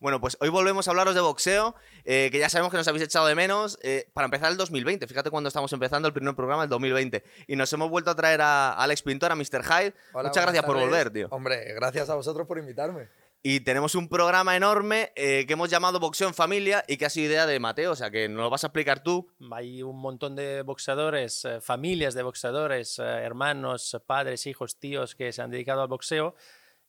Bueno, 0.00 0.20
pues 0.20 0.36
hoy 0.40 0.48
volvemos 0.48 0.86
a 0.86 0.92
hablaros 0.92 1.14
de 1.14 1.20
boxeo, 1.20 1.74
eh, 2.04 2.28
que 2.30 2.38
ya 2.38 2.48
sabemos 2.48 2.70
que 2.70 2.76
nos 2.76 2.86
habéis 2.86 3.04
echado 3.04 3.26
de 3.26 3.34
menos. 3.34 3.78
eh, 3.82 4.08
para 4.12 4.26
empezar 4.26 4.50
el 4.50 4.56
2020, 4.56 5.06
fíjate 5.06 5.30
cuando 5.30 5.48
estamos 5.48 5.72
empezando 5.72 6.06
el 6.08 6.14
primer 6.14 6.34
programa 6.36 6.62
del 6.62 6.70
2020. 6.70 7.24
Y 7.48 7.56
nos 7.56 7.72
hemos 7.72 7.90
vuelto 7.90 8.10
a 8.10 8.14
traer 8.14 8.40
a 8.40 8.72
Alex 8.72 9.02
Pintor, 9.02 9.32
a 9.32 9.34
Mr. 9.34 9.62
Hyde. 9.64 9.94
Hola, 10.12 10.28
Muchas 10.28 10.44
gracias 10.44 10.64
por 10.64 10.76
tardes. 10.76 10.88
volver, 10.90 11.10
tío. 11.12 11.28
Hombre, 11.30 11.72
gracias 11.74 12.08
a 12.10 12.14
vosotros 12.14 12.46
por 12.46 12.58
invitarme. 12.58 13.08
Y 13.40 13.60
tenemos 13.60 13.94
un 13.94 14.08
programa 14.08 14.56
enorme 14.56 15.12
eh, 15.14 15.44
que 15.46 15.52
hemos 15.52 15.70
llamado 15.70 16.00
Boxeo 16.00 16.26
en 16.26 16.34
Familia 16.34 16.84
y 16.88 16.96
que 16.96 17.06
ha 17.06 17.10
sido 17.10 17.30
idea 17.30 17.46
de 17.46 17.60
Mateo, 17.60 17.92
o 17.92 17.96
sea 17.96 18.10
que 18.10 18.28
nos 18.28 18.42
lo 18.42 18.50
vas 18.50 18.64
a 18.64 18.66
explicar 18.66 19.02
tú. 19.04 19.30
Hay 19.52 19.80
un 19.82 19.96
montón 19.96 20.34
de 20.34 20.62
boxeadores, 20.62 21.44
eh, 21.44 21.60
familias 21.60 22.14
de 22.14 22.24
boxeadores, 22.24 22.98
eh, 22.98 23.02
hermanos, 23.04 23.96
padres, 24.06 24.46
hijos, 24.48 24.76
tíos 24.80 25.14
que 25.14 25.32
se 25.32 25.40
han 25.40 25.52
dedicado 25.52 25.82
al 25.82 25.88
boxeo 25.88 26.34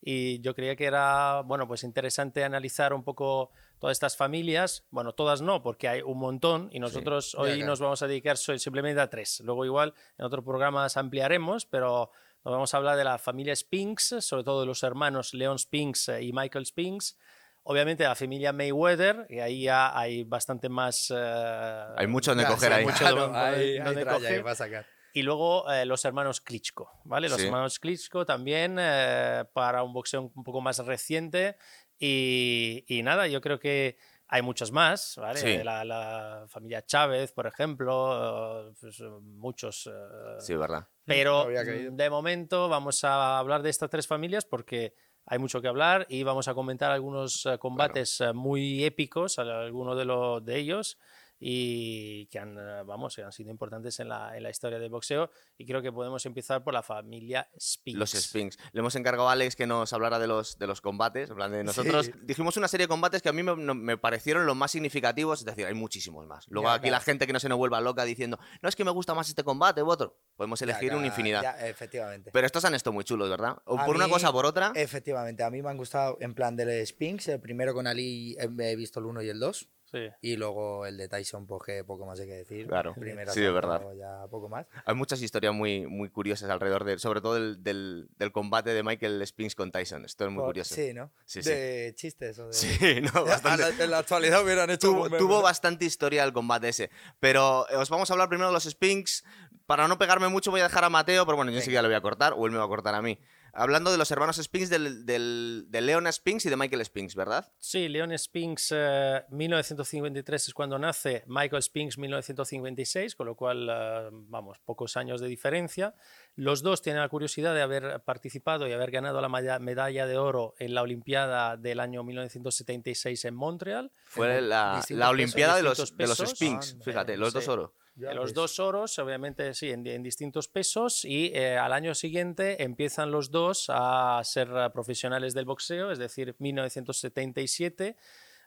y 0.02 0.39
yo 0.41 0.55
creía 0.55 0.76
que 0.76 0.85
era, 0.85 1.41
bueno, 1.41 1.67
pues 1.67 1.84
interesante 1.84 2.44
analizar 2.44 2.94
un 2.94 3.03
poco 3.03 3.52
todas 3.80 3.95
estas 3.95 4.16
familias, 4.17 4.85
bueno, 4.91 5.13
todas 5.13 5.41
no, 5.41 5.62
porque 5.62 5.88
hay 5.88 6.02
un 6.02 6.17
montón 6.20 6.70
y 6.72 6.80
nosotros 6.80 7.34
ya, 7.34 7.39
hoy 7.39 7.52
claro. 7.55 7.66
nos 7.67 7.80
vamos 7.80 8.02
a 8.02 8.08
dedicar 8.08 8.38
simplemente 8.38 9.02
a 9.02 9.09
tres. 9.09 9.41
Luego 9.44 9.66
igual 9.66 9.94
en 10.17 10.25
otros 10.25 10.44
programas 10.45 10.95
ampliaremos, 10.98 11.66
pero 11.66 12.12
nos 12.45 12.52
vamos 12.53 12.73
a 12.73 12.77
hablar 12.77 12.95
de 12.98 13.03
la 13.03 13.17
familia 13.17 13.55
Spinks, 13.55 14.16
sobre 14.20 14.44
todo 14.44 14.62
de 14.62 14.67
los 14.67 14.84
hermanos 14.84 15.34
Leon 15.34 15.59
Spinks 15.59 16.09
eh, 16.09 16.23
y 16.23 16.31
Michael 16.34 16.66
Spinks. 16.66 17.17
Obviamente 17.63 18.03
la 18.05 18.16
familia 18.16 18.52
Mayweather, 18.53 19.27
y 19.30 19.39
ahí 19.39 19.63
ya 19.63 19.95
hay 19.97 20.23
bastante 20.23 20.70
más... 20.70 21.13
eh, 21.16 21.86
Hay 21.97 22.08
mucho 22.08 22.31
donde 22.31 22.45
coger 22.45 22.72
sí, 22.72 22.77
ahí. 22.80 22.86
mucho 22.86 22.97
claro, 23.00 23.22
donde- 23.23 23.38
hay, 23.39 23.61
hay 23.77 23.80
donde 23.80 24.02
tralla 24.02 24.17
coger. 24.20 24.36
que 24.38 24.41
va 24.41 24.52
a 24.52 24.55
sacar. 24.55 24.86
Y 25.13 25.22
luego 25.23 25.70
eh, 25.72 25.86
los 25.86 26.05
hermanos 26.05 26.41
Klitschko, 26.41 26.91
¿vale? 27.05 27.30
Los 27.30 27.40
Sí. 27.40 27.45
hermanos 27.45 27.80
Klitschko 27.80 28.26
también 28.26 28.77
eh, 28.80 29.44
para 29.54 29.84
un 29.84 29.94
boxeo 29.94 30.31
un 30.34 30.44
poco 30.44 30.62
más 30.62 30.78
reciente. 30.86 31.56
Y, 31.97 32.84
y 32.88 33.02
nada, 33.03 33.28
yo 33.28 33.42
creo 33.42 33.59
que 33.59 33.97
hay 34.28 34.42
muchos 34.42 34.72
más, 34.72 35.16
¿vale? 35.17 35.39
Sí. 35.39 35.64
La, 35.64 35.84
la 35.84 36.45
familia 36.47 36.86
Chávez, 36.86 37.31
por 37.31 37.47
ejemplo, 37.47 38.72
pues, 38.80 39.02
muchos. 39.22 39.88
eh, 39.88 40.36
Sí, 40.39 40.56
verdad. 40.56 40.88
pero 41.03 41.47
de 41.47 42.09
momento 42.09 42.69
vamos 42.69 43.03
a 43.03 43.39
hablar 43.39 43.64
de 43.64 43.69
estas 43.72 43.89
tres 43.89 44.06
familias 44.08 44.45
porque 44.45 44.94
hay 45.25 45.39
mucho 45.39 45.62
que 45.62 45.67
hablar 45.67 46.06
y 46.09 46.23
vamos 46.23 46.47
a 46.47 46.53
comentar 46.53 46.91
algunos 46.91 47.45
eh, 47.45 47.58
combates 47.58 48.22
eh, 48.22 48.34
muy 48.34 48.84
épicos, 48.84 49.38
algunos 49.39 49.97
de, 49.97 50.06
los 50.06 50.44
de 50.45 50.58
ellos 50.58 50.97
y 51.40 52.26
que 52.28 52.40
han, 52.40 52.58
eh, 52.58 52.84
vamos, 52.86 53.16
que 53.16 53.23
han 53.23 53.32
sido 53.32 53.50
importantes 53.50 54.00
en 54.00 54.09
la, 54.09 54.36
en 54.36 54.44
la 54.44 54.50
historia 54.50 54.78
del 54.80 54.90
boxeo 54.90 55.30
y 55.58 55.66
creo 55.66 55.81
que 55.81 55.92
podemos 55.92 56.26
empezar 56.26 56.64
por 56.64 56.73
la 56.73 56.84
familia 56.84 57.50
Spinks. 57.59 58.00
Los 58.00 58.12
Spinks. 58.12 58.58
Le 58.73 58.80
hemos 58.80 58.96
encargado 58.96 59.30
a 59.30 59.31
Alex 59.31 59.56
que 59.56 59.66
nos 59.66 59.92
hablara 59.94 60.20
de 60.20 60.28
los, 60.28 60.58
de 60.59 60.68
los 60.68 60.81
combates. 60.81 61.30
De 61.30 61.64
nosotros 61.64 62.08
Sí. 62.08 62.12
dijimos 62.23 62.58
una 62.58 62.68
serie 62.68 62.86
de 62.86 62.90
combates 62.90 63.22
que 63.22 63.30
a 63.30 63.34
mí 63.34 63.44
me, 63.44 63.56
me 63.56 63.98
parecieron 63.98 64.46
los 64.46 64.56
más 64.56 64.72
significativos. 64.72 65.40
Es 65.40 65.46
decir, 65.46 65.66
hay 65.66 65.73
muchísimos 65.73 66.26
más. 66.28 66.46
Luego 66.50 66.68
Ya, 66.70 66.73
aquí 66.76 66.88
la 66.88 66.98
claro. 66.98 67.06
gente 67.06 67.28
que 67.28 67.34
no 67.34 67.40
se 67.40 67.50
nos 67.50 67.58
vuelva 67.58 67.80
loca 67.81 68.03
diciendo, 68.03 68.38
no 68.62 68.70
es 68.70 68.76
que 68.76 68.84
me 68.84 68.92
gusta 68.92 69.14
más 69.14 69.30
este 69.30 69.44
combate 69.44 69.81
u 69.81 69.90
otro. 69.90 70.18
Podemos 70.36 70.62
elegir 70.62 70.90
Ya, 70.92 70.98
una 70.98 71.08
infinidad. 71.08 71.68
efectivamente. 71.68 72.31
Pero 72.34 72.46
estos 72.46 72.66
han 72.66 72.76
estado 72.76 72.94
muy 72.94 73.03
chulos, 73.03 73.30
¿verdad? 73.30 73.58
O 73.66 73.78
por 73.86 73.96
una 73.96 74.06
mí, 74.08 74.12
cosa 74.12 74.30
o 74.30 74.34
por 74.34 74.46
otra. 74.46 74.72
Efectivamente, 74.76 75.44
a 75.44 75.50
mí 75.50 75.62
me 75.62 75.70
han 75.70 75.78
gustado 75.78 76.18
en 76.22 76.34
plan 76.34 76.56
del 76.56 76.86
Spinks. 76.86 77.28
El 77.30 77.40
primero 77.42 77.74
con 77.74 77.88
Ali 77.88 78.36
eh, 78.40 78.50
he 78.59 78.76
visto 78.76 79.00
el 79.00 79.06
1 79.06 79.22
y 79.24 79.30
el 79.30 79.40
2. 79.40 79.70
Sí. 79.92 80.08
Y 80.22 80.36
luego 80.36 80.86
el 80.86 80.98
de 80.98 81.08
Tyson, 81.09 81.48
pues 81.48 81.62
que 81.66 81.84
poco 81.84 82.06
más 82.06 82.20
hay 82.20 82.28
que 82.28 82.34
decir. 82.34 82.68
Claro. 82.68 82.94
Primero 82.94 83.32
Sí, 83.34 83.42
de 83.42 83.48
asalto, 83.48 83.68
verdad. 83.88 83.94
Ya 83.98 84.28
poco 84.30 84.48
más. 84.50 84.68
Hay 84.86 84.94
muchas 84.96 85.22
historias 85.22 85.54
muy, 85.54 85.88
muy 85.88 86.09
curiosas 86.09 86.50
alrededor 86.50 86.84
de, 86.84 87.00
sobre 87.00 87.22
todo 87.22 87.34
del, 87.36 87.64
del- 87.64 88.08
del 88.18 88.31
combate 88.31 88.70
de 88.72 88.84
Michael 88.84 89.26
Spinks 89.26 89.56
con 89.56 89.72
Tyson. 89.72 90.06
Esto 90.06 90.26
es 90.26 90.31
muy 90.31 90.40
Por- 90.42 90.48
curioso. 90.50 90.76
Sí, 90.76 90.94
¿no? 90.94 91.12
Sí, 91.26 91.42
sí. 91.42 91.50
de 91.50 91.94
chistes 91.96 92.38
o 92.40 92.48
de... 92.48 92.54
Sí, 92.54 93.02
no, 93.14 93.26
bastante. 93.26 93.64
la- 93.78 93.84
en 93.84 93.92
la 93.92 93.98
actualidad 94.00 94.44
hubieran 94.44 94.69
hecho 94.69 94.90
tuvo, 94.90 95.03
un 95.06 95.18
tuvo 95.18 95.41
bastante 95.41 95.86
historia 95.86 96.24
el 96.24 96.34
combate 96.34 96.69
ese. 96.69 96.90
Pero 97.19 97.68
eh, 97.69 97.75
os 97.75 97.90
vamos 97.90 98.09
a 98.09 98.13
hablar 98.13 98.30
primero 98.30 98.47
de 98.50 98.53
los 98.53 98.63
Spinks. 98.66 99.24
Para 99.66 99.88
no 99.88 99.97
pegarme 100.00 100.28
mucho 100.30 100.50
voy 100.52 100.62
a 100.62 100.63
dejar 100.63 100.84
a 100.84 100.90
Mateo, 100.90 101.25
pero 101.25 101.36
bueno, 101.36 101.52
yo 101.52 101.58
enseguida 101.58 101.81
le 101.84 101.88
voy 101.90 101.96
a 101.96 102.02
cortar, 102.02 102.34
o 102.36 102.46
él 102.47 102.52
me 102.52 102.58
va 102.58 102.63
a 102.66 102.68
cortar 102.68 102.96
a 102.96 103.02
mí. 103.03 103.19
Hablando 103.54 103.92
de 103.92 103.98
los 103.98 104.12
hermanos 104.12 104.38
Spinks, 104.38 104.70
del, 104.70 105.06
del, 105.06 105.66
de 105.68 105.82
Leon 105.82 106.12
Spinks 106.12 106.46
y 106.46 106.50
de 106.50 106.56
Michael 106.58 106.86
Spinks, 106.86 107.16
¿verdad? 107.16 107.52
Sí, 107.60 107.88
Leon 107.88 108.18
Spinks, 108.18 108.74
eh, 108.76 109.24
1953 109.30 110.48
es 110.48 110.54
cuando 110.54 110.78
nace, 110.80 111.24
Michael 111.28 111.62
Spinks 111.64 111.98
1956, 111.98 113.16
con 113.16 113.28
lo 113.28 113.36
cual, 113.36 113.68
eh, 113.70 114.10
vamos, 114.12 114.60
pocos 114.60 114.98
años 114.98 115.22
de 115.22 115.28
diferencia. 115.28 115.96
Los 116.36 116.62
dos 116.62 116.82
tienen 116.82 117.02
la 117.02 117.10
curiosidad 117.10 117.54
de 117.54 117.62
haber 117.62 118.02
participado 118.02 118.68
y 118.68 118.72
haber 118.72 118.92
ganado 118.92 119.20
la 119.22 119.30
medalla 119.60 120.08
de 120.08 120.18
oro 120.18 120.56
en 120.60 120.74
la 120.74 120.81
Olimpiada 120.81 121.58
del 121.58 121.80
año 121.80 122.04
1976 122.04 123.26
en 123.26 123.36
Montreal. 123.36 123.92
Fue 124.06 124.38
En 124.38 124.50
la, 124.50 124.76
la 124.76 124.81
pesos, 124.81 125.10
Olimpiada 125.10 125.56
de 125.58 125.64
los, 125.64 125.98
de 125.98 126.08
los. 126.08 126.18
Spinks. 126.18 126.74
Anda, 126.74 126.86
Fíjate, 126.86 127.18
los 127.18 127.34
dos 127.34 127.48
oro. 127.48 127.74
Ya 128.00 128.14
los 128.14 128.26
ves. 128.26 128.34
dos 128.34 128.60
oros, 128.60 128.98
obviamente, 129.00 129.54
sí, 129.54 129.70
en, 129.70 129.86
en 129.86 130.02
distintos 130.04 130.48
pesos 130.48 131.04
y 131.06 131.32
eh, 131.34 131.58
al 131.58 131.74
año 131.74 131.94
siguiente 131.94 132.64
empiezan 132.64 133.12
los 133.12 133.30
dos 133.32 133.66
a 133.70 134.22
ser 134.24 134.50
eh, 134.56 134.70
profesionales 134.72 135.34
del 135.34 135.46
boxeo, 135.46 135.92
es 135.92 136.00
decir, 136.00 136.36
1977 136.40 137.98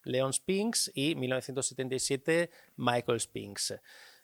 Leon 0.04 0.32
Spinks 0.32 0.90
y 0.94 1.14
1977 1.14 2.50
Michael 2.76 3.20
Spinks. 3.20 3.74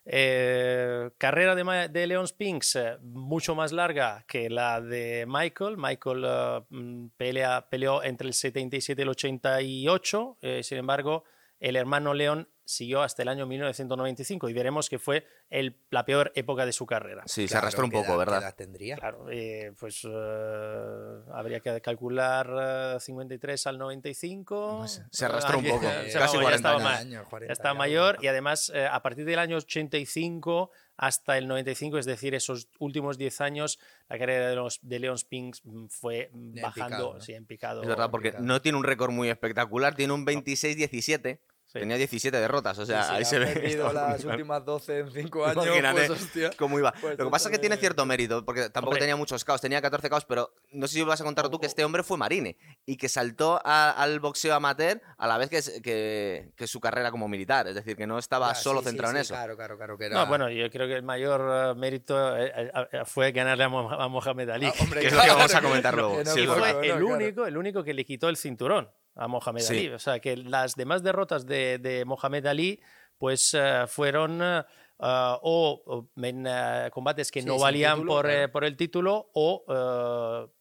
Eh, 0.05 1.11
carrera 1.17 1.55
de, 1.55 1.89
de 1.89 2.07
Leon 2.07 2.27
Spinks 2.27 2.75
eh, 2.77 2.97
mucho 3.01 3.53
más 3.53 3.71
larga 3.71 4.23
que 4.27 4.49
la 4.49 4.81
de 4.81 5.25
Michael. 5.27 5.77
Michael 5.77 6.25
mm, 6.69 7.07
pelea, 7.17 7.69
peleó 7.69 8.03
entre 8.03 8.27
el 8.27 8.33
77 8.33 9.01
y 9.01 9.03
el 9.03 9.09
88, 9.09 10.37
eh, 10.41 10.63
sin 10.63 10.79
embargo, 10.79 11.25
el 11.59 11.75
hermano 11.75 12.13
Leon 12.13 12.47
siguió 12.69 13.01
hasta 13.01 13.23
el 13.23 13.29
año 13.29 13.45
1995 13.47 14.47
y 14.49 14.53
veremos 14.53 14.89
que 14.89 14.99
fue 14.99 15.25
el- 15.49 15.75
la 15.89 16.05
peor 16.05 16.31
época 16.35 16.65
de 16.65 16.71
su 16.71 16.85
carrera. 16.85 17.23
Sí, 17.25 17.43
se 17.47 17.53
Claro, 17.53 17.63
arrastró 17.65 17.85
un 17.85 17.91
¿qué 17.91 17.97
poco, 17.97 18.05
edad- 18.07 18.13
qué 18.13 18.17
¿verdad? 18.19 18.41
edad 18.43 18.55
tendría? 18.55 18.95
Claro, 18.97 19.25
eh, 19.31 19.73
pues 19.79 20.05
eh, 20.07 21.19
habría 21.33 21.59
que 21.61 21.81
calcular 21.81 22.95
eh, 22.95 22.99
53 22.99 23.67
al 23.67 23.77
95. 23.79 24.77
Pues, 24.79 25.01
se 25.11 25.25
arrastró 25.25 25.57
un 25.59 25.65
poco, 25.65 25.81
ya- 26.13 26.19
casi 26.19 26.37
ya 26.37 26.53
estaba 26.55 26.75
40 26.75 26.79
ma- 26.79 26.97
años, 26.97 27.27
40 27.27 27.49
ya 27.49 27.53
está 27.53 27.69
ya, 27.69 27.73
mayor 27.73 28.17
y 28.21 28.27
además 28.27 28.71
eh, 28.75 28.85
a 28.85 29.01
partir 29.01 29.25
del 29.25 29.39
año 29.39 29.57
85 29.57 30.71
hasta 30.97 31.37
el 31.37 31.47
95, 31.47 31.97
es 31.97 32.05
decir, 32.05 32.35
esos 32.35 32.67
últimos 32.77 33.17
10 33.17 33.39
años, 33.41 33.79
la 34.09 34.19
carrera 34.19 34.49
de, 34.49 34.55
los, 34.55 34.79
de 34.81 34.99
Leon 34.99 35.17
Spinks 35.17 35.61
mm, 35.65 35.85
fue 35.87 36.29
mm, 36.33 36.57
En 36.57 36.61
bajando, 36.61 36.87
picado, 36.97 37.13
¿no? 37.15 37.21
sí, 37.21 37.33
en 37.33 37.45
picado. 37.45 37.81
Es 37.81 37.87
verdad, 37.87 38.11
porque 38.11 38.31
complicado. 38.31 38.45
no 38.53 38.61
tiene 38.61 38.77
un 38.77 38.83
récord 38.83 39.11
muy 39.11 39.29
espectacular, 39.29 39.95
tiene 39.95 40.13
un 40.13 40.25
26-17. 40.25 41.39
Sí. 41.71 41.77
Tenía 41.77 41.97
17 41.97 42.35
derrotas, 42.39 42.79
o 42.79 42.85
sea, 42.87 43.03
Sí, 43.03 43.09
sí, 43.09 43.15
ahí 43.17 43.25
se 43.25 43.37
ve. 43.37 43.45
perdido 43.45 43.93
las 43.93 44.25
últimas 44.25 44.65
12 44.65 44.99
en 45.01 45.11
5 45.11 45.45
años, 45.45 45.65
Imagínate 45.67 46.07
pues 46.07 46.09
hostia. 46.09 46.49
cómo 46.57 46.79
iba. 46.79 46.91
Pues 46.99 47.15
Lo 47.15 47.25
que 47.25 47.29
pasa 47.31 47.47
es 47.49 47.51
que 47.51 47.59
tiene 47.59 47.77
cierto 47.77 48.07
mérito, 48.07 48.43
porque 48.43 48.71
tampoco 48.71 48.87
Hombre. 48.93 49.01
tenía 49.01 49.15
muchos 49.15 49.45
caos, 49.45 49.61
tenía 49.61 49.79
14 49.79 50.09
caos, 50.09 50.25
pero 50.25 50.51
no 50.71 50.87
sé 50.87 50.95
si 50.95 51.03
vas 51.03 51.21
a 51.21 51.23
contar 51.23 51.47
tú 51.49 51.59
que 51.59 51.67
este 51.67 51.85
hombre 51.85 52.01
fue 52.01 52.17
marine 52.17 52.57
y 52.87 52.97
que 52.97 53.07
saltó 53.07 53.61
a- 53.63 53.91
al 53.91 54.19
boxeo 54.19 54.55
amateur 54.55 54.99
a 55.19 55.27
la 55.27 55.37
vez 55.37 55.51
que, 55.51 55.61
que, 55.83 56.51
que 56.55 56.65
su 56.65 56.79
carrera 56.79 57.11
como 57.11 57.27
militar, 57.27 57.67
es 57.67 57.75
decir, 57.75 57.95
que 57.95 58.07
no 58.07 58.17
estaba 58.17 58.47
Ya, 58.47 58.55
solo 58.55 58.81
centrado 58.81 59.11
sí, 59.11 59.17
en 59.17 59.21
eso. 59.21 59.33
Claro, 59.35 59.55
claro, 59.55 59.77
claro. 59.77 59.95
Que 59.95 60.05
era... 60.07 60.15
No, 60.15 60.25
bueno, 60.25 60.49
yo 60.49 60.69
creo 60.71 60.87
que 60.87 60.95
el 60.95 61.03
mayor 61.03 61.75
eh, 61.75 61.79
mérito 61.79 62.35
eh, 62.35 62.51
eh, 62.91 63.01
fue 63.05 63.31
ganarle 63.31 63.65
a, 63.65 63.69
Mo- 63.69 63.91
a 63.91 64.07
Mohamed 64.07 64.49
Ali. 64.49 64.65
Ah, 64.65 64.73
hombre, 64.79 65.01
que 65.01 65.07
es 65.07 65.13
lo 65.13 65.19
que 65.19 65.25
claro, 65.25 65.37
vamos 65.37 65.53
a 65.53 65.61
comentar 65.61 65.93
luego. 65.93 66.17
no 66.25 66.31
fue- 66.31 66.47
verdad. 66.47 66.83
el 66.83 66.89
claro. 66.93 67.05
único, 67.07 67.45
el 67.45 67.57
único 67.57 67.83
que 67.83 67.93
le 67.93 68.03
quitó 68.05 68.27
el 68.27 68.37
cinturón 68.37 68.89
a 69.21 69.27
Mohamed 69.27 69.61
Sí. 69.61 69.73
Ali. 69.77 69.89
O 69.89 69.99
sea, 69.99 70.19
que 70.19 70.37
las 70.37 70.75
demás 70.75 71.03
derrotas 71.03 71.45
de, 71.45 71.77
de 71.77 72.05
Mohamed 72.05 72.45
Ali, 72.45 72.79
pues 73.17 73.53
eh, 73.53 73.83
fueron 73.87 74.39
eh, 74.41 74.63
o, 74.97 76.07
en 76.15 76.45
eh, 76.47 76.89
combates 76.91 77.31
que 77.31 77.41
Sí, 77.41 77.47
no 77.47 77.57
valían 77.59 77.95
título, 77.95 78.13
por, 78.13 78.29
eh, 78.29 78.47
por 78.47 78.63
el 78.63 78.77
título 78.77 79.29
o 79.33 79.63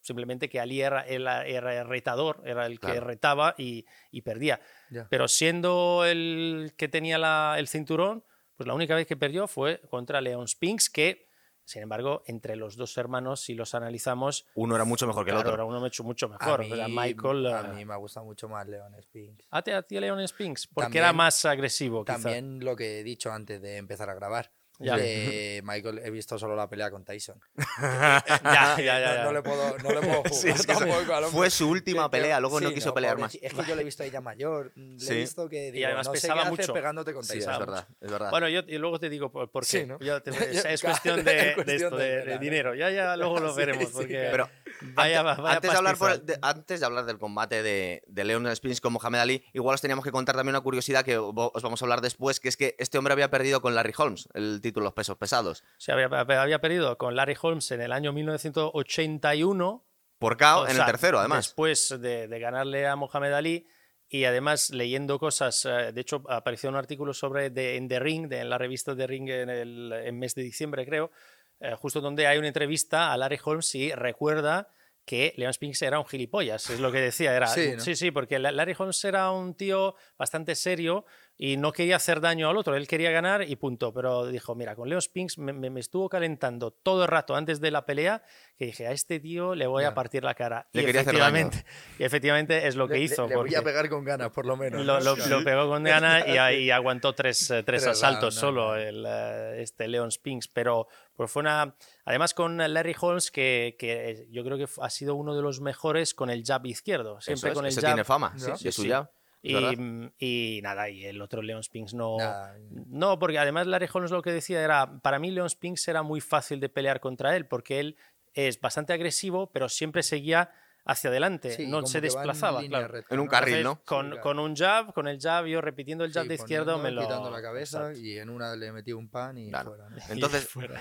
simplemente 0.01 0.49
que 0.49 0.59
Ali 0.61 0.81
era, 0.81 1.03
era- 1.07 1.47
era 1.47 1.81
el 1.81 1.89
retador, 1.89 2.43
era 2.45 2.67
el 2.67 2.81
que 2.81 2.99
retaba 3.01 3.55
y, 3.59 3.85
y 4.11 4.23
perdía. 4.23 4.61
Ya. 4.91 5.07
Pero 5.09 5.29
siendo 5.29 6.05
el 6.05 6.73
que 6.77 6.89
tenía 6.89 7.19
la- 7.19 7.57
el 7.59 7.69
cinturón, 7.69 8.25
pues 8.57 8.67
la 8.67 8.75
única 8.75 8.97
vez 8.97 9.07
que 9.07 9.17
perdió 9.17 9.47
fue 9.47 9.81
contra 9.89 10.21
Leon 10.21 10.49
Spinks, 10.49 10.91
que, 10.91 11.28
sin 11.69 11.83
embargo, 11.83 12.23
entre 12.27 12.57
los 12.57 12.77
dos 12.77 12.97
hermanos, 12.97 13.41
si 13.43 13.55
los 13.55 13.75
analizamos, 13.75 14.47
Uno 14.55 14.75
era 14.75 14.85
mucho 14.85 15.07
mejor 15.07 15.25
que 15.25 15.31
el 15.33 15.37
claro, 15.37 15.51
otro. 15.51 15.55
era 15.63 15.65
uno 15.67 15.81
mucho, 15.81 16.03
mucho 16.03 16.27
A 16.27 16.29
mejor. 16.31 16.61
mí, 16.61 16.73
Era 16.73 16.89
Michael. 16.89 17.47
a 17.49 17.61
eh, 17.61 17.75
mí 17.75 17.85
me 17.85 17.97
gusta 17.97 18.23
mucho 18.23 18.49
más 18.49 18.67
Leon 18.67 18.95
Spinks. 19.03 19.47
¿A 19.51 19.61
ti, 19.63 19.71
a 19.73 19.83
ti 19.83 20.01
Leon 20.01 20.27
Spinks? 20.27 20.67
Porque 20.67 20.87
También- 20.87 21.05
era 21.05 21.13
más 21.13 21.45
agresivo, 21.45 22.05
quizá. 22.05 22.15
También 22.23 22.65
lo 22.65 22.75
que 22.75 23.01
he 23.01 23.03
dicho 23.05 23.31
antes 23.31 23.61
de 23.61 23.77
empezar 23.77 24.09
a 24.09 24.15
grabar. 24.15 24.51
Ya. 24.81 24.97
De 24.97 25.61
Michael, 25.65 25.99
he 26.05 26.11
visto 26.11 26.39
solo 26.39 26.55
la 26.55 26.69
pelea 26.69 26.91
con 26.91 27.05
Tyson. 27.05 27.41
ya, 27.83 28.23
ya, 28.45 28.77
ya, 28.79 28.99
No, 29.01 29.15
ya. 29.15 29.25
no 29.25 29.33
le 29.33 29.43
puedo, 29.43 29.79
no 29.79 29.91
le 29.91 30.01
puedo 30.01 30.17
jugar 30.23 30.33
Sí, 30.35 30.49
es 30.49 30.67
que 30.67 30.73
tampoco 30.75 31.23
fue 31.31 31.51
su 31.51 31.69
última 31.69 32.09
pelea, 32.11 32.39
luego 32.41 32.61
no 32.61 32.69
sí, 32.69 32.75
quiso 32.77 32.95
pelear 32.95 33.15
pobre, 33.15 33.23
más. 33.25 33.35
Es 33.41 33.53
que 33.55 33.65
yo 33.65 33.75
le 33.75 33.83
he 33.83 33.85
visto 33.85 34.03
a 34.03 34.07
ella 34.07 34.21
mayor. 34.21 34.73
Le 34.77 34.99
Sí. 35.01 35.13
he 35.13 35.17
visto 35.17 35.49
que 35.49 35.73
digo, 35.73 35.87
además 35.87 36.07
no 36.07 36.15
sé 36.15 36.21
pesaba 36.21 36.43
qué 36.43 36.47
haces 36.49 36.59
mucho. 36.61 36.73
pegándote 36.75 37.13
con 37.13 37.25
Sí, 37.25 37.35
Tyson. 37.35 37.53
es 37.55 37.59
verdad, 37.59 37.89
es 38.01 38.11
verdad. 38.11 38.31
Bueno, 38.31 38.49
yo 38.49 38.61
y 38.69 38.79
luego 38.79 39.01
te 39.01 39.09
digo 39.11 39.33
por, 39.33 39.51
por 39.51 39.65
qué. 39.65 39.69
Sí, 39.81 39.87
¿no? 39.87 39.99
Yo 39.99 40.23
te- 40.23 40.31
es 40.73 40.81
cuestión 40.83 41.19
es 41.21 41.25
de, 41.25 41.33
de 41.65 41.75
esto, 41.77 41.97
de 41.97 42.25
de, 42.25 42.35
¿no? 42.35 42.39
dinero. 42.39 42.75
Ya, 42.75 42.91
ya 42.91 43.17
luego 43.17 43.41
lo 43.41 43.51
Sí, 43.53 43.57
veremos. 43.59 43.85
sí, 43.87 43.91
porque. 43.93 44.29
Pero 44.31 44.49
Vaya, 44.81 45.21
antes, 45.21 45.37
vaya 45.43 45.57
antes 45.57 45.71
de 45.71 45.77
hablar 45.77 45.97
por- 45.97 46.21
de- 46.23 46.39
antes 46.43 46.81
de 46.81 46.87
hablar 46.87 47.05
del 47.05 47.19
combate 47.19 47.63
de, 47.63 48.03
de 48.07 48.25
Leon 48.25 48.55
Spinks 48.55 48.81
con 48.81 48.93
Mohamed 48.93 49.19
Ali, 49.21 49.45
igual 49.53 49.75
os 49.75 49.81
teníamos 49.81 50.05
que 50.05 50.11
contar 50.13 50.37
también 50.37 50.55
una 50.55 50.61
curiosidad 50.63 51.05
que 51.05 51.19
os 51.19 51.63
vamos 51.63 51.81
a 51.83 51.85
hablar 51.85 52.01
después, 52.01 52.41
que 52.41 52.49
es 52.49 52.57
que 52.57 52.77
este 52.79 52.99
hombre 52.99 53.13
había 53.13 53.31
perdido 53.31 53.61
con 53.61 53.75
Larry 53.75 53.93
Holmes 53.97 54.29
el 54.35 54.61
título 54.63 54.85
Los 54.85 54.93
Pesos 54.95 55.17
Pesados. 55.17 55.65
Se 55.79 55.93
había, 55.93 56.07
había 56.07 56.61
perdido 56.61 56.97
con 56.99 57.17
Larry 57.17 57.37
Holmes 57.41 57.71
en 57.71 57.81
el 57.81 57.93
año 57.93 58.13
1981. 58.13 59.85
Por 60.19 60.37
KO 60.37 60.63
o 60.63 60.67
en 60.67 60.75
sea, 60.75 60.85
el 60.85 60.91
tercero, 60.91 61.21
además. 61.21 61.47
Después 61.47 61.97
de, 62.01 62.27
de 62.27 62.41
ganarle 62.41 62.87
a 62.89 62.97
Mohamed 62.97 63.33
Ali 63.33 63.67
y 64.09 64.25
además 64.25 64.71
leyendo 64.71 65.19
cosas, 65.19 65.65
eh, 65.65 65.93
de 65.93 66.01
hecho 66.01 66.25
apareció 66.29 66.69
un 66.71 66.77
artículo 66.77 67.13
sobre 67.15 67.51
de, 67.51 67.77
en 67.77 67.87
The 67.89 68.01
Ring, 68.01 68.27
de, 68.29 68.41
en 68.41 68.51
la 68.51 68.59
revista 68.59 68.97
The 68.97 69.07
Ring 69.07 69.29
en 69.29 69.49
el 69.51 69.93
en 69.93 70.19
mes 70.19 70.35
de 70.35 70.43
diciembre 70.43 70.85
creo, 70.87 71.13
eh, 71.61 71.75
justo 71.77 72.01
donde 72.01 72.27
hay 72.27 72.39
una 72.39 72.49
entrevista 72.49 73.13
a 73.13 73.17
Larry 73.17 73.39
Holmes 73.43 73.75
y 73.75 73.93
recuerda 73.93 74.69
que 75.05 75.33
Leon 75.39 75.53
Spinks 75.55 75.81
era 75.83 75.99
un 75.99 76.05
gilipollas, 76.07 76.69
es 76.69 76.81
lo 76.81 76.93
que 76.93 77.01
decía. 77.01 77.35
Era, 77.35 77.47
Sí, 77.47 77.73
¿no? 77.77 77.81
sí, 77.81 77.97
sí, 77.97 78.11
porque 78.11 78.39
La- 78.39 78.53
Larry 78.53 78.75
Holmes 78.79 79.03
era 79.05 79.31
un 79.31 79.55
tío 79.55 79.95
bastante 80.19 80.55
serio 80.55 81.07
y 81.41 81.57
no 81.57 81.71
quería 81.73 81.95
hacer 81.97 82.21
daño 82.21 82.51
al 82.51 82.57
otro, 82.57 82.75
él 82.75 82.89
quería 82.89 83.13
ganar 83.13 83.43
y 83.49 83.55
punto. 83.55 83.95
Pero 83.95 84.27
dijo, 84.27 84.57
mira, 84.57 84.75
con 84.75 84.89
Leon 84.89 85.01
Spinks 85.01 85.39
me, 85.39 85.53
me- 85.53 85.71
me 85.71 85.79
estuvo 85.79 86.09
calentando 86.09 86.73
todo 86.73 87.03
el 87.05 87.09
rato 87.09 87.37
antes 87.37 87.61
de 87.61 87.71
la 87.71 87.87
pelea 87.87 88.23
que 88.57 88.67
dije, 88.67 88.89
a 88.89 88.91
este 88.91 89.21
tío 89.21 89.55
le 89.55 89.69
voy 89.69 89.85
a 89.85 89.91
Ya. 89.91 89.95
partir 89.95 90.25
la 90.25 90.35
cara. 90.35 90.67
Le 90.73 90.83
y, 90.83 90.85
quería 90.85 91.03
hacer 91.03 91.15
daño. 91.17 91.25
efectivamente, 91.27 91.65
y 92.01 92.03
efectivamente 92.05 92.67
es 92.67 92.75
lo 92.75 92.89
que 92.89 92.95
Le- 92.95 93.01
hizo. 93.03 93.23
Le, 93.23 93.29
le 93.29 93.37
voy 93.37 93.55
a 93.55 93.59
porque- 93.59 93.65
pegar 93.71 93.89
con 93.89 94.05
ganas, 94.05 94.31
por 94.31 94.47
lo 94.47 94.57
menos. 94.57 94.85
lo, 94.85 94.99
lo- 95.01 95.15
lo 95.17 95.45
pegó 95.45 95.69
con 95.69 95.85
gana 95.85 96.53
y, 96.53 96.65
y 96.65 96.71
aguantó 96.73 97.15
tres, 97.15 97.43
eh, 97.53 97.63
tres 97.63 97.85
Tres 97.85 97.87
asaltos 97.87 98.35
solo 98.35 98.71
¿no? 98.71 98.75
el, 98.77 99.05
eh, 99.09 99.63
este 99.63 99.87
Leon 99.87 100.11
Spinks. 100.11 100.49
Pero 100.49 100.89
pues 101.15 101.31
fue 101.31 101.41
una. 101.41 101.77
Además, 102.05 102.35
con 102.35 102.57
Larry 102.59 102.97
Holmes, 103.01 103.31
que, 103.31 103.77
que 103.79 104.27
yo 104.31 104.43
creo 104.43 104.59
que 104.59 104.67
ha 104.81 104.91
sido 104.91 105.15
uno 105.15 105.37
de 105.37 105.43
los 105.43 105.61
mejores 105.61 106.15
con 106.15 106.31
el 106.31 106.43
jab 106.45 106.67
izquierdo. 106.67 107.21
Siempre 107.21 107.35
Eso 107.39 107.47
es, 107.49 107.55
con 107.55 107.65
el 107.65 107.69
ese 107.71 107.81
jab. 107.81 107.91
tiene 107.91 108.03
fama, 108.05 108.33
¿no? 108.35 108.39
sí, 108.39 108.51
Sí, 108.57 108.65
de 108.65 108.73
su 108.73 108.83
sí. 108.83 108.89
jab. 108.89 109.09
Y, 109.49 109.77
mm, 109.77 110.13
y 110.19 110.61
nada, 110.63 110.89
y 110.91 111.05
el 111.05 111.21
otro 111.23 111.43
Leon 111.43 111.63
Spinks 111.63 111.95
no. 111.95 112.17
Nada. 112.19 112.57
No, 112.71 113.19
porque 113.19 113.39
además 113.39 113.67
Larry 113.67 113.89
Holmes 113.93 114.11
lo 114.11 114.23
que 114.23 114.33
decía 114.33 114.63
era, 114.63 115.01
para 115.01 115.19
mí 115.19 115.31
Leon 115.31 115.49
Spinks 115.51 115.89
era 115.89 116.03
muy 116.03 116.21
fácil 116.21 116.61
de 116.61 116.69
pelear 116.69 117.01
contra 117.01 117.37
él, 117.37 117.47
porque 117.47 117.81
él 117.81 117.97
es 118.35 118.61
bastante 118.61 118.93
agresivo, 118.93 119.51
pero 119.51 119.69
siempre 119.69 120.03
seguía 120.03 120.51
hacia 120.85 121.11
adelante, 121.11 121.51
Sí, 121.51 121.67
no 121.67 121.85
se 121.87 121.99
en 121.99 122.05
desplazaba. 122.05 122.63
línea 122.63 122.79
claro. 122.79 122.93
recta, 122.95 123.15
En 123.15 123.21
un 123.21 123.27
¿no? 123.27 123.31
carril, 123.31 123.57
Entonces, 123.57 123.81
¿no? 123.83 123.85
Con, 123.85 124.07
Sí, 124.07 124.11
claro. 124.13 124.23
con 124.23 124.39
un 124.39 124.57
jab, 124.57 124.95
con 124.95 125.07
el 125.09 125.21
jab, 125.21 125.45
yo 125.45 125.61
repitiendo 125.61 126.03
el 126.05 126.13
jab 126.13 126.23
Sí, 126.23 126.29
de 126.31 126.35
izquierdo 126.37 126.79
me 126.79 126.91
lo. 126.91 127.03
quitando 127.03 127.31
la 127.31 127.43
cabeza 127.43 127.79
Exacto. 127.91 128.01
y 128.01 128.17
en 128.19 128.31
una 128.31 128.57
le 128.57 128.73
metí 128.73 128.93
un 128.95 129.11
pan 129.11 129.37
y 129.37 129.51
Claro. 129.51 129.71
fuera. 129.77 129.91
¿no? 129.91 129.97
Entonces, 130.09 130.45
Y 130.45 130.47
fuera, 130.47 130.81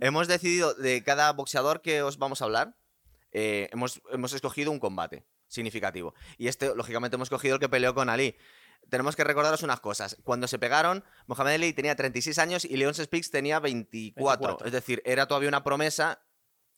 hemos 0.00 0.26
decidido 0.28 0.72
de 0.74 1.02
cada 1.02 1.30
boxeador 1.32 1.82
que 1.82 2.00
os 2.02 2.16
vamos 2.18 2.40
a 2.40 2.46
hablar, 2.46 2.76
eh, 3.32 3.68
hemos, 3.72 4.00
hemos 4.10 4.32
escogido 4.32 4.70
un 4.70 4.78
combate 4.78 5.26
significativo. 5.54 6.14
Y 6.36 6.48
este, 6.48 6.74
lógicamente, 6.74 7.14
hemos 7.14 7.26
escogido 7.26 7.54
el 7.54 7.60
que 7.60 7.68
peleó 7.68 7.94
con 7.94 8.10
Ali. 8.10 8.36
Tenemos 8.90 9.16
que 9.16 9.24
recordaros 9.24 9.62
unas 9.62 9.80
cosas. 9.80 10.18
Cuando 10.24 10.46
se 10.46 10.58
pegaron, 10.58 11.04
Mohamed 11.26 11.54
Ali 11.54 11.72
tenía 11.72 11.96
36 11.96 12.38
años 12.38 12.64
y 12.64 12.76
Leon 12.76 12.94
Spinks 12.94 13.30
tenía 13.30 13.60
24. 13.60 14.38
24. 14.38 14.66
Es 14.66 14.72
decir, 14.72 15.02
era 15.06 15.26
todavía 15.26 15.48
una 15.48 15.64
promesa. 15.64 16.20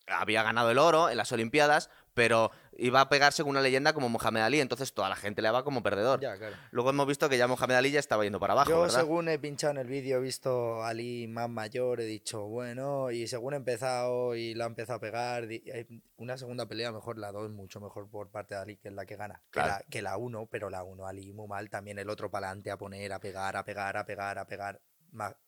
Había 0.06 0.44
ganado 0.44 0.70
el 0.70 0.78
oro 0.78 1.10
en 1.10 1.16
las 1.16 1.32
Olimpiadas, 1.32 1.90
pero 2.16 2.50
iba 2.78 3.02
a 3.02 3.08
pegarse 3.10 3.42
con 3.42 3.50
una 3.50 3.60
leyenda 3.60 3.92
como 3.92 4.08
Mohamed 4.08 4.40
Ali, 4.40 4.60
entonces 4.60 4.94
toda 4.94 5.10
la 5.10 5.16
gente 5.16 5.42
le 5.42 5.48
daba 5.48 5.62
como 5.64 5.82
perdedor. 5.82 6.18
Ya, 6.18 6.36
claro. 6.38 6.56
Luego 6.70 6.88
hemos 6.88 7.06
visto 7.06 7.28
que 7.28 7.36
ya 7.36 7.46
Mohamed 7.46 7.74
Ali 7.76 7.90
ya 7.90 8.00
estaba 8.00 8.24
yendo 8.24 8.40
para 8.40 8.54
abajo, 8.54 8.70
Yo, 8.70 8.80
¿verdad? 8.80 9.00
según 9.00 9.28
he 9.28 9.38
pinchado 9.38 9.72
en 9.72 9.76
el 9.80 9.86
vídeo, 9.86 10.16
he 10.16 10.20
visto 10.20 10.82
a 10.82 10.88
Ali 10.88 11.26
más 11.28 11.50
mayor, 11.50 12.00
he 12.00 12.06
dicho, 12.06 12.46
bueno, 12.46 13.10
y 13.10 13.26
según 13.26 13.52
he 13.52 13.56
empezado 13.58 14.34
y 14.34 14.54
la 14.54 14.64
ha 14.64 14.66
empezado 14.68 14.96
a 14.96 15.00
pegar, 15.00 15.44
eh, 15.50 15.86
una 16.16 16.38
segunda 16.38 16.66
pelea 16.66 16.90
mejor, 16.90 17.18
la 17.18 17.32
2 17.32 17.50
mucho 17.50 17.80
mejor 17.82 18.08
por 18.08 18.30
parte 18.30 18.54
de 18.54 18.62
Ali, 18.62 18.76
que 18.78 18.88
es 18.88 18.94
la 18.94 19.04
que 19.04 19.16
gana, 19.16 19.42
que 19.50 19.60
Claro. 19.60 19.68
la- 19.68 19.84
que 19.90 20.00
la 20.00 20.16
1, 20.16 20.46
pero 20.50 20.70
la 20.70 20.84
1 20.84 21.06
Ali 21.06 21.34
muy 21.34 21.46
mal, 21.48 21.68
también 21.68 21.98
el 21.98 22.08
otro 22.08 22.30
para 22.30 22.46
adelante 22.48 22.70
a 22.70 22.78
poner, 22.78 23.12
a 23.12 23.20
pegar, 23.20 23.58
a 23.58 23.62
pegar, 23.64 23.94
a 23.98 24.06
pegar, 24.06 24.38
a 24.38 24.46
pegar. 24.46 24.80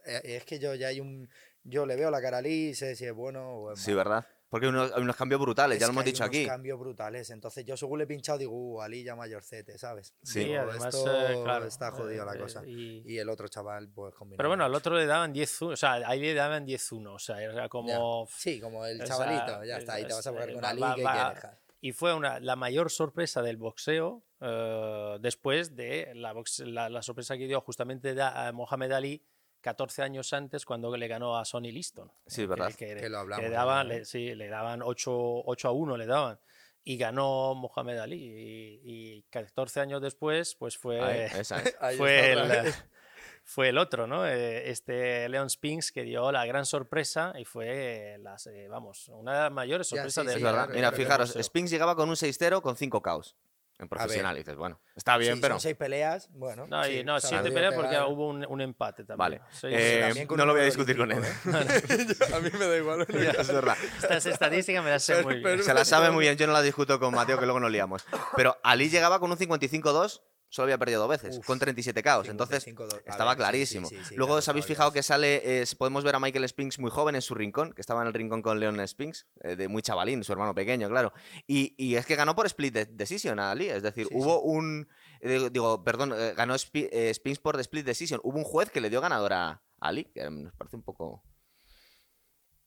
Eh, 0.04 0.20
Es 0.36 0.44
que 0.44 0.58
yo 0.58 0.74
ya 0.74 0.88
hay 0.88 1.00
un... 1.00 1.30
Yo 1.64 1.84
le 1.86 1.96
veo 1.96 2.10
la 2.10 2.20
cara 2.22 2.36
a 2.36 2.40
Ali 2.40 2.74
sé 2.74 2.94
si 2.96 3.04
es 3.06 3.12
bueno 3.12 3.54
o 3.54 3.72
es 3.72 3.80
Sí, 3.80 3.90
malo. 3.90 3.98
¿verdad? 3.98 4.26
Porque 4.48 4.66
hay 4.66 4.70
unos, 4.72 4.92
hay 4.92 5.02
unos 5.02 5.14
cambios 5.16 5.40
brutales, 5.40 5.76
Es 5.76 5.80
ya 5.80 5.86
lo 5.86 5.90
que 5.90 5.94
hemos 5.96 6.04
hay 6.06 6.12
dicho 6.12 6.24
unos 6.24 6.36
aquí. 6.36 6.46
cambios 6.46 6.78
brutales. 6.78 7.30
Entonces 7.30 7.64
yo 7.66 7.76
según 7.76 7.98
le 7.98 8.04
he 8.04 8.06
pinchado 8.06 8.38
digo, 8.38 8.52
uh, 8.52 8.80
Ali 8.80 9.02
ya 9.04 9.14
mayorcete, 9.14 9.76
¿sabes? 9.76 10.14
Sí. 10.22 10.40
Digo, 10.44 10.60
además, 10.60 10.94
esto 10.94 11.28
eh, 11.28 11.40
claro, 11.44 11.64
está 11.66 11.90
jodida 11.90 12.24
la 12.24 12.34
eh, 12.34 12.38
cosa. 12.38 12.62
y- 12.66 13.02
Y 13.04 13.18
el 13.18 13.28
otro 13.28 13.46
chaval, 13.48 13.88
pues 13.90 14.14
combinó 14.14 14.36
Pero 14.38 14.48
bueno, 14.48 14.64
al 14.64 14.74
otro 14.74 14.96
le 14.96 15.04
daban 15.06 15.32
10, 15.32 15.62
o 15.62 15.76
sea, 15.76 15.94
ahí 15.94 16.20
le 16.20 16.32
daban 16.34 16.66
10-1, 16.66 17.14
o 17.14 17.18
sea, 17.18 17.42
era 17.42 17.68
como... 17.68 18.26
Sí, 18.30 18.58
como 18.60 18.86
el 18.86 19.02
o 19.02 19.06
sea, 19.06 19.16
chavalito, 19.16 19.64
ya 19.64 19.76
está, 19.78 20.00
y 20.00 20.06
te 20.06 20.14
vas 20.14 20.26
a 20.26 20.32
poner 20.32 20.50
eh, 20.50 20.54
con 20.54 20.64
va- 20.64 20.68
Ali, 20.70 20.80
va- 20.80 20.94
¿qué 20.94 21.02
va-? 21.04 21.58
Y 21.80 21.92
fue 21.92 22.12
una, 22.14 22.40
la 22.40 22.56
mayor 22.56 22.90
sorpresa 22.90 23.40
del 23.42 23.56
boxeo 23.56 24.24
eh, 24.40 25.16
después 25.20 25.76
de 25.76 26.10
la, 26.14 26.32
box- 26.32 26.60
la, 26.60 26.88
la 26.88 27.02
sorpresa 27.02 27.36
que 27.36 27.46
dio 27.46 27.60
justamente 27.60 28.16
a 28.20 28.50
Mohamed 28.52 28.92
Ali 28.92 29.22
14 29.68 30.02
años 30.02 30.32
antes 30.32 30.64
cuando 30.64 30.96
le 30.96 31.06
ganó 31.08 31.36
a 31.36 31.44
Sonny 31.44 31.70
Liston. 31.72 32.10
Sí, 32.26 32.42
Que- 32.42 32.46
¿verdad? 32.46 32.72
Que, 32.74 32.94
Que 32.96 33.08
lo 33.08 33.16
que 33.16 33.20
hablamos 33.20 33.44
le 33.44 33.50
ya, 33.50 33.56
daban, 33.56 33.88
le, 33.88 34.04
sí, 34.06 34.34
le 34.34 34.48
daban 34.48 34.80
8, 34.82 35.12
8 35.44 35.68
a 35.68 35.72
1, 35.72 35.96
le 35.98 36.06
daban. 36.06 36.40
Y 36.84 36.96
ganó 36.96 37.54
Mohamed 37.54 37.98
Ali. 37.98 38.16
Y, 38.16 38.80
y 39.18 39.22
14 39.30 39.80
años 39.80 40.00
después, 40.00 40.54
pues 40.54 40.78
fue, 40.78 41.00
Ahí, 41.02 41.28
esa 41.38 41.60
es. 41.60 41.76
Ahí 41.80 41.96
fue, 41.98 42.32
el, 42.32 42.40
fue 43.44 43.68
el 43.68 43.76
otro, 43.78 44.06
¿no? 44.06 44.26
Eh, 44.26 44.70
Este 44.70 45.28
Leon 45.28 45.50
Spinks 45.50 45.92
que 45.92 46.02
dio 46.04 46.32
la 46.32 46.46
gran 46.46 46.64
sorpresa 46.64 47.34
y 47.38 47.44
fue, 47.44 48.16
las, 48.20 48.46
eh, 48.46 48.68
vamos, 48.68 49.08
una 49.08 49.34
de 49.34 49.40
las 49.40 49.52
mayores 49.52 49.90
Ya, 49.90 49.96
sorpresas 49.96 50.22
sí, 50.22 50.26
del 50.28 50.36
Es 50.36 50.38
sí, 50.40 50.44
verdad. 50.44 50.64
claro, 50.64 50.74
Mira, 50.76 50.92
fijaros. 50.92 51.34
Spinks 51.38 51.70
llegaba 51.70 51.94
con 51.94 52.08
un 52.08 52.16
6-0 52.16 52.62
con 52.62 52.74
5 52.76 53.02
KOs 53.02 53.36
en 53.78 53.88
profesional. 53.88 54.36
Y 54.36 54.40
dices, 54.40 54.56
bueno, 54.56 54.80
está 54.96 55.16
bien, 55.16 55.36
Sí, 55.36 55.40
pero. 55.40 55.54
Son 55.54 55.60
seis 55.60 55.76
peleas, 55.76 56.28
bueno. 56.32 56.66
No, 56.66 56.86
y 56.86 56.98
sí, 56.98 57.04
no, 57.04 57.20
se 57.20 57.26
ha 57.28 57.30
siete 57.30 57.50
peleas 57.52 57.74
porque 57.74 57.90
pegar. 57.90 58.06
hubo 58.08 58.28
un, 58.28 58.44
un 58.48 58.60
empate 58.60 59.04
también. 59.04 59.18
Vale. 59.18 59.40
Sí, 59.52 59.68
Eh, 59.70 60.26
no 60.36 60.44
lo 60.46 60.52
voy 60.52 60.62
a 60.62 60.64
discutir 60.64 60.96
con 60.96 61.12
él. 61.12 61.22
¿eh? 61.22 61.32
a 62.34 62.40
mí 62.40 62.50
me 62.58 62.66
da 62.66 62.76
igual. 62.76 63.02
es 63.08 63.52
verdad. 63.52 63.76
Estas 64.02 64.26
estadísticas 64.26 64.82
me 64.82 64.90
las 64.90 65.02
sé 65.02 65.22
muy 65.22 65.36
bien. 65.36 65.62
Se 65.62 65.74
la 65.74 65.84
sabe 65.84 66.10
muy 66.10 66.24
bien, 66.24 66.36
yo 66.36 66.46
no 66.46 66.52
la 66.52 66.62
discuto 66.62 66.98
con 66.98 67.14
Mateo, 67.14 67.38
que 67.38 67.44
luego 67.46 67.60
nos 67.60 67.70
liamos. 67.70 68.04
Pero 68.36 68.56
Ali 68.62 68.88
llegaba 68.88 69.20
con 69.20 69.30
un 69.30 69.38
55-2, 69.38 70.20
solo 70.48 70.64
había 70.64 70.78
perdido 70.78 71.00
dos 71.00 71.10
veces, 71.10 71.38
Uf, 71.38 71.46
con 71.46 71.58
37 71.58 72.02
KOs. 72.02 72.28
Entonces 72.28 72.66
55-2. 72.66 72.94
A 73.06 73.10
estaba 73.10 73.30
ver, 73.32 73.38
clarísimo. 73.38 73.88
sí, 73.88 73.96
sí, 73.96 74.04
sí, 74.10 74.14
luego 74.16 74.30
claro, 74.30 74.38
os 74.38 74.48
habéis 74.48 74.66
fijado 74.66 74.92
que 74.92 75.02
sale, 75.02 75.60
eh, 75.62 75.64
podemos 75.76 76.04
ver 76.04 76.14
a 76.14 76.20
Michael 76.20 76.48
Spinks 76.48 76.78
muy 76.78 76.90
joven 76.90 77.14
en 77.14 77.22
su 77.22 77.34
rincón, 77.34 77.72
que 77.72 77.80
estaba 77.80 78.00
en 78.02 78.08
el 78.08 78.14
rincón 78.14 78.42
con 78.42 78.58
Leon 78.60 78.86
Spinks, 78.86 79.26
eh, 79.42 79.56
de 79.56 79.68
muy 79.68 79.82
chavalín, 79.82 80.24
su 80.24 80.32
hermano 80.32 80.54
pequeño, 80.54 80.88
claro. 80.88 81.12
Y, 81.46 81.74
y 81.76 81.96
es 81.96 82.06
que 82.06 82.16
ganó 82.16 82.34
por 82.34 82.46
split 82.46 82.72
de- 82.74 82.86
decision 82.86 83.38
a 83.38 83.50
Ali, 83.50 83.68
es 83.68 83.82
decir, 83.82 84.08
hubo 84.12 84.40
un. 84.42 84.88
eh, 85.20 85.50
digo- 85.52 85.84
perdón, 85.84 86.12
eh, 86.16 86.32
ganó 86.36 86.54
Spi- 86.54 86.88
Spinks 87.14 87.40
por 87.40 87.58
split 87.60 87.84
decision. 87.84 88.20
Hubo 88.22 88.38
un 88.38 88.44
juez 88.44 88.70
que 88.70 88.80
le 88.80 88.90
dio 88.90 89.00
ganador 89.00 89.32
a 89.32 89.62
Ali, 89.80 90.04
que 90.04 90.20
eh, 90.22 90.30
nos 90.30 90.54
parece 90.54 90.76
un 90.76 90.82
poco. 90.82 91.22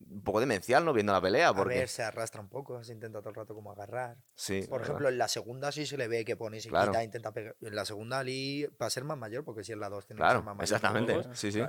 Un 0.10 0.24
poco 0.24 0.39
demencial, 0.39 0.84
¿no? 0.84 0.93
Viendo 0.93 1.13
la 1.13 1.22
pelea, 1.22 1.50
A 1.50 1.53
porque. 1.53 1.75
ver, 1.75 1.88
se 1.89 2.03
arrastra 2.03 2.41
un 2.41 2.50
poco, 2.50 2.84
se 2.84 2.93
intenta 2.93 3.20
todo 3.20 3.29
el 3.29 3.36
rato 3.36 3.53
como 3.53 3.72
agarrar. 3.72 4.17
Sí, 4.36 4.65
Por 4.70 4.81
ejemplo, 4.81 5.10
en 5.10 5.17
la 5.17 5.27
segunda 5.27 5.72
sí 5.72 5.86
se 5.86 5.98
le 5.98 6.08
ve 6.08 6.25
que 6.25 6.36
pone 6.36 6.58
y 6.58 6.62
se 6.62 6.70
Claro. 6.70 6.91
quita, 6.91 7.03
intenta 7.03 7.31
pegar. 7.34 7.55
En 7.62 7.75
la 7.75 7.86
segunda 7.86 8.20
Ali, 8.20 8.67
para 8.77 8.89
ser 8.89 9.03
más 9.03 9.17
mayor, 9.17 9.43
porque 9.43 9.63
si 9.63 9.72
es 9.72 9.77
la 9.77 9.89
2 9.89 10.05
tiene 10.05 10.17
que 10.20 10.24
Claro, 10.24 10.39
ser 10.39 10.46
más 10.46 10.55
mayor. 10.55 10.63
exactamente. 10.63 11.36
Sí, 11.36 11.51
sí. 11.51 11.62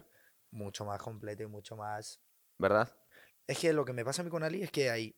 Mucho 0.51 0.85
más 0.85 1.01
completo 1.01 1.43
y 1.43 1.47
mucho 1.47 1.77
más 1.77 2.21
¿Verdad? 2.59 2.95
Es 3.47 3.59
que 3.59 3.73
lo 3.73 3.85
que 3.85 3.93
me 3.93 4.05
pasa 4.05 4.23
a 4.23 4.25
mí 4.25 4.31
con 4.31 4.43
Ali 4.45 4.63
es 4.63 4.71
que 4.71 4.91
hay 4.91 5.17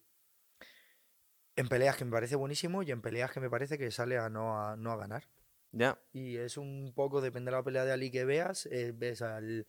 en 1.56 1.68
peleas 1.68 1.97
que 1.97 2.04
me 2.04 2.11
parece 2.11 2.37
buenísimo 2.37 2.83
y 2.83 2.90
en 2.90 3.00
peleas 3.02 3.30
que 3.33 3.40
me 3.40 3.50
parece 3.50 3.78
que 3.78 3.90
sale 3.90 4.18
a 4.18 4.28
no 4.28 4.59
a, 4.61 4.76
no 4.76 4.92
a 4.92 4.97
ganar. 4.97 5.28
Ya. 5.73 5.99
Y 6.12 6.37
es 6.37 6.56
un 6.56 6.92
poco, 6.94 7.21
depende 7.21 7.50
de 7.50 7.56
la 7.56 7.62
pelea 7.62 7.85
de 7.85 7.92
Ali 7.92 8.11
que 8.11 8.25
veas, 8.25 8.66
eh, 8.66 8.92
ves 8.94 9.23
al, 9.23 9.66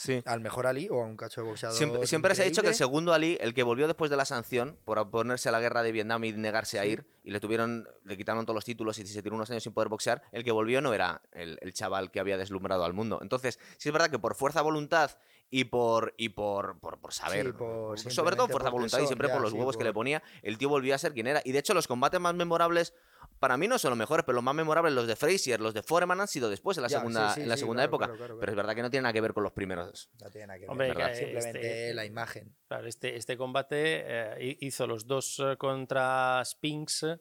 Sí. 0.00 0.22
al 0.24 0.40
mejor 0.40 0.66
Ali 0.66 0.88
o 0.90 1.02
a 1.02 1.04
un 1.04 1.14
cacho 1.16 1.42
de 1.42 1.48
boxeador. 1.48 1.76
Siempre, 1.76 2.06
siempre 2.06 2.34
se 2.34 2.40
ha 2.40 2.44
dicho 2.46 2.62
que 2.62 2.68
el 2.68 2.74
segundo 2.74 3.12
Ali, 3.12 3.36
el 3.40 3.52
que 3.52 3.62
volvió 3.62 3.86
después 3.86 4.10
de 4.10 4.16
la 4.16 4.24
sanción 4.24 4.78
por 4.86 4.98
oponerse 4.98 5.50
a 5.50 5.52
la 5.52 5.60
guerra 5.60 5.82
de 5.82 5.92
Vietnam 5.92 6.24
y 6.24 6.32
negarse 6.32 6.78
a 6.78 6.86
ir, 6.86 7.04
y 7.22 7.30
le 7.32 7.38
tuvieron, 7.40 7.86
le 8.04 8.16
quitaron 8.16 8.46
todos 8.46 8.54
los 8.54 8.64
títulos 8.64 8.98
y 8.98 9.06
se 9.06 9.22
tiró 9.22 9.34
unos 9.36 9.50
años 9.50 9.62
sin 9.62 9.74
poder 9.74 9.90
boxear, 9.90 10.22
el 10.32 10.42
que 10.42 10.52
volvió 10.52 10.80
no 10.80 10.94
era 10.94 11.20
el, 11.32 11.58
el 11.60 11.74
chaval 11.74 12.10
que 12.10 12.18
había 12.18 12.38
deslumbrado 12.38 12.84
al 12.86 12.94
mundo. 12.94 13.18
Entonces, 13.20 13.58
sí 13.76 13.90
es 13.90 13.92
verdad 13.92 14.08
que 14.10 14.18
por 14.18 14.34
fuerza 14.34 14.62
voluntad 14.62 15.10
y 15.50 15.64
por 15.64 16.14
y 16.16 16.30
por, 16.30 16.78
por, 16.78 16.98
por 16.98 17.12
saber, 17.12 17.52
por- 17.54 17.98
sobre 17.98 18.36
todo 18.36 18.48
por 18.48 18.70
voluntad 18.70 19.00
y 19.00 19.06
siempre 19.06 19.28
ya, 19.28 19.34
por 19.34 19.42
los 19.42 19.50
sí, 19.52 19.58
huevos 19.58 19.76
que 19.76 19.84
le 19.84 19.92
ponía, 19.92 20.22
el 20.42 20.56
tío 20.56 20.68
volvió 20.70 20.94
a 20.94 20.98
ser 20.98 21.12
quien 21.12 21.26
era. 21.26 21.42
Y 21.44 21.52
de 21.52 21.58
hecho, 21.58 21.74
los 21.74 21.86
combates 21.86 22.20
más 22.20 22.34
memorables, 22.34 22.94
para 23.40 23.56
mí 23.56 23.66
no 23.66 23.78
son 23.78 23.90
los 23.90 23.98
mejores, 23.98 24.24
pero 24.24 24.36
los 24.36 24.44
más 24.44 24.54
memorables, 24.54 24.92
los 24.94 25.06
de 25.08 25.16
Frazier, 25.16 25.60
los 25.60 25.74
de 25.74 25.82
Foreman 25.82 26.20
han 26.20 26.28
sido 26.28 26.48
después, 26.50 26.76
en 26.78 26.82
la 26.82 26.88
Ya, 26.88 26.98
segunda, 26.98 27.30
sí, 27.34 27.40
en 27.40 27.48
la 27.48 27.56
sí, 27.56 27.60
segunda 27.60 27.80
claro, 27.82 27.88
época. 27.90 28.04
claro, 28.06 28.18
claro, 28.18 28.38
Pero 28.38 28.52
es 28.52 28.56
verdad 28.56 28.74
que 28.74 28.82
no 28.82 28.90
tiene 28.90 29.02
nada 29.02 29.12
que 29.12 29.20
ver 29.20 29.32
con 29.32 29.42
los 29.42 29.52
primeros. 29.52 30.10
No 30.22 30.30
tiene 30.30 30.46
nada 30.46 30.58
que 30.58 30.66
ver. 30.66 30.70
Hombre, 30.70 30.94
que 30.94 31.14
Simplemente 31.16 31.58
este- 31.86 31.94
la 31.94 32.04
imagen. 32.04 32.54
Claro, 32.68 32.86
este, 32.86 33.16
este 33.16 33.36
combate 33.36 34.02
eh, 34.06 34.36
hi- 34.40 34.58
hizo 34.66 34.86
los 34.86 35.06
dos 35.06 35.40
eh, 35.44 35.56
contra 35.56 36.42
Spinks 36.44 37.02
eh, 37.04 37.18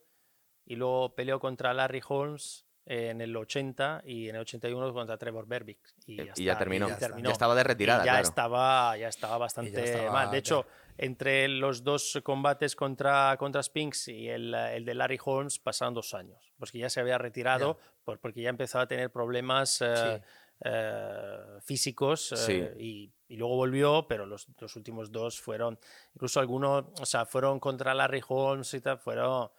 y 0.66 0.76
luego 0.76 1.16
peleó 1.16 1.40
contra 1.40 1.74
Larry 1.74 2.02
Holmes 2.08 2.66
en 2.86 3.22
el 3.22 3.36
80 3.38 4.02
y 4.04 4.30
en 4.30 4.36
el 4.36 4.42
81 4.42 4.92
contra 4.94 5.18
Trevor 5.18 5.48
Berbick. 5.48 5.80
Y 6.06 6.18
ya, 6.18 6.24
y 6.24 6.28
está, 6.30 6.42
ya 6.42 6.58
terminó. 6.58 6.88
y 6.88 7.24
Ya, 7.24 7.32
estaba 7.32 7.56
de 7.56 7.64
retirada, 7.64 8.04
Y 8.04 8.06
ya 8.08 8.12
claro. 8.14 8.28
estaba 8.28 8.98
ya 8.98 9.08
estaba 9.08 9.38
bastante 9.38 9.84
estaba 9.84 10.12
mal. 10.12 10.28
De 10.28 10.32
de- 10.34 10.38
hecho, 10.40 10.66
entre 11.02 11.48
los 11.48 11.84
dos 11.84 12.20
combates 12.24 12.76
contra, 12.76 13.36
contra 13.38 13.64
Spinks 13.64 14.10
y 14.10 14.28
el, 14.28 14.54
el 14.54 14.84
de 14.84 14.94
Larry 14.94 15.18
Holmes 15.24 15.58
pasaron 15.58 15.94
dos 15.94 16.14
años, 16.14 16.52
porque 16.58 16.78
ya 16.80 16.90
se 16.90 17.00
había 17.00 17.18
retirado, 17.18 17.78
por- 18.04 18.20
porque 18.20 18.42
ya 18.42 18.50
empezaba 18.50 18.84
a 18.84 18.88
tener 18.88 19.10
problemas 19.10 19.82
eh, 19.82 19.96
Sí. 19.96 20.26
eh, 20.66 21.38
físicos 21.62 22.34
eh, 22.34 22.38
Sí. 22.38 22.84
y, 22.84 23.12
y 23.34 23.38
luego 23.38 23.56
volvió, 23.56 24.08
pero 24.10 24.26
los, 24.26 24.48
los 24.60 24.76
últimos 24.76 25.10
dos 25.12 25.40
fueron, 25.40 25.80
incluso 26.16 26.40
algunos, 26.42 26.86
o 27.00 27.06
sea, 27.06 27.26
fueron 27.26 27.60
contra 27.62 27.94
Larry 27.94 28.22
Holmes 28.28 28.74
y 28.74 28.82
tal, 28.82 29.00
fueron... 29.00 29.50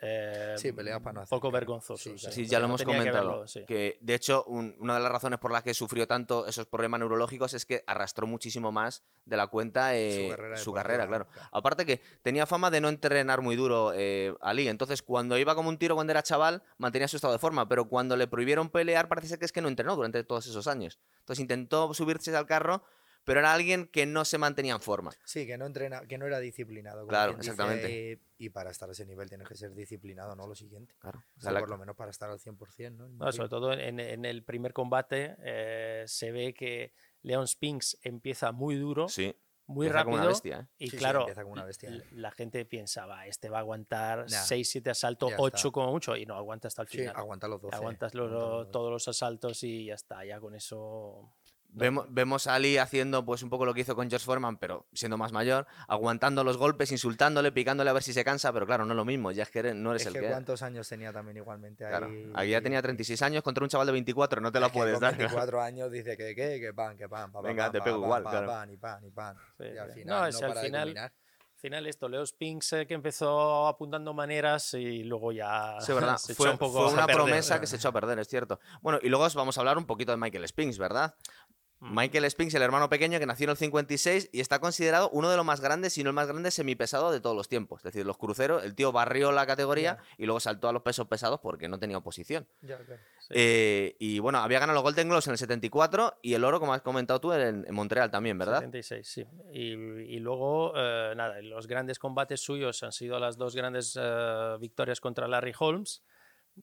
eh, 0.00 0.54
Sí, 0.58 0.72
peleas 0.72 1.00
para 1.00 1.12
no 1.14 1.20
hacer, 1.22 1.30
poco 1.30 1.48
claro. 1.50 1.52
vergonzosos. 1.66 2.00
Sí, 2.02 2.10
o 2.10 2.18
sea, 2.18 2.30
Sí, 2.32 2.46
ya 2.46 2.58
lo 2.58 2.66
hemos 2.66 2.80
que 2.80 2.84
comentado. 2.86 3.28
verlo, 3.28 3.46
sí. 3.48 3.64
Que 3.66 3.98
de 4.00 4.14
hecho, 4.14 4.44
un- 4.44 4.76
una 4.78 4.94
de 4.94 5.00
las 5.00 5.10
razones 5.10 5.38
por 5.38 5.52
las 5.52 5.62
que 5.62 5.72
sufrió 5.74 6.06
tanto 6.06 6.46
esos 6.46 6.66
problemas 6.66 7.00
neurológicos 7.00 7.54
es 7.54 7.64
que 7.66 7.82
arrastró 7.86 8.26
muchísimo 8.26 8.72
más 8.72 9.02
de 9.24 9.36
la 9.36 9.46
cuenta 9.46 9.96
eh, 9.96 10.24
Su 10.24 10.36
carrera 10.36 10.56
su 10.56 10.72
carrera, 10.72 11.06
claro. 11.06 11.26
claro. 11.26 11.48
Aparte 11.52 11.86
que 11.86 12.00
tenía 12.22 12.46
fama 12.46 12.70
de 12.70 12.80
no 12.80 12.88
entrenar 12.88 13.40
muy 13.42 13.56
duro 13.56 13.92
eh, 13.94 14.34
Ali. 14.42 14.68
Entonces, 14.68 15.02
cuando 15.02 15.38
iba 15.38 15.54
como 15.54 15.68
un 15.68 15.78
tiro 15.78 15.94
cuando 15.94 16.10
era 16.12 16.22
chaval, 16.22 16.62
mantenía 16.78 17.08
su 17.08 17.16
estado 17.16 17.32
de 17.32 17.38
forma. 17.38 17.68
Pero 17.68 17.88
cuando 17.88 18.16
le 18.16 18.26
prohibieron 18.26 18.68
pelear, 18.70 19.08
parece 19.08 19.28
ser 19.28 19.38
que 19.38 19.44
es 19.46 19.52
que 19.52 19.60
no 19.62 19.68
entrenó 19.68 19.96
durante 19.96 20.22
todos 20.24 20.46
esos 20.46 20.66
años. 20.66 20.98
Entonces 21.20 21.40
intentó 21.40 21.92
subirse 21.94 22.34
al 22.36 22.46
carro, 22.46 22.82
pero 23.26 23.40
era 23.40 23.52
alguien 23.52 23.86
que 23.88 24.06
no 24.06 24.24
se 24.24 24.38
mantenía 24.38 24.72
en 24.74 24.80
forma. 24.80 25.10
Sí, 25.24 25.46
que 25.46 25.58
no 25.58 25.66
entrena, 25.66 26.00
que 26.06 26.16
no 26.16 26.26
era 26.26 26.38
disciplinado. 26.38 27.00
como 27.00 27.08
Claro, 27.08 27.32
quien 27.32 27.40
dice, 27.40 27.50
exactamente. 27.50 28.12
eh, 28.12 28.20
y 28.38 28.48
para 28.50 28.70
estar 28.70 28.88
a 28.88 28.92
ese 28.92 29.04
nivel 29.04 29.28
tienes 29.28 29.48
que 29.48 29.56
ser 29.56 29.74
disciplinado, 29.74 30.34
no 30.36 30.46
lo 30.46 30.54
siguiente. 30.54 30.94
Claro. 31.00 31.18
O 31.18 31.38
O 31.38 31.40
sea, 31.42 31.58
por 31.58 31.68
lo 31.68 31.76
menos 31.76 31.96
para 31.96 32.10
estar 32.12 32.30
al 32.30 32.38
100%, 32.38 32.92
¿no? 32.96 33.08
No, 33.08 33.32
sobre 33.32 33.48
todo 33.48 33.72
en, 33.72 33.98
en 34.00 34.24
el 34.24 34.44
primer 34.44 34.72
combate 34.72 35.34
eh, 35.40 36.04
se 36.06 36.30
ve 36.30 36.54
que 36.54 36.92
Leon 37.22 37.48
Spinks 37.48 37.98
empieza 38.02 38.52
muy 38.52 38.76
duro, 38.76 39.08
sí, 39.08 39.34
muy 39.66 39.86
empieza 39.88 40.04
como 40.04 40.16
rápido. 40.16 40.22
una 40.22 40.28
bestia, 40.28 40.58
¿eh? 40.60 40.66
Y 40.78 40.84
Sí, 40.84 40.90
sí, 40.92 40.96
claro, 40.98 41.26
como 41.34 41.50
una 41.50 41.64
bestia, 41.64 41.90
¿eh? 41.90 42.04
la 42.12 42.30
gente 42.30 42.64
pensaba, 42.64 43.26
este 43.26 43.48
va 43.48 43.56
a 43.56 43.60
aguantar 43.62 44.20
Nah, 44.30 44.44
6, 44.44 44.70
7 44.70 44.90
asaltos, 44.90 45.30
ya 45.30 45.36
8 45.40 45.56
está. 45.56 45.70
como 45.72 45.90
mucho, 45.90 46.16
y 46.16 46.24
no 46.26 46.36
aguanta 46.36 46.68
hasta 46.68 46.82
el 46.82 46.88
Sí, 46.88 46.98
final. 46.98 47.16
aguanta 47.16 47.48
los 47.48 47.60
12. 47.60 47.74
Aguantas 47.74 48.14
los- 48.14 48.28
aguanta 48.30 48.46
los 48.48 48.58
12. 48.58 48.70
todos 48.70 48.92
los 48.92 49.08
asaltos 49.08 49.62
y 49.64 49.86
ya 49.86 49.94
está, 49.94 50.24
ya 50.24 50.38
con 50.38 50.54
eso. 50.54 51.32
Vemos, 51.78 52.06
vemos 52.08 52.46
a 52.46 52.54
Ali 52.54 52.78
haciendo 52.78 53.22
pues 53.26 53.42
un 53.42 53.50
poco 53.50 53.66
lo 53.66 53.74
que 53.74 53.82
hizo 53.82 53.94
con 53.94 54.08
George 54.08 54.24
Foreman, 54.24 54.56
pero 54.56 54.86
siendo 54.94 55.18
más 55.18 55.32
mayor, 55.32 55.66
aguantando 55.88 56.42
los 56.42 56.56
golpes, 56.56 56.90
insultándole, 56.90 57.52
picándole 57.52 57.90
a 57.90 57.92
ver 57.92 58.02
si 58.02 58.14
se 58.14 58.24
cansa, 58.24 58.50
pero 58.50 58.64
claro, 58.66 58.86
no 58.86 58.94
es 58.94 58.96
lo 58.96 59.04
mismo, 59.04 59.30
ya 59.30 59.42
es 59.42 59.50
que 59.50 59.58
eres- 59.58 59.74
no 59.74 59.90
eres 59.90 60.00
Es 60.02 60.06
el 60.08 60.14
que 60.14 60.20
que... 60.20 60.28
cuántos 60.28 60.62
años 60.62 60.88
tenía 60.88 61.12
también 61.12 61.36
igualmente 61.36 61.84
ahí. 61.84 61.90
Claro, 61.90 62.10
aquí 62.34 62.48
ya 62.50 62.62
tenía 62.62 62.80
36 62.80 63.20
años 63.20 63.42
contra 63.42 63.62
un 63.62 63.68
chaval 63.68 63.86
de 63.88 63.92
24, 63.92 64.40
no 64.40 64.50
te 64.50 64.58
Es 64.58 64.64
que 64.64 64.70
puedes 64.72 64.98
dar. 64.98 65.16
24 65.18 65.60
años 65.60 65.90
dice 65.92 66.16
que 66.16 66.34
qué, 66.34 66.58
que 66.58 66.72
pan, 66.72 66.96
que 66.96 67.10
pan, 67.10 67.30
pa, 67.30 67.42
pa, 67.42 67.48
Venga, 67.48 67.64
pan, 67.64 67.72
te 67.72 67.80
pego 67.82 67.96
pan, 68.00 68.04
igual, 68.06 68.22
pa, 68.22 68.30
claro. 68.30 68.46
pan, 68.46 68.70
y 68.70 68.76
pan, 68.78 69.04
y 69.04 69.10
pan. 69.10 69.36
Sí, 69.58 69.64
y 69.74 69.76
al 69.76 69.92
final 69.92 70.06
No, 70.06 70.20
no, 70.22 70.26
es 70.28 70.42
al 70.42 70.48
para 70.48 70.60
de 70.62 70.66
final- 70.68 70.82
culminar. 70.88 71.12
Al 71.56 71.60
final 71.60 71.86
esto, 71.86 72.06
Leo 72.10 72.24
Spinks 72.24 72.72
eh, 72.74 72.86
que 72.86 72.92
empezó 72.92 73.66
apuntando 73.66 74.12
maneras 74.12 74.74
y 74.74 75.02
luego 75.04 75.32
ya 75.32 75.80
Sí, 75.80 75.90
¿verdad? 75.94 76.16
se 76.18 76.32
echó 76.32 76.42
fue 76.42 76.50
un 76.52 76.58
poco 76.58 76.80
fue 76.82 76.90
a 76.90 76.92
una 76.92 77.06
perder. 77.06 77.22
promesa 77.24 77.58
que 77.58 77.66
se 77.66 77.76
echó 77.76 77.88
a 77.88 77.92
perder, 77.92 78.18
es 78.18 78.28
cierto. 78.28 78.60
Bueno, 78.82 78.98
y 79.02 79.08
luego 79.08 79.24
os 79.24 79.34
vamos 79.34 79.56
a 79.56 79.62
hablar 79.62 79.78
un 79.78 79.86
poquito 79.86 80.12
de 80.12 80.18
Michael 80.18 80.46
Spinks, 80.46 80.76
¿verdad? 80.78 81.14
Michael 81.90 82.30
Spinks, 82.30 82.54
el 82.54 82.62
hermano 82.62 82.88
pequeño 82.88 83.18
que 83.18 83.26
nació 83.26 83.44
en 83.44 83.50
el 83.50 83.56
56 83.56 84.30
y 84.32 84.40
está 84.40 84.58
considerado 84.58 85.10
uno 85.10 85.30
de 85.30 85.36
los 85.36 85.44
más 85.44 85.60
grandes, 85.60 85.92
si 85.92 86.02
no 86.02 86.10
el 86.10 86.14
más 86.14 86.28
grande 86.28 86.50
semipesado 86.50 87.10
de 87.12 87.20
todos 87.20 87.36
los 87.36 87.48
tiempos. 87.48 87.80
Es 87.80 87.84
decir, 87.84 88.06
los 88.06 88.16
cruceros, 88.16 88.64
el 88.64 88.74
tío 88.74 88.92
barrió 88.92 89.32
la 89.32 89.46
categoría 89.46 89.98
y 90.18 90.26
luego 90.26 90.40
saltó 90.40 90.68
a 90.68 90.72
los 90.72 90.82
pesos 90.82 91.06
pesados 91.08 91.40
porque 91.40 91.68
no 91.68 91.78
tenía 91.78 91.98
oposición. 91.98 92.46
Sí. 92.60 93.28
Eh, 93.30 93.96
y 93.98 94.18
bueno, 94.18 94.38
había 94.38 94.58
ganado 94.58 94.74
los 94.74 94.82
Golden 94.82 95.08
Globes 95.08 95.26
en 95.26 95.32
el 95.32 95.38
74 95.38 96.18
y 96.22 96.34
el 96.34 96.44
oro, 96.44 96.60
como 96.60 96.74
has 96.74 96.82
comentado 96.82 97.20
tú, 97.20 97.32
en, 97.32 97.64
en 97.66 97.74
Montreal 97.74 98.10
también, 98.10 98.38
¿verdad? 98.38 98.60
76, 98.60 99.06
sí. 99.06 99.26
Y, 99.52 99.72
y 99.72 100.18
luego, 100.20 100.72
eh, 100.76 101.14
nada, 101.16 101.40
los 101.42 101.66
grandes 101.66 101.98
combates 101.98 102.40
suyos 102.40 102.82
han 102.82 102.92
sido 102.92 103.18
las 103.18 103.36
dos 103.36 103.56
grandes 103.56 103.98
eh, 104.00 104.56
victorias 104.60 105.00
contra 105.00 105.26
Larry 105.28 105.52
Holmes, 105.58 106.02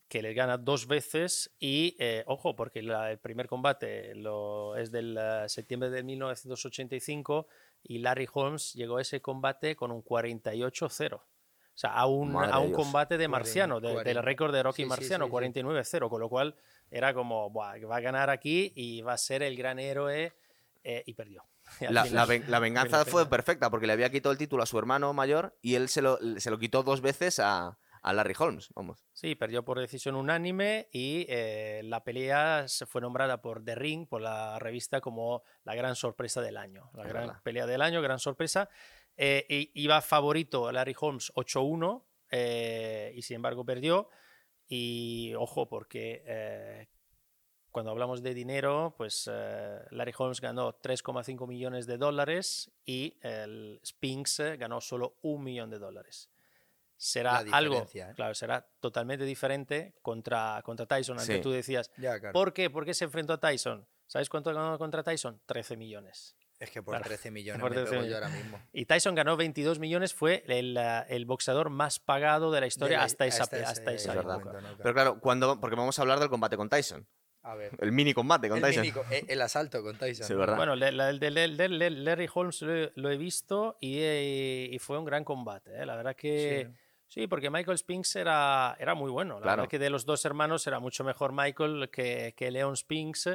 que 0.07 0.21
le 0.21 0.33
gana 0.33 0.57
dos 0.57 0.87
veces. 0.87 1.51
Y, 1.59 1.95
eh, 1.99 2.23
ojo, 2.27 2.55
porque 2.55 2.81
la- 2.81 3.11
el 3.11 3.19
primer 3.19 3.47
combate 3.47 4.15
lo, 4.15 4.75
es 4.75 4.91
del 4.91 5.17
eh, 5.19 5.43
septiembre 5.47 5.89
de 5.89 6.03
1985 6.03 7.47
y 7.83 7.99
Larry 7.99 8.27
Holmes 8.33 8.73
llegó 8.73 8.97
a 8.97 9.01
ese 9.01 9.21
combate 9.21 9.75
con 9.75 9.91
un 9.91 10.01
48-0. 10.03 11.15
O 11.15 11.21
sea, 11.75 11.91
a 11.91 12.05
un, 12.05 12.35
a 12.35 12.59
un 12.59 12.71
combate 12.71 13.17
de 13.17 13.27
Marciano, 13.27 13.79
de- 13.81 14.03
del 14.03 14.21
récord 14.21 14.53
de 14.53 14.61
Rocky 14.61 14.83
Sí, 14.83 14.87
Marciano, 14.87 15.25
sí, 15.25 15.29
sí. 15.29 15.31
49-0, 15.33 16.07
con 16.09 16.21
lo 16.21 16.29
cual 16.29 16.55
era 16.91 17.13
como, 17.15 17.49
"Buah, 17.49 17.79
va 17.87 17.95
a 17.97 17.99
ganar 17.99 18.29
aquí 18.29 18.71
y 18.75 19.01
va 19.01 19.13
a 19.13 19.17
ser 19.17 19.41
el 19.41 19.55
gran 19.57 19.79
héroe, 19.79 20.33
eh, 20.83 21.03
y 21.05 21.13
perdió. 21.13 21.43
Y 21.89 21.93
La, 21.93 22.03
final- 22.03 22.15
la 22.15 22.25
ven- 22.25 22.43
la 22.47 22.59
venganza 22.59 23.05
fue 23.05 23.27
perfecta 23.27 23.69
porque 23.71 23.87
le 23.87 23.93
había 23.93 24.11
quitado 24.11 24.31
el 24.31 24.37
título 24.37 24.61
a 24.61 24.65
su 24.67 24.77
hermano 24.77 25.13
mayor 25.13 25.57
y 25.61 25.73
él 25.75 25.89
se 25.89 26.01
lo, 26.03 26.19
se 26.37 26.51
lo 26.51 26.59
quitó 26.59 26.83
dos 26.83 27.01
veces 27.01 27.39
a, 27.39 27.77
a 28.03 28.13
Larry 28.13 28.35
Holmes. 28.37 28.69
Vamos. 28.75 29.03
Sí, 29.13 29.33
perdió 29.35 29.63
por 29.63 29.79
decisión 29.79 30.15
unánime 30.15 30.89
y 30.91 31.25
eh, 31.29 31.81
la 31.85 32.03
pelea 32.03 32.67
se 32.67 32.85
fue 32.85 33.01
nombrada 33.01 33.41
por 33.41 33.63
The 33.63 33.75
Ring, 33.75 34.07
por 34.07 34.21
la 34.21 34.59
revista, 34.59 35.01
como 35.01 35.41
la 35.63 35.73
gran 35.73 35.95
sorpresa 35.95 36.41
del 36.41 36.57
año. 36.57 36.91
La 36.93 37.03
Es 37.03 37.09
gran 37.09 37.27
verdad. 37.27 37.41
pelea 37.43 37.65
del 37.65 37.81
año, 37.81 38.01
gran 38.01 38.19
sorpresa. 38.19 38.69
Eh, 39.15 39.71
iba 39.73 40.01
favorito 40.01 40.71
Larry 40.71 40.95
Holmes 40.99 41.31
8-1 41.35 42.03
eh, 42.31 43.13
y 43.15 43.21
sin 43.21 43.37
embargo 43.37 43.65
perdió. 43.65 44.09
Y 44.67 45.33
ojo, 45.35 45.69
porque 45.69 46.23
eh, 46.25 46.87
cuando 47.71 47.91
hablamos 47.91 48.21
de 48.21 48.33
dinero, 48.33 48.95
pues 48.97 49.29
Larry 49.91 50.13
Holmes 50.17 50.41
ganó 50.41 50.73
3,5 50.81 51.47
millones 51.47 51.87
de 51.87 51.97
dólares 51.97 52.71
y 52.85 53.17
el 53.21 53.79
Spinks 53.85 54.41
ganó 54.57 54.81
solo 54.81 55.17
un 55.21 55.43
millón 55.43 55.69
de 55.69 55.79
dólares. 55.79 56.32
Será 56.97 57.37
algo, 57.51 57.85
¿eh? 57.93 58.13
claro, 58.15 58.33
será 58.33 58.65
totalmente 58.79 59.25
diferente 59.25 59.93
contra, 60.01 60.61
contra 60.63 60.85
Tyson. 60.85 61.19
Antes 61.19 61.35
Sí. 61.37 61.41
tú 61.41 61.51
decías, 61.51 61.91
Ya, 61.97 62.19
claro. 62.19 62.33
¿por 62.33 62.53
qué? 62.53 62.69
¿Por 62.69 62.85
qué 62.85 62.93
se 62.93 63.05
enfrentó 63.05 63.33
a 63.33 63.39
Tyson? 63.39 63.85
¿Sabes 64.07 64.29
cuánto 64.29 64.53
ganó 64.53 64.77
contra 64.77 65.03
Tyson? 65.03 65.41
13 65.45 65.75
millones. 65.77 66.35
Es 66.59 66.69
que 66.71 66.81
por 66.81 66.93
Claro. 66.93 67.05
13 67.05 67.31
millones 67.31 67.59
Por 67.61 67.71
me 67.71 67.75
13 67.77 67.91
pego 67.91 68.05
yo 68.05 68.15
ahora 68.15 68.29
mismo. 68.29 68.61
Y 68.71 68.85
Tyson 68.85 69.15
ganó 69.15 69.35
22 69.35 69.79
millones, 69.79 70.13
fue 70.13 70.43
el, 70.47 70.77
eh, 70.77 71.03
el 71.09 71.25
boxeador 71.25 71.69
más 71.69 71.99
pagado 71.99 72.51
de 72.51 72.61
la 72.61 72.67
historia 72.67 72.97
De 72.97 73.01
la- 73.01 73.05
hasta 73.05 73.25
esa, 73.25 73.43
hasta 73.43 73.57
ese 73.57 73.65
hasta 73.65 73.91
esa 73.93 74.11
Es 74.13 74.17
época. 74.19 74.37
momento, 74.37 74.61
¿no? 74.61 74.77
Pero 74.77 74.93
claro, 74.93 75.19
cuando, 75.19 75.59
porque 75.59 75.75
vamos 75.75 75.97
a 75.99 76.01
hablar 76.03 76.19
del 76.19 76.29
combate 76.29 76.55
con 76.55 76.69
Tyson. 76.69 77.05
A 77.45 77.55
ver. 77.55 77.71
El 77.79 77.91
mini 77.91 78.13
combate 78.13 78.47
con 78.47 78.59
El, 78.59 78.63
Tyson. 78.63 78.83
mítico- 78.85 79.03
eh, 79.11 79.25
el 79.27 79.41
asalto 79.41 79.83
con 79.83 79.97
Tyson. 79.97 80.25
Sí. 80.25 80.33
¿verdad? 80.33 80.55
Bueno, 80.55 80.73
el 80.75 81.19
de 81.19 81.89
Larry 81.91 82.29
Holmes 82.33 82.61
lo, 82.61 82.73
he- 82.73 82.91
lo 82.95 83.11
he 83.11 83.17
visto 83.17 83.77
y, 83.81 83.97
eh, 83.99 84.69
y 84.71 84.79
fue 84.79 84.97
un 84.97 85.03
gran 85.03 85.25
combate. 85.25 85.81
¿eh? 85.81 85.85
La 85.85 85.97
verdad 85.97 86.15
que 86.15 86.67
Sí. 86.71 86.77
Sí, 87.13 87.27
porque 87.27 87.49
Michael 87.49 87.77
Spinks 87.77 88.15
era, 88.15 88.75
era 88.79 88.95
muy 88.95 89.11
bueno. 89.11 89.35
La 89.35 89.41
Claro. 89.41 89.57
verdad 89.63 89.69
que 89.69 89.79
de 89.79 89.89
los 89.89 90.05
dos 90.05 90.25
hermanos 90.25 90.65
era 90.67 90.79
mucho 90.79 91.03
mejor 91.03 91.31
Michael 91.33 91.89
que, 91.91 92.33
que 92.35 92.51
Leon 92.51 92.75
Spinks. 92.75 93.29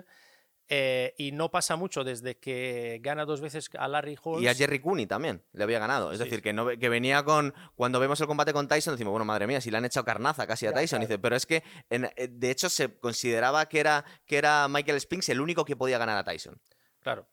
eh, 0.70 1.14
y 1.16 1.32
no 1.32 1.50
pasa 1.50 1.76
mucho 1.76 2.04
desde 2.04 2.37
que 2.37 2.99
gana 3.02 3.25
dos 3.25 3.40
veces 3.40 3.70
a 3.78 3.88
Larry 3.88 4.18
Holmes. 4.23 4.42
Y 4.42 4.49
a 4.49 4.54
Jerry 4.54 4.80
Cooney 4.80 5.06
también 5.06 5.42
le 5.52 5.64
había 5.64 5.78
ganado. 5.78 6.12
Es 6.12 6.18
Sí. 6.18 6.25
decir, 6.25 6.42
que, 6.42 6.52
no, 6.52 6.66
que 6.68 6.88
venía 6.90 7.23
con. 7.25 7.54
Cuando 7.75 7.99
vemos 8.00 8.20
el 8.20 8.26
combate 8.26 8.52
con 8.52 8.68
Tyson, 8.68 8.92
decimos, 8.92 9.12
bueno, 9.12 9.25
madre 9.25 9.47
mía, 9.47 9.62
si 9.62 9.70
le 9.70 9.78
han 9.78 9.87
echado 9.87 10.04
carnaza 10.04 10.47
casi 10.47 10.66
a 10.66 10.73
Tyson. 10.75 10.99
claro. 10.99 11.08
Dice, 11.08 11.18
pero 11.18 11.37
es 11.37 11.47
que, 11.47 11.62
en- 11.88 12.11
eh, 12.16 12.28
de 12.30 12.50
hecho, 12.50 12.68
se 12.68 12.99
consideraba 12.99 13.64
que 13.66 13.80
era, 13.80 14.04
que 14.26 14.37
era 14.37 14.68
Michael 14.68 15.00
Spinks 15.00 15.30
el 15.30 15.40
único 15.40 15.64
que 15.64 15.75
podía 15.75 15.97
ganar 15.97 16.18
a 16.18 16.25
Tyson. 16.25 16.61
Claro. 17.00 17.26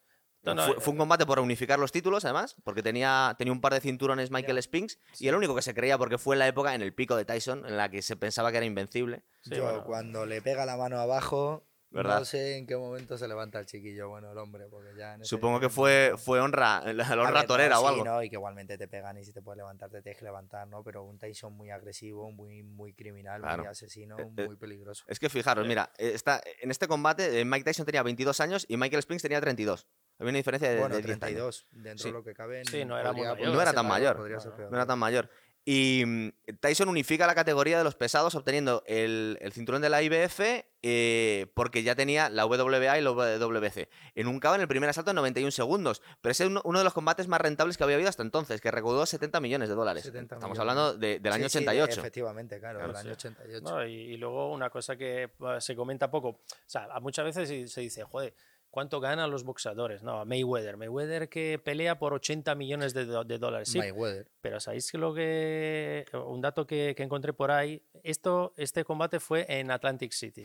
No, 0.46 0.56
no, 0.56 0.64
fue, 0.66 0.74
eh, 0.74 0.80
fue 0.80 0.92
un 0.94 0.98
combate 0.98 1.26
por 1.26 1.40
unificar 1.40 1.80
los 1.80 1.92
títulos, 1.92 2.24
además, 2.26 2.56
porque 2.64 2.84
tenía, 2.84 3.36
tenía 3.38 3.52
un 3.52 3.62
par 3.62 3.74
de 3.74 3.82
cinturones 3.82 4.32
Michael. 4.32 4.62
Spinks 4.62 5.00
y 5.20 5.28
el 5.28 5.36
único 5.36 5.56
que 5.56 5.62
se 5.62 5.74
creía, 5.74 5.98
porque 5.98 6.18
fue 6.18 6.36
en 6.36 6.40
la 6.40 6.48
época, 6.48 6.76
en 6.76 6.82
el 6.82 6.94
pico 6.94 7.16
de 7.16 7.26
Tyson, 7.26 7.66
en 7.66 7.78
la 7.78 7.90
que 7.90 8.02
se 8.02 8.16
pensaba 8.16 8.52
que 8.52 8.58
era 8.58 8.66
invencible. 8.66 9.24
sí, 9.42 9.56
Yo 9.56 9.64
bueno. 9.64 9.84
cuando 9.84 10.26
le 10.26 10.42
pega 10.42 10.66
la 10.66 10.78
mano 10.78 11.00
abajo, 11.00 11.66
¿Verdad? 11.92 12.20
no 12.20 12.26
sé 12.26 12.58
en 12.58 12.68
qué 12.68 12.76
momento 12.76 13.18
se 13.18 13.26
levanta 13.26 13.58
el 13.58 13.66
chiquillo, 13.68 14.10
bueno, 14.10 14.30
el 14.32 14.38
hombre, 14.38 14.66
porque 14.70 14.90
ya 14.98 15.14
en 15.14 15.24
Supongo 15.24 15.62
que 15.62 15.70
fue, 15.70 16.14
fue 16.18 16.42
honra, 16.42 16.82
la, 16.94 17.04
honra 17.14 17.24
ver, 17.32 17.34
no, 17.34 17.46
torera 17.46 17.80
o 17.80 17.84
sí, 17.84 17.88
algo. 17.88 18.04
no, 18.04 18.22
y 18.24 18.30
que 18.30 18.36
igualmente 18.36 18.78
te 18.78 18.88
pegan 18.90 19.18
y 19.18 19.24
si 19.24 19.32
te 19.32 19.42
puedes 19.42 19.58
levantar 19.58 19.90
te 19.90 20.02
tienes 20.02 20.20
que 20.20 20.26
levantar, 20.26 20.68
¿no? 20.68 20.84
Pero 20.84 21.04
un 21.04 21.18
Tyson 21.18 21.54
muy 21.54 21.70
agresivo, 21.70 22.30
muy, 22.32 22.64
muy 22.64 22.94
criminal, 22.94 23.40
Claro. 23.42 23.64
muy 23.64 23.68
asesino, 23.72 24.18
Eh, 24.20 24.30
eh, 24.36 24.46
muy 24.46 24.58
peligroso. 24.58 25.06
Es 25.08 25.20
que 25.20 25.30
fijaros, 25.30 25.64
Sí. 25.64 25.70
mira, 25.70 25.90
eh, 25.98 26.12
está, 26.14 26.42
en 26.62 26.70
este 26.70 26.88
combate 26.88 27.40
eh, 27.40 27.46
Mike 27.46 27.64
Tyson 27.64 27.86
tenía 27.86 28.04
22 28.04 28.42
años 28.42 28.66
y 28.68 28.76
Michael 28.76 29.02
Spinks 29.02 29.22
tenía 29.22 29.40
32. 29.40 29.88
Había 30.20 30.30
una 30.30 30.38
diferencia 30.38 30.70
de, 30.70 30.80
bueno, 30.80 30.96
de 30.96 31.02
10 31.02 31.12
años. 31.12 31.20
32, 31.20 31.66
dentro 31.72 32.04
Sí. 32.04 32.10
de 32.10 32.14
lo 32.14 32.24
que 32.24 32.34
cabe. 32.34 32.64
Sí, 32.66 32.86
no 32.86 32.98
era 32.98 33.12
podría- 33.12 33.34
mayor. 33.36 33.54
No 33.54 33.62
era 33.62 33.74
tan 33.74 33.88
mayor. 33.88 34.16
podría 34.18 34.40
ser 34.40 34.52
No, 34.52 34.58
peor. 34.58 34.72
No 34.72 34.78
era 34.78 34.86
tan 34.86 35.00
mayor. 35.00 35.30
Y 35.68 36.04
mm, 36.06 36.30
Tyson 36.60 36.88
unifica 36.90 37.26
la 37.26 37.34
categoría 37.34 37.80
de 37.80 37.84
los 37.84 37.96
pesados 37.96 38.36
obteniendo 38.36 38.84
el, 38.86 39.40
el 39.42 39.52
cinturón 39.52 39.82
de 39.82 39.90
la 39.90 40.04
IBF 40.04 40.64
eh, 40.84 41.48
porque 41.56 41.82
ya 41.82 41.96
tenía 41.96 42.30
la 42.30 42.46
WBA 42.46 43.00
y 43.00 43.02
la 43.02 43.10
WBC. 43.10 43.90
En 44.14 44.28
un 44.28 44.40
KO 44.40 44.54
en 44.54 44.62
el 44.62 44.68
primer 44.68 44.88
asalto 44.88 45.10
en 45.10 45.16
91 45.16 45.50
segundos. 45.50 46.04
Pero 46.22 46.32
ese 46.32 46.44
es 46.44 46.50
uno, 46.52 46.62
uno 46.66 46.78
de 46.78 46.84
los 46.86 46.94
combates 46.94 47.28
más 47.28 47.42
rentables 47.42 47.78
que 47.78 47.84
había 47.84 47.96
habido 47.96 48.10
hasta 48.10 48.22
entonces, 48.22 48.62
que 48.62 48.70
recaudó 48.70 49.08
70 49.08 49.40
millones 49.40 49.68
de 49.68 49.74
dólares. 49.74 50.04
70 50.04 50.36
Estamos 50.36 50.56
millones. 50.56 50.60
hablando 50.60 50.98
de- 51.00 51.20
del 51.20 51.34
año 51.34 51.50
Sí, 51.50 51.58
sí, 51.58 51.64
88. 51.66 52.00
efectivamente, 52.00 52.60
claro, 52.60 52.78
Claro, 52.78 52.92
el 52.92 52.98
año 52.98 53.16
sí. 53.18 53.28
88. 53.28 53.62
No, 53.68 53.84
y, 53.88 53.92
y 53.94 54.18
luego 54.18 54.52
una 54.54 54.70
cosa 54.70 54.96
que 54.96 55.24
eh, 55.24 55.30
se 55.60 55.76
comenta 55.76 56.12
poco, 56.12 56.28
o 56.30 56.40
sea, 56.68 56.84
a 56.92 57.00
muchas 57.00 57.26
veces 57.26 57.50
se- 57.50 57.68
se 57.68 57.82
dice, 57.82 58.04
joder, 58.04 58.36
¿cuánto 58.76 59.00
ganan 59.00 59.32
los 59.32 59.46
boxeadores? 59.46 60.04
No, 60.04 60.26
Mayweather, 60.26 60.76
Mayweather 60.76 61.30
que 61.30 61.58
pelea 61.64 61.98
por 61.98 62.14
80 62.14 62.54
millones 62.56 62.94
de, 62.94 63.06
dólares. 63.06 63.70
Sí, 63.70 63.78
Mayweather. 63.78 64.28
pero 64.42 64.60
¿sabéis 64.60 64.92
que 64.92 64.98
lo 64.98 65.14
que, 65.14 66.06
un 66.28 66.42
dato 66.42 66.68
que, 66.68 66.94
que 66.94 67.04
encontré 67.04 67.32
por 67.32 67.52
ahí? 67.52 67.82
Esto, 68.04 68.54
este 68.58 68.84
combate 68.84 69.22
fue 69.22 69.46
en 69.48 69.72
Atlantic 69.72 70.12
City. 70.12 70.44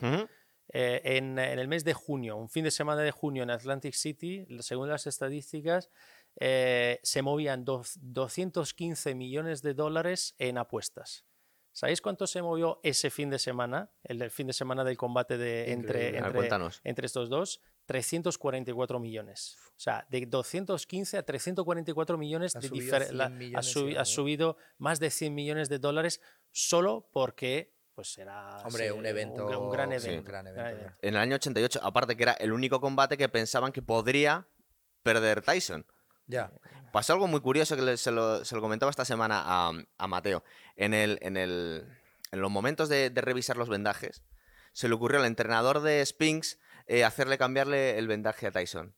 Eh, 0.73 1.01
en, 1.03 1.37
en 1.37 1.59
el 1.59 1.67
mes 1.67 1.83
de 1.83 1.93
junio, 1.93 2.37
un 2.37 2.47
fin 2.47 2.63
de 2.63 2.71
semana 2.71 3.01
de 3.01 3.11
junio 3.11 3.43
en 3.43 3.49
Atlantic 3.49 3.93
City, 3.93 4.47
según 4.61 4.87
las 4.87 5.05
estadísticas, 5.07 5.89
eh, 6.39 7.01
se 7.03 7.21
movían 7.21 7.65
dos- 7.65 7.97
215 8.01 9.13
millones 9.13 9.61
de 9.61 9.73
dólares 9.73 10.35
en 10.37 10.57
apuestas. 10.57 11.25
¿Sabéis 11.73 12.01
cuánto 12.01 12.27
se 12.27 12.41
movió 12.41 12.79
ese 12.83 13.09
fin 13.09 13.29
de 13.29 13.39
semana? 13.39 13.89
El 14.03 14.19
del 14.19 14.29
fin 14.29 14.47
de 14.47 14.53
semana 14.53 14.83
del 14.83 14.97
combate 14.97 15.37
de, 15.37 15.71
entre, 15.71 16.17
entre, 16.17 16.49
entre 16.83 17.05
estos 17.05 17.29
dos, 17.29 17.61
344 17.85 18.99
millones. 18.99 19.57
O 19.69 19.79
sea, 19.79 20.05
de 20.09 20.25
215 20.25 21.17
a 21.17 21.23
344 21.23 22.17
millones 22.17 22.55
Ha 22.55 22.59
de 22.59 22.67
subido 22.67 22.85
difer- 22.97 23.03
100 23.05 23.17
la- 23.17 23.25
ha, 23.25 23.29
millones 23.29 23.75
subi- 23.75 23.93
ya, 23.93 23.99
ha 23.99 24.03
¿eh? 24.03 24.05
subido 24.05 24.57
más 24.77 24.99
de 24.99 25.09
100 25.09 25.33
millones 25.33 25.69
de 25.69 25.79
dólares 25.79 26.21
solo 26.51 27.07
porque 27.13 27.73
pues 27.95 28.17
era 28.17 28.57
Hombre, 28.65 28.85
sí, 28.87 28.91
un 28.91 29.05
evento. 29.05 29.45
un, 29.61 29.69
gran 29.71 29.89
Sí. 29.99 30.07
evento. 30.07 30.21
Un 30.21 30.25
gran 30.25 30.45
gran 30.45 30.47
evento, 30.47 30.81
evento. 30.81 30.97
En 31.01 31.09
el 31.15 31.19
año 31.19 31.35
88, 31.35 31.79
aparte 31.83 32.15
que 32.15 32.23
era 32.23 32.33
el 32.33 32.51
único 32.51 32.79
combate 32.81 33.17
que 33.17 33.27
pensaban 33.29 33.71
que 33.71 33.81
podría 33.81 34.47
perder 35.03 35.41
Tyson. 35.41 35.85
Ya. 36.31 36.51
Pasó 36.91 37.13
algo 37.13 37.27
muy 37.27 37.39
curioso 37.41 37.75
que 37.75 37.97
se, 37.97 38.11
lo, 38.11 38.43
se 38.43 38.55
lo 38.55 38.61
comentaba 38.61 38.89
esta 38.89 39.05
semana 39.05 39.41
a, 39.45 39.71
a 39.97 40.07
Mateo. 40.07 40.43
En, 40.75 40.93
el, 40.93 41.19
en, 41.21 41.37
el, 41.37 41.85
en 42.31 42.41
los 42.41 42.51
momentos 42.51 42.89
de, 42.89 43.09
de 43.09 43.21
revisar 43.21 43.57
los 43.57 43.69
vendajes, 43.69 44.23
se 44.73 44.87
le 44.87 44.95
ocurrió 44.95 45.19
al 45.19 45.25
entrenador 45.25 45.81
de 45.81 46.05
Spinks 46.05 46.57
eh, 46.87 47.03
hacerle 47.03 47.37
cambiarle 47.37 47.97
el 47.97 48.07
vendaje 48.07 48.47
a 48.47 48.51
Tyson. 48.51 48.93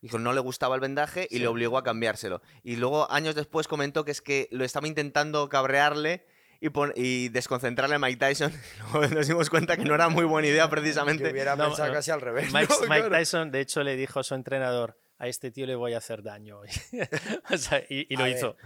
Dijo, 0.00 0.18
no 0.18 0.32
le 0.32 0.40
gustaba 0.40 0.74
el 0.76 0.80
vendaje 0.80 1.26
y 1.30 1.40
le 1.40 1.48
obligó 1.48 1.76
a 1.76 1.82
cambiárselo. 1.82 2.40
Y 2.62 2.76
luego, 2.76 3.10
años 3.10 3.34
después, 3.34 3.66
comentó 3.66 4.04
que 4.04 4.12
es 4.12 4.22
que 4.22 4.48
lo 4.52 4.64
estaba 4.64 4.86
intentando 4.86 5.48
cabrearle 5.48 6.24
y, 6.60 6.70
pon- 6.70 6.92
y 6.94 7.28
desconcentrarle 7.30 7.96
a 7.96 7.98
Mike 7.98 8.16
Tyson. 8.18 8.52
Luego 8.92 9.14
nos 9.14 9.26
dimos 9.26 9.50
cuenta 9.50 9.76
que 9.76 9.84
no 9.84 9.94
era 9.94 10.08
muy 10.08 10.24
buena 10.24 10.48
idea, 10.48 10.64
Yo 10.66 10.70
precisamente. 10.70 11.30
hubiera 11.30 11.56
No, 11.56 11.64
pensado 11.66 11.88
no. 11.88 11.94
casi 11.94 12.10
al 12.12 12.20
revés. 12.20 12.52
Mike, 12.52 12.72
¿no? 12.72 12.80
Mike 12.88 12.94
Claro. 13.08 13.16
Tyson, 13.16 13.50
de 13.50 13.60
hecho, 13.60 13.82
le 13.82 13.96
dijo 13.96 14.20
a 14.20 14.22
su 14.22 14.34
entrenador, 14.34 14.96
a 15.18 15.26
este 15.26 15.50
tío 15.50 15.66
le 15.66 15.74
voy 15.74 15.94
a 15.94 15.98
hacer 15.98 16.22
daño 16.22 16.60
hoy. 16.60 16.68
O 17.52 17.56
sea, 17.56 17.82
y, 17.88 18.06
y 18.12 18.16
lo 18.16 18.24
A 18.24 18.26
ver, 18.26 18.36
hizo. 18.36 18.56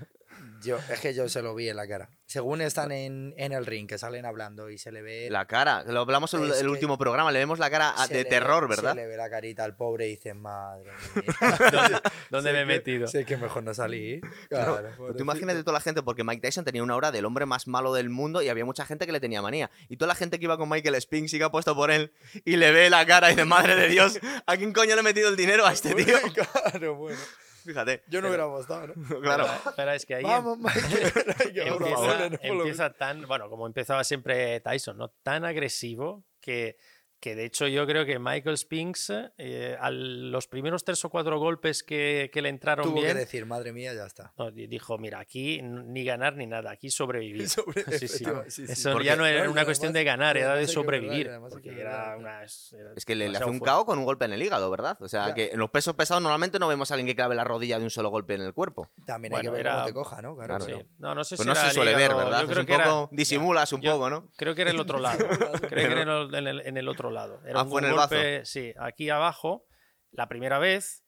Yo, 0.63 0.79
es 0.91 1.01
que 1.01 1.13
yo 1.13 1.29
se 1.29 1.43
lo 1.43 1.55
vi 1.55 1.69
en 1.69 1.77
la 1.77 1.89
cara. 1.89 2.09
Según 2.27 2.61
están 2.61 2.93
en, 2.93 3.35
en 3.37 3.53
el 3.53 3.67
ring, 3.67 3.89
que 3.89 3.99
salen 3.99 4.25
hablando 4.25 4.71
y 4.71 4.79
se 4.79 4.93
le 4.93 5.03
ve. 5.03 5.29
La 5.29 5.47
cara, 5.47 5.83
lo 5.85 6.01
hablamos 6.01 6.33
en 6.35 6.45
el, 6.45 6.69
último 6.69 6.97
programa, 6.97 7.33
le 7.33 7.41
vemos 7.41 7.59
la 7.59 7.69
cara 7.69 7.95
se 8.07 8.15
de 8.15 8.23
le 8.23 8.31
terror, 8.31 8.69
¿verdad? 8.69 8.93
Se 8.95 9.01
le 9.01 9.07
ve 9.07 9.17
la 9.17 9.29
carita 9.29 9.65
al 9.65 9.77
pobre 9.77 10.07
y 10.07 10.11
dice, 10.11 10.33
madre 10.35 10.93
mía. 11.15 12.03
¿Dónde, 12.31 12.53
me 12.53 12.61
he 12.61 12.65
metido? 12.65 13.09
Sé 13.09 13.25
que 13.25 13.37
mejor 13.37 13.65
no 13.65 13.75
salí. 13.75 14.21
Claro, 14.49 14.79
Claro, 14.79 15.15
Tú 15.15 15.23
imagínate 15.23 15.61
toda 15.61 15.75
la 15.75 15.81
gente, 15.81 16.03
porque 16.03 16.25
Mike 16.25 16.41
Tyson 16.41 16.65
tenía 16.65 16.83
una 16.83 16.95
aura 16.95 17.11
del 17.11 17.25
hombre 17.25 17.45
más 17.45 17.67
malo 17.67 17.93
del 17.93 18.09
mundo 18.09 18.41
y 18.41 18.49
había 18.49 18.65
mucha 18.65 18.87
gente 18.87 19.05
que 19.05 19.13
le 19.13 19.21
tenía 19.21 19.43
manía. 19.43 19.71
Y 19.89 19.97
toda 19.97 20.09
la 20.09 20.15
gente 20.15 20.39
que 20.39 20.45
iba 20.45 20.57
con 20.57 20.69
Michael 20.69 21.01
Spinks 21.01 21.35
y 21.35 21.39
que 21.39 21.45
ha 21.45 21.51
puesto 21.51 21.75
por 21.75 21.91
él 21.91 22.13
y 22.45 22.57
le 22.57 22.71
ve 22.71 22.89
la 22.89 23.05
cara 23.05 23.29
y 23.29 23.35
dice, 23.35 23.45
madre 23.45 23.75
de 23.75 23.89
Dios, 23.89 24.19
¿a 24.47 24.57
quién 24.57 24.73
coño 24.73 24.95
le 24.95 25.01
he 25.01 25.05
metido 25.05 25.29
el 25.29 25.37
dinero 25.37 25.67
a 25.67 25.73
este 25.73 25.95
tío? 25.95 26.17
Claro, 26.33 26.95
bueno. 26.95 27.19
Fíjate. 27.65 28.03
Yo 28.09 28.21
no 28.21 28.29
hubiera 28.29 28.45
apostado, 28.45 28.89
¿no? 28.89 28.95
Claro. 29.23 29.47
Pero, 29.47 29.77
pero 29.77 29.93
es 29.93 30.07
que 30.07 30.15
ahí 30.17 30.23
Vamos, 30.23 30.59
Mike. 30.59 30.81
favor, 31.79 32.23
empieza, 32.23 32.39
empieza 32.43 32.93
tan, 32.93 33.23
bueno, 33.23 33.49
como 33.49 33.67
empezaba 33.67 34.05
siempre 34.05 34.61
Tyson, 34.61 34.99
¿no? 34.99 35.09
Tan 35.23 35.45
agresivo 35.45 36.25
que, 36.41 36.77
que 37.23 37.37
de 37.37 37.45
hecho 37.45 37.69
yo 37.69 37.87
creo 37.87 38.05
que 38.05 38.19
Michael 38.19 38.59
Spinks, 38.59 39.13
eh, 39.39 39.77
a 39.81 39.91
los 39.93 40.49
primeros 40.49 40.85
tres 40.85 41.05
o 41.05 41.09
cuatro 41.09 41.39
golpes 41.39 41.85
que, 41.85 42.31
que 42.33 42.43
le 42.43 42.49
entraron 42.49 42.85
Tuvo 42.85 42.97
que 42.97 43.03
bien, 43.05 43.17
decir, 43.17 43.47
madre 43.47 43.73
mía, 43.73 43.95
ya 43.95 44.05
está. 44.07 44.33
no, 44.37 44.51
dijo, 44.51 44.99
mira, 44.99 45.21
aquí 45.21 45.63
ni 45.63 46.05
ganar 46.05 46.35
ni 46.37 46.47
nada, 46.49 46.73
aquí 46.73 46.91
sobrevivir. 46.91 47.49
Sobre- 47.49 47.85
Sí, 47.85 47.91
sí. 47.99 48.05
efectivamente, 48.07 48.51
sí, 48.51 48.67
sí. 48.67 48.73
Eso 48.73 48.91
Porque- 48.93 49.07
ya 49.07 49.15
no 49.17 49.25
era 49.25 49.49
una 49.49 49.65
cuestión 49.65 49.91
además- 49.91 50.01
de 50.01 50.05
ganar, 50.05 50.37
era 50.37 50.55
de 50.57 50.63
que 50.63 50.67
sobrevivir. 50.67 51.31
Porque 51.49 51.71
que 51.71 51.81
era 51.81 52.17
una... 52.19 52.43
es- 52.43 52.73
era 52.73 52.91
Es 52.97 53.05
que 53.05 53.15
le, 53.15 53.29
le 53.29 53.37
hace 53.39 53.49
un 53.49 53.61
cao 53.61 53.87
con 53.87 54.01
un 54.01 54.05
golpe 54.05 54.25
en 54.25 54.33
el 54.33 54.43
hígado, 54.43 54.69
¿verdad? 54.69 54.97
O 55.01 55.09
sea, 55.09 55.29
Ya. 55.29 55.35
que 55.35 55.51
en 55.53 55.61
los 55.61 55.71
pesos 55.71 55.95
pesados 55.95 56.23
normalmente 56.25 56.59
no 56.59 56.67
vemos 56.67 56.91
a 56.91 56.95
alguien 56.95 57.07
que 57.07 57.15
clave 57.15 57.37
la 57.37 57.45
rodilla 57.45 57.79
de 57.79 57.85
un 57.85 57.91
solo 57.91 58.11
golpe 58.11 58.35
en 58.35 58.43
el 58.43 58.53
cuerpo. 58.53 58.91
También 59.07 59.31
Bueno, 59.31 59.37
hay 59.39 59.43
que 59.47 59.51
ver 59.51 59.61
era- 59.61 59.75
cómo 59.75 59.87
te 59.87 59.93
coja, 59.95 60.23
¿no? 60.23 60.35
Claro, 60.35 60.57
Claro. 60.57 60.65
sí. 60.65 60.73
Sí. 60.83 60.89
No, 60.99 61.15
no 61.15 61.23
sé 61.23 61.37
Pues 61.37 61.45
si 61.45 61.47
no 61.47 61.53
era 61.53 61.61
se 61.63 61.69
el 61.69 61.73
suele 61.75 61.95
ver, 61.95 62.15
¿verdad? 62.17 62.39
Yo 62.41 62.45
Es 62.47 62.51
creo 62.51 62.61
un 62.63 62.67
que 62.67 62.75
era- 62.75 62.85
poco, 62.85 63.09
disimulas 63.13 63.73
un 63.73 63.81
poco, 63.81 64.11
¿no? 64.11 64.29
Creo 64.37 64.57
que 64.57 64.63
era 64.63 64.73
el 64.73 64.81
otro 64.81 64.99
lado. 64.99 65.19
Creo 65.69 65.95
que 65.95 66.01
era 66.01 66.03
en 66.03 66.77
el 66.77 66.89
otro 66.89 67.11
lado. 67.11 67.12
Era 67.47 67.61
Ah, 67.61 67.63
un 67.63 67.71
fue 67.71 67.81
en 67.83 67.87
el 67.89 67.95
golpe, 67.95 68.45
sí, 68.45 68.73
aquí 68.79 69.11
abajo, 69.11 69.67
la 70.11 70.29
primera 70.29 70.59
vez, 70.59 71.05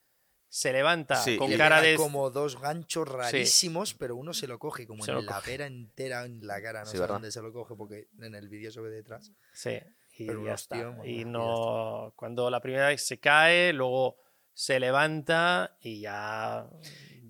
se 0.49 0.73
levanta 0.73 1.17
Sí, 1.17 1.37
con 1.37 1.51
cara 1.55 1.81
de... 1.81 1.97
como 1.97 2.31
dos 2.31 2.61
ganchos 2.61 3.09
rarísimos, 3.09 3.95
pero 3.95 4.14
uno 4.14 4.33
se 4.33 4.47
lo 4.47 4.59
coge 4.61 4.87
como 4.87 5.05
Se 5.05 5.11
en 5.11 5.27
la 5.27 5.35
coge. 5.37 5.51
pera 5.53 5.67
entera 5.67 6.25
en 6.25 6.47
la 6.47 6.62
cara, 6.62 6.81
no 6.81 6.87
Sí, 6.87 6.93
sé 6.93 7.01
¿verdad? 7.01 7.17
dónde 7.17 7.33
se 7.33 7.43
lo 7.43 7.53
coge 7.53 7.75
porque 7.75 8.09
en 8.21 8.35
el 8.37 8.49
vídeo 8.49 8.71
se 8.71 8.81
ve 8.81 8.90
detrás. 8.90 9.33
Sí, 9.53 9.81
y 10.17 10.27
Pero 10.27 10.40
un 10.40 10.47
ya 10.47 10.55
está. 10.55 10.77
Y 11.05 11.19
ya 11.21 11.25
no... 11.27 12.12
Cuando 12.14 12.49
la 12.51 12.61
primera 12.61 12.87
vez 12.88 13.05
se 13.05 13.19
cae, 13.19 13.73
luego 13.73 14.17
se 14.53 14.79
levanta 14.79 15.77
y 15.81 16.03
ya 16.03 16.69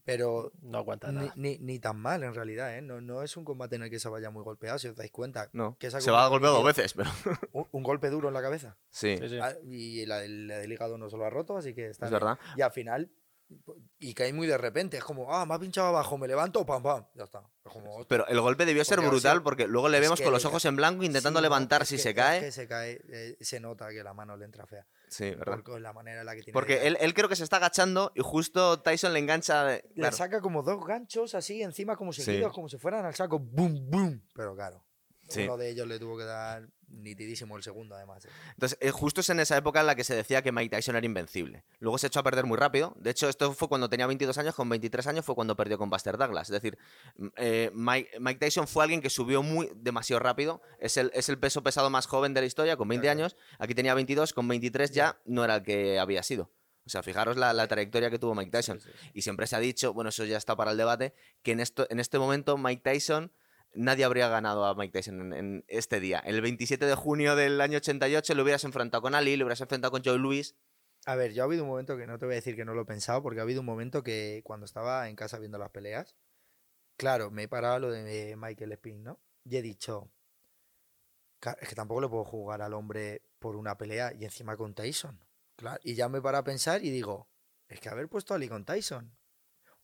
Pero 0.04 0.52
no 0.60 0.78
aguanta 0.78 1.08
ni, 1.08 1.14
nada. 1.14 1.32
ni, 1.36 1.58
ni 1.58 1.78
tan 1.78 1.98
mal 1.98 2.22
en 2.24 2.34
realidad, 2.34 2.76
¿eh? 2.76 2.82
No, 2.82 3.00
no 3.00 3.22
es 3.22 3.36
un 3.38 3.44
combate 3.44 3.76
en 3.76 3.84
el 3.84 3.90
que 3.90 3.98
se 3.98 4.08
vaya 4.08 4.30
muy 4.30 4.42
golpeado, 4.42 4.78
si 4.78 4.88
os 4.88 4.96
dais 4.96 5.10
cuenta. 5.10 5.48
No. 5.52 5.76
Que 5.78 5.90
Se 5.90 6.10
va 6.10 6.24
a 6.24 6.28
golpear 6.28 6.52
dos 6.52 6.64
veces, 6.64 6.92
pero. 6.92 7.10
Un, 7.52 7.66
un 7.72 7.82
golpe 7.82 8.10
duro 8.10 8.28
en 8.28 8.34
la 8.34 8.42
cabeza. 8.42 8.76
Sí. 8.90 9.16
Sí, 9.18 9.28
sí. 9.28 9.38
Ah, 9.40 9.52
y 9.64 10.04
la, 10.06 10.18
del- 10.18 10.46
la 10.46 10.58
del 10.58 10.72
hígado 10.72 10.98
no 10.98 11.08
se 11.08 11.16
lo 11.16 11.24
ha 11.24 11.30
roto, 11.30 11.56
así 11.56 11.74
que 11.74 11.88
está 11.88 12.06
Es 12.06 12.10
bien. 12.10 12.20
verdad. 12.20 12.38
Y 12.56 12.60
al 12.62 12.70
final, 12.72 13.10
y 13.98 14.14
cae 14.14 14.32
muy 14.32 14.46
de 14.46 14.58
repente, 14.58 14.96
es 14.98 15.04
como, 15.04 15.32
ah, 15.34 15.46
me 15.46 15.54
ha 15.54 15.58
pinchado 15.58 15.88
abajo, 15.88 16.18
me 16.18 16.26
levanto, 16.28 16.64
pam, 16.66 16.82
pam, 16.82 17.06
ya 17.14 17.24
está. 17.24 17.40
Es 17.64 17.72
como, 17.72 18.04
Pero 18.06 18.26
el 18.28 18.40
golpe 18.40 18.66
debió 18.66 18.84
ser 18.84 18.96
Porque 18.96 19.08
brutal 19.10 19.42
porque 19.42 19.66
luego 19.66 19.88
le 19.88 20.00
vemos 20.00 20.20
con 20.20 20.32
los 20.32 20.44
ojos 20.44 20.64
en 20.64 20.76
blanco 20.76 21.02
intentando 21.04 21.40
Sí, 21.40 21.42
levantar 21.42 21.82
es 21.82 21.88
si 21.88 21.96
que- 21.96 22.02
se 22.02 22.08
es 22.10 22.14
cae. 22.14 22.40
que 22.40 22.52
se 22.52 22.68
cae, 22.68 23.00
eh, 23.12 23.36
se 23.40 23.60
nota 23.60 23.88
que 23.90 24.02
la 24.04 24.12
mano 24.14 24.36
le 24.36 24.44
entra 24.44 24.66
fea. 24.66 24.86
Sí, 25.08 25.30
¿verdad? 25.30 25.60
Por 25.62 25.80
la 25.80 25.92
manera 25.92 26.20
en 26.20 26.26
la 26.26 26.32
que 26.32 26.38
tiene. 26.42 26.46
de 26.50 26.52
Porque 26.52 26.86
él, 26.86 26.96
él 27.00 27.14
creo 27.14 27.28
que 27.28 27.36
se 27.36 27.44
está 27.44 27.56
agachando 27.56 28.10
y 28.14 28.20
justo 28.22 28.80
Tyson 28.80 29.12
le 29.12 29.20
engancha. 29.20 29.64
de- 29.64 29.84
Le 29.90 29.94
claro. 29.94 30.16
saca 30.16 30.40
como 30.40 30.62
dos 30.62 30.84
ganchos 30.84 31.34
así 31.34 31.62
encima, 31.62 31.96
como 31.96 32.12
Sí. 32.12 32.22
seguidos, 32.22 32.52
como 32.52 32.68
si 32.68 32.78
fueran 32.78 33.04
al 33.06 33.14
saco, 33.14 33.38
boom, 33.38 33.88
boom. 33.90 34.22
Pero 34.34 34.54
claro, 34.56 34.84
Sí. 35.28 35.44
uno 35.44 35.56
de 35.56 35.70
ellos 35.70 35.86
le 35.86 35.98
tuvo 36.00 36.18
que 36.18 36.24
dar 36.24 36.68
nitidísimo 36.88 37.56
el 37.56 37.62
segundo, 37.62 37.94
además. 37.94 38.24
eh. 38.24 38.28
Entonces, 38.52 38.78
eh, 38.80 38.90
justo 38.90 39.20
es 39.20 39.30
en 39.30 39.40
esa 39.40 39.56
época 39.56 39.80
en 39.80 39.86
la 39.86 39.94
que 39.94 40.04
se 40.04 40.14
decía 40.14 40.42
que 40.42 40.52
Mike 40.52 40.76
Tyson 40.76 40.96
era 40.96 41.04
invencible. 41.06 41.64
Luego 41.80 41.98
se 41.98 42.06
echó 42.06 42.20
a 42.20 42.22
perder 42.22 42.44
muy 42.46 42.56
rápido. 42.56 42.94
De 42.98 43.10
hecho, 43.10 43.28
esto 43.28 43.52
fue 43.52 43.68
cuando 43.68 43.88
tenía 43.88 44.06
22 44.06 44.36
años, 44.38 44.54
con 44.54 44.68
23 44.68 45.06
años 45.06 45.24
fue 45.24 45.34
cuando 45.34 45.56
perdió 45.56 45.78
con 45.78 45.90
Buster 45.90 46.16
Douglas. 46.16 46.48
Es 46.50 46.54
decir, 46.62 46.78
eh, 47.36 47.70
Mike, 47.74 48.18
Mike 48.20 48.38
Tyson 48.40 48.66
fue 48.68 48.84
alguien 48.84 49.00
que 49.00 49.10
subió 49.10 49.42
muy 49.42 49.70
demasiado 49.76 50.20
rápido. 50.20 50.62
Es 50.78 50.96
el, 50.96 51.10
es 51.14 51.28
el 51.28 51.38
peso 51.38 51.62
pesado 51.62 51.90
más 51.90 52.06
joven 52.06 52.34
de 52.34 52.40
la 52.40 52.46
historia, 52.46 52.76
con 52.76 52.88
20 52.88 53.04
Claro. 53.04 53.18
años. 53.20 53.36
Aquí 53.58 53.74
tenía 53.74 53.94
22, 53.94 54.32
con 54.32 54.48
23 54.48 54.90
ya 54.90 55.18
no 55.24 55.44
era 55.44 55.56
el 55.56 55.62
que 55.62 55.98
había 55.98 56.22
sido. 56.22 56.50
O 56.86 56.90
sea, 56.90 57.02
fijaros 57.02 57.38
la, 57.38 57.54
la 57.54 57.66
trayectoria 57.66 58.10
que 58.10 58.18
tuvo 58.18 58.34
Mike 58.34 58.50
Tyson. 58.50 58.78
Y 59.14 59.22
siempre 59.22 59.46
se 59.46 59.56
ha 59.56 59.58
dicho, 59.58 59.94
bueno, 59.94 60.10
eso 60.10 60.24
ya 60.26 60.36
está 60.36 60.54
para 60.54 60.70
el 60.70 60.76
debate, 60.76 61.14
que 61.42 61.52
en, 61.52 61.60
esto, 61.60 61.86
en 61.88 61.98
este 61.98 62.18
momento 62.18 62.58
Mike 62.58 62.82
Tyson, 62.82 63.32
nadie 63.74 64.04
habría 64.04 64.28
ganado 64.28 64.64
a 64.64 64.74
Mike 64.74 64.92
Tyson 64.92 65.32
en, 65.32 65.64
este 65.68 66.00
día. 66.00 66.18
El 66.20 66.40
27 66.40 66.86
de 66.86 66.94
junio 66.94 67.36
del 67.36 67.60
año 67.60 67.78
88 67.78 68.34
lo 68.34 68.42
hubieras 68.42 68.64
enfrentado 68.64 69.02
con 69.02 69.14
Ali, 69.14 69.36
lo 69.36 69.44
hubieras 69.44 69.60
enfrentado 69.60 69.90
con 69.90 70.02
Joe 70.04 70.18
Louis. 70.18 70.56
A 71.06 71.16
ver, 71.16 71.32
yo 71.32 71.42
ha 71.42 71.46
habido 71.46 71.64
un 71.64 71.68
momento 71.68 71.96
que 71.96 72.06
no 72.06 72.18
te 72.18 72.24
voy 72.24 72.34
a 72.34 72.36
decir 72.36 72.56
que 72.56 72.64
no 72.64 72.74
lo 72.74 72.82
he 72.82 72.86
pensado, 72.86 73.22
porque 73.22 73.40
ha 73.40 73.42
habido 73.42 73.60
un 73.60 73.66
momento 73.66 74.02
que 74.02 74.40
cuando 74.44 74.64
estaba 74.64 75.08
en 75.08 75.16
casa 75.16 75.38
viendo 75.38 75.58
las 75.58 75.70
peleas, 75.70 76.16
claro, 76.96 77.30
me 77.30 77.42
he 77.44 77.48
parado 77.48 77.80
lo 77.80 77.90
de 77.90 78.36
Michael 78.36 78.72
Spin, 78.72 79.02
¿no? 79.04 79.20
Y 79.44 79.56
he 79.56 79.62
dicho, 79.62 80.10
"Ca- 81.40 81.58
es 81.60 81.68
que 81.68 81.74
tampoco 81.74 82.00
le 82.00 82.08
puedo 82.08 82.24
jugar 82.24 82.62
al 82.62 82.72
hombre 82.72 83.22
por 83.38 83.56
una 83.56 83.76
pelea 83.76 84.12
y 84.14 84.24
encima 84.24 84.56
con 84.56 84.74
Tyson. 84.74 85.20
Claro, 85.56 85.78
y 85.84 85.94
ya 85.94 86.08
me 86.08 86.22
paro 86.22 86.38
a 86.38 86.44
pensar 86.44 86.82
y 86.82 86.90
digo, 86.90 87.28
es 87.68 87.80
que 87.80 87.88
haber 87.90 88.08
puesto 88.08 88.32
a 88.32 88.36
Ali 88.36 88.48
con 88.48 88.64
Tyson. 88.64 89.14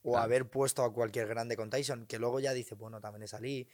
O 0.03 0.11
Claro. 0.11 0.23
haber 0.25 0.49
puesto 0.49 0.83
a 0.83 0.93
cualquier 0.93 1.27
grande 1.27 1.55
con 1.55 1.69
Tyson, 1.69 2.05
que 2.07 2.17
luego 2.19 2.39
ya 2.39 2.53
dice, 2.53 2.75
bueno, 2.75 2.99
también 3.01 3.23
es 3.23 3.33
Ali. 3.33 3.67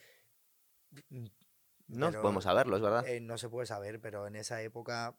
No 1.87 2.07
Pero, 2.11 2.21
podemos 2.21 2.43
saberlo, 2.43 2.75
es 2.75 2.81
verdad. 2.81 3.05
eh, 3.07 3.19
no 3.21 3.37
se 3.37 3.49
puede 3.49 3.65
saber, 3.65 4.01
pero 4.01 4.27
en 4.27 4.35
esa 4.35 4.61
época 4.61 5.17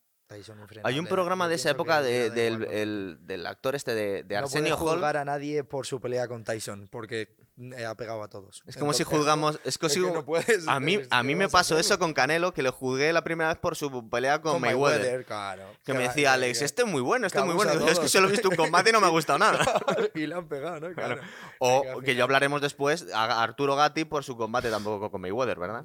Hay 0.84 0.98
un 0.98 1.06
programa 1.06 1.48
de 1.48 1.54
esa 1.54 1.70
época 1.70 2.02
de- 2.02 2.30
del, 2.30 2.54
igual, 2.62 2.70
el- 2.74 3.18
del 3.22 3.46
actor 3.46 3.74
este 3.74 3.94
de, 3.94 4.22
de 4.24 4.34
no 4.36 4.42
Arsenio 4.42 4.76
Hall. 4.76 4.94
juzgar 4.96 5.16
a 5.16 5.24
nadie 5.24 5.64
por 5.64 5.86
su 5.86 6.00
pelea 6.00 6.28
con 6.28 6.44
Tyson, 6.44 6.86
porque 6.90 7.34
eh, 7.76 7.84
ha 7.86 7.94
pegado 7.96 8.22
a 8.22 8.28
todos. 8.28 8.62
Es 8.66 8.76
como 8.76 8.92
si 8.92 9.02
juzgamos. 9.04 9.58
Es, 9.64 9.78
como 9.78 9.86
es 9.88 9.92
si- 9.94 10.00
que 10.02 10.10
no 10.12 10.24
puedes- 10.24 10.68
a 10.68 10.78
mí, 10.80 11.00
a 11.10 11.22
me 11.22 11.48
pasó 11.48 11.78
eso 11.78 11.98
con 11.98 12.12
Canelo, 12.12 12.52
que 12.52 12.62
lo 12.62 12.72
juzgué 12.72 13.12
la 13.12 13.24
primera 13.24 13.48
vez 13.48 13.58
por 13.58 13.74
su 13.74 14.08
pelea 14.10 14.40
con, 14.42 14.60
Mayweather. 14.60 15.24
claro. 15.24 15.64
Que 15.84 15.94
me 15.94 16.00
decía 16.04 16.34
Alex, 16.34 16.58
que- 16.58 16.64
este 16.66 16.82
es 16.82 16.88
muy 16.88 17.00
bueno, 17.00 17.26
este 17.26 17.38
es 17.38 17.44
muy 17.44 17.54
bueno. 17.54 17.72
Es 17.72 17.78
que 17.88 17.94
todos". 17.94 18.10
solo 18.12 18.28
he 18.28 18.30
visto 18.32 18.48
un 18.50 18.56
combate 18.56 18.90
y 18.90 18.92
no 18.92 19.00
me 19.00 19.06
ha 19.06 19.10
gustado 19.18 19.38
nada. 19.38 19.58
y 20.14 20.26
le 20.26 20.34
han 20.34 20.46
pegado, 20.46 20.78
¿no? 20.80 20.92
Claro. 20.94 21.20
O 21.58 21.82
que 22.04 22.14
yo 22.14 22.22
hablaremos 22.24 22.60
después 22.60 23.06
a 23.14 23.42
Arturo 23.42 23.74
Gatti 23.76 24.04
por 24.04 24.22
su 24.24 24.36
combate 24.36 24.70
tampoco 24.70 25.10
con 25.10 25.20
Mayweather, 25.20 25.58
¿verdad? 25.58 25.84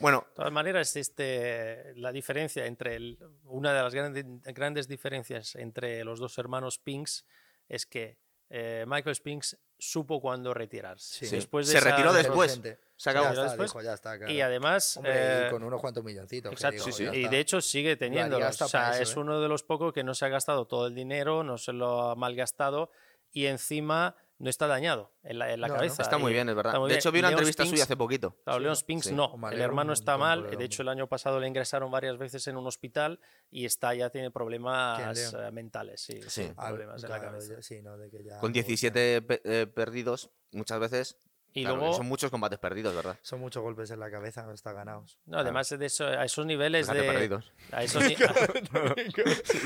Bueno, 0.00 0.24
De 0.28 0.34
todas 0.34 0.52
maneras, 0.52 0.96
este, 0.96 1.92
la 1.96 2.10
diferencia 2.12 2.66
entre 2.66 2.96
el- 2.96 3.18
una 3.44 3.72
de 3.74 3.82
las 3.82 3.94
grandes, 3.94 4.24
grandes 4.54 4.88
diferencias 4.88 5.54
entre 5.56 6.02
los 6.04 6.18
dos 6.18 6.36
hermanos 6.38 6.78
Pinks 6.78 7.24
es 7.68 7.86
que 7.86 8.18
eh, 8.52 8.84
Michael 8.88 9.14
Spinks 9.14 9.56
supo 9.78 10.20
cuándo 10.20 10.52
retirarse. 10.52 11.24
Sí. 11.24 11.36
Después 11.36 11.68
de 11.68 11.72
Se 11.72 11.78
esa 11.78 11.90
retiró 11.90 12.12
después. 12.12 12.60
Se 12.96 13.10
acabó. 13.10 13.26
Ya 13.26 13.30
está, 13.30 13.42
Después. 13.44 13.70
dijo, 13.70 13.82
ya 13.82 13.94
está, 13.94 14.18
claro. 14.18 14.32
Y 14.32 14.40
además, 14.40 14.96
Hombre, 14.96 15.12
eh, 15.14 15.44
y 15.46 15.50
con 15.52 15.62
unos 15.62 15.80
cuantos 15.80 16.02
milloncitos. 16.02 16.52
Exacto, 16.52 16.84
digo, 16.84 16.96
sí, 16.96 17.04
ya 17.04 17.12
sí. 17.12 17.16
y 17.18 17.28
de 17.28 17.38
hecho 17.38 17.60
sigue 17.60 17.96
teniéndolo. 17.96 18.44
hasta 18.44 18.64
O 18.64 18.68
sea, 18.68 18.90
eso, 18.94 19.02
es 19.04 19.16
¿eh? 19.16 19.20
uno 19.20 19.40
de 19.40 19.48
los 19.48 19.62
pocos 19.62 19.92
que 19.92 20.02
no 20.02 20.14
se 20.14 20.24
ha 20.24 20.28
gastado 20.28 20.66
todo 20.66 20.88
el 20.88 20.94
dinero, 20.96 21.44
no 21.44 21.58
se 21.58 21.72
lo 21.72 22.10
ha 22.10 22.16
malgastado 22.16 22.90
y 23.32 23.46
encima 23.46 24.16
no 24.40 24.50
está 24.50 24.66
dañado 24.66 25.12
en 25.22 25.38
la, 25.38 25.52
en 25.52 25.60
la 25.60 25.68
No, 25.68 25.74
no. 25.74 25.78
cabeza. 25.78 26.02
está 26.02 26.18
muy 26.18 26.32
bien, 26.32 26.48
es 26.48 26.54
verdad. 26.56 26.72
muy 26.78 26.88
De 26.88 26.94
bien. 26.94 26.98
hecho, 26.98 27.12
vi 27.12 27.18
una 27.20 27.28
Leon 27.28 27.38
entrevista 27.38 27.62
Spinks- 27.62 27.70
suya 27.70 27.82
hace 27.84 27.96
poquito. 27.96 28.36
Claro, 28.42 28.58
Sí, 28.58 28.62
Leon 28.62 28.72
¿no? 28.72 28.76
Spinks 28.76 29.06
Sí. 29.06 29.14
no. 29.14 29.48
El 29.52 29.60
hermano 29.60 29.92
está 29.92 30.16
mal. 30.16 30.50
De 30.50 30.64
hecho, 30.64 30.82
el 30.82 30.88
año 30.88 31.06
pasado 31.06 31.38
le 31.38 31.46
ingresaron 31.46 31.90
varias 31.90 32.18
veces 32.18 32.46
en 32.48 32.56
un 32.56 32.66
hospital 32.66 33.20
y 33.50 33.66
está 33.66 33.94
ya 33.94 34.10
tiene 34.10 34.30
problemas 34.30 35.34
eh, 35.34 35.50
mentales. 35.52 36.00
Sí, 36.00 36.20
Sí. 36.26 36.50
problemas 36.56 37.04
en 37.04 37.10
la 37.10 37.16
claro, 37.18 37.32
cabeza. 37.32 37.54
ya- 37.56 37.62
sí, 37.62 37.82
no, 37.82 37.96
de 37.96 38.10
que 38.10 38.24
ya 38.24 38.38
Con 38.38 38.50
no- 38.50 38.54
17 38.54 39.22
pe- 39.22 39.40
eh, 39.44 39.66
perdidos, 39.66 40.30
muchas 40.52 40.80
veces. 40.80 41.18
Y 41.52 41.62
claro, 41.62 41.78
luego, 41.78 41.94
Son 41.94 42.06
muchos 42.06 42.30
combates 42.30 42.58
perdidos, 42.60 42.94
¿verdad? 42.94 43.18
Son 43.22 43.40
muchos 43.40 43.62
golpes 43.62 43.90
en 43.90 43.98
la 43.98 44.08
cabeza, 44.10 44.42
no 44.44 44.52
está 44.52 44.72
ganados. 44.72 45.18
no, 45.26 45.38
además 45.38 45.68
de 45.68 45.84
eso, 45.84 46.06
a 46.06 46.24
esos 46.24 46.46
niveles 46.46 46.86
Fíjate, 46.86 47.02
de. 47.06 47.12
perdidos. 47.12 47.52
A 47.72 47.82
esos 47.82 48.04
ni- 48.04 48.16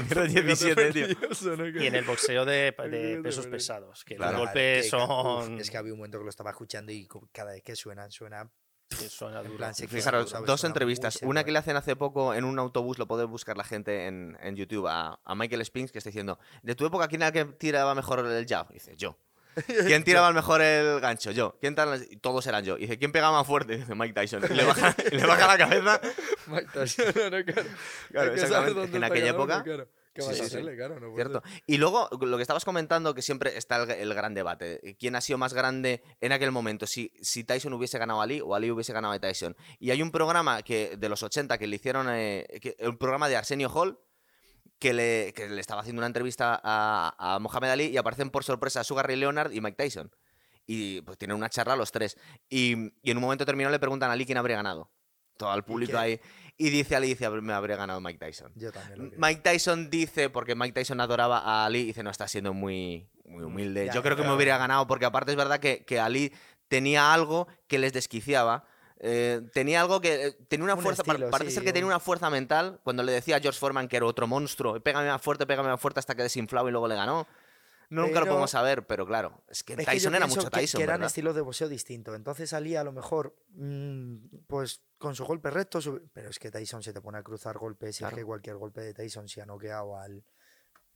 Pero 0.08 0.26
17, 0.26 0.92
tío. 0.92 1.06
y 1.82 1.86
en 1.86 1.94
el 1.94 2.04
boxeo 2.04 2.44
de, 2.44 2.72
pesos 3.22 3.46
pesados, 3.46 4.04
que 4.04 4.16
Claro. 4.16 4.38
los 4.38 4.40
Claro, 4.50 4.52
golpes 4.52 4.84
que 4.84 4.90
ca- 4.90 5.04
uf, 5.04 5.44
son. 5.44 5.60
es 5.60 5.70
que 5.70 5.76
había 5.76 5.92
un 5.92 5.98
momento 5.98 6.18
que 6.18 6.24
lo 6.24 6.30
estaba 6.30 6.50
escuchando 6.50 6.92
y 6.92 7.08
cada 7.32 7.52
vez 7.52 7.62
que 7.62 7.76
suenan, 7.76 8.10
suena. 8.10 8.50
que 8.88 9.08
suena 9.08 9.38
en 9.40 9.46
duro. 9.46 9.56
plan, 9.58 9.74
se- 9.74 9.88
Fijaros, 9.88 10.30
¿sabes? 10.30 10.46
dos 10.46 10.60
Suena 10.60 10.70
entrevistas. 10.72 11.18
Una 11.22 11.40
¿eh? 11.40 11.44
que 11.44 11.52
le 11.52 11.58
hacen 11.58 11.76
hace 11.76 11.96
poco 11.96 12.32
en 12.34 12.44
un 12.44 12.58
autobús, 12.58 12.98
lo 12.98 13.06
puede 13.06 13.24
buscar 13.24 13.56
la 13.56 13.64
gente 13.64 14.06
en, 14.06 14.36
en 14.40 14.56
YouTube, 14.56 14.86
a, 14.86 15.18
a 15.24 15.34
Michael 15.34 15.64
Spinks, 15.64 15.90
que 15.90 15.98
está 15.98 16.10
diciendo, 16.10 16.38
de 16.62 16.74
tu 16.74 16.86
época, 16.86 17.08
¿quién 17.08 17.22
era 17.22 17.28
el 17.28 17.32
que 17.32 17.44
tiraba 17.56 17.94
mejor 17.94 18.20
el 18.24 18.46
jab? 18.46 18.66
Y 18.70 18.74
dice, 18.74 18.94
yo. 18.96 19.16
¿Quién 19.86 20.04
tiraba 20.04 20.32
mejor 20.32 20.60
el 20.62 21.00
gancho? 21.00 21.30
Yo. 21.30 21.56
¿Quién 21.60 21.74
tal? 21.74 22.06
Y 22.10 22.16
todos 22.16 22.46
eran 22.46 22.64
yo. 22.64 22.76
Y 22.76 22.82
dice, 22.82 22.98
¿quién 22.98 23.12
pegaba 23.12 23.38
más 23.38 23.46
fuerte? 23.46 23.76
Dice 23.78 23.94
Mike 23.94 24.14
Tyson. 24.14 24.42
Y 24.50 24.54
le 24.54 24.64
baja, 24.64 24.94
y 25.12 25.16
le 25.16 25.26
baja 25.26 25.46
la 25.46 25.58
cabeza. 25.58 26.00
Mike 26.46 26.68
Tyson, 26.72 27.04
no, 27.14 27.30
no, 27.30 27.44
claro. 27.44 28.32
Exactamente. 28.34 28.82
Es 28.84 28.90
que 28.90 28.96
en 28.96 28.96
el 28.96 29.04
aquella 29.04 29.30
época- 29.30 29.62
claro. 29.62 29.88
¿Qué 30.14 30.22
Sí, 30.22 30.28
vas 30.28 30.36
a 30.36 30.44
sí, 30.44 30.48
sí. 30.48 30.54
hacerle? 30.58 30.76
Claro, 30.76 31.00
no 31.00 31.12
¿Cierto? 31.16 31.42
Y 31.66 31.76
luego, 31.76 32.08
lo 32.20 32.36
que 32.36 32.42
estabas 32.42 32.64
comentando, 32.64 33.14
que 33.16 33.20
siempre 33.22 33.58
está 33.58 33.82
el, 33.82 33.90
el 33.90 34.14
gran 34.14 34.32
debate. 34.32 34.96
¿Quién 34.96 35.16
ha 35.16 35.20
sido 35.20 35.38
más 35.38 35.54
grande 35.54 36.04
en 36.20 36.30
aquel 36.30 36.52
momento? 36.52 36.86
Si, 36.86 37.12
si 37.20 37.42
Tyson 37.42 37.72
hubiese 37.72 37.98
ganado 37.98 38.20
a 38.20 38.22
Ali 38.22 38.40
o 38.40 38.54
Ali 38.54 38.70
hubiese 38.70 38.92
ganado 38.92 39.12
a 39.12 39.18
Tyson. 39.18 39.56
Y 39.80 39.90
hay 39.90 40.02
un 40.02 40.12
programa 40.12 40.62
que, 40.62 40.96
de 40.96 41.08
los 41.08 41.24
80 41.24 41.58
que 41.58 41.66
le 41.66 41.74
hicieron, 41.74 42.06
eh, 42.10 42.46
que- 42.62 42.76
un 42.86 42.96
programa 42.96 43.28
de 43.28 43.34
Arsenio 43.34 43.68
Hall, 43.70 43.98
que 44.78 44.92
le, 44.92 45.32
que 45.34 45.48
le 45.48 45.60
estaba 45.60 45.80
haciendo 45.80 46.00
una 46.00 46.06
entrevista 46.06 46.60
a, 46.62 47.14
a 47.18 47.38
Mohamed 47.38 47.70
Ali 47.70 47.84
y 47.86 47.96
aparecen 47.96 48.30
por 48.30 48.44
sorpresa 48.44 48.84
Sugar 48.84 49.06
Ray 49.06 49.16
Leonard 49.16 49.52
y 49.52 49.60
Mike 49.60 49.76
Tyson. 49.76 50.10
Y 50.66 51.02
pues 51.02 51.18
tienen 51.18 51.36
una 51.36 51.50
charla 51.50 51.76
los 51.76 51.92
tres. 51.92 52.16
Y, 52.48 52.92
y 53.02 53.10
en 53.10 53.16
un 53.16 53.22
momento 53.22 53.44
terminado 53.44 53.72
le 53.72 53.78
preguntan 53.78 54.10
a 54.10 54.14
Ali 54.14 54.26
quién 54.26 54.38
habría 54.38 54.56
ganado. 54.56 54.90
Todo 55.36 55.54
el 55.54 55.64
público 55.64 55.98
ahí. 55.98 56.20
Y 56.56 56.70
dice 56.70 56.94
Ali, 56.94 57.08
dice, 57.08 57.28
me 57.28 57.52
habría 57.52 57.76
ganado 57.76 58.00
Mike 58.00 58.18
Tyson. 58.18 58.52
Yo 58.54 58.70
también 58.70 59.10
lo. 59.10 59.18
Mike 59.18 59.40
Tyson 59.42 59.90
dice, 59.90 60.30
porque 60.30 60.54
Mike 60.54 60.72
Tyson 60.72 61.00
adoraba 61.00 61.38
a 61.38 61.66
Ali, 61.66 61.84
dice, 61.84 62.02
no, 62.02 62.10
está 62.10 62.28
siendo 62.28 62.54
muy, 62.54 63.10
muy 63.24 63.42
humilde. 63.42 63.86
Ya, 63.86 63.92
Yo 63.92 64.02
creo 64.02 64.16
que 64.16 64.22
me 64.22 64.32
hubiera 64.32 64.56
ganado, 64.58 64.86
porque 64.86 65.06
aparte 65.06 65.32
es 65.32 65.36
verdad 65.36 65.58
que, 65.58 65.84
que 65.84 65.98
Ali 65.98 66.32
tenía 66.68 67.12
algo 67.12 67.48
que 67.66 67.78
les 67.78 67.92
desquiciaba. 67.92 68.64
Eh, 69.00 69.42
tenía 69.52 69.80
algo 69.82 70.00
que. 70.00 70.26
eh, 70.28 70.32
tenía 70.48 70.64
una 70.64 70.74
Un 70.74 70.82
fuerza. 70.82 71.02
estilo, 71.06 71.30
parece 71.30 71.50
sí, 71.50 71.54
ser 71.56 71.64
que 71.64 71.72
tenía 71.72 71.86
un- 71.86 71.92
una 71.92 72.00
fuerza 72.00 72.30
mental. 72.30 72.80
Cuando 72.84 73.02
le 73.02 73.12
decía 73.12 73.36
a 73.36 73.40
George 73.40 73.58
Foreman 73.58 73.88
que 73.88 73.96
era 73.96 74.06
otro 74.06 74.26
monstruo, 74.26 74.80
pégame 74.80 75.08
más 75.08 75.20
fuerte, 75.20 75.46
pégame 75.46 75.68
más 75.68 75.80
fuerte 75.80 76.00
hasta 76.00 76.14
que 76.14 76.22
desinflaba 76.22 76.68
y 76.68 76.72
luego 76.72 76.88
le 76.88 76.94
ganó. 76.94 77.26
Nunca 77.90 78.20
lo 78.20 78.26
podemos 78.26 78.50
saber, 78.50 78.86
pero 78.86 79.06
claro, 79.06 79.42
es 79.46 79.62
que 79.62 79.74
Es 79.74 79.78
que 79.80 79.84
yo 79.84 79.90
Tyson 79.90 80.14
era 80.14 80.26
mucho 80.26 80.44
que- 80.44 80.50
Tyson. 80.60 80.78
Que 80.78 80.82
eran 80.84 80.94
¿verdad? 80.96 81.06
estilos 81.08 81.34
de 81.34 81.42
boxeo 81.42 81.68
distintos. 81.68 82.16
Entonces 82.16 82.50
salía 82.50 82.80
a 82.80 82.84
lo 82.84 82.92
mejor, 82.92 83.36
mm, 83.50 84.16
pues 84.46 84.80
con 84.98 85.14
su 85.14 85.24
golpe 85.24 85.50
recto, 85.50 85.80
su- 85.82 86.00
pero 86.12 86.30
es 86.30 86.38
que 86.38 86.50
Tyson 86.50 86.82
se 86.82 86.92
te 86.92 87.00
pone 87.02 87.18
a 87.18 87.22
cruzar 87.22 87.58
golpes 87.58 88.00
y 88.00 88.04
es 88.04 88.12
que 88.12 88.24
cualquier 88.24 88.56
golpe 88.56 88.80
de 88.80 88.94
Tyson 88.94 89.28
se 89.28 89.42
ha 89.42 89.46
noqueado 89.46 89.98
al. 89.98 90.24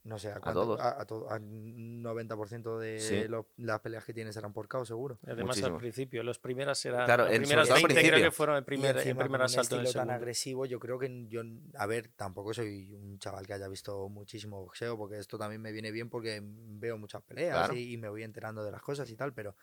No 0.09 0.19
sé, 0.19 0.29
a, 0.33 0.41
cuánto- 0.41 0.63
todos. 0.63 0.81
A, 0.81 1.03
a 1.03 1.05
todo- 1.05 1.31
al 1.31 1.43
90% 1.43 2.79
de 2.79 2.99
Sí. 2.99 3.29
lo- 3.29 3.49
las 3.59 3.81
peleas 3.81 4.05
que 4.05 4.15
tienes 4.15 4.35
eran 4.39 4.53
por 4.55 4.67
KO, 4.67 4.85
seguro. 4.87 5.19
Además, 5.27 5.49
Muchísimo. 5.57 5.75
al 5.75 5.81
principio, 5.81 6.23
las 6.23 6.39
primeras 6.39 6.85
eran. 6.87 7.05
Claro, 7.05 7.25
las 7.25 7.35
en- 7.35 7.43
primeras 7.43 7.69
sobre 7.69 7.81
todo 7.83 7.89
al 7.89 7.95
20 7.95 8.11
creo 8.11 8.25
que 8.25 8.31
fueron 8.35 8.57
el 8.57 8.65
primer, 8.65 8.97
y 8.97 9.09
el 9.11 9.17
primer 9.17 9.41
un 9.41 9.47
estilo 9.47 9.93
tan 9.93 10.11
agresivo, 10.11 10.65
yo 10.65 10.81
creo 10.81 10.99
que 10.99 11.27
yo, 11.29 11.43
a 11.77 11.87
ver, 11.87 12.09
tampoco 12.17 12.55
soy 12.55 12.95
un 12.95 13.19
chaval 13.19 13.47
que 13.47 13.53
haya 13.53 13.69
visto 13.69 14.09
muchísimo 14.09 14.63
boxeo, 14.63 14.97
porque 14.97 15.19
esto 15.19 15.37
también 15.39 15.61
me 15.61 15.73
viene 15.73 15.91
bien 15.91 16.09
porque 16.09 16.41
veo 16.43 16.97
muchas 16.97 17.23
peleas 17.23 17.57
Claro. 17.59 17.75
y, 17.75 17.93
y 17.93 17.97
me 17.99 18.09
voy 18.09 18.23
enterando 18.23 18.65
de 18.65 18.73
las 18.73 18.81
cosas 18.83 19.11
y 19.11 19.15
tal, 19.17 19.35
pero 19.35 19.57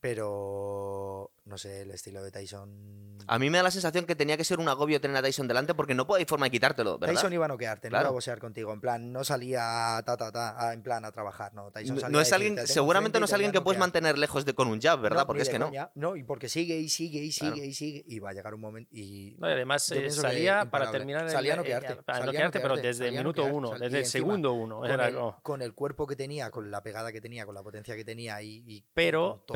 pero 0.00 1.30
no 1.44 1.58
sé, 1.58 1.82
el 1.82 1.90
estilo 1.90 2.22
de 2.22 2.30
Tyson 2.30 3.18
A 3.26 3.38
mí 3.38 3.50
me 3.50 3.58
da 3.58 3.64
la 3.64 3.70
sensación 3.70 4.04
que 4.06 4.14
tenía 4.14 4.36
que 4.36 4.44
ser 4.44 4.58
un 4.60 4.68
agobio 4.68 5.00
tener 5.00 5.16
a 5.16 5.22
Tyson 5.22 5.48
delante 5.48 5.74
porque 5.74 5.94
no 5.94 6.06
hay 6.16 6.24
forma 6.24 6.46
de 6.46 6.50
quitártelo, 6.50 6.98
¿verdad? 6.98 7.14
Tyson 7.14 7.32
iba 7.32 7.44
a 7.44 7.48
noquearte, 7.48 7.88
no 7.88 7.90
Claro. 7.92 8.04
iba 8.04 8.08
a 8.10 8.12
boxear 8.12 8.38
contigo, 8.38 8.72
en 8.72 8.80
plan, 8.80 9.12
no 9.12 9.24
salía 9.24 10.00
ta, 10.06 10.16
ta, 10.16 10.30
ta, 10.32 10.68
a- 10.68 10.72
en 10.72 10.82
plan 10.82 11.04
a 11.04 11.10
trabajar, 11.12 11.52
no. 11.54 11.70
Tyson 11.72 11.96
No- 11.96 12.00
salía 12.00 12.12
no 12.12 12.20
es 12.20 12.32
alguien, 12.32 12.54
"Tengo 12.56 12.66
seguramente 12.68 13.18
no 13.18 13.26
es 13.26 13.32
alguien 13.32 13.50
que 13.52 13.60
puedes 13.60 13.78
noquear". 13.78 13.88
mantener 14.02 14.18
lejos 14.18 14.44
de 14.44 14.54
con 14.54 14.68
un 14.68 14.80
jab, 14.80 15.00
¿verdad? 15.00 15.20
No, 15.22 15.26
porque 15.26 15.42
es 15.42 15.48
que 15.48 15.58
no. 15.58 15.66
coña. 15.66 15.90
No, 15.94 16.16
y 16.16 16.22
porque 16.24 16.48
sigue 16.48 16.76
y 16.78 16.88
sigue 16.88 17.20
y 17.20 17.32
sigue 17.32 17.52
Claro. 17.52 17.64
y 17.64 17.74
sigue 17.74 18.04
y 18.06 18.18
va 18.20 18.30
a 18.30 18.32
llegar 18.32 18.54
un 18.54 18.60
momento 18.60 18.88
y 18.92 19.36
No, 19.38 19.48
y 19.48 19.52
además 19.52 19.90
eh, 19.92 20.10
salía 20.10 20.70
para 20.70 20.90
terminar. 20.90 21.24
el- 21.24 21.30
Salía 21.30 21.52
a 21.52 21.54
eh, 21.54 21.58
noquearte, 21.58 21.92
eh, 21.94 21.96
Para 22.04 22.18
salía 22.18 22.30
a 22.40 22.44
noquearte, 22.44 22.60
pero 22.60 22.76
desde 22.76 23.08
el 23.08 23.14
minuto 23.16 23.44
uno, 23.44 23.78
desde 23.78 23.98
el 24.00 24.06
segundo 24.06 24.52
uno. 24.52 24.80
con 24.80 24.90
Era 24.90 25.08
el, 25.08 25.16
con 25.42 25.62
el 25.62 25.74
cuerpo 25.74 26.06
que 26.06 26.16
tenía, 26.16 26.50
con 26.50 26.70
la 26.70 26.82
pegada 26.82 27.12
que 27.12 27.20
tenía, 27.20 27.44
con 27.46 27.54
la 27.54 27.62
potencia 27.62 27.96
que 27.96 28.04
tenía 28.04 28.40
y, 28.42 28.62
y 28.66 28.84
Pero, 28.94 29.44
con 29.46 29.54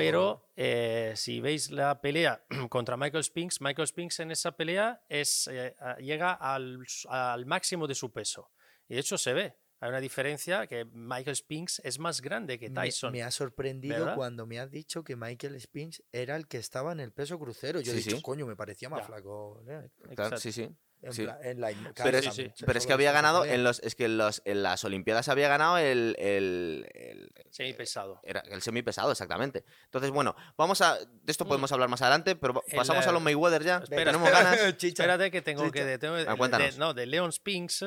eh, 0.57 1.13
si 1.17 1.41
veis 1.41 1.71
la 1.71 2.01
pelea 2.01 2.45
contra 2.71 2.97
Michael 2.97 3.25
Spinks, 3.25 3.61
Michael 3.61 3.89
Spinks 3.89 4.21
en 4.21 4.31
esa 4.31 4.53
pelea 4.53 5.03
es, 5.09 5.49
eh, 5.53 5.75
llega 6.01 6.33
al, 6.33 6.79
al 7.09 7.47
máximo 7.47 7.87
de 7.87 7.95
su 7.95 8.11
peso. 8.13 8.51
Y 8.89 8.95
de 8.95 9.01
hecho 9.01 9.19
se 9.19 9.33
ve. 9.33 9.55
Hay 9.79 9.91
una 9.91 10.01
diferencia 10.01 10.67
que 10.67 10.87
Michael 10.87 11.37
Spinks 11.37 11.83
es 11.85 11.99
más 11.99 12.23
grande 12.23 12.59
que 12.59 12.71
Tyson. 12.71 13.13
me 13.13 13.23
ha 13.23 13.31
sorprendido 13.31 13.99
¿verdad? 14.01 14.15
cuando 14.17 14.47
me 14.47 14.59
has 14.59 14.71
dicho 14.71 15.05
que 15.05 15.17
Michael 15.17 15.61
Spinks 15.61 16.03
era 16.13 16.35
el 16.37 16.49
que 16.49 16.57
estaba 16.57 16.93
en 16.93 17.01
el 17.01 17.13
peso 17.13 17.39
crucero. 17.39 17.81
Yo 17.81 17.93
Sí, 17.93 17.99
he 17.99 18.03
dicho, 18.03 18.17
sí. 18.17 18.23
coño, 18.23 18.47
me 18.47 18.57
parecía 18.57 18.89
más 18.89 19.01
Ya. 19.01 19.07
flaco. 19.07 19.63
eh, 19.69 19.91
Claro, 20.15 20.39
sí, 20.39 20.51
sí. 20.51 20.71
En 21.07 21.13
Sí. 21.13 21.25
plan- 21.25 21.39
en 21.43 21.61
la 21.61 21.71
Pero, 22.03 22.19
es, 22.19 22.25
sí, 22.27 22.51
sí. 22.55 22.65
pero 22.67 22.79
es 22.79 22.87
que 22.87 22.93
había 22.93 23.13
ganado 23.13 23.45
en 23.45 23.63
los 23.65 23.81
es 23.81 23.95
que 23.95 24.05
en, 24.07 24.19
los, 24.19 24.43
en 24.45 24.63
las 24.63 24.85
Olimpiadas 24.85 25.29
había 25.29 25.49
ganado 25.49 25.79
el, 25.79 26.15
el, 26.19 26.87
el- 26.95 27.33
Sí, 27.51 27.73
pesado. 27.73 28.21
era 28.23 28.41
el 28.51 28.61
semipesado 28.63 29.11
exactamente. 29.13 29.65
Entonces, 29.85 30.11
bueno, 30.11 30.35
vamos 30.57 30.81
a 30.81 30.97
de 30.99 31.31
esto 31.33 31.45
Mm. 31.45 31.49
podemos 31.49 31.73
hablar 31.73 31.89
más 31.89 32.03
adelante, 32.03 32.37
pero 32.37 32.63
El, 32.67 32.77
pasamos 32.77 33.07
a 33.07 33.11
eh, 33.11 33.13
los 33.13 33.23
Mayweather 33.23 33.63
ya. 33.63 33.77
espera, 33.79 34.05
Tenemos 34.13 34.31
ganas. 34.31 34.57
Chicha. 34.77 35.03
Espérate 35.05 35.31
que 35.31 35.43
tengo 35.43 35.63
Chicha. 35.63 35.73
que... 35.73 35.85
de- 35.85 35.99
tengo- 35.99 36.15
de- 36.17 36.27
Ah, 36.29 36.37
cuéntanos. 36.37 36.77
no, 36.79 36.93
de 36.95 37.07
Leon 37.07 37.33
Spinks. 37.33 37.83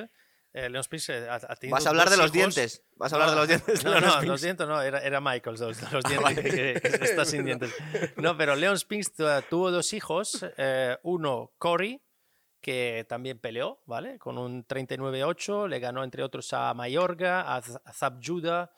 eh, 0.52 0.68
Leon 0.70 0.84
Spinks 0.84 1.10
eh, 1.10 1.28
ha, 1.30 1.36
ha 1.36 1.56
tenido 1.58 1.76
Vas 1.76 1.86
a 1.86 1.90
hablar 1.90 2.10
de 2.10 2.18
los 2.18 2.26
hijos. 2.28 2.34
dientes. 2.56 2.84
Vas 2.96 3.14
a 3.14 3.16
hablar 3.18 3.30
de 3.30 3.36
los 3.36 3.48
dientes. 3.48 3.84
de 3.84 3.90
No, 3.90 4.00
no, 4.02 4.22
los 4.24 4.42
dientes 4.42 4.68
no, 4.68 4.82
era, 4.82 5.00
era 5.00 5.22
Michael, 5.22 5.58
los, 5.60 5.92
los 5.92 6.04
dientes 6.10 6.44
que, 6.44 6.80
que- 6.82 7.00
que 7.00 7.06
está 7.06 7.24
sin 7.26 7.46
dientes. 7.46 7.72
No, 8.16 8.36
pero 8.36 8.56
Leon 8.56 8.78
Spinks 8.80 9.14
tu- 9.14 9.26
tuvo 9.50 9.70
dos 9.72 9.94
hijos, 9.94 10.44
eh, 10.58 10.98
uno 11.04 11.52
Cory, 11.60 12.02
que 12.62 13.06
también 13.08 13.40
peleó, 13.40 13.80
¿vale? 13.86 14.18
Con 14.20 14.38
un 14.38 14.66
39-8, 14.68 15.68
le 15.68 15.80
ganó 15.80 16.04
entre 16.04 16.24
otros 16.24 16.52
a 16.54 16.74
Mayorga, 16.74 17.56
a, 17.56 17.62
Z- 17.62 17.82
a 17.86 17.94
Zab 17.94 18.20
Judah, 18.24 18.70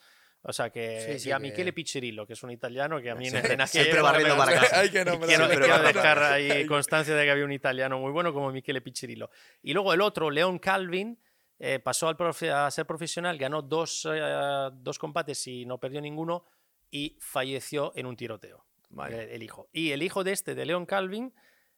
o 0.43 0.53
sea 0.53 0.69
que, 0.69 1.13
Sí, 1.13 1.19
sí, 1.19 1.29
y 1.29 1.31
a 1.31 1.37
que- 1.37 1.43
Michele 1.43 1.73
Piccirillo, 1.73 2.25
que 2.27 2.33
es 2.33 2.43
un 2.43 2.51
italiano 2.51 3.01
que 3.01 3.09
a 3.11 3.15
mí 3.15 3.25
en, 3.27 3.31
Siempre- 3.43 3.53
en 3.53 3.67
siempre 3.67 4.01
barriendo 4.01 4.35
me 4.35 4.39
para 4.45 4.59
casa. 4.61 4.79
Hay 4.79 4.89
que 4.89 5.03
nombrar- 5.05 5.27
quiero, 5.27 5.47
quiero 5.49 5.79
dejar 5.83 6.23
ahí 6.23 6.65
constancia 6.67 7.15
de 7.15 7.25
que 7.25 7.31
había 7.31 7.45
un 7.45 7.51
italiano 7.51 7.99
muy 7.99 8.11
bueno 8.11 8.33
como 8.33 8.51
Michele 8.51 8.81
Piccirillo. 8.81 9.29
Y 9.63 9.73
luego 9.73 9.93
el 9.93 10.01
otro, 10.01 10.29
Leon 10.29 10.59
Calvin, 10.59 11.19
eh, 11.59 11.79
pasó 11.79 12.07
al 12.07 12.17
profe- 12.17 12.51
a 12.51 12.69
ser 12.71 12.85
profesional, 12.87 13.37
ganó 13.37 13.61
dos, 13.61 14.07
eh, 14.11 14.69
dos 14.73 14.97
combates 14.99 15.45
y 15.47 15.65
no 15.65 15.79
perdió 15.79 16.01
ninguno 16.01 16.45
y 16.89 17.17
falleció 17.19 17.93
en 17.95 18.05
un 18.07 18.15
tiroteo. 18.15 18.65
Vale. 18.89 19.23
El, 19.23 19.29
el 19.29 19.43
hijo. 19.43 19.69
Y 19.71 19.91
el 19.91 20.01
hijo 20.03 20.23
de 20.23 20.31
este, 20.33 20.55
de 20.55 20.65
Leon 20.65 20.85
Calvin, 20.85 21.33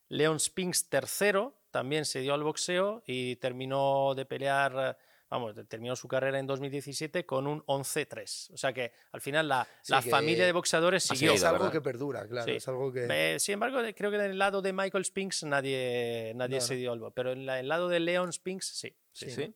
Leon 0.08 0.40
Spinks 0.40 0.88
III, 0.92 1.50
también 1.74 2.06
se 2.06 2.20
dio 2.22 2.34
al 2.36 2.44
boxeo 2.44 3.02
y 3.08 3.36
terminó 3.38 4.14
de 4.16 4.26
pelear, 4.26 4.74
eh, 4.78 5.04
vamos, 5.30 5.56
terminó 5.68 5.96
su 5.96 6.08
carrera 6.08 6.38
en 6.38 6.46
2017 6.46 7.26
con 7.26 7.48
un 7.48 7.64
11-3. 7.66 8.54
O 8.54 8.58
sea 8.58 8.72
que 8.72 8.92
al 9.12 9.20
final 9.22 9.48
la, 9.50 9.68
Sí, 9.82 9.92
la 9.92 10.02
familia 10.04 10.46
de 10.46 10.52
boxeadores 10.52 11.04
siguió. 11.04 11.34
es 11.34 11.44
algo 11.44 11.58
¿verdad? 11.64 11.72
que 11.74 11.82
perdura, 11.82 12.28
claro. 12.28 12.46
Sí. 12.46 12.52
Es 12.58 12.68
algo 12.68 12.94
que. 12.94 13.08
Eh, 13.10 13.40
sin 13.40 13.54
embargo, 13.54 13.80
creo 13.96 14.12
que 14.12 14.18
del 14.20 14.38
lado 14.38 14.62
de 14.62 14.72
Michael 14.72 15.04
Spinks 15.04 15.44
nadie, 15.46 16.32
nadie 16.36 16.58
No, 16.58 16.62
se 16.62 16.76
dio 16.76 16.92
al 16.94 17.00
bo- 17.00 17.12
Pero 17.12 17.32
en 17.32 17.46
la- 17.48 17.60
el 17.60 17.68
lado 17.68 17.90
de 17.90 18.00
Leon 18.00 18.32
Spinks, 18.32 18.68
sí. 18.68 18.96
sí, 19.12 19.26
Sí, 19.26 19.32
¿Sí? 19.32 19.48
¿no? 19.48 19.54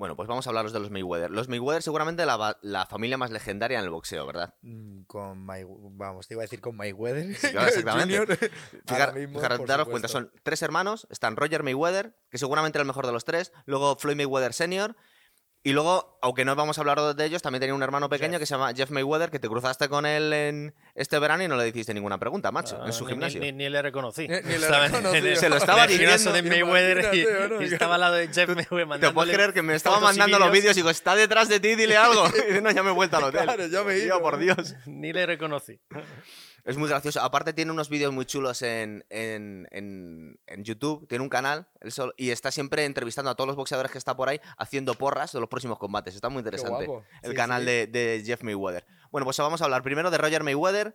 Bueno, 0.00 0.16
pues 0.16 0.28
vamos 0.28 0.46
a 0.46 0.50
hablaros 0.50 0.72
de 0.72 0.80
los 0.80 0.90
Mayweather. 0.90 1.30
Los 1.30 1.50
Mayweather 1.50 1.82
seguramente 1.82 2.24
la, 2.24 2.86
familia 2.88 3.18
más 3.18 3.30
legendaria 3.30 3.78
en 3.78 3.84
el 3.84 3.90
boxeo, 3.90 4.26
¿verdad? 4.26 4.54
Mm, 4.62 5.02
Con 5.02 5.44
My, 5.44 5.62
vamos, 5.68 6.26
te 6.26 6.32
iba 6.32 6.40
a 6.40 6.44
decir 6.44 6.62
con 6.62 6.74
Mayweather. 6.74 7.36
claro, 7.36 7.68
exactamente. 7.68 8.50
Fijar, 8.86 9.14
mismo, 9.14 9.42
daros 9.42 9.88
cuenta, 9.90 10.08
son 10.08 10.32
tres 10.42 10.62
hermanos. 10.62 11.06
Están 11.10 11.36
Roger 11.36 11.62
Mayweather, 11.62 12.16
que 12.30 12.38
seguramente 12.38 12.78
era 12.78 12.82
el 12.84 12.86
mejor 12.86 13.04
de 13.04 13.12
los 13.12 13.26
tres. 13.26 13.52
Luego 13.66 13.94
Floyd 13.96 14.16
Mayweather 14.16 14.54
Sr. 14.54 14.96
Y 15.62 15.72
luego, 15.74 16.18
aunque 16.22 16.46
no 16.46 16.56
vamos 16.56 16.78
a 16.78 16.80
hablar 16.80 17.14
de 17.14 17.24
ellos, 17.26 17.42
también 17.42 17.60
tenía 17.60 17.74
un 17.74 17.82
hermano 17.82 18.08
pequeño 18.08 18.32
Jeff. 18.32 18.40
que 18.40 18.46
se 18.46 18.54
llama 18.54 18.72
Jeff 18.74 18.88
Mayweather, 18.90 19.30
que 19.30 19.38
te 19.38 19.46
cruzaste 19.46 19.90
con 19.90 20.06
él 20.06 20.32
en 20.32 20.74
este 20.94 21.18
verano 21.18 21.44
y 21.44 21.48
no 21.48 21.56
le 21.56 21.68
hiciste 21.68 21.92
ninguna 21.92 22.16
pregunta, 22.16 22.50
macho, 22.50 22.78
Ah, 22.80 22.86
en 22.86 22.94
su 22.94 23.04
ni- 23.04 23.10
gimnasio. 23.10 23.40
Ni, 23.42 23.52
ni 23.52 23.68
le 23.68 23.82
reconocí. 23.82 24.26
Ni- 24.26 24.40
ni 24.40 24.56
le 24.56 24.68
reconocí. 24.88 25.36
Se 25.36 25.50
lo 25.50 25.56
estaba 25.58 25.86
diciendo. 25.86 26.32
de 26.32 26.42
Mayweather 26.42 27.10
y, 27.14 27.64
y 27.64 27.66
estaba 27.66 27.96
al 27.96 28.00
lado 28.00 28.14
de 28.14 28.28
Jeff 28.28 28.48
Mayweather 28.48 29.00
¿Te 29.00 29.10
puedes 29.12 29.34
creer 29.34 29.52
que 29.52 29.60
me 29.60 29.74
estaba 29.74 30.00
mandando 30.00 30.38
los 30.38 30.50
vídeos? 30.50 30.74
y 30.76 30.80
digo, 30.80 30.88
está 30.88 31.14
detrás 31.14 31.50
de 31.50 31.60
ti, 31.60 31.74
dile 31.74 31.96
algo? 31.98 32.24
Y 32.36 32.46
dice, 32.48 32.62
no, 32.62 32.70
ya 32.70 32.82
me 32.82 32.88
he 32.90 32.94
vuelto 32.94 33.18
al 33.18 33.24
hotel. 33.24 33.42
Claro, 33.42 33.66
ya 33.66 33.82
me 33.84 33.92
he 33.92 33.96
Tío, 33.98 34.06
ido. 34.06 34.22
por 34.22 34.38
Dios. 34.38 34.74
Ni 34.86 35.12
le 35.12 35.26
reconocí. 35.26 35.78
Es 36.70 36.76
muy 36.78 36.88
gracioso. 36.88 37.20
Aparte 37.20 37.52
tiene 37.52 37.72
unos 37.72 37.88
vídeos 37.88 38.12
muy 38.12 38.24
chulos 38.24 38.62
en, 38.62 39.04
en- 39.10 39.66
en- 39.72 40.38
en 40.46 40.64
YouTube. 40.64 41.06
Tiene 41.08 41.22
un 41.22 41.28
canal 41.28 41.68
él 41.80 41.90
solo- 41.92 42.14
y 42.16 42.30
está 42.30 42.50
siempre 42.50 42.84
entrevistando 42.84 43.30
a 43.30 43.34
todos 43.34 43.48
los 43.48 43.56
boxeadores 43.56 43.90
que 43.92 43.98
está 43.98 44.16
por 44.16 44.28
ahí 44.28 44.40
haciendo 44.56 44.94
porras 44.94 45.32
de 45.32 45.40
los 45.40 45.48
próximos 45.48 45.78
combates. 45.78 46.14
Está 46.14 46.28
muy 46.28 46.40
interesante 46.40 46.86
el 47.22 47.30
Sí, 47.30 47.36
canal 47.36 47.62
sí. 47.62 47.66
De, 47.66 47.86
de 47.86 48.22
Jeff 48.24 48.42
Mayweather. 48.42 48.86
Bueno, 49.10 49.24
pues 49.24 49.36
vamos 49.38 49.60
a 49.60 49.64
hablar 49.64 49.82
primero 49.82 50.10
de 50.10 50.18
Roger 50.18 50.42
Mayweather 50.44 50.94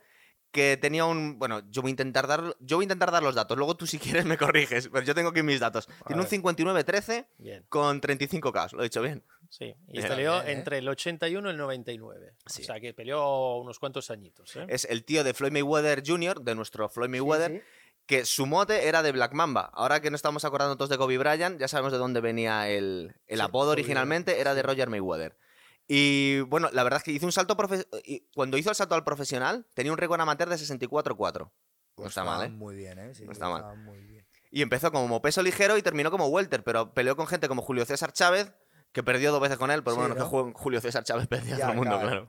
que 0.51 0.77
tenía 0.77 1.03
un... 1.03 1.37
Bueno, 1.37 1.61
yo 1.69 1.81
voy 1.81 1.89
a 1.89 1.91
intentar 1.91 2.27
dar, 2.27 2.55
yo 2.61 2.77
voy 2.77 2.83
a 2.83 2.85
intentar 2.85 3.11
dar 3.11 3.21
los 3.21 3.35
datos. 3.35 3.57
Luego 3.57 3.75
tú 3.75 3.85
si 3.85 3.99
quieres 3.99 4.23
me 4.23 4.37
corriges, 4.37 4.87
pero 4.87 5.03
yo 5.05 5.13
tengo 5.13 5.29
aquí 5.31 5.43
mis 5.43 5.59
datos. 5.59 5.87
Tiene 6.07 6.21
un 6.21 6.29
ver. 6.29 6.41
59-13 6.85 7.27
Bien, 7.39 7.65
con 7.67 7.99
35K. 7.99 8.71
Lo 8.71 8.79
he 8.79 8.83
dicho 8.83 9.01
bien. 9.01 9.21
Sí. 9.57 9.75
Y 9.87 10.01
peleó 10.01 10.33
Bien, 10.41 10.47
¿eh? 10.47 10.51
entre 10.53 10.77
el 10.79 10.87
81 10.89 11.47
y 11.49 11.51
el 11.51 11.57
99. 11.57 12.33
Sí. 12.45 12.61
O 12.63 12.65
sea 12.65 12.79
que 12.79 12.93
peleó 12.93 13.57
unos 13.57 13.79
cuantos 13.79 14.09
añitos. 14.11 14.55
¿eh? 14.55 14.65
Es 14.69 14.85
el 14.85 15.03
tío 15.05 15.23
de 15.23 15.33
Floyd 15.33 15.51
Mayweather 15.51 16.03
Jr., 16.05 16.41
de 16.41 16.55
nuestro 16.55 16.89
Floyd 16.89 17.09
Mayweather, 17.09 17.51
Sí, 17.51 17.57
sí. 17.57 17.63
que 18.05 18.25
su 18.25 18.45
mote 18.45 18.87
era 18.87 19.01
de 19.03 19.11
Black 19.11 19.33
Mamba. 19.33 19.69
Ahora 19.73 20.01
que 20.01 20.11
nos 20.11 20.19
estamos 20.19 20.45
acordando 20.45 20.75
todos 20.77 20.89
de 20.89 20.97
Kobe 20.97 21.17
Bryant, 21.17 21.59
ya 21.59 21.67
sabemos 21.67 21.91
de 21.91 21.97
dónde 21.97 22.21
venía 22.21 22.69
el, 22.69 23.15
el 23.27 23.37
Sí, 23.37 23.43
apodo 23.43 23.65
Kobe 23.65 23.71
originalmente, 23.73 24.39
era 24.39 24.53
de 24.55 24.61
Roger 24.63 24.89
Mayweather. 24.89 25.37
Y 25.87 26.39
bueno, 26.41 26.69
la 26.73 26.83
verdad 26.83 26.97
es 26.97 27.03
que 27.03 27.11
hizo 27.11 27.25
un 27.25 27.31
salto 27.31 27.55
profe- 27.55 27.87
y 28.03 28.21
Cuando 28.33 28.57
hizo 28.57 28.69
el 28.71 28.75
salto 28.75 28.95
al 28.95 29.03
profesional, 29.03 29.65
tenía 29.75 29.91
un 29.91 29.97
récord 29.97 30.19
amateur 30.19 30.49
de 30.49 30.55
64-4. 30.57 31.39
No 31.39 31.51
Pues 31.95 32.09
está 32.09 32.23
mal, 32.23 32.45
¿eh? 32.45 32.49
Muy 32.49 32.75
bien, 32.75 32.97
¿eh? 32.99 33.13
Sí, 33.13 33.23
No 33.23 33.31
está 33.31 33.47
mal. 33.49 33.59
estaban 33.61 33.83
muy 33.85 33.99
bien. 34.01 34.25
Y 34.51 34.61
empezó 34.61 34.91
como 34.91 35.21
peso 35.21 35.41
ligero 35.43 35.77
y 35.77 35.81
terminó 35.81 36.11
como 36.11 36.27
welter, 36.27 36.63
pero 36.63 36.93
peleó 36.93 37.15
con 37.15 37.27
gente 37.27 37.47
como 37.47 37.61
Julio 37.61 37.85
César 37.85 38.13
Chávez, 38.13 38.51
que 38.95 39.03
perdió 39.03 39.31
dos 39.33 39.41
veces 39.41 39.57
con 39.57 39.69
él, 39.71 39.83
pero 39.83 39.95
Sí, 39.97 39.99
bueno, 40.01 40.15
¿no? 40.15 40.23
que 40.23 40.35
Ju- 40.35 40.53
Julio 40.55 40.79
César 40.79 41.03
Chávez 41.03 41.27
perdía 41.29 41.55
a 41.55 41.59
todo 41.59 41.69
el 41.71 41.75
mundo, 41.75 41.99
claro. 41.99 42.07
claro. 42.07 42.27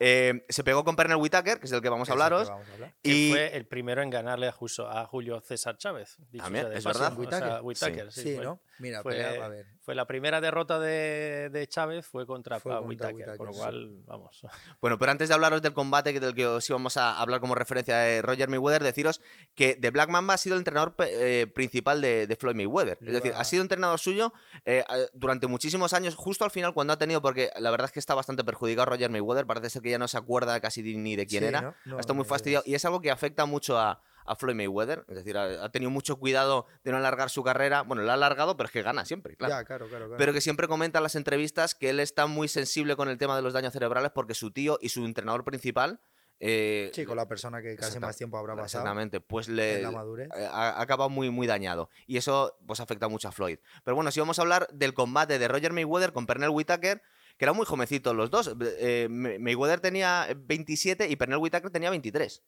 Eh, 0.00 0.44
se 0.48 0.62
pegó 0.62 0.84
con 0.84 0.94
Pernell 0.96 1.16
Whitaker, 1.18 1.58
que 1.58 1.64
es 1.64 1.70
del 1.70 1.82
que 1.82 1.88
vamos 1.88 2.08
a 2.08 2.12
Es 2.12 2.14
el 2.14 2.18
que 2.18 2.22
hablaros. 2.24 2.48
vamos 2.48 2.68
a 2.68 2.72
hablar. 2.74 2.94
Que 3.02 3.10
Y 3.10 3.30
fue 3.32 3.56
el 3.56 3.66
primero 3.66 4.00
en 4.02 4.10
ganarle 4.10 4.46
a, 4.48 4.52
Juso- 4.52 4.88
a 4.88 5.04
Julio 5.06 5.40
César 5.40 5.76
Chávez. 5.76 6.16
dicho 6.30 6.44
También, 6.44 6.64
sea 6.66 6.70
de 6.70 6.78
es 6.78 6.84
paso. 6.84 6.98
verdad. 7.00 7.12
O 7.18 7.30
sea, 7.30 7.38
Whittaker. 7.40 7.60
Whittaker, 7.62 8.12
Sí, 8.12 8.22
sí, 8.22 8.34
fue- 8.36 8.44
¿no? 8.44 8.60
Mira, 8.78 9.02
fue- 9.02 9.14
pelea, 9.16 9.44
a 9.44 9.48
ver. 9.48 9.66
Fue 9.80 9.94
la 9.96 10.06
primera 10.06 10.40
derrota 10.40 10.78
de, 10.78 11.48
de 11.50 11.66
Chávez, 11.66 12.06
fue 12.06 12.26
contra, 12.26 12.60
Fue 12.60 12.72
contra 12.78 13.08
Whittaker, 13.08 13.36
con 13.38 13.46
lo 13.46 13.52
cual, 13.54 14.02
vamos. 14.06 14.40
Bueno, 14.80 14.98
pero 14.98 15.10
antes 15.10 15.28
de 15.28 15.34
hablaros 15.34 15.62
del 15.62 15.72
combate 15.72 16.12
que- 16.12 16.20
del 16.20 16.34
que 16.34 16.46
os 16.46 16.68
íbamos 16.70 16.96
a 16.96 17.18
hablar 17.18 17.40
como 17.40 17.54
referencia 17.56 17.96
de 17.96 18.22
Roger 18.22 18.48
Mayweather, 18.48 18.84
deciros 18.84 19.20
que 19.56 19.74
The 19.74 19.90
Black 19.90 20.10
Mamba 20.10 20.34
ha 20.34 20.38
sido 20.38 20.54
el 20.54 20.60
entrenador 20.60 20.94
eh, 21.00 21.46
principal 21.52 22.00
de, 22.00 22.26
de 22.28 22.36
Floyd 22.36 22.54
Mayweather. 22.54 22.98
Es 23.00 23.12
decir, 23.14 23.32
ha 23.34 23.42
sido 23.44 23.62
entrenador 23.62 23.98
suyo 23.98 24.32
eh, 24.64 24.84
durante 25.12 25.46
muchísimos 25.48 25.92
años, 25.92 26.14
justo 26.14 26.44
al 26.44 26.50
final 26.52 26.72
cuando 26.72 26.92
ha 26.92 26.98
tenido, 26.98 27.20
porque 27.20 27.50
la 27.58 27.70
verdad 27.72 27.86
es 27.86 27.92
que 27.92 27.98
está 27.98 28.14
bastante 28.14 28.44
perjudicado 28.44 28.86
Roger 28.86 29.10
Mayweather, 29.10 29.46
parece 29.46 29.70
ser 29.70 29.82
que 29.82 29.87
ya 29.90 29.98
no 29.98 30.08
se 30.08 30.16
acuerda 30.18 30.60
casi 30.60 30.82
ni- 30.82 31.16
de 31.16 31.26
quién 31.26 31.42
Sí, 31.42 31.48
era. 31.48 31.60
¿no? 31.62 31.74
No, 31.84 32.00
está 32.00 32.12
muy 32.12 32.24
fastidiado 32.24 32.62
y 32.66 32.74
es 32.74 32.84
algo 32.84 33.00
que 33.00 33.10
afecta 33.10 33.46
mucho 33.46 33.78
a, 33.78 34.02
a 34.24 34.36
Floyd 34.36 34.54
Mayweather. 34.54 35.04
Es 35.08 35.16
decir, 35.16 35.36
ha, 35.38 35.64
ha 35.64 35.68
tenido 35.70 35.90
mucho 35.90 36.16
cuidado 36.16 36.66
de 36.84 36.90
no 36.92 36.98
alargar 36.98 37.30
su 37.30 37.42
carrera. 37.42 37.82
Bueno, 37.82 38.02
la 38.02 38.12
ha 38.12 38.14
alargado, 38.14 38.56
pero 38.56 38.66
es 38.66 38.72
que 38.72 38.82
gana 38.82 39.04
siempre, 39.04 39.36
claro. 39.36 39.54
Ya, 39.54 39.64
claro, 39.64 39.88
claro. 39.88 40.06
claro. 40.06 40.18
Pero 40.18 40.32
que 40.32 40.40
siempre 40.40 40.68
comenta 40.68 40.98
en 40.98 41.02
las 41.02 41.14
entrevistas 41.14 41.74
que 41.74 41.90
él 41.90 42.00
está 42.00 42.26
muy 42.26 42.48
sensible 42.48 42.94
con 42.96 43.08
el 43.08 43.16
tema 43.18 43.36
de 43.36 43.42
los 43.42 43.52
daños 43.52 43.72
cerebrales 43.72 44.10
porque 44.14 44.34
su 44.34 44.50
tío 44.50 44.78
y 44.82 44.90
su 44.90 45.04
entrenador 45.04 45.44
principal. 45.44 46.00
eh, 46.40 46.90
Sí, 46.94 47.04
con 47.04 47.16
la 47.16 47.26
persona 47.26 47.60
que 47.62 47.74
casi 47.76 47.98
más 47.98 48.16
tiempo 48.16 48.38
habrá 48.38 48.54
pasado 48.54 48.84
Exactamente, 48.84 49.20
pues 49.20 49.48
le 49.48 49.82
la 49.82 49.90
eh, 50.36 50.48
ha, 50.52 50.70
ha 50.78 50.80
acabado 50.82 51.10
muy, 51.10 51.30
muy 51.30 51.46
dañado. 51.48 51.90
Y 52.06 52.16
eso 52.16 52.56
pues 52.66 52.78
afecta 52.80 53.08
mucho 53.08 53.28
a 53.28 53.32
Floyd. 53.32 53.58
Pero 53.82 53.94
bueno, 53.96 54.10
si 54.12 54.20
vamos 54.20 54.38
a 54.38 54.42
hablar 54.42 54.68
del 54.72 54.94
combate 54.94 55.38
de 55.38 55.48
Roger 55.48 55.72
Mayweather 55.72 56.12
con 56.12 56.26
Pernell 56.26 56.50
Whitaker, 56.50 57.02
que 57.38 57.44
eran 57.46 57.56
muy 57.56 57.64
jovencitos 57.64 58.14
los 58.14 58.30
dos. 58.30 58.54
Eh, 58.60 59.06
May- 59.10 59.38
Mayweather 59.38 59.80
tenía 59.80 60.26
27 60.36 61.08
y 61.08 61.16
Pernell 61.16 61.38
Whitaker 61.38 61.70
tenía 61.70 61.88
23. 61.90 62.42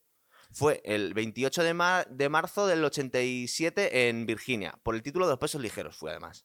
Fue 0.52 0.82
el 0.84 1.14
28 1.14 1.62
de, 1.62 1.74
mar- 1.74 2.08
de 2.10 2.28
marzo 2.28 2.66
del 2.66 2.84
87 2.84 4.08
en 4.08 4.26
Virginia, 4.26 4.78
por 4.82 4.94
el 4.96 5.02
título 5.02 5.26
de 5.26 5.32
los 5.32 5.38
pesos 5.38 5.62
ligeros 5.62 5.96
fue 5.96 6.10
además. 6.10 6.44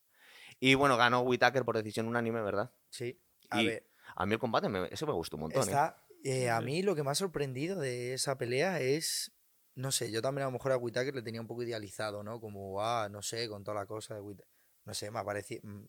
Y 0.60 0.76
bueno, 0.76 0.96
ganó 0.96 1.22
Whitaker 1.22 1.66
por 1.66 1.76
decisión 1.76 2.08
unánime, 2.08 2.42
¿verdad? 2.42 2.72
Sí. 2.90 3.20
A 3.50 3.62
Y 3.62 3.68
ver, 3.68 3.90
A 4.16 4.26
mí 4.26 4.34
el 4.34 4.40
combate, 4.40 4.70
me- 4.70 4.88
eso 4.92 5.06
me 5.08 5.14
gustó 5.14 5.36
un 5.38 5.42
montón. 5.42 5.64
¿eh? 5.64 5.66
está, 5.66 6.02
eh, 6.24 6.50
a 6.50 6.62
mí 6.62 6.82
lo 6.84 6.96
que 6.96 7.04
me 7.04 7.12
ha 7.12 7.16
sorprendido 7.16 7.80
de 7.80 8.14
esa 8.14 8.38
pelea 8.38 8.80
es. 8.80 9.32
No 9.74 9.92
sé, 9.92 10.10
yo 10.12 10.22
también 10.22 10.44
a 10.44 10.46
lo 10.46 10.52
mejor 10.54 10.72
a 10.72 10.78
Whittaker 10.78 11.14
le 11.14 11.22
tenía 11.22 11.42
un 11.42 11.48
poco 11.48 11.64
idealizado, 11.64 12.24
¿no? 12.24 12.40
Como, 12.40 12.82
ah, 12.82 13.10
no 13.12 13.22
sé, 13.22 13.50
con 13.50 13.64
toda 13.66 13.76
la 13.76 13.86
cosa 13.86 14.14
de 14.16 14.22
Whittaker. 14.22 14.50
No 14.86 14.94
sé, 14.94 15.12
me 15.12 15.20
ha 15.20 15.24
parecido. 15.26 15.62
mm, 15.68 15.86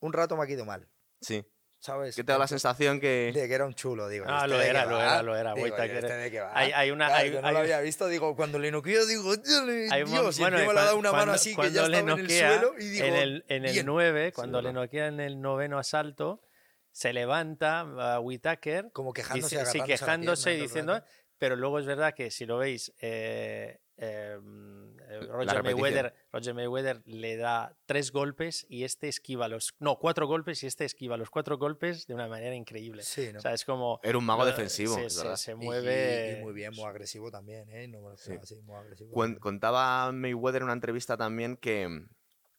Un 0.00 0.12
rato 0.12 0.36
me 0.36 0.42
ha 0.42 0.46
quedado 0.46 0.66
mal, 0.66 0.86
Sí. 1.20 1.44
¿sabes? 1.78 2.16
Que 2.16 2.24
te 2.24 2.32
da 2.32 2.38
la 2.38 2.48
sensación 2.48 2.98
que... 2.98 3.30
De 3.32 3.46
que 3.46 3.54
era 3.54 3.64
un 3.64 3.74
chulo, 3.74 4.08
digo. 4.08 4.24
Ah, 4.26 4.38
¿este 4.44 4.48
lo 4.48 4.60
era, 4.60 4.84
lo 4.86 4.98
era, 5.00 5.22
lo 5.22 5.36
era, 5.36 5.54
Digo, 5.54 5.64
Whittaker. 5.66 5.96
¿este 5.98 6.12
de 6.14 6.30
qué 6.32 6.40
va? 6.40 6.50
Hay, 6.58 6.72
hay 6.72 6.90
una. 6.90 7.06
Claro, 7.06 7.22
hay- 7.22 7.30
yo 7.32 7.40
no 7.42 7.46
hay- 7.46 7.52
lo 7.54 7.58
había 7.60 7.80
visto, 7.80 8.08
digo, 8.08 8.34
cuando 8.34 8.58
le 8.58 8.72
noqueo, 8.72 9.06
digo, 9.06 9.36
Dios, 9.36 9.62
hay 9.92 10.02
un 10.02 10.10
Dios, 10.10 10.38
y 10.38 10.40
bueno, 10.42 10.56
encima 10.58 10.72
le 10.72 10.80
ha 10.80 10.84
dado 10.84 10.96
una 10.96 11.12
mano 11.12 11.18
cuando- 11.26 11.32
así 11.34 11.54
que 11.54 11.70
ya 11.70 11.86
le 11.88 11.98
estaba 11.98 12.12
en 12.12 12.18
el 12.18 12.22
noquea 12.24 12.58
suelo 12.60 12.74
y 12.80 12.88
digo, 12.88 13.04
en 13.06 13.14
el, 13.14 13.44
en 13.48 13.64
el 13.66 13.72
bien. 13.72 13.86
9, 13.86 14.32
cuando 14.32 14.60
le 14.62 14.68
verdad. 14.70 14.80
noquea 14.82 15.06
en 15.06 15.20
el 15.20 15.40
noveno 15.40 15.78
asalto, 15.78 16.42
se 16.90 17.12
levanta 17.12 17.80
a 17.80 18.18
Whitaker 18.20 18.90
como 18.92 19.12
quejándose, 19.12 19.58
dice- 19.60 19.70
sí, 19.70 19.80
quejándose 19.82 20.54
y 20.54 20.60
diciendo, 20.62 21.04
pero 21.38 21.54
luego 21.54 21.78
es 21.78 21.86
verdad 21.86 22.14
que 22.14 22.32
si 22.32 22.46
lo 22.46 22.58
veis, 22.58 22.92
eh, 23.00 23.78
eh, 23.98 24.38
Roger. 25.20 25.62
Mayweather, 25.62 26.14
Roger 26.32 26.54
Mayweather 26.54 27.02
le 27.06 27.36
da 27.36 27.76
tres 27.86 28.12
golpes 28.12 28.66
y 28.68 28.84
este 28.84 29.08
esquiva 29.08 29.48
los, 29.48 29.74
no, 29.78 29.98
cuatro 29.98 30.26
golpes 30.26 30.62
y 30.62 30.66
este 30.66 30.84
esquiva 30.84 31.16
los 31.16 31.30
cuatro 31.30 31.58
golpes 31.58 32.06
de 32.06 32.14
una 32.14 32.28
manera 32.28 32.54
increíble. 32.54 33.02
Sí, 33.02 33.30
¿no? 33.32 33.38
O 33.38 33.42
sea, 33.42 33.52
es 33.54 33.64
como... 33.64 34.00
Era 34.02 34.18
un 34.18 34.24
mago 34.24 34.40
lo- 34.40 34.46
defensivo, 34.46 34.94
se, 34.94 35.10
se- 35.10 35.36
se 35.36 35.52
Y- 35.52 35.54
mueve... 35.54 36.38
Y, 36.40 36.42
muy 36.44 36.52
bien, 36.52 36.72
muy 36.74 36.84
agresivo 36.84 37.30
también, 37.30 37.68
¿eh? 37.70 37.88
No 37.88 38.00
me 38.02 38.10
lo 38.10 38.16
Sí. 38.16 38.32
así, 38.40 38.56
muy 38.62 38.76
agresivo. 38.76 39.12
Cuen- 39.12 39.38
contaba 39.38 40.10
Mayweather 40.12 40.62
en 40.62 40.64
una 40.64 40.72
entrevista 40.72 41.16
también 41.16 41.56
que, 41.56 41.88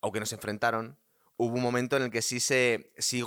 aunque 0.02 0.20
no 0.20 0.26
se 0.26 0.36
enfrentaron, 0.36 0.98
hubo 1.38 1.54
un 1.56 1.62
momento 1.62 1.98
en 1.98 2.04
el 2.04 2.12
que 2.12 2.22
sí 2.22 2.40
se 2.40 2.92
sí 2.98 3.18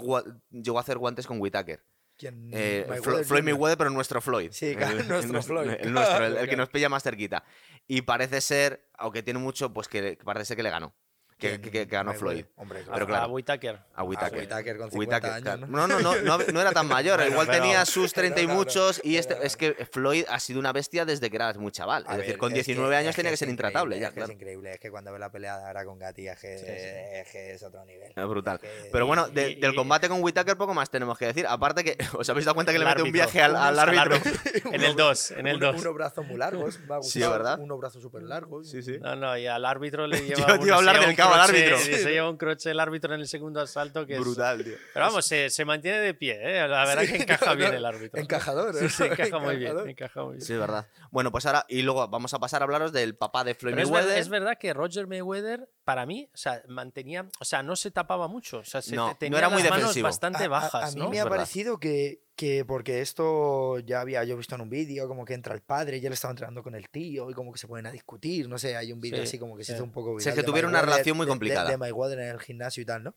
llegó 0.50 0.78
a 0.78 0.80
hacer 0.80 0.98
guantes 0.98 1.26
con 1.26 1.40
Whitaker. 1.40 1.82
¿Quién? 2.16 2.50
Eh, 2.52 2.84
Mayweather 2.86 3.02
Flo- 3.02 3.24
Floyd. 3.24 3.42
Mayweather, 3.44 3.78
pero 3.78 3.88
nuestro 3.90 4.20
Floyd. 4.20 4.50
Sí, 4.52 4.76
claro, 4.76 5.02
nuestro 5.04 5.42
Floyd, 5.42 5.70
El, 5.80 5.92
nuestro, 5.94 6.16
el- 6.18 6.24
el 6.24 6.32
claro, 6.32 6.48
que 6.50 6.56
nos 6.56 6.68
pilla 6.68 6.88
más 6.90 7.02
cerquita. 7.02 7.44
Y 7.92 8.02
parece 8.02 8.40
ser, 8.40 8.88
aunque 8.96 9.24
tiene 9.24 9.40
mucho, 9.40 9.72
pues 9.74 9.88
que 9.88 10.16
parece 10.24 10.46
ser 10.46 10.56
que 10.56 10.62
le 10.62 10.70
ganó. 10.70 10.94
Que, 11.40 11.48
¿Quién? 11.48 11.62
que- 11.62 11.70
que 11.70 11.84
ganó. 11.86 12.12
Floyd. 12.14 12.44
Hombre, 12.56 12.82
Pero 12.84 13.04
a, 13.04 13.06
claro. 13.06 13.24
a 13.24 13.28
Whitaker. 13.28 13.80
A 13.94 14.02
Whittaker 14.04 14.76
con 14.76 14.90
50 14.90 14.96
Whittaker, 14.98 15.30
años, 15.30 15.42
claro. 15.42 15.66
¿no? 15.66 15.86
No, 15.88 15.98
no, 16.00 16.38
no, 16.52 16.60
era 16.60 16.72
tan 16.72 16.86
mayor. 16.86 17.16
Bueno, 17.16 17.30
Igual 17.32 17.46
pero- 17.46 17.62
tenía 17.62 17.84
sus 17.86 18.12
30 18.12 18.40
y 18.42 18.46
muchos. 18.46 19.00
Y 19.04 19.16
este, 19.16 19.36
es 19.44 19.56
que 19.56 19.72
Floyd 19.90 20.24
ha 20.28 20.38
sido 20.38 20.60
una 20.60 20.72
bestia 20.72 21.04
desde 21.04 21.30
que 21.30 21.36
era 21.36 21.52
muy 21.54 21.72
chaval. 21.72 22.04
A 22.06 22.12
es 22.12 22.16
decir, 22.18 22.32
ver, 22.34 22.38
con 22.38 22.50
es 22.50 22.54
19 22.66 22.94
años 22.96 23.10
es 23.10 23.16
tenía 23.16 23.30
que 23.30 23.34
es 23.34 23.40
ser 23.40 23.48
intratable. 23.48 23.96
increíble, 23.96 24.00
Ya, 24.02 24.08
es 24.08 24.14
claro. 24.14 24.30
Es 24.32 24.34
increíble, 24.36 24.72
es 24.72 24.80
que 24.80 24.90
cuando 24.90 25.12
ve 25.12 25.18
la 25.18 25.30
pelea 25.32 25.66
ahora 25.66 25.84
con 25.84 25.98
Gatti 25.98 26.28
es 26.28 26.38
que, 26.38 26.58
Sí, 26.58 26.64
sí. 26.66 26.70
es, 26.70 27.28
que 27.30 27.52
es 27.54 27.62
otro 27.62 27.84
nivel. 27.86 28.12
Es 28.14 28.26
brutal. 28.28 28.60
Es 28.62 28.84
que- 28.84 28.88
Pero 28.92 29.06
bueno, 29.06 29.26
y- 29.28 29.32
de- 29.34 29.50
y- 29.52 29.54
del 29.56 29.74
combate 29.74 30.08
con 30.08 30.22
Whitaker 30.22 30.56
poco 30.58 30.74
más 30.74 30.90
tenemos 30.90 31.16
que 31.16 31.26
decir. 31.26 31.46
Aparte 31.48 31.82
que 31.84 31.96
os 32.18 32.28
habéis 32.28 32.44
dado 32.44 32.54
cuenta 32.54 32.72
que 32.72 32.78
le 32.78 32.84
mete 32.84 33.02
un 33.02 33.12
viaje 33.12 33.40
al, 33.40 33.56
árbitro. 33.56 34.16
En 34.72 34.82
el 34.82 34.94
2, 34.94 35.30
en 35.32 35.46
el 35.46 35.56
uno- 35.56 35.72
2. 35.72 35.80
Unos 35.82 35.94
brazos 35.94 36.26
muy 36.26 36.36
largos, 36.36 36.78
Sí, 37.02 37.20
¿verdad? 37.20 37.58
Unos 37.58 37.78
brazos 37.80 38.02
súper 38.02 38.22
largos. 38.22 38.68
Sí, 38.70 38.82
sí. 38.82 38.98
No, 39.00 39.16
no, 39.16 39.36
y 39.38 39.46
al 39.46 39.64
árbitro 39.64 40.06
le 40.06 40.20
lleva 40.26 40.46
Yo 40.48 40.58
te 40.58 40.66
iba 40.66 40.74
a 40.76 40.78
hablar 40.78 41.00
del 41.00 41.16
cabo 41.16 41.29
pegado 41.30 41.42
al 41.42 41.48
crochet, 41.50 41.72
árbitro. 41.72 41.96
sí, 41.96 42.02
se 42.02 42.10
lleva 42.12 42.30
un 42.30 42.36
crochet 42.36 42.66
el 42.72 42.80
árbitro 42.80 43.14
en 43.14 43.20
el 43.20 43.28
segundo 43.28 43.60
asalto 43.60 44.06
que 44.06 44.14
es- 44.14 44.20
Brutal, 44.20 44.64
tío. 44.64 44.74
Pero 44.94 45.06
vamos, 45.06 45.24
se, 45.26 45.50
se 45.50 45.64
mantiene 45.64 45.98
de 46.00 46.14
pie, 46.14 46.38
¿eh? 46.40 46.68
La 46.68 46.84
verdad 46.86 47.02
Sí, 47.02 47.12
que 47.12 47.22
encaja 47.22 47.46
no, 47.46 47.56
bien 47.56 47.70
no, 47.70 47.76
el 47.76 47.84
árbitro. 47.84 48.20
Encajador, 48.20 48.76
¿eh? 48.76 48.88
sí, 48.88 49.04
encaja 49.04 49.38
muy 49.38 49.56
bien, 49.56 49.70
Encajador. 49.70 49.88
encaja 49.90 50.22
muy 50.24 50.32
bien. 50.36 50.40
Sí, 50.42 50.52
es 50.52 50.58
verdad. 50.58 50.86
Bueno, 51.10 51.30
pues 51.32 51.46
ahora, 51.46 51.64
y 51.68 51.82
luego 51.82 52.06
vamos 52.08 52.34
a 52.34 52.38
pasar 52.38 52.62
a 52.62 52.64
hablaros 52.64 52.92
del 52.92 53.14
papá 53.16 53.44
de 53.44 53.54
Floyd 53.54 53.74
Pero 53.74 53.82
es, 53.84 53.90
ver- 53.90 53.98
Mayweather. 54.02 54.20
es 54.22 54.28
verdad 54.28 54.58
que 54.58 54.72
Roger 54.74 55.06
Mayweather, 55.06 55.68
para 55.90 56.06
mí, 56.06 56.30
o 56.32 56.36
sea, 56.36 56.62
mantenía, 56.68 57.28
o 57.40 57.44
sea, 57.44 57.64
no 57.64 57.74
se 57.74 57.90
tapaba 57.90 58.28
mucho, 58.28 58.58
o 58.58 58.64
sea, 58.64 58.80
se 58.80 58.94
No, 58.94 59.06
te- 59.06 59.10
no 59.10 59.18
tenía 59.18 59.38
era 59.38 59.48
muy 59.48 59.60
las 59.62 59.70
manos 59.70 59.80
defensivo. 59.88 60.04
bastante 60.06 60.44
A- 60.44 60.46
a- 60.46 60.48
bajas, 60.48 60.92
a, 60.92 60.94
mí 60.94 61.00
¿no? 61.00 61.10
me 61.10 61.18
ha 61.18 61.28
parecido 61.28 61.80
que, 61.80 62.22
que 62.36 62.64
porque 62.64 63.00
esto 63.00 63.80
ya 63.80 64.00
había 64.00 64.22
yo 64.22 64.36
visto 64.36 64.54
en 64.54 64.60
un 64.60 64.70
vídeo, 64.70 65.08
como 65.08 65.24
que 65.24 65.34
entra 65.34 65.52
el 65.52 65.62
padre 65.62 65.98
y 65.98 66.06
él 66.06 66.12
estaba 66.12 66.30
entrenando 66.30 66.62
con 66.62 66.76
el 66.76 66.88
tío 66.90 67.28
y 67.28 67.34
como 67.34 67.50
que 67.52 67.58
se 67.58 67.66
ponen 67.66 67.86
a 67.86 67.90
discutir, 67.90 68.48
no 68.48 68.56
sé, 68.56 68.76
hay 68.76 68.92
un 68.92 69.00
vídeo 69.00 69.16
Sí, 69.18 69.24
así 69.24 69.38
como 69.40 69.56
que 69.56 69.64
se 69.64 69.72
sí. 69.72 69.76
hizo 69.78 69.82
un 69.84 69.90
poco 69.90 70.10
Sí, 70.10 70.16
es 70.18 70.24
viral 70.26 70.34
que 70.36 70.40
de 70.42 70.46
tuvieron 70.46 70.70
una 70.70 70.80
relación 70.82 71.16
muy 71.16 71.26
de- 71.26 71.28
de- 71.28 71.32
complicada. 71.32 71.68
De, 71.70 71.76
Mayweather 71.76 72.20
en 72.20 72.28
el 72.28 72.38
gimnasio 72.40 72.82
y 72.82 72.86
tal, 72.86 73.02
¿no? 73.02 73.16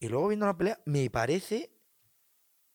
Y 0.00 0.08
luego 0.08 0.28
viendo 0.28 0.46
la 0.46 0.56
pelea, 0.56 0.80
me 0.86 1.10
parece 1.10 1.70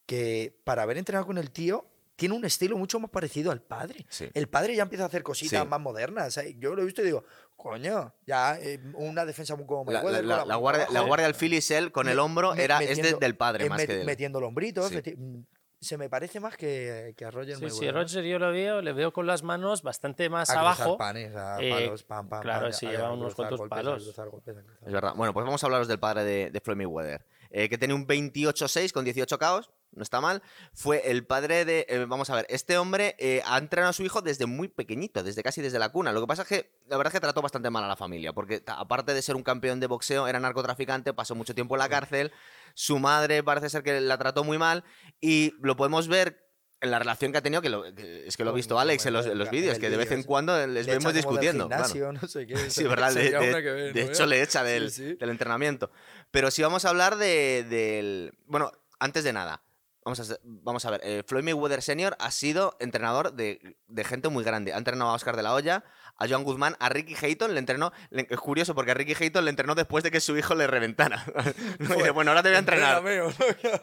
que 0.05 0.59
para 0.63 0.83
haber 0.83 0.97
entrenado 0.97 1.25
con 1.25 1.37
el 1.37 1.51
tío, 1.51 1.87
tiene 2.15 2.35
un 2.35 2.45
estilo 2.45 2.77
mucho 2.77 2.99
más 2.99 3.09
parecido 3.09 3.51
al 3.51 3.61
padre. 3.63 4.05
Sí. 4.09 4.29
El 4.35 4.47
padre 4.47 4.75
ya 4.75 4.83
empieza 4.83 5.05
a 5.05 5.07
hacer 5.07 5.23
cositas 5.23 5.63
Sí. 5.63 5.67
más 5.67 5.79
modernas. 5.79 6.39
Yo 6.57 6.75
lo 6.75 6.81
he 6.83 6.85
visto 6.85 7.01
y 7.01 7.05
digo, 7.05 7.23
coño, 7.61 8.13
ya 8.25 8.57
eh, 8.59 8.79
una 8.95 9.25
defensa 9.25 9.55
muy 9.55 9.65
como 9.65 9.91
La, 9.91 10.01
la- 10.03 10.45
la 10.45 10.55
guardia, 10.55 10.87
la 10.91 11.01
guardia 11.01 11.27
del 11.27 11.35
Phillies, 11.35 11.69
él 11.71 11.91
con 11.91 12.07
el 12.09 12.17
hombro, 12.19 12.55
me- 12.55 12.63
era, 12.63 12.79
es 12.81 12.89
metiendo- 12.97 13.19
de- 13.19 13.25
del 13.25 13.35
padre 13.37 13.65
eh, 13.65 13.69
más 13.69 13.81
met- 13.81 13.87
que 13.87 13.93
del. 13.97 14.05
Metiendo 14.05 14.39
lombritos. 14.41 14.89
Sí. 14.89 14.95
meti- 14.95 15.15
mm, 15.17 15.43
se 15.79 15.97
me 15.97 16.09
parece 16.09 16.39
más 16.39 16.55
que, 16.57 17.13
que 17.17 17.25
a 17.25 17.31
Roger 17.31 17.55
Sí, 17.55 17.61
Mayweather. 17.63 17.79
sí, 17.79 17.85
¿no? 17.87 17.91
Roger 18.01 18.23
yo 18.23 18.37
lo 18.39 18.51
veo, 18.51 18.81
le 18.83 18.93
veo 18.93 19.11
con 19.13 19.25
las 19.25 19.41
manos 19.41 19.81
bastante 19.81 20.29
más 20.29 20.49
A 20.51 20.59
abajo. 20.59 20.95
panes, 20.97 21.35
a 21.35 21.59
Eh, 21.59 21.69
palos, 21.71 22.03
pam, 22.03 22.29
pam, 22.29 22.41
claro, 22.43 22.65
pam, 22.67 22.73
sí, 22.73 22.85
a- 22.85 22.91
lleva 22.91 23.07
a 23.07 23.13
unos 23.13 23.33
cuantos 23.33 23.61
palos. 23.67 24.03
cruzar 24.03 24.29
golpes, 24.29 24.55
a 24.57 24.61
cruzar 24.61 24.77
Es 24.87 24.93
verdad. 24.93 25.13
Bueno, 25.15 25.33
pues 25.33 25.43
vamos 25.43 25.63
a 25.63 25.65
hablaros 25.67 25.87
del 25.87 25.97
padre 25.99 26.23
de, 26.23 26.51
de 26.51 26.59
Floyd 26.61 26.77
Mayweather. 26.77 27.25
eh, 27.49 27.67
que 27.67 27.77
tiene 27.77 27.93
un 27.93 28.05
28-6 28.07 28.93
con 28.93 29.03
18 29.05 29.37
KOs. 29.39 29.71
No 29.93 30.03
está 30.03 30.21
mal. 30.21 30.41
Fue 30.73 31.11
el 31.11 31.25
padre 31.25 31.65
de. 31.65 31.85
eh, 31.89 32.05
vamos 32.07 32.29
a 32.29 32.35
ver, 32.35 32.45
este 32.49 32.77
hombre 32.77 33.15
eh, 33.19 33.41
ha 33.45 33.57
entrenado 33.57 33.89
a 33.89 33.93
su 33.93 34.03
hijo 34.03 34.21
desde 34.21 34.45
muy 34.45 34.69
pequeñito, 34.69 35.21
desde 35.21 35.43
casi 35.43 35.61
desde 35.61 35.79
la 35.79 35.89
cuna. 35.89 36.13
Lo 36.13 36.21
que 36.21 36.27
pasa 36.27 36.43
es 36.43 36.47
que 36.47 36.71
la 36.87 36.95
verdad 36.97 37.11
es 37.13 37.17
que 37.17 37.21
trató 37.21 37.41
bastante 37.41 37.69
mal 37.69 37.83
a 37.83 37.87
la 37.89 37.97
familia, 37.97 38.31
porque 38.31 38.63
aparte 38.67 39.13
de 39.13 39.21
ser 39.21 39.35
un 39.35 39.43
campeón 39.43 39.79
de 39.81 39.87
boxeo, 39.87 40.27
era 40.29 40.39
narcotraficante, 40.39 41.13
pasó 41.13 41.35
mucho 41.35 41.53
tiempo 41.53 41.75
en 41.75 41.79
la 41.79 41.89
cárcel. 41.89 42.31
Su 42.73 42.99
madre 42.99 43.43
parece 43.43 43.69
ser 43.69 43.83
que 43.83 43.99
la 43.99 44.17
trató 44.17 44.43
muy 44.45 44.57
mal. 44.57 44.83
Y 45.19 45.53
lo 45.61 45.75
podemos 45.75 46.07
ver 46.07 46.47
en 46.79 46.89
la 46.89 46.97
relación 46.97 47.31
que 47.31 47.37
ha 47.37 47.41
tenido, 47.43 47.61
que, 47.61 47.69
lo- 47.69 47.93
que 47.93 48.25
es 48.27 48.35
que 48.37 48.43
lo 48.43 48.49
ha 48.51 48.53
visto 48.53 48.79
Alex 48.79 49.05
en 49.05 49.13
los, 49.13 49.25
en 49.27 49.37
los 49.37 49.51
vídeos, 49.51 49.77
que 49.77 49.89
de 49.91 49.97
vez 49.97 50.11
en 50.11 50.23
cuando 50.23 50.55
les 50.65 50.87
Le 50.87 50.93
vemos 50.93 51.13
discutiendo. 51.13 51.67
claro. 51.67 51.83
gimnasio, 51.83 52.13
no 52.13 52.27
sé 52.27 52.47
qué. 52.47 52.55
Sí, 52.71 52.83
verdad. 52.85 53.13
De, 53.13 53.29
ver, 53.29 53.93
¿no? 53.95 54.01
hecho, 54.01 54.25
le 54.25 54.41
echa 54.41 54.63
del, 54.63 54.89
sí. 54.89 55.13
del 55.15 55.29
entrenamiento. 55.29 55.91
Pero 56.31 56.49
sí 56.49 56.61
vamos 56.63 56.85
a 56.85 56.89
hablar 56.89 57.17
de, 57.17 57.65
del. 57.69 58.33
Bueno, 58.47 58.71
antes 58.99 59.23
de 59.23 59.31
nada, 59.33 59.61
vamos 60.05 60.19
a, 60.31 60.37
vamos 60.43 60.85
a 60.85 60.91
ver. 60.91 61.01
eh, 61.03 61.23
Floyd 61.25 61.43
Mayweather 61.43 61.81
Sr. 61.81 62.15
ha 62.19 62.31
sido 62.31 62.75
entrenador 62.79 63.33
de, 63.33 63.77
de 63.87 64.03
gente 64.03 64.29
muy 64.29 64.43
grande. 64.43 64.73
Ha 64.73 64.77
entrenado 64.77 65.11
a 65.11 65.13
Oscar 65.13 65.35
de 65.35 65.43
la 65.43 65.53
Hoya, 65.53 65.83
a 66.17 66.27
Joan 66.27 66.43
Guzmán, 66.43 66.75
a 66.79 66.89
Ricky 66.89 67.15
Hayton. 67.19 67.53
Le 67.53 67.59
entrenó. 67.59 67.91
le- 68.09 68.27
es 68.29 68.39
curioso 68.39 68.75
porque 68.75 68.91
a 68.91 68.93
Ricky 68.93 69.15
Hayton 69.21 69.43
le 69.45 69.49
entrenó 69.49 69.75
después 69.75 70.03
de 70.03 70.11
que 70.11 70.19
su 70.21 70.37
hijo 70.37 70.55
le 70.55 70.67
reventara. 70.67 71.23
Dice, 71.79 72.11
bueno, 72.11 72.31
ahora 72.31 72.43
te 72.43 72.49
voy 72.49 72.55
a 72.57 72.59
entrenar. 72.59 73.03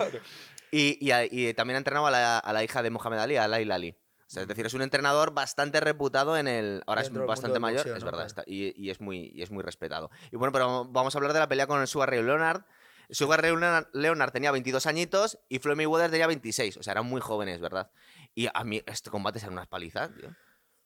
Y, 0.70 0.98
y 1.04 1.12
a- 1.12 1.24
y 1.24 1.54
también 1.54 1.76
ha 1.76 1.78
entrenado 1.78 2.06
a 2.06 2.10
la, 2.10 2.38
a 2.38 2.52
la 2.52 2.62
hija 2.62 2.82
de 2.82 2.90
Mohamed 2.90 3.18
Ali, 3.18 3.36
a 3.36 3.48
Laila 3.48 3.76
Ali. 3.76 3.90
O 3.90 4.30
sea, 4.30 4.42
es 4.42 4.48
decir, 4.48 4.66
es 4.66 4.74
un 4.74 4.82
entrenador 4.82 5.32
bastante 5.32 5.80
reputado 5.80 6.36
en 6.36 6.46
el. 6.46 6.82
Ahora 6.86 7.02
Dentro 7.02 7.22
es 7.22 7.28
bastante 7.28 7.58
mayor, 7.58 7.78
boxeo, 7.78 7.96
es 7.96 8.04
¿no? 8.04 8.10
verdad, 8.10 8.26
está- 8.26 8.44
y, 8.46 8.74
y 8.78 8.90
es 8.90 9.00
muy, 9.00 9.32
y 9.34 9.40
es 9.40 9.50
muy 9.50 9.62
respetado. 9.62 10.10
Y 10.30 10.36
bueno, 10.36 10.52
pero 10.52 10.84
vamos 10.84 11.14
a 11.14 11.18
hablar 11.18 11.32
de 11.32 11.38
la 11.38 11.48
pelea 11.48 11.66
con 11.66 11.80
el 11.80 11.86
Sugar 11.86 12.10
Ray 12.10 12.22
Leonard. 12.22 12.60
Sugar 13.10 13.40
Ray 13.42 13.52
Leonard, 13.92 14.32
tenía 14.32 14.50
22 14.50 14.86
añitos 14.86 15.38
y 15.48 15.58
Floyd 15.58 15.76
Mayweather 15.76 16.10
tenía 16.10 16.26
26. 16.26 16.76
O 16.76 16.82
sea, 16.82 16.92
eran 16.92 17.06
muy 17.06 17.20
jóvenes, 17.20 17.60
¿verdad? 17.60 17.90
Y 18.34 18.48
a 18.52 18.64
mí 18.64 18.82
este 18.86 19.10
combate 19.10 19.38
eran 19.38 19.52
unas 19.52 19.66
palizas, 19.68 20.14
tío. 20.14 20.34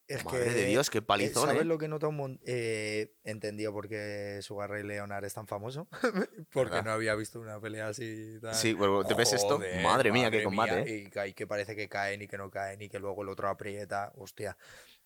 Es 0.08 0.24
Madre 0.24 0.44
que, 0.44 0.50
de 0.50 0.64
Dios, 0.66 0.90
qué 0.90 0.98
eh, 0.98 1.02
palizón, 1.02 1.46
¿Sabes 1.46 1.62
¿eh? 1.62 1.64
lo 1.64 1.78
que 1.78 1.86
nota 1.88 2.08
un 2.08 2.16
mon- 2.16 2.40
eh, 2.44 3.14
entendido 3.24 3.72
por 3.72 3.88
qué 3.88 4.40
Sugar 4.42 4.68
Ray 4.68 4.82
Leonard 4.82 5.24
es 5.24 5.32
tan 5.32 5.46
famoso? 5.46 5.88
Porque 6.52 6.70
¿Verdad? 6.70 6.84
no 6.84 6.90
había 6.92 7.14
visto 7.14 7.40
una 7.40 7.60
pelea 7.60 7.88
así. 7.88 8.38
tan- 8.42 8.54
Sí, 8.54 8.72
bueno, 8.74 9.04
¿te 9.04 9.14
ves 9.14 9.32
esto? 9.32 9.56
Joder, 9.56 9.80
Madre 9.82 10.10
mía, 10.12 10.24
qué 10.30 10.38
madre 10.38 10.44
combate, 10.44 10.84
mía, 10.84 11.10
¿eh? 11.24 11.28
Y 11.28 11.32
que 11.34 11.46
parece 11.46 11.76
que 11.76 11.88
caen 11.88 12.20
y 12.20 12.26
que 12.28 12.36
no 12.36 12.50
caen 12.50 12.82
y 12.82 12.88
que 12.88 12.98
luego 12.98 13.22
el 13.22 13.28
otro 13.30 13.48
aprieta. 13.48 14.12
Hostia. 14.16 14.56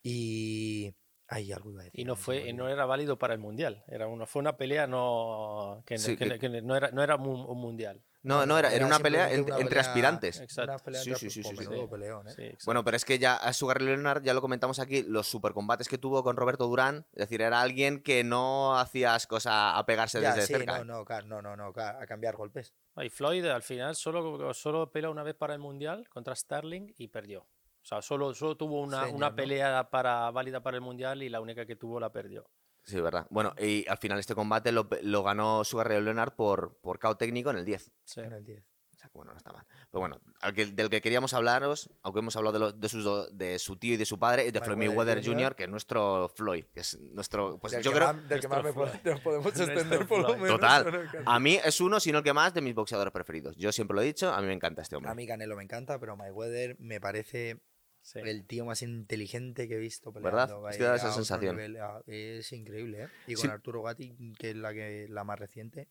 Y. 0.03 0.95
Algo 1.29 1.71
iba 1.73 1.81
a 1.81 1.85
decir. 1.85 2.01
Y 2.01 2.05
no 2.05 2.15
fue, 2.17 2.53
no 2.53 2.69
era 2.69 2.87
válido 2.87 3.19
para 3.19 3.35
el 3.35 3.41
mundial. 3.41 3.83
Era 3.89 4.07
una, 4.07 4.27
fue 4.27 4.41
una 4.41 4.57
pelea 4.57 4.87
no 4.87 5.83
que, 5.87 5.99
Sí, 5.99 6.17
que- 6.17 6.29
que- 6.29 6.39
que 6.39 6.63
no 6.63 6.77
era, 6.77 6.91
no 6.93 7.03
era 7.03 7.17
un 7.17 7.59
mundial. 7.61 8.01
No, 8.23 8.45
no, 8.45 8.59
era, 8.59 8.73
era 8.75 8.85
una 8.87 8.99
pelea 8.99 9.29
simplemente 9.29 9.51
en- 9.51 9.55
una 9.55 9.63
entre 9.63 9.79
pelea- 9.79 9.89
aspirantes. 9.89 10.41
Exacto. 10.41 10.73
Una 10.73 10.79
pelea 10.81 11.01
Sí, 11.03 11.11
entre- 11.11 11.31
sí, 11.31 11.43
sí, 11.43 11.49
sí, 11.49 11.57
sí. 11.57 11.69
menudo 11.69 11.89
peleón. 11.89 12.29
Sí, 12.31 12.43
exacto. 12.43 12.65
Bueno, 12.65 12.85
pero 12.85 12.97
es 12.97 13.05
que 13.05 13.19
ya 13.21 13.37
a 13.37 13.53
Sugar 13.53 13.79
Ray 13.79 13.87
Leonard, 13.87 14.23
ya 14.25 14.35
lo 14.35 14.41
comentamos 14.41 14.81
aquí, 14.81 15.05
los 15.05 15.29
supercombates 15.29 15.89
que 15.89 15.97
tuvo 15.99 16.25
con 16.25 16.37
Roberto 16.37 16.67
Durán, 16.67 17.07
es 17.13 17.21
decir, 17.21 17.41
era 17.41 17.61
alguien 17.61 18.03
que 18.03 18.25
no 18.25 18.77
hacías 18.79 19.29
cosa 19.29 19.79
a 19.79 19.87
pegarse 19.87 20.21
Ya, 20.21 20.31
desde 20.35 20.47
sí, 20.49 20.55
cerca. 20.55 20.79
no, 20.79 20.85
no, 20.85 21.05
claro, 21.05 21.27
no, 21.29 21.41
no, 21.43 21.57
no, 21.57 21.73
ca- 21.73 21.99
a 22.01 22.07
cambiar 22.07 22.35
golpes. 22.35 22.75
Y 23.01 23.09
Floyd 23.11 23.45
al 23.47 23.63
final 23.63 23.95
solo, 23.95 24.53
solo 24.55 24.91
peleó 24.91 25.13
una 25.13 25.23
vez 25.23 25.37
para 25.37 25.55
el 25.55 25.61
mundial 25.61 26.09
contra 26.09 26.35
Starling 26.35 26.95
y 26.99 27.07
perdió. 27.09 27.47
O 27.87 27.89
sea, 27.89 28.03
solo, 28.03 28.35
solo 28.35 28.57
tuvo 28.57 28.81
una, 28.83 29.03
Señor, 29.05 29.15
una 29.17 29.31
¿no? 29.31 29.37
pelea 29.37 29.89
para, 29.91 30.29
válida 30.33 30.61
para 30.61 30.77
el 30.77 30.81
mundial 30.81 31.23
y 31.23 31.29
la 31.29 31.41
única 31.41 31.65
que 31.67 31.77
tuvo 31.77 32.01
la 32.01 32.11
perdió. 32.11 32.51
Sí, 32.83 33.01
verdad. 33.01 33.29
Bueno, 33.31 33.55
y 33.61 33.87
al 33.89 33.99
final 33.99 34.19
este 34.19 34.35
combate 34.35 34.73
lo, 34.73 34.89
lo 35.03 35.23
ganó 35.23 35.63
Sugar 35.63 35.87
Ray 35.87 36.03
Leonard 36.03 36.33
por, 36.35 36.79
por 36.81 36.99
KO 36.99 37.17
técnico 37.17 37.51
en 37.51 37.59
el 37.59 37.65
10. 37.65 37.93
Sí. 38.05 38.21
En 38.23 38.33
el 38.33 38.45
10. 38.45 38.61
O 38.61 38.99
sea, 38.99 39.09
que 39.09 39.19
bueno, 39.19 39.31
no 39.31 39.37
está 39.39 39.53
mal. 39.53 39.65
Pero 39.89 40.01
bueno, 40.01 40.21
al 40.41 40.53
que- 40.53 40.67
del 40.67 40.91
que 40.91 41.01
queríamos 41.01 41.33
hablaros, 41.33 41.89
aunque 42.03 42.19
hemos 42.19 42.35
hablado 42.35 42.55
de, 42.55 42.59
los- 42.59 42.81
de, 42.81 42.89
sus 42.89 43.05
do- 43.05 43.29
de 43.31 43.57
su 43.61 43.77
tío 43.77 43.95
y 43.95 43.97
de 43.99 44.05
su 44.05 44.19
padre, 44.19 44.49
es 44.49 44.53
de 44.53 44.61
Floyd 44.63 44.79
Mayweather 44.79 45.25
Jr., 45.25 45.55
que 45.55 45.63
es 45.65 45.71
nuestro 45.71 46.29
Floyd, 46.35 46.65
que 46.75 46.81
es 46.81 46.99
nuestro... 47.13 47.57
Pues 47.61 47.73
del 47.73 47.85
yo 47.85 47.93
que 47.93 47.97
creo... 47.99 48.13
más, 48.15 48.29
del 48.29 48.41
que 48.41 48.49
más 48.49 48.65
me 48.65 48.73
nos 49.13 49.21
podemos 49.21 49.47
extender 49.47 50.09
por 50.09 50.23
lo 50.23 50.29
menos. 50.37 50.49
Total. 50.49 51.09
A 51.25 51.39
mí 51.39 51.57
es 51.65 51.81
uno, 51.81 52.01
si 52.01 52.11
no 52.11 52.19
el 52.19 52.25
que 52.25 52.33
más, 52.33 52.53
de 52.53 52.63
mis 52.63 52.75
boxeadores 52.75 53.13
preferidos. 53.13 53.55
Yo 53.57 53.71
siempre 53.71 53.95
lo 53.95 54.01
he 54.03 54.07
dicho, 54.07 54.33
a 54.33 54.41
mí 54.41 54.49
me 54.49 54.55
encanta 54.55 54.83
este 54.83 54.97
hombre. 54.97 55.13
A 55.13 55.15
mí 55.15 55.25
Canelo 55.25 55.55
me 55.55 55.63
encanta, 55.63 56.01
pero 56.01 56.17
Mayweather 56.17 56.77
me 56.81 57.01
parece 57.01 57.61
Sí. 58.07 58.21
el 58.23 58.47
tío 58.47 58.65
más 58.65 58.83
inteligente 58.83 59.67
que 59.67 59.75
he 59.75 59.79
visto 59.79 60.13
¿Verdad? 60.13 60.47
peleando. 60.47 60.69
Es 60.69 60.75
ahí 60.75 60.79
que 60.79 60.85
da 60.85 60.95
esa 60.95 61.13
sensación. 61.13 61.57
nivel, 61.57 61.77
a- 61.79 62.03
es 62.07 62.53
increíble, 62.53 63.03
¿eh? 63.03 63.09
Y 63.27 63.35
con 63.35 63.47
Sí. 63.47 63.49
Arturo 63.51 63.83
Gatti, 63.83 64.15
que 64.39 64.51
es 64.51 64.57
la, 64.57 64.73
que, 64.73 65.09
la 65.11 65.25
más 65.25 65.37
reciente. 65.41 65.89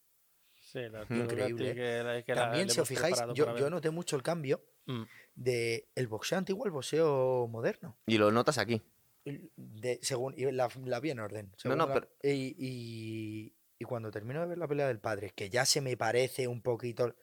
Sí, 0.58 0.80
la 0.90 1.02
Increíble, 1.10 1.66
Gatti 1.66 1.76
que 1.76 2.04
la- 2.04 2.24
que 2.24 2.34
También, 2.34 2.70
si 2.70 2.80
os 2.80 2.88
fijáis, 2.88 3.18
yo, 3.34 3.58
yo 3.58 3.70
noté 3.70 3.90
mucho 3.90 4.16
el 4.16 4.24
cambio 4.24 4.64
Mm. 4.86 5.04
de 5.36 5.90
el 5.94 6.08
boxeo 6.08 6.38
antiguo 6.38 6.64
al 6.64 6.72
boxeo 6.72 7.48
moderno. 7.50 7.98
Y 8.06 8.18
lo 8.18 8.32
notas 8.32 8.60
aquí. 8.60 8.82
De, 9.26 10.00
según, 10.02 10.36
la, 10.38 10.70
la 10.86 11.00
vi 11.02 11.10
en 11.10 11.20
orden. 11.20 11.52
no, 11.66 11.88
pero- 11.92 12.08
y, 12.24 12.56
y- 12.58 13.54
y 13.78 13.84
cuando 13.84 14.10
termino 14.10 14.40
de 14.40 14.48
ver 14.48 14.58
la 14.58 14.68
pelea 14.70 14.88
del 14.88 15.00
padre, 15.00 15.32
que 15.36 15.50
ya 15.50 15.66
se 15.66 15.82
me 15.82 15.98
parece 15.98 16.48
un 16.48 16.62
poquito. 16.62 17.14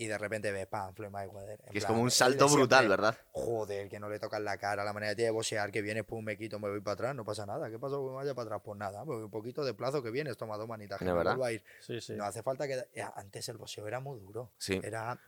Y 0.00 0.06
de 0.06 0.16
repente 0.16 0.52
ves, 0.52 0.68
pam, 0.68 0.94
Floyd 0.94 1.10
Mayweather. 1.10 1.58
Que 1.70 1.78
es 1.78 1.84
plan, 1.84 1.92
como 1.94 2.02
un 2.04 2.10
salto 2.12 2.48
brutal, 2.48 2.84
siempre, 2.84 2.88
¿verdad? 2.88 3.18
Joder, 3.32 3.88
que 3.88 3.98
no 3.98 4.08
le 4.08 4.20
tocan 4.20 4.44
la 4.44 4.56
cara, 4.56 4.84
la 4.84 4.92
manera 4.92 5.12
de 5.12 5.28
boxear, 5.30 5.72
que 5.72 5.82
viene, 5.82 6.04
pum, 6.04 6.24
me 6.24 6.38
quito, 6.38 6.60
me 6.60 6.68
voy 6.68 6.80
para 6.80 6.94
atrás, 6.94 7.14
no 7.16 7.24
pasa 7.24 7.44
nada. 7.44 7.68
¿Qué 7.68 7.80
pasó 7.80 8.00
que 8.04 8.10
me 8.10 8.14
vaya 8.14 8.32
para 8.32 8.44
atrás? 8.46 8.62
Pues 8.64 8.78
nada, 8.78 9.04
pues 9.04 9.18
un 9.18 9.30
poquito 9.30 9.64
de 9.64 9.74
plazo 9.74 10.00
que 10.00 10.10
vienes, 10.12 10.36
toma 10.36 10.56
dos 10.56 10.68
manitas, 10.68 11.00
que 11.00 11.04
¿De 11.04 11.10
me 11.10 11.16
verdad? 11.18 11.32
vuelvo 11.32 11.44
a 11.46 11.52
ir. 11.52 11.64
Sí, 11.80 12.00
sí. 12.00 12.12
No 12.14 12.24
hace 12.24 12.44
falta 12.44 12.68
que... 12.68 12.74
eh, 12.94 13.04
Antes 13.16 13.48
el 13.48 13.58
boxeo 13.58 13.88
era 13.88 13.98
muy 13.98 14.20
duro. 14.20 14.52
Sí. 14.56 14.80
Era... 14.84 15.18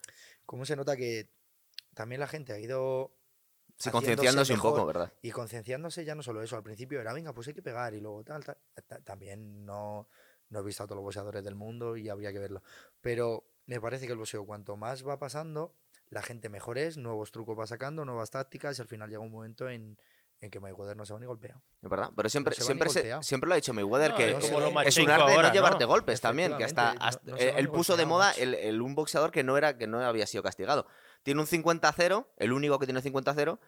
¿Cómo 0.47 0.65
se 0.65 0.77
nota 0.77 0.97
que 0.97 1.29
también 1.95 2.21
la 2.21 2.29
gente 2.29 2.53
ha 2.53 2.59
ido... 2.61 3.11
Sí, 3.77 3.91
concienciándose 3.91 4.53
un 4.53 4.61
poco, 4.61 4.87
¿verdad? 4.87 5.13
Y 5.23 5.33
concienciándose 5.33 6.05
ya 6.05 6.15
no 6.15 6.23
solo 6.23 6.43
eso, 6.43 6.55
al 6.55 6.63
principio 6.63 7.01
era, 7.01 7.13
venga, 7.13 7.33
pues 7.33 7.49
hay 7.49 7.55
que 7.55 7.63
pegar 7.63 7.93
y 7.95 8.01
luego 8.01 8.23
tal, 8.23 8.45
tal. 8.45 8.57
Ta- 8.87 9.01
También 9.01 9.65
no, 9.65 10.07
no 10.51 10.61
he 10.61 10.63
visto 10.63 10.83
a 10.85 10.87
todos 10.87 10.97
los 10.99 11.05
boxeadores 11.05 11.43
del 11.43 11.55
mundo 11.57 11.97
y 11.97 12.09
habría 12.09 12.31
que 12.33 12.39
verlo. 12.39 12.63
Pero 13.01 13.43
me 13.71 13.81
parece 13.81 14.07
que 14.07 14.13
el 14.13 14.19
boxeo, 14.19 14.45
cuanto 14.45 14.77
más 14.77 15.07
va 15.07 15.19
pasando, 15.19 15.75
la 16.09 16.23
gente 16.23 16.49
mejor 16.49 16.77
es, 16.77 16.97
nuevos 16.97 17.31
trucos 17.31 17.57
va 17.57 17.67
sacando, 17.69 18.05
nuevas 18.05 18.31
tácticas 18.33 18.77
y 18.79 18.83
al 18.83 18.89
final 18.89 19.09
llega 19.09 19.21
un 19.21 19.31
momento 19.31 19.69
en, 19.69 19.97
en 20.41 20.51
que 20.51 20.59
Mayweather 20.59 20.97
no 20.97 21.07
se 21.07 21.13
va 21.13 21.21
ni 21.21 21.27
golpeado. 21.27 21.63
Es 21.81 21.89
verdad. 21.89 22.11
Pero 22.17 22.29
siempre, 22.29 22.55
siempre, 22.57 22.89
se- 22.91 23.23
siempre 23.23 23.47
lo 23.47 23.55
ha 23.55 23.57
dicho 23.57 23.73
Mayweather 23.73 24.11
No, 24.11 24.17
que 24.17 24.25
es 24.31 24.33
como 24.51 24.59
es, 24.59 24.75
lo 24.75 24.81
es 24.81 24.97
un 24.99 25.09
arte 25.11 25.25
de 25.27 25.31
ahora, 25.37 25.43
no 25.43 25.49
¿no? 25.49 25.55
llevarte 25.55 25.85
golpes 25.85 26.21
también. 26.21 26.57
Que 26.57 26.65
hasta, 26.65 26.91
hasta- 26.93 27.37
él 27.37 27.69
puso 27.69 27.97
de 27.97 28.07
moda 28.07 28.33
el, 28.33 28.55
el- 28.55 28.83
un 28.83 28.97
boxeador 28.97 29.31
que 29.31 29.45
no, 29.45 29.57
era, 29.57 29.79
que 29.79 29.87
no 29.87 30.01
había 30.01 30.27
sido 30.27 30.43
castigado. 30.43 30.87
Tiene 31.23 31.41
un 31.41 31.47
50-0, 31.47 32.27
el 32.39 32.53
único 32.53 32.79
que 32.81 32.87
tiene 32.87 33.01
50-0, 33.03 33.61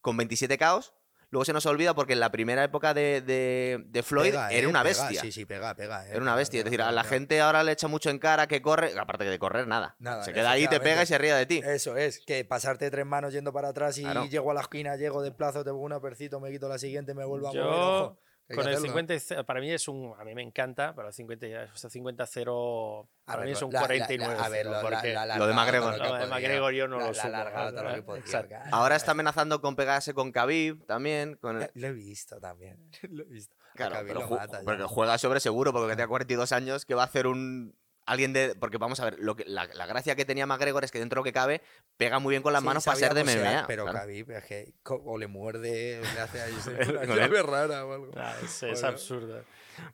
con 0.00 0.16
27 0.16 0.56
KOs. 0.56 0.94
Luego 1.30 1.44
se 1.44 1.52
nos 1.52 1.64
olvida 1.66 1.94
porque 1.94 2.14
en 2.14 2.20
la 2.20 2.30
primera 2.32 2.64
época 2.64 2.92
de, 2.92 3.20
de- 3.20 3.84
de 3.86 4.02
Floyd 4.02 4.30
Pega, 4.30 4.50
era 4.50 4.66
eh, 4.66 4.66
una 4.66 4.82
pega, 4.82 5.02
bestia. 5.04 5.20
sí, 5.20 5.30
sí, 5.32 5.44
pega, 5.44 5.74
pega. 5.76 6.04
eh, 6.06 6.10
Era 6.10 6.18
una 6.20 6.32
pega, 6.32 6.36
bestia. 6.36 6.58
Es 6.58 6.64
pega, 6.64 6.70
decir, 6.70 6.82
a 6.82 6.90
la 6.92 7.02
pega. 7.02 7.14
gente 7.14 7.40
ahora 7.40 7.62
le 7.62 7.72
echa 7.72 7.86
mucho 7.86 8.10
en 8.10 8.18
cara 8.18 8.48
que 8.48 8.60
corre. 8.60 8.92
Aparte 8.98 9.24
que 9.24 9.30
de 9.30 9.38
correr, 9.38 9.66
nada. 9.68 9.94
Nada, 10.00 10.24
se 10.24 10.32
queda 10.32 10.50
ahí, 10.50 10.66
te 10.66 10.80
pega 10.80 11.02
y 11.02 11.06
se 11.06 11.18
ríe 11.18 11.32
de 11.34 11.46
ti. 11.46 11.62
Eso 11.64 11.96
es, 11.96 12.20
que 12.26 12.44
pasarte 12.44 12.90
tres 12.90 13.06
manos 13.06 13.32
yendo 13.32 13.52
para 13.52 13.68
atrás 13.68 13.96
y 13.98 14.02
Claro. 14.02 14.24
llego 14.26 14.50
a 14.50 14.54
la 14.54 14.62
esquina, 14.62 14.96
llego 14.96 15.22
de 15.22 15.30
plazo, 15.30 15.62
te 15.62 15.70
pongo 15.70 15.84
un 15.84 15.92
apercito, 15.92 16.40
me 16.40 16.50
quito 16.50 16.68
la 16.68 16.78
siguiente, 16.78 17.14
me 17.14 17.24
vuelvo 17.24 17.48
a 17.48 17.52
Yo- 17.52 17.64
mover, 17.64 17.78
ojo. 17.80 18.18
Con 18.56 18.64
el 18.66 18.74
hacerlo. 18.74 18.86
50, 18.86 19.14
y 19.14 19.20
ce- 19.20 19.44
para 19.44 19.60
mí 19.60 19.70
es 19.70 19.86
un. 19.88 20.14
A 20.18 20.24
mí 20.24 20.34
me 20.34 20.42
encanta, 20.42 20.92
pero 20.94 21.08
el 21.08 21.14
50, 21.14 21.46
y- 21.46 21.54
o 21.54 21.76
sea, 21.76 21.88
50-0. 21.90 23.08
A 23.26 23.26
Para 23.26 23.38
ver, 23.38 23.46
mí 23.46 23.52
es 23.52 23.62
un 23.62 23.72
la- 23.72 23.80
la- 23.80 23.86
49. 23.86 24.34
la- 24.36 24.44
a 24.44 24.48
ver, 24.48 24.66
lo- 24.66 24.72
la- 24.72 24.80
porque 24.80 25.12
la- 25.12 25.38
Lo 25.38 25.46
de 25.46 25.54
McGregor. 25.54 25.96
todo 25.96 26.08
Lo 26.08 26.14
de. 26.18 26.26
McGregor 26.26 26.72
yo 26.72 26.88
no 26.88 26.98
La- 26.98 27.06
lo 27.06 27.12
la 27.12 27.96
supo, 27.96 28.16
lo. 28.16 28.58
Ahora 28.72 28.96
está 28.96 29.12
amenazando 29.12 29.60
con 29.60 29.76
pegarse 29.76 30.14
con 30.14 30.32
Khabib 30.32 30.84
también. 30.86 31.36
Con 31.36 31.62
el- 31.62 31.70
Lo 31.74 31.86
he 31.88 31.92
visto 31.92 32.40
también. 32.40 32.78
Lo 33.10 33.22
he 33.22 33.26
visto. 33.26 33.54
Claro, 33.74 33.96
pero 34.06 34.20
lo 34.20 34.26
ju- 34.28 34.36
mata 34.36 34.88
juega 34.88 35.16
sobre 35.16 35.38
seguro, 35.40 35.72
porque 35.72 35.94
tiene 35.94 36.08
42 36.08 36.52
años, 36.52 36.84
que 36.84 36.94
va 36.94 37.02
a 37.02 37.06
hacer 37.06 37.26
un... 37.28 37.74
Alguien 38.10 38.32
de... 38.32 38.54
Porque 38.56 38.76
vamos 38.76 38.98
a 39.00 39.04
ver, 39.04 39.18
lo 39.20 39.36
que, 39.36 39.44
la, 39.46 39.66
la 39.72 39.86
gracia 39.86 40.16
que 40.16 40.24
tenía 40.24 40.44
McGregor 40.46 40.82
es 40.84 40.90
que 40.90 40.98
dentro 40.98 41.16
de 41.16 41.20
lo 41.20 41.24
que 41.24 41.32
cabe, 41.32 41.62
pega 41.96 42.18
muy 42.18 42.32
bien 42.32 42.42
con 42.42 42.52
las 42.52 42.60
Sí, 42.62 42.66
manos 42.66 42.84
para 42.84 42.98
ser 42.98 43.14
de 43.14 43.22
MMA. 43.24 43.64
Pero 43.66 43.84
claro. 43.84 43.98
Khabib 44.00 44.30
es 44.32 44.44
que 44.44 44.72
o 44.88 45.16
le 45.16 45.28
muerde 45.28 46.00
o 46.00 46.02
le 46.14 46.20
hace 46.20 46.40
ahí 46.40 46.52
una 46.88 47.00
Con 47.02 47.10
él. 47.12 47.16
llave 47.18 47.42
rara 47.42 47.86
o 47.86 47.92
algo. 47.92 48.10
Ah, 48.16 48.34
es, 48.42 48.62
es 48.64 48.82
absurdo. 48.82 49.44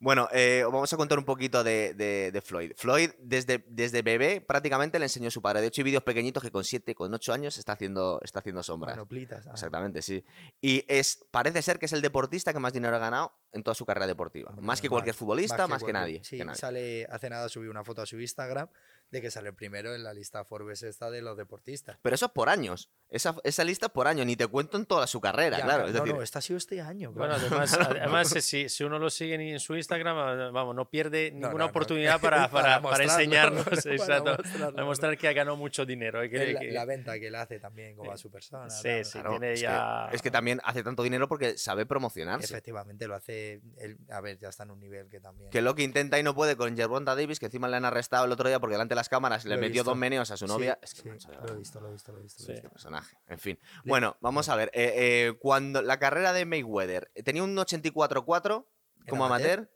Bueno, 0.01 0.29
eh, 0.33 0.63
os 0.67 0.73
vamos 0.73 0.93
a 0.93 0.97
contar 0.97 1.19
un 1.19 1.25
poquito 1.25 1.63
de, 1.65 1.95
de- 1.95 2.31
de 2.33 2.41
Floyd. 2.41 2.73
Floyd, 2.77 3.11
desde, 3.19 3.65
desde 3.69 4.03
bebé, 4.03 4.41
prácticamente 4.41 4.99
le 4.99 5.07
enseñó 5.07 5.29
a 5.29 5.31
su 5.31 5.43
padre. 5.43 5.61
De 5.61 5.69
hecho, 5.69 5.81
hay 5.81 5.85
vídeos 5.85 6.03
pequeñitos 6.03 6.43
que 6.43 6.51
con 6.51 6.65
7, 6.65 6.95
con 6.95 7.13
8 7.13 7.33
años 7.33 7.59
está 7.59 7.73
haciendo, 7.73 8.21
está 8.23 8.41
haciendo 8.41 8.63
sombras. 8.63 8.97
Manoplitas. 8.97 9.47
ah. 9.47 9.51
Exactamente, 9.53 10.03
sí. 10.03 10.25
Y 10.61 10.85
es, 10.89 11.25
parece 11.31 11.63
ser 11.63 11.79
que 11.79 11.87
es 11.87 11.93
el 11.93 12.03
deportista 12.03 12.53
que 12.53 12.59
más 12.59 12.73
dinero 12.73 12.97
ha 12.97 12.99
ganado 12.99 13.33
en 13.53 13.63
toda 13.63 13.75
su 13.75 13.85
carrera 13.87 14.07
deportiva. 14.07 14.53
Más 14.61 14.81
que 14.81 14.89
más- 14.89 14.91
cualquier 14.93 15.15
futbolista, 15.15 15.67
más 15.67 15.83
que, 15.83 15.93
nadie. 15.93 16.23
Sí, 16.25 16.39
que 16.39 16.45
nadie. 16.45 16.59
sale 16.59 17.07
hace 17.11 17.31
nada 17.31 17.49
subí 17.49 17.69
una 17.69 17.85
foto 17.85 18.03
a 18.03 18.07
su 18.07 18.21
Instagram 18.21 18.69
de 19.11 19.21
que 19.23 19.31
sale 19.31 19.53
primero 19.53 19.95
en 19.95 20.03
la 20.03 20.13
lista 20.13 20.45
Forbes 20.45 20.83
esta 20.83 21.11
de 21.11 21.23
los 21.23 21.37
deportistas. 21.37 21.99
Pero 22.03 22.15
eso 22.15 22.27
es 22.27 22.33
por 22.33 22.49
años. 22.49 22.91
Esa, 23.09 23.37
esa 23.45 23.63
lista 23.65 23.87
es 23.87 23.93
por 23.93 24.09
año, 24.09 24.25
ni 24.25 24.35
te 24.37 24.47
cuento 24.49 24.77
en 24.77 24.85
toda 24.85 25.07
su 25.07 25.21
carrera, 25.21 25.59
Ya, 25.59 25.65
claro. 25.65 25.87
Es 25.87 25.93
no, 25.95 26.01
decir, 26.01 26.15
no, 26.17 26.23
esta 26.23 26.41
ha 26.41 26.43
sido 26.43 26.57
este 26.57 26.81
año. 26.81 27.13
Bueno, 27.13 27.35
además, 27.35 27.73
además 27.81 28.29
si, 28.29 28.69
si 28.69 28.85
uno 28.85 28.99
lo 28.99 29.09
sigue 29.11 29.35
en 29.35 29.41
en 29.43 29.61
su 29.61 29.77
Instagram, 29.77 30.53
vamos, 30.53 30.75
no 30.75 30.91
pierde 30.91 31.31
ninguna 31.31 31.51
no, 31.53 31.59
no. 31.59 31.65
oportunidad 31.67 32.21
para, 32.21 32.51
para, 32.51 32.83
para 32.83 33.05
enseñarnos, 33.05 33.65
para 33.65 33.77
exacto, 33.77 34.37
para 35.01 35.17
que 35.17 35.29
ha 35.29 35.33
ganado 35.33 35.57
mucho 35.57 35.87
dinero. 35.87 36.25
y 36.25 36.31
que- 36.31 36.53
la, 36.53 36.61
que- 36.61 36.73
la 36.73 36.85
venta 36.85 37.19
que 37.19 37.29
él 37.29 37.35
hace 37.37 37.61
también 37.61 37.97
como 37.97 38.11
a 38.13 38.17
su 38.17 38.31
persona. 38.31 38.69
Sí, 38.71 38.83
claro. 38.83 39.05
sí, 39.05 39.13
claro, 39.13 39.31
tiene 39.31 39.53
es, 39.53 39.61
ya- 39.61 40.07
que, 40.11 40.17
es 40.17 40.23
que 40.23 40.31
también 40.31 40.61
hace 40.65 40.83
tanto 40.83 41.03
dinero 41.03 41.29
porque 41.29 41.57
sabe 41.59 41.87
promocionarse. 41.87 42.47
Efectivamente 42.53 43.07
lo 43.07 43.15
hace. 43.15 43.61
él- 43.79 43.99
a 44.11 44.21
ver, 44.21 44.39
ya 44.39 44.49
está 44.49 44.65
en 44.65 44.73
un 44.73 44.81
nivel 44.81 45.09
que 45.09 45.21
también. 45.21 45.51
Que 45.51 45.63
lo 45.63 45.75
que 45.75 45.83
intenta 45.85 46.19
y 46.19 46.23
no 46.23 46.35
puede 46.35 46.57
con 46.57 46.77
Gervonta 46.77 47.15
Davis, 47.15 47.39
que 47.39 47.47
encima 47.47 47.69
le 47.69 47.77
han 47.77 47.85
arrestado 47.85 48.25
el 48.25 48.33
otro 48.33 48.49
día 48.49 48.59
porque 48.59 48.75
delante 48.75 48.95
de 48.95 48.96
las 48.97 49.09
cámaras 49.09 49.45
le 49.45 49.57
metió 49.57 49.75
visto. 49.83 49.91
dos 49.91 49.97
meneos 49.97 50.31
a 50.33 50.37
su 50.37 50.47
Sí, 50.49 50.53
novia. 50.53 50.79
es 50.83 50.95
que, 50.95 51.03
sí, 51.03 51.09
lo 51.09 51.55
he 51.55 51.57
visto, 51.57 51.81
lo 51.81 51.89
he 51.89 51.93
visto, 51.93 52.13
lo 52.13 52.19
he 52.19 52.23
visto. 52.23 52.43
Sí. 52.43 52.53
este 52.53 52.69
personaje. 52.69 53.17
En 53.29 53.39
fin. 53.39 53.59
Bueno, 53.85 54.17
vamos 54.21 54.49
a 54.49 54.57
ver. 54.57 54.71
eh, 54.75 54.93
eh, 55.29 55.37
cuando 55.39 55.83
la 55.83 55.99
carrera 55.99 56.33
de 56.33 56.45
Mayweather 56.47 57.11
eh, 57.15 57.23
tenía 57.23 57.45
un 57.45 57.57
84-4 57.57 58.67
como 59.09 59.25
amateur? 59.27 59.59
amateur. 59.61 59.71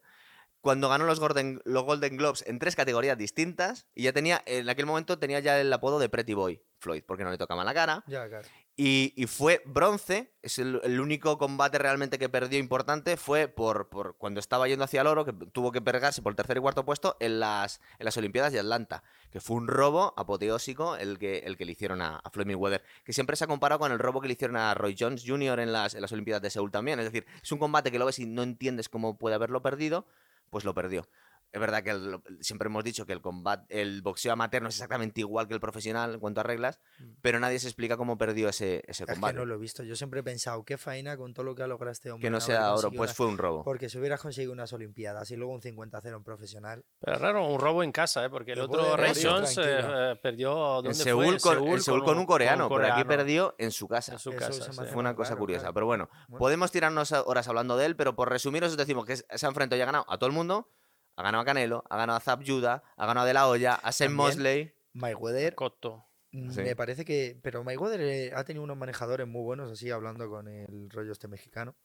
Cuando 0.59 0.89
ganó 0.89 1.05
los 1.05 1.19
Golden, 1.19 1.59
los 1.65 1.83
Golden 1.85 2.17
Globes 2.17 2.43
en 2.45 2.59
tres 2.59 2.75
categorías 2.75 3.17
distintas, 3.17 3.87
y 3.95 4.03
ya 4.03 4.13
tenía, 4.13 4.43
en 4.45 4.69
aquel 4.69 4.85
momento 4.85 5.17
tenía 5.17 5.39
ya 5.39 5.59
el 5.59 5.73
apodo 5.73 5.97
de 5.97 6.07
Pretty 6.07 6.35
Boy, 6.35 6.61
Floyd, 6.77 7.03
porque 7.07 7.23
no 7.23 7.31
le 7.31 7.39
tocaba 7.39 7.63
la 7.63 7.73
cara. 7.73 8.03
Ya, 8.05 8.27
claro. 8.29 8.47
Y, 8.83 9.27
fue 9.27 9.61
bronce, 9.63 10.33
es 10.41 10.57
el, 10.57 10.99
único 10.99 11.37
combate 11.37 11.77
realmente 11.77 12.17
que 12.17 12.29
perdió 12.29 12.57
importante, 12.57 13.15
fue 13.15 13.47
por, 13.47 13.89
por 13.89 14.17
cuando 14.17 14.39
estaba 14.39 14.67
yendo 14.67 14.83
hacia 14.83 15.01
el 15.01 15.07
oro, 15.07 15.23
que 15.23 15.33
tuvo 15.33 15.71
que 15.71 15.81
pergarse 15.81 16.23
por 16.23 16.31
el 16.31 16.35
tercer 16.35 16.57
y 16.57 16.61
cuarto 16.61 16.83
puesto 16.83 17.15
en 17.19 17.39
las, 17.39 17.79
en 17.99 18.05
las 18.05 18.17
Olimpiadas 18.17 18.51
de 18.53 18.59
Atlanta, 18.59 19.03
que 19.29 19.39
fue 19.39 19.57
un 19.57 19.67
robo 19.67 20.15
apoteósico 20.17 20.95
el 20.95 21.19
que, 21.19 21.43
el 21.45 21.57
que 21.57 21.65
le 21.65 21.73
hicieron 21.73 22.01
a, 22.01 22.15
a 22.15 22.29
Floyd 22.31 22.47
Mayweather, 22.47 22.81
que 23.03 23.13
siempre 23.13 23.35
se 23.35 23.43
ha 23.43 23.47
comparado 23.47 23.77
con 23.77 23.91
el 23.91 23.99
robo 23.99 24.19
que 24.19 24.27
le 24.27 24.33
hicieron 24.33 24.57
a 24.57 24.73
Roy 24.73 24.95
Jones 24.97 25.25
Jr. 25.27 25.59
en 25.59 25.73
las, 25.73 25.93
en 25.93 26.01
las 26.01 26.11
Olimpiadas 26.11 26.41
de 26.41 26.49
Seúl 26.49 26.71
también. 26.71 26.97
Es 26.97 27.05
decir, 27.05 27.27
es 27.39 27.51
un 27.51 27.59
combate 27.59 27.91
que 27.91 27.99
lo 27.99 28.07
ves 28.07 28.17
y 28.17 28.25
no 28.25 28.41
entiendes 28.41 28.89
cómo 28.89 29.15
puede 29.15 29.35
haberlo 29.35 29.61
perdido, 29.61 30.07
pues 30.49 30.65
lo 30.65 30.73
perdió. 30.73 31.07
Es 31.53 31.59
verdad 31.59 31.83
que 31.83 31.89
el- 31.89 32.21
siempre 32.39 32.67
hemos 32.67 32.83
dicho 32.83 33.05
que 33.05 33.13
el 33.13 33.21
combate, 33.21 33.81
el 33.81 34.01
boxeo 34.01 34.31
amateur 34.31 34.61
no 34.61 34.69
es 34.69 34.75
exactamente 34.75 35.19
igual 35.21 35.47
que 35.47 35.53
el 35.53 35.59
profesional 35.59 36.13
en 36.13 36.19
cuanto 36.19 36.39
a 36.39 36.43
reglas, 36.43 36.79
pero 37.21 37.39
nadie 37.39 37.59
se 37.59 37.67
explica 37.67 37.97
cómo 37.97 38.17
perdió 38.17 38.47
ese, 38.49 38.83
ese 38.87 39.03
Es 39.03 39.07
que 39.07 39.13
combate. 39.13 39.33
no 39.35 39.45
lo 39.45 39.55
he 39.55 39.57
visto. 39.57 39.83
Yo 39.83 39.95
siempre 39.95 40.21
he 40.21 40.23
pensado, 40.23 40.63
qué 40.63 40.77
faena 40.77 41.17
con 41.17 41.33
todo 41.33 41.43
lo 41.45 41.53
que 41.55 41.63
ha 41.63 41.67
logrado 41.67 41.91
este 41.91 42.09
hombre. 42.11 42.25
que 42.25 42.29
no 42.31 42.39
sea 42.39 42.73
oro, 42.73 42.89
pues 42.91 43.11
una- 43.11 43.15
fue 43.15 43.27
un 43.27 43.37
robo. 43.37 43.63
Porque 43.63 43.89
si 43.89 43.97
hubieras 43.97 44.21
conseguido 44.21 44.53
unas 44.53 44.71
Olimpiadas 44.71 45.29
y 45.31 45.35
luego 45.35 45.53
un 45.53 45.61
50-0 45.61 46.15
en 46.17 46.23
profesional. 46.23 46.85
Pero 46.99 47.17
raro, 47.19 47.45
un 47.45 47.59
robo 47.59 47.83
en 47.83 47.91
casa, 47.91 48.23
¿eh? 48.25 48.29
porque 48.29 48.53
el 48.53 48.61
otro 48.61 48.95
Ray 48.95 49.13
Jones 49.21 49.57
eh, 49.61 50.17
perdió. 50.21 50.51
¿dónde 50.53 50.89
En 50.91 50.95
fue? 50.95 51.03
Seúl, 51.03 51.41
con, 51.41 51.67
en 51.67 51.81
Seúl 51.81 52.03
con 52.03 52.17
un 52.17 52.25
coreano, 52.25 52.69
pero 52.69 52.93
aquí 52.93 53.03
perdió 53.03 53.55
en 53.57 53.71
su 53.71 53.87
casa. 53.87 54.13
En 54.13 54.19
su 54.19 54.31
casa. 54.35 54.71
sí. 54.71 54.81
Fue 54.89 54.97
una 54.99 55.15
cosa 55.15 55.35
curiosa. 55.35 55.63
claro. 55.63 55.73
Pero 55.73 55.85
bueno, 55.85 56.09
Bueno. 56.29 56.39
podemos 56.39 56.71
tirarnos 56.71 57.11
a- 57.11 57.23
horas 57.23 57.47
hablando 57.49 57.75
de 57.75 57.85
él, 57.87 57.95
pero 57.95 58.15
por 58.15 58.29
resumiros 58.29 58.71
os 58.71 58.77
decimos 58.77 59.05
que 59.05 59.17
se 59.17 59.25
ha 59.45 59.49
enfrentado 59.49 59.77
y 59.77 59.81
ha 59.81 59.85
ganado 59.85 60.05
a 60.07 60.17
todo 60.17 60.27
el 60.27 60.33
mundo. 60.35 60.69
Ha 61.15 61.23
ganado 61.23 61.41
a 61.41 61.45
Canelo, 61.45 61.83
ha 61.89 61.97
ganado 61.97 62.17
a 62.17 62.21
Zab 62.21 62.43
Judah, 62.45 62.83
ha 62.95 63.05
ganado 63.05 63.25
a 63.25 63.27
De 63.27 63.33
La 63.33 63.47
Hoya, 63.47 63.75
a 63.75 63.91
Sam. 63.91 64.13
Mosley. 64.13 64.73
Mayweather, 64.93 65.55
Cotto. 65.55 66.05
mm, 66.31 66.51
Sí. 66.51 66.61
me 66.61 66.75
parece 66.75 67.05
que. 67.05 67.39
Pero 67.41 67.63
Mayweather 67.63 68.01
eh, 68.01 68.31
ha 68.35 68.43
tenido 68.43 68.63
unos 68.63 68.77
manejadores 68.77 69.27
muy 69.27 69.41
buenos, 69.43 69.71
así 69.71 69.89
hablando 69.91 70.29
con 70.29 70.47
el 70.47 70.89
rollo 70.89 71.11
este 71.11 71.27
mexicano. 71.27 71.75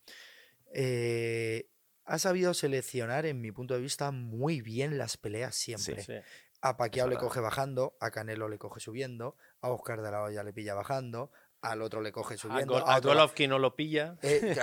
Eh, 0.72 1.68
ha 2.05 2.18
sabido 2.18 2.55
seleccionar, 2.55 3.27
en 3.27 3.41
mi 3.41 3.51
punto 3.53 3.74
de 3.74 3.81
vista, 3.81 4.11
muy 4.12 4.61
bien 4.61 4.97
las 4.99 5.16
peleas 5.16 5.55
siempre. 5.57 6.03
Sí. 6.03 6.14
A 6.62 6.77
Pacquiao 6.77 7.07
Es 7.09 7.14
le 7.14 7.18
coge 7.18 7.41
bajando, 7.41 7.97
a 8.01 8.11
Canelo 8.11 8.49
le 8.49 8.59
coge 8.59 8.81
subiendo, 8.81 9.37
a 9.61 9.68
Oscar 9.70 10.01
de 10.03 10.11
la 10.11 10.22
Hoya 10.22 10.43
le 10.43 10.53
pilla 10.53 10.74
bajando, 10.74 11.31
al 11.62 11.82
otro 11.82 12.00
le 12.00 12.12
coge 12.12 12.36
subiendo. 12.36 12.76
A 12.86 13.00
Golovkin 13.00 13.50
no 13.50 13.59
lo 13.59 13.74
pilla. 13.74 14.16
Eh, 14.22 14.57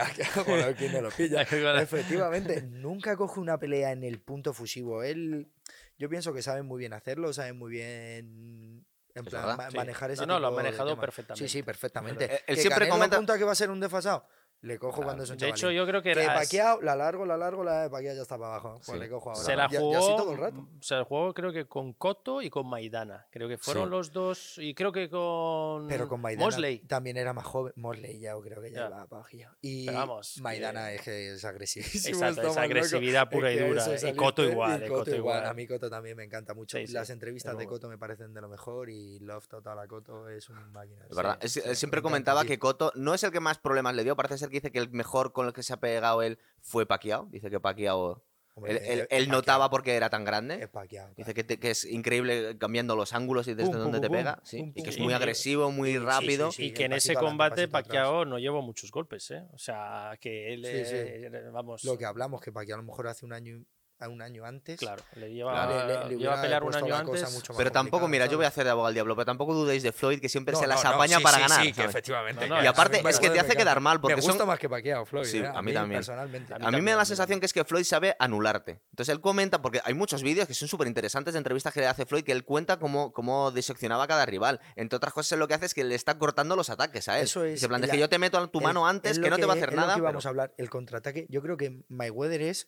¿quién 0.78 0.92
no 0.94 1.02
lo 1.02 1.10
pilla? 1.12 1.42
Efectivamente, 1.82 2.62
nunca 2.64 3.16
coge 3.18 3.40
una 3.40 3.58
pelea 3.58 3.92
en 3.92 4.04
el 4.04 4.22
punto 4.22 4.54
fusivo. 4.54 5.04
Él, 5.04 5.52
yo 5.98 6.10
pienso 6.10 6.34
que 6.34 6.42
sabe 6.42 6.64
muy 6.64 6.80
bien 6.80 6.94
hacerlo, 6.94 7.34
sabe 7.34 7.54
muy 7.54 7.72
bien 7.72 8.86
en 9.16 9.24
Es 9.26 9.30
plan, 9.30 9.42
verdad. 9.44 9.58
ma- 9.58 9.72
Sí. 9.72 9.78
manejar 9.78 10.12
ese 10.12 10.22
No, 10.26 10.34
no, 10.34 10.40
lo 10.40 10.48
ha 10.48 10.52
manejado 10.52 11.00
perfectamente. 11.00 11.48
Sí, 11.48 11.52
sí, 11.60 11.64
perfectamente. 11.64 12.26
Eh, 12.36 12.40
él 12.48 12.58
siempre 12.58 12.80
Canelo 12.88 12.96
comenta- 12.96 13.16
apunta 13.18 13.38
que 13.38 13.44
va 13.44 13.52
a 13.52 13.56
ser 13.56 13.70
un 13.70 13.80
desfasado. 13.80 14.26
Le 14.64 14.80
cojo 14.80 14.94
Claro. 14.96 15.06
cuando 15.08 15.24
es 15.24 15.30
un 15.30 15.38
De 15.38 15.50
hecho, 15.50 15.70
yo 15.72 15.86
creo 15.86 16.02
que 16.02 16.14
Que 16.14 16.22
era. 16.24 16.42
La 16.82 16.96
largo, 16.96 17.26
la 17.26 17.36
largo, 17.38 17.64
la 17.64 17.84
de 17.84 17.90
Pacquiao 17.90 18.16
ya 18.16 18.22
está 18.22 18.38
para 18.38 18.52
abajo. 18.56 18.80
Pues 18.86 18.98
Sí. 18.98 18.98
le 18.98 19.10
cojo 19.10 19.30
ahora. 19.32 19.42
Se 19.44 19.56
la 19.56 19.68
Y- 19.70 19.76
y 19.76 19.78
jugó, 19.78 19.98
así 19.98 20.08
todo 20.18 20.32
el 20.32 20.38
rato. 20.38 20.68
se 20.80 20.96
la 20.96 21.04
jugó 21.04 21.34
creo 21.34 21.52
que 21.52 21.66
con 21.68 21.92
Cotto 21.94 22.42
y 22.42 22.50
con 22.50 22.68
Maidana. 22.70 23.28
Creo 23.30 23.50
que 23.50 23.58
fueron 23.58 23.84
Sí. 23.86 23.90
los 23.92 24.12
dos. 24.14 24.58
Y 24.60 24.74
creo 24.74 24.92
que 24.94 25.10
con, 25.10 25.88
Pero 25.88 26.08
con 26.08 26.22
Maidana 26.22 26.46
Mosley. 26.46 26.80
también 26.80 27.18
era 27.18 27.34
más 27.34 27.46
joven. 27.46 27.74
Mosley 27.76 28.20
ya 28.20 28.34
creo 28.42 28.62
que 28.62 28.72
ya 28.72 28.88
iba 28.88 29.06
para. 29.06 29.24
Y 29.62 29.86
Pero 29.86 29.98
vamos, 29.98 30.40
Maidana 30.42 30.88
que- 30.88 30.96
es 30.96 31.02
que 31.02 31.34
es 31.34 31.46
agresivísimo. 31.46 32.16
Exacto, 32.16 32.42
es 32.42 32.48
loco. 32.48 32.60
agresividad 32.62 33.30
pura 33.30 33.52
y 33.52 33.60
dura. 33.60 33.82
eso 33.82 33.94
Y 33.94 33.98
saliste- 33.98 34.16
Cotto 34.16 34.44
igual, 34.46 34.82
y 34.82 34.86
eh, 34.86 34.88
Cotto 34.88 35.00
Cotto 35.00 35.16
igual. 35.16 35.38
igual. 35.40 35.50
A 35.52 35.54
mí 35.54 35.68
Cotto 35.68 35.90
también 35.90 36.16
me 36.16 36.24
encanta 36.24 36.54
mucho. 36.54 36.78
Sí, 36.78 36.88
sí, 36.88 36.94
Las 36.94 37.10
entrevistas 37.10 37.58
de 37.58 37.68
Cotto 37.68 37.90
me 37.90 37.98
parecen 37.98 38.34
de 38.34 38.40
lo 38.42 38.48
mejor 38.48 38.90
y 38.90 39.20
Love 39.20 39.46
Total 39.48 39.78
a 39.78 39.88
Cotto 39.88 40.30
es 40.30 40.50
un 40.50 40.72
máquina. 40.72 41.06
Es 41.10 41.16
verdad. 41.18 41.38
Siempre 41.74 42.02
comentaba 42.02 42.46
que 42.46 42.58
Cotto 42.58 42.94
no 42.96 43.14
es 43.14 43.24
el 43.26 43.32
que 43.32 43.42
más 43.42 43.58
problemas 43.58 43.94
le 43.96 44.04
dio. 44.06 44.16
Parece 44.16 44.38
ser 44.38 44.53
que 44.54 44.58
dice 44.62 44.72
que 44.72 44.80
el 44.80 44.90
mejor 44.92 45.34
con 45.34 45.48
el 45.48 45.54
que 45.54 45.64
se 45.64 45.74
ha 45.74 45.78
pegado 45.78 46.22
él 46.22 46.38
fue 46.62 46.86
Pacquiao. 46.86 47.26
Dice 47.32 47.50
que 47.50 47.60
Pacquiao. 47.60 48.24
Hombre, 48.56 48.74
Él, 48.74 48.78
él- 48.78 48.90
él 49.00 49.08
Pacquiao, 49.08 49.32
notaba 49.32 49.70
porque 49.72 49.96
era 49.96 50.12
tan 50.12 50.22
Es 50.22 50.28
grande. 50.28 50.70
Dice 51.18 51.34
que, 51.34 51.44
te- 51.44 51.60
que 51.60 51.72
es 51.72 51.86
increíble 51.86 52.56
cambiando 52.60 52.96
los 52.96 53.12
ángulos 53.14 53.48
y 53.48 53.56
desde 53.56 53.72
Pum, 53.72 53.80
dónde 53.80 53.98
pum, 53.98 54.02
te 54.04 54.08
pum, 54.10 54.18
pega. 54.18 54.36
pum, 54.36 54.46
sí, 54.46 54.58
pum, 54.60 54.72
y 54.76 54.84
que 54.84 54.90
es 54.92 55.00
muy 55.00 55.12
Y- 55.12 55.16
agresivo, 55.16 55.72
muy 55.72 55.90
sí, 55.94 55.98
sí, 55.98 56.06
rápido. 56.06 56.52
sí. 56.52 56.66
y 56.66 56.72
que 56.72 56.86
en 56.86 56.94
ese 56.94 57.14
adelante, 57.14 57.28
combate. 57.30 57.68
Pacquiao 57.68 58.26
no 58.26 58.38
llevó 58.38 58.62
muchos 58.62 58.92
golpes, 58.92 59.32
¿eh? 59.32 59.44
O 59.54 59.58
sea, 59.58 60.16
que 60.22 60.54
él, 60.54 60.64
Sí, 60.66 60.86
sí. 60.86 60.96
eh, 60.96 61.50
vamos, 61.52 61.84
Lo 61.84 61.98
que 61.98 62.06
hablamos, 62.06 62.42
que 62.42 62.52
Pacquiao 62.52 62.78
a 62.78 62.82
lo 62.84 62.88
mejor 62.88 63.08
hace 63.08 63.26
un 63.26 63.34
año, 63.34 63.64
a 64.00 64.10
un 64.10 64.22
año 64.22 64.44
antes. 64.46 64.80
claro, 64.80 65.02
le 65.16 65.32
lleva, 65.34 65.54
Claro. 65.54 65.88
le- 65.88 65.94
le- 65.94 66.10
le 66.10 66.18
lleva 66.18 66.38
a 66.38 66.42
pelear 66.42 66.64
un 66.64 66.76
año 66.76 66.96
antes. 66.96 67.32
mucho 67.32 67.54
más 67.54 67.58
Pero 67.58 67.72
tampoco, 67.72 68.08
mira, 68.08 68.26
yo 68.26 68.36
voy 68.38 68.46
a 68.46 68.50
hacer 68.50 68.66
de 68.66 68.72
abogado 68.72 68.88
al 68.90 68.94
diablo, 68.94 69.16
pero 69.16 69.26
tampoco 69.26 69.54
dudéis 69.54 69.82
de 69.84 69.92
Floyd, 69.94 70.20
que 70.20 70.28
siempre 70.30 70.54
No, 70.54 70.60
se 70.60 70.68
las 70.68 70.84
no, 70.84 70.90
apaña 70.92 71.18
sí, 71.18 71.24
para 71.24 71.38
sí, 71.38 71.42
ganar. 71.44 71.62
Sí, 71.64 71.74
efectivamente. 71.82 72.48
No, 72.50 72.58
no, 72.58 72.64
y 72.64 72.68
aparte, 72.68 73.02
es 73.08 73.20
que 73.20 73.30
te 73.30 73.40
hace 73.40 73.56
quedar 73.56 73.80
mal, 73.80 74.02
porque 74.02 74.16
me 74.18 74.22
son- 74.22 74.32
gusta 74.32 74.46
más 74.46 74.60
que 74.60 74.68
Pacquiao, 74.68 75.06
Floyd. 75.06 75.26
Sí, 75.26 75.38
eh, 75.40 75.48
a 75.48 75.62
mí 75.62 75.74
también. 75.74 76.00
Personalmente. 76.00 76.54
A 76.54 76.58
A 76.58 76.72
mí 76.72 76.82
me 76.82 76.92
da 76.92 76.98
la 76.98 77.06
sensación 77.06 77.40
que 77.40 77.46
es 77.46 77.54
que 77.54 77.64
Floyd 77.64 77.84
sabe 77.86 78.16
anularte. 78.20 78.82
Entonces 78.90 79.14
él 79.14 79.22
comenta, 79.22 79.62
porque 79.62 79.80
hay 79.86 79.94
muchos 79.94 80.22
vídeos 80.24 80.48
que 80.48 80.54
son 80.54 80.68
súper 80.68 80.88
interesantes 80.88 81.34
de 81.34 81.38
entrevistas 81.38 81.74
que 81.74 81.80
le 81.80 81.88
hace 81.88 82.06
Floyd, 82.06 82.24
que 82.24 82.32
él 82.34 82.44
cuenta 82.44 82.78
cómo, 82.80 83.14
cómo 83.14 83.52
diseccionaba 83.52 84.04
a 84.04 84.08
cada 84.08 84.26
rival. 84.26 84.60
Entre 84.76 84.98
otras 84.98 85.14
cosas, 85.14 85.40
lo 85.40 85.48
que 85.48 85.54
hace 85.54 85.68
es 85.68 85.74
que 85.74 85.84
le 85.84 85.96
está 85.96 86.18
cortando 86.18 86.56
los 86.56 86.70
ataques 86.70 87.08
a 87.08 87.20
él. 87.20 87.26
Eso 87.26 87.44
es 87.46 87.54
Dice, 87.54 87.66
en 87.66 87.70
plan, 87.70 87.84
es 87.84 87.88
la- 87.88 87.94
que 87.94 88.00
yo 88.00 88.10
te 88.10 88.20
meto 88.20 88.38
a 88.38 88.48
tu 88.48 88.60
mano 88.60 88.86
es 88.86 88.90
antes, 88.90 89.20
que 89.20 89.30
no 89.30 89.38
te 89.38 89.46
va 89.46 89.54
a 89.54 89.56
hacer 89.56 89.74
nada. 89.74 89.98
íbamos 89.98 90.26
a 90.26 90.30
hablar, 90.30 90.54
el 90.58 90.70
contraataque. 90.70 91.26
Yo 91.30 91.42
creo 91.42 91.56
que 91.58 91.84
Mayweather 91.90 92.42
es 92.42 92.68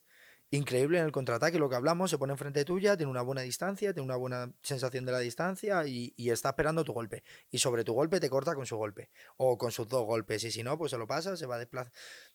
increíble 0.52 1.00
en 1.00 1.06
el 1.06 1.12
contraataque, 1.12 1.60
lo 1.60 1.70
que 1.70 1.76
hablamos, 1.76 2.10
se 2.10 2.18
pone 2.18 2.34
enfrente 2.34 2.66
tuya, 2.66 2.96
tiene 2.98 3.12
una 3.12 3.22
buena 3.22 3.42
distancia, 3.42 3.94
tiene 3.94 4.06
una 4.06 4.16
buena 4.16 4.54
sensación 4.62 5.06
de 5.06 5.12
la 5.12 5.20
distancia 5.20 5.86
y, 5.86 6.14
está 6.18 6.50
esperando 6.50 6.84
tu 6.84 6.94
golpe. 6.94 7.24
Y 7.50 7.60
sobre 7.60 7.84
tu 7.84 7.94
golpe 7.94 8.20
te 8.20 8.30
corta 8.30 8.56
con 8.56 8.66
su 8.66 8.78
golpe 8.78 9.10
o 9.38 9.58
con 9.58 9.72
sus 9.72 9.88
dos 9.88 10.06
golpes. 10.06 10.44
Y 10.44 10.52
si 10.52 10.64
no, 10.64 10.78
pues 10.78 10.92
se 10.92 10.98
lo 10.98 11.08
pasa, 11.08 11.36
se 11.38 11.46
va 11.46 11.56
a 11.56 11.60
desplazar. 11.60 11.92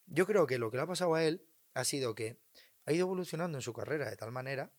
Yo 0.06 0.26
creo 0.26 0.46
que 0.46 0.58
lo 0.58 0.70
que 0.70 0.76
le 0.76 0.82
ha 0.82 0.86
pasado 0.86 1.14
a 1.14 1.24
él 1.24 1.46
ha 1.74 1.84
sido 1.84 2.14
que 2.14 2.38
ha 2.86 2.92
ido 2.92 3.06
evolucionando 3.06 3.58
en 3.58 3.62
su 3.62 3.72
carrera 3.72 4.08
de 4.08 4.16
tal 4.16 4.32
manera 4.32 4.72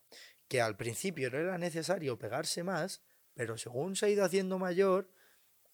que 0.47 0.59
al 0.59 0.75
principio 0.75 1.31
no 1.31 1.37
era 1.37 1.57
necesario 1.57 2.17
pegarse 2.19 2.63
más, 2.63 3.01
pero 3.33 3.57
según 3.57 3.95
se 3.95 4.07
ha 4.07 4.09
ido 4.09 4.25
haciendo 4.25 4.59
mayor, 4.59 5.09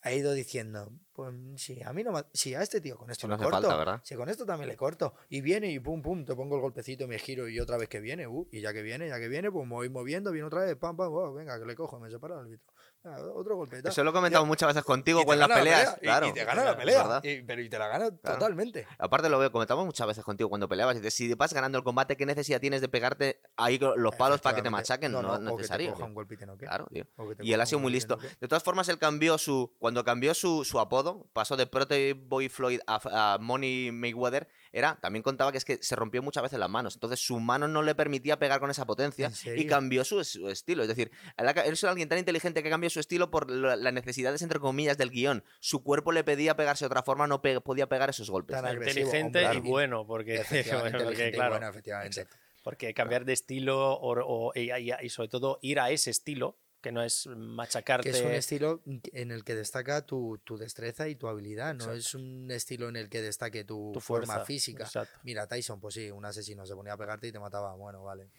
ha 0.08 0.14
ido 0.14 0.34
diciendo, 0.34 0.92
pues 1.14 1.34
si 1.58 1.82
a 1.84 1.92
mí 1.94 2.04
no 2.04 2.14
si 2.34 2.56
a 2.56 2.62
este 2.62 2.82
tío 2.82 2.98
con 2.98 3.12
esto 3.12 3.28
no 3.28 3.36
le 3.36 3.44
corto, 3.44 3.62
falta, 3.62 3.78
¿verdad? 3.78 4.02
si 4.04 4.16
con 4.16 4.30
esto 4.30 4.46
también 4.46 4.70
le 4.70 4.78
corto, 4.78 5.14
y 5.30 5.42
viene 5.42 5.70
y 5.72 5.80
pum 5.80 6.02
pum, 6.02 6.26
te 6.26 6.36
pongo 6.36 6.56
el 6.56 6.62
golpecito, 6.62 7.08
me 7.08 7.20
giro 7.20 7.48
y 7.48 7.60
otra 7.60 7.78
vez 7.78 7.90
que 7.90 8.00
viene, 8.00 8.26
uh, 8.28 8.48
y 8.52 8.62
ya 8.62 8.74
que 8.74 8.82
viene, 8.82 9.08
ya 9.10 9.20
que 9.20 9.28
viene, 9.28 9.52
pues 9.52 9.68
me 9.68 9.74
voy 9.74 9.90
moviendo, 9.90 10.32
viene 10.32 10.48
otra 10.48 10.66
vez, 10.66 10.76
pam 10.78 10.96
pam, 10.96 11.12
oh, 11.12 11.34
venga, 11.34 11.60
que 11.60 11.66
le 11.66 11.76
cojo, 11.76 12.00
me 12.00 12.10
separo 12.10 12.36
el 12.36 12.46
árbitro. 12.46 12.74
Otro 13.16 13.56
golpetazo. 13.56 13.90
Eso 13.90 14.04
lo 14.04 14.10
he 14.10 14.14
comentado 14.14 14.46
muchas 14.46 14.68
veces 14.68 14.84
contigo 14.84 15.24
con 15.26 15.40
las 15.40 15.48
la 15.50 15.56
peleas. 15.56 15.96
pelea, 15.96 15.98
claro. 16.02 16.28
y, 16.28 16.34
te 16.34 16.44
gana 16.46 16.64
la 16.64 16.72
Es 16.72 16.76
pelea, 16.78 17.22
y- 17.24 17.42
pero 17.44 17.62
y 17.62 17.70
te 17.70 17.80
la 17.80 17.88
gana 17.88 18.10
Claro. 18.10 18.38
totalmente. 18.40 18.88
Aparte 18.98 19.30
lo 19.30 19.40
veo, 19.40 19.52
comentamos 19.52 19.86
muchas 19.86 20.08
veces 20.08 20.24
contigo 20.24 20.50
cuando 20.50 20.68
peleabas. 20.68 20.98
Si 21.14 21.34
vas 21.34 21.54
ganando 21.54 21.78
el 21.78 21.84
combate, 21.84 22.18
¿qué 22.18 22.26
necesidad 22.26 22.60
tienes 22.60 22.82
de 22.82 22.90
pegarte 22.90 23.40
ahí 23.56 23.80
los 23.80 24.16
palos 24.16 24.42
para 24.42 24.56
que 24.56 24.62
te 24.62 24.70
machaquen? 24.70 25.12
No, 25.12 25.20
es 25.20 25.26
o 25.26 25.32
que 25.32 25.38
te 25.38 25.52
necesario. 25.56 25.96
un 26.06 26.14
golpe 26.14 26.36
y 26.36 26.38
te. 26.38 26.46
Claro, 26.58 26.88
tío. 26.92 27.06
Te 27.38 27.46
Y 27.46 27.54
él 27.54 27.62
ha 27.62 27.66
sido 27.66 27.80
muy 27.80 27.92
listo. 27.92 28.18
De 28.40 28.48
todas 28.48 28.64
formas, 28.64 28.88
él 28.90 28.98
cambió 28.98 29.38
su. 29.38 29.74
Cuando 29.80 30.04
cambió 30.04 30.34
su, 30.34 30.64
su 30.66 30.80
apodo, 30.80 31.28
pasó 31.34 31.56
de 31.58 31.68
Prote 31.68 32.14
Boy 32.14 32.50
Floyd 32.50 32.80
a, 32.88 33.34
a 33.34 33.38
Money 33.38 33.92
Mayweather, 33.92 34.48
era. 34.78 34.98
También 35.02 35.24
contaba 35.24 35.52
que 35.52 35.58
es 35.58 35.66
que 35.66 35.78
se 35.82 35.96
rompió 35.96 36.22
muchas 36.22 36.44
veces 36.44 36.60
las 36.60 36.70
manos. 36.70 36.96
Entonces 36.96 37.20
su 37.20 37.40
mano 37.40 37.68
no 37.68 37.82
le 37.84 37.96
permitía 37.96 38.40
pegar 38.40 38.60
con 38.60 38.70
esa 38.70 38.86
potencia 38.86 39.32
¿En 39.46 39.60
y 39.60 39.66
cambió 39.66 40.04
su, 40.04 40.24
su 40.24 40.50
estilo. 40.50 40.84
Es 40.84 40.90
decir, 40.90 41.12
él 41.38 41.74
es 41.74 41.84
alguien 41.84 42.10
tan 42.10 42.18
inteligente 42.20 42.64
que 42.64 42.70
cambió 42.70 42.90
su 42.90 43.00
estilo 43.00 43.32
por 43.32 43.50
la- 43.50 43.76
las 43.76 43.94
necesidades, 43.94 44.42
entre 44.42 44.60
comillas, 44.60 44.98
del 44.98 45.10
guion. 45.10 45.44
Su 45.60 45.84
cuerpo 45.84 46.12
le 46.12 46.24
pedía 46.24 46.56
pegarse 46.56 46.86
de 46.86 46.88
otra 46.88 47.04
forma, 47.04 47.28
no 47.28 47.42
pe- 47.42 47.62
podía 47.62 47.88
pegar 47.88 48.10
esos 48.10 48.30
golpes. 48.30 48.62
Tan 48.62 48.76
inteligente 48.76 49.46
hombre, 49.46 49.58
y 49.68 49.70
bueno, 49.70 50.06
porque, 50.06 50.36
Efectivamente, 50.42 50.92
porque, 51.00 51.04
inteligente 51.04 51.30
y 51.30 51.40
claro, 51.40 51.52
bueno, 51.56 51.68
efectivamente. 51.70 52.28
porque 52.64 52.94
cambiar 52.94 53.26
de 53.26 53.34
estilo 53.34 53.94
o, 53.94 54.50
o- 54.50 54.52
y, 54.56 54.72
y- 54.72 54.92
y 55.02 55.10
sobre 55.10 55.30
todo 55.30 55.60
ir 55.62 55.80
a 55.80 55.90
ese 55.90 56.12
estilo, 56.12 56.58
que 56.88 56.92
no 56.94 57.04
es 57.04 57.28
machacarte. 57.28 58.10
Que 58.10 58.18
es 58.18 58.24
un 58.24 58.32
estilo 58.32 58.82
en 58.86 59.32
el 59.32 59.44
que 59.44 59.56
destaca 59.56 60.06
tu, 60.06 60.40
tu 60.44 60.58
destreza 60.58 61.08
y 61.10 61.16
tu 61.16 61.28
habilidad, 61.28 61.74
no 61.74 61.84
Exacto. 61.84 61.98
es 61.98 62.16
un 62.16 62.50
estilo 62.50 62.88
en 62.88 62.96
el 62.96 63.10
que 63.10 63.22
destaque 63.22 63.66
tu, 63.66 63.92
tu 63.94 64.00
forma 64.00 64.26
fuerza. 64.36 64.46
física. 64.46 64.84
Exacto. 64.86 65.20
Mira, 65.24 65.48
Tyson, 65.48 65.80
pues 65.82 65.96
sí, 65.96 66.10
un 66.12 66.24
asesino 66.26 66.66
se 66.66 66.76
ponía 66.76 66.94
a 66.94 66.98
pegarte 66.98 67.28
y 67.28 67.32
te 67.32 67.40
mataba. 67.40 67.74
Bueno, 67.76 68.04
vale. 68.04 68.30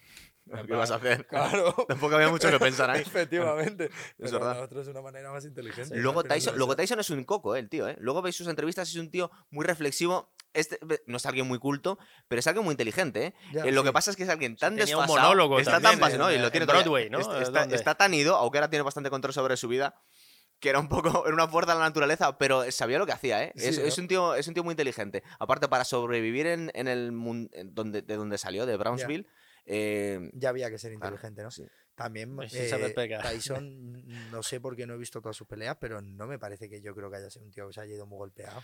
¿Qué 0.67 0.73
vas 0.73 0.91
a 0.91 0.95
hacer? 0.95 1.25
Claro. 1.27 1.73
Tampoco 1.87 2.15
había 2.15 2.29
mucho 2.29 2.49
que 2.49 2.59
pensar 2.59 2.89
ahí. 2.89 3.01
Efectivamente. 3.05 3.85
Es 3.85 3.91
Pero 4.17 4.31
verdad. 4.39 4.53
nosotros 4.55 4.81
es 4.83 4.87
una 4.89 5.01
manera 5.01 5.31
más 5.31 5.45
inteligente. 5.45 5.95
Luego 5.95 6.23
Tyson, 6.23 6.53
no 6.53 6.57
luego. 6.57 6.75
Tyson 6.75 6.99
es 6.99 7.09
un 7.09 7.23
coco, 7.23 7.55
eh, 7.55 7.59
el 7.59 7.69
tío, 7.69 7.87
¿eh? 7.87 7.95
Luego 7.99 8.21
veis 8.21 8.35
sus 8.35 8.47
entrevistas, 8.47 8.89
es 8.89 8.95
un 8.95 9.11
tío 9.11 9.31
muy 9.49 9.65
reflexivo. 9.65 10.31
Este, 10.53 10.79
no 11.05 11.17
es 11.17 11.25
alguien 11.27 11.47
muy 11.47 11.59
culto, 11.59 11.99
pero 12.27 12.39
es 12.39 12.47
alguien 12.47 12.65
muy 12.65 12.73
inteligente, 12.73 13.25
¿eh? 13.27 13.33
Ya, 13.53 13.65
Eh, 13.65 13.71
lo 13.71 13.83
que 13.83 13.89
sí. 13.89 13.93
pasa 13.93 14.09
es 14.11 14.17
que 14.17 14.23
es 14.23 14.29
alguien 14.29 14.57
tan 14.57 14.75
tenía 14.75 14.97
un 14.97 15.03
desfasado, 15.03 15.27
monólogo 15.29 15.59
está 15.59 15.73
también 15.73 15.91
tan 15.93 15.99
apasionado 15.99 16.31
en- 16.31 16.39
y 16.39 16.41
lo 16.41 16.49
tiene 16.51 16.65
Broadway, 16.65 17.09
¿no? 17.11 17.19
Está, 17.19 17.41
está- 17.41 17.59
¿Dónde? 17.61 17.75
está 17.75 17.93
tan 17.95 18.13
ido, 18.15 18.35
aunque 18.35 18.57
ahora 18.57 18.69
tiene 18.69 18.81
bastante 18.81 19.11
control 19.11 19.31
sobre 19.33 19.57
su 19.57 19.67
vida, 19.67 20.01
que 20.59 20.69
era 20.69 20.79
un 20.79 20.89
poco, 20.89 21.23
era 21.27 21.35
una 21.35 21.47
fuerza 21.47 21.73
de 21.73 21.79
la 21.79 21.85
naturaleza, 21.85 22.37
pero 22.39 22.69
sabía 22.71 22.97
lo 22.97 23.05
que 23.05 23.11
hacía, 23.11 23.43
¿eh? 23.43 23.53
Sí, 23.55 23.67
es, 23.67 23.77
¿no? 23.79 23.85
es 23.85 23.97
un 23.99 24.07
tío, 24.07 24.33
es 24.33 24.47
un 24.47 24.55
tío 24.55 24.63
muy 24.63 24.71
inteligente. 24.73 25.23
Aparte, 25.37 25.67
para 25.67 25.85
sobrevivir 25.85 26.47
en, 26.47 26.71
en 26.73 26.87
el 26.87 27.11
mun- 27.11 27.49
en 27.53 27.75
donde, 27.75 28.01
de 28.01 28.15
donde 28.15 28.39
salió, 28.39 28.65
de 28.65 28.75
Brownsville, 28.75 29.27
eh, 29.65 30.29
Ya 30.33 30.49
había 30.49 30.69
que 30.69 30.77
ser 30.77 30.91
Claro, 30.93 31.15
inteligente, 31.15 31.43
¿no? 31.43 31.51
sí. 31.51 31.65
También 31.95 32.35
Pues 32.35 32.53
eh. 32.53 32.93
Tyson, 33.21 34.31
no 34.31 34.41
sé 34.41 34.61
por 34.61 34.75
qué 34.75 34.87
no 34.87 34.93
he 34.93 34.97
visto 34.97 35.19
todas 35.21 35.35
sus 35.35 35.47
peleas, 35.47 35.75
pero 35.81 36.01
no 36.01 36.27
me 36.27 36.39
parece 36.39 36.69
que 36.69 36.81
yo 36.81 36.95
creo 36.95 37.11
que 37.11 37.17
haya 37.17 37.29
sido 37.29 37.43
un 37.45 37.51
tío 37.51 37.67
que 37.67 37.73
se 37.73 37.81
haya 37.81 37.95
ido 37.95 38.05
muy 38.05 38.17
golpeado. 38.17 38.61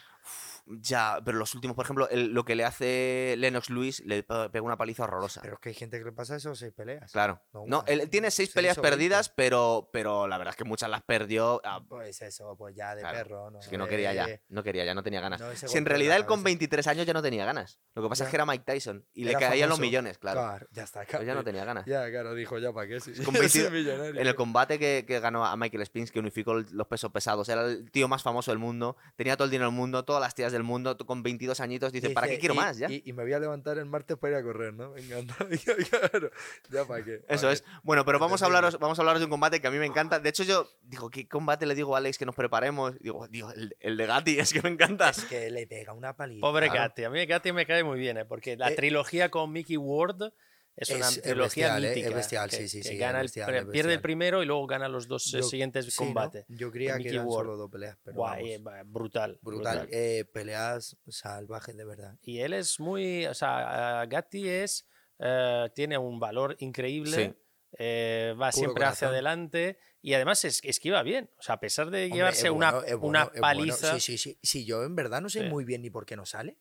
Ya, 0.65 1.19
pero 1.23 1.37
los 1.37 1.53
últimos, 1.53 1.75
por 1.75 1.85
ejemplo, 1.85 2.09
el- 2.09 2.33
lo 2.33 2.43
que 2.43 2.55
le 2.55 2.65
hace 2.65 3.35
Lennox 3.37 3.69
Lewis, 3.69 4.01
le 4.05 4.23
pe- 4.23 4.49
pega 4.49 4.63
una 4.65 4.77
paliza 4.77 5.03
horrorosa. 5.03 5.41
Pero 5.41 5.55
es 5.55 5.59
que 5.59 5.69
hay 5.69 5.75
gente 5.75 5.99
que 5.99 6.05
le 6.05 6.11
pasa 6.11 6.35
eso 6.35 6.55
seis 6.55 6.73
peleas. 6.73 7.11
Claro. 7.11 7.41
No, 7.67 7.83
él 7.87 8.09
tiene 8.09 8.31
seis 8.31 8.49
Seis 8.49 8.53
peleas 8.55 8.77
veinte. 8.77 8.89
perdidas, 8.89 9.29
pero, 9.29 9.89
pero 9.93 10.27
la 10.27 10.37
verdad 10.37 10.51
es 10.53 10.57
que 10.57 10.63
muchas 10.63 10.89
las 10.89 11.03
perdió. 11.03 11.61
ah, 11.63 11.83
Pues 11.87 12.21
eso, 12.21 12.55
pues 12.57 12.75
ya 12.75 12.95
de 12.95 13.01
Claro, 13.01 13.17
perro, 13.17 13.51
¿no? 13.51 13.59
es 13.59 13.67
que 13.67 13.77
no 13.77 13.87
quería 13.87 14.13
ya, 14.13 14.25
Eh, 14.25 14.41
no 14.49 14.63
quería 14.63 14.85
ya, 14.85 14.93
no 14.95 15.03
tenía 15.03 15.21
ganas. 15.21 15.39
no, 15.39 15.55
si 15.55 15.77
en 15.77 15.83
de 15.83 15.89
realidad 15.89 16.15
él 16.17 16.25
con 16.25 16.37
cabeza. 16.39 16.45
23 16.45 16.87
años 16.87 17.05
ya 17.05 17.13
no 17.13 17.21
tenía 17.21 17.45
ganas. 17.45 17.79
Lo 17.93 18.01
que 18.03 18.09
pasa 18.09 18.23
es 18.25 18.29
que 18.29 18.35
era 18.35 18.45
Mike 18.45 18.63
Tyson 18.65 19.05
y 19.13 19.25
le 19.25 19.33
caían 19.33 19.69
los 19.69 19.79
millones, 19.79 20.17
claro. 20.17 20.41
Claro, 20.41 20.67
ya 20.71 20.83
está. 20.83 21.03
Pues 21.09 21.25
ya 21.25 21.35
no 21.35 21.43
tenía 21.43 21.63
ganas. 21.65 21.85
Ya, 21.85 22.09
claro, 22.09 22.33
dijo 22.33 22.57
ya 22.59 22.73
para 22.73 22.87
qué. 22.87 22.99
Si, 22.99 23.13
Con 23.23 23.33
yo 23.35 23.39
20 23.41 23.49
soy 23.49 23.71
millonario. 23.71 24.19
En 24.21 24.27
el 24.27 24.35
combate 24.35 24.79
que, 24.79 25.05
que 25.07 25.19
ganó 25.19 25.45
a 25.45 25.55
Michael 25.55 25.85
Spinks, 25.85 26.11
que 26.11 26.19
unificó 26.19 26.53
los 26.55 26.87
pesos 26.87 27.11
pesados, 27.11 27.47
era 27.49 27.65
el 27.65 27.91
tío 27.91 28.07
más 28.07 28.23
famoso 28.23 28.51
del 28.51 28.57
mundo, 28.59 28.97
tenía 29.15 29.35
todo 29.37 29.45
el 29.45 29.51
dinero 29.51 29.69
del 29.69 29.75
mundo, 29.77 30.03
todas 30.05 30.21
las 30.21 30.33
tías 30.35 30.51
del 30.55 30.63
mundo, 30.63 30.97
con 30.97 31.21
22 31.21 31.59
añitos, 31.59 31.91
dice, 31.91 32.09
¿para 32.09 32.27
qué 32.27 32.39
quiero 32.39 32.55
y- 32.55 32.57
más 32.57 32.77
ya? 32.77 32.89
Y, 32.89 33.03
y 33.05 33.13
me 33.13 33.23
voy 33.23 33.33
a 33.33 33.39
levantar 33.39 33.77
el 33.77 33.85
martes 33.85 34.17
para 34.17 34.31
ir 34.33 34.37
a 34.39 34.43
correr, 34.43 34.73
¿no? 34.73 34.91
Me 34.91 35.01
encanta. 35.01 35.35
claro, 35.89 36.31
ya 36.69 36.85
para 36.85 37.03
qué. 37.03 37.21
Eso 37.27 37.47
¿pa' 37.47 37.53
es. 37.53 37.61
qué? 37.61 37.67
Bueno, 37.83 38.03
pero 38.05 38.19
vamos 38.19 38.41
a, 38.41 38.45
hablaros, 38.45 38.79
vamos 38.79 38.97
a 38.97 39.01
hablaros 39.01 39.19
de 39.19 39.25
un 39.25 39.31
combate 39.31 39.61
que 39.61 39.67
a 39.67 39.71
mí 39.71 39.77
me 39.77 39.85
encanta. 39.85 40.19
De 40.19 40.29
hecho, 40.29 40.43
yo 40.43 40.69
digo, 40.83 41.09
¿qué 41.09 41.27
combate 41.27 41.65
le 41.65 41.75
digo 41.75 41.95
a 41.95 41.99
Alex 41.99 42.17
que 42.17 42.25
nos 42.25 42.35
preparemos? 42.35 42.97
Digo, 42.99 43.27
digo 43.27 43.51
el, 43.51 43.75
el 43.79 43.97
de 43.97 44.05
Gatti, 44.05 44.39
es 44.39 44.53
que 44.53 44.61
me 44.61 44.69
encanta. 44.69 45.09
Es 45.09 45.23
que 45.25 45.49
le 45.51 45.67
pega 45.67 45.93
una 45.93 46.15
paliza. 46.15 46.41
Pobre 46.41 46.67
Claro. 46.69 46.81
Gatti. 46.89 47.03
A 47.03 47.09
mí 47.09 47.25
Gatti 47.25 47.51
me 47.51 47.65
cae 47.65 47.83
muy 47.83 47.99
bien, 47.99 48.17
¿eh? 48.17 48.25
porque 48.25 48.57
la 48.57 48.71
Eh, 48.71 48.75
trilogía 48.75 49.29
con 49.29 49.51
Mickey 49.51 49.77
Ward 49.77 50.31
es 50.77 50.89
una 50.89 51.07
es- 51.09 51.21
trilogía 51.21 51.73
bestial, 51.75 51.85
¿eh? 51.85 52.07
Es 52.07 52.13
bestial, 52.13 52.49
que- 52.49 52.55
sí, 52.57 52.67
sí, 52.67 52.77
que 52.79 52.83
sí, 52.89 52.93
es 52.95 52.99
gana 52.99 53.19
el 53.19 53.25
bestial, 53.25 53.47
pre- 53.47 53.59
es 53.59 53.65
pierde 53.65 53.93
el 53.93 54.01
primero 54.01 54.43
y 54.43 54.45
luego 54.45 54.65
gana 54.67 54.87
los 54.89 55.07
dos 55.07 55.33
eh, 55.33 55.37
Yo- 55.37 55.43
siguientes 55.43 55.85
sí, 55.85 55.91
¿no? 55.99 56.05
combates. 56.07 56.45
Yo 56.49 56.71
creía 56.71 56.97
que 56.97 57.09
eran 57.09 57.25
Ward. 57.25 57.37
solo 57.45 57.57
dos 57.57 57.71
peleas, 57.71 57.97
pero 58.03 58.17
Guay, 58.17 58.57
vamos, 58.57 58.79
eh, 58.79 58.83
brutal. 58.85 59.39
brutal. 59.41 59.87
Eh, 59.91 60.25
peleas 60.33 60.97
salvajes 61.07 61.75
de 61.77 61.85
verdad. 61.85 62.15
Y 62.21 62.39
él 62.39 62.53
es 62.53 62.79
muy. 62.79 63.25
O 63.27 63.33
sea, 63.33 64.05
Gatti 64.07 64.47
es. 64.49 64.85
eh, 65.19 65.69
tiene 65.73 65.97
un 65.97 66.19
valor 66.19 66.55
increíble. 66.59 67.15
Sí. 67.15 67.33
va 67.77 68.51
Puro 68.51 68.51
siempre 68.51 68.85
hacia 68.85 69.09
adelante 69.09 69.77
y 70.01 70.13
además 70.13 70.45
es, 70.45 70.61
esquiva 70.63 71.03
bien. 71.03 71.29
O 71.37 71.41
sea, 71.41 71.55
a 71.55 71.59
pesar 71.59 71.89
de 71.89 72.03
Hombre, 72.05 72.15
llevarse 72.17 72.49
una, 72.49 72.71
bueno, 72.71 72.99
una 73.01 73.25
bueno. 73.25 73.41
paliza. 73.41 73.93
Sí, 73.95 73.99
sí, 73.99 74.17
sí. 74.17 74.39
Sí, 74.41 74.65
yo 74.65 74.83
en 74.85 74.95
verdad 74.95 75.19
no 75.21 75.27
sé 75.29 75.41
Sí. 75.41 75.45
muy 75.49 75.65
bien 75.65 75.81
ni 75.81 75.89
por 75.89 76.05
qué 76.05 76.15
no 76.15 76.25
sale. 76.25 76.57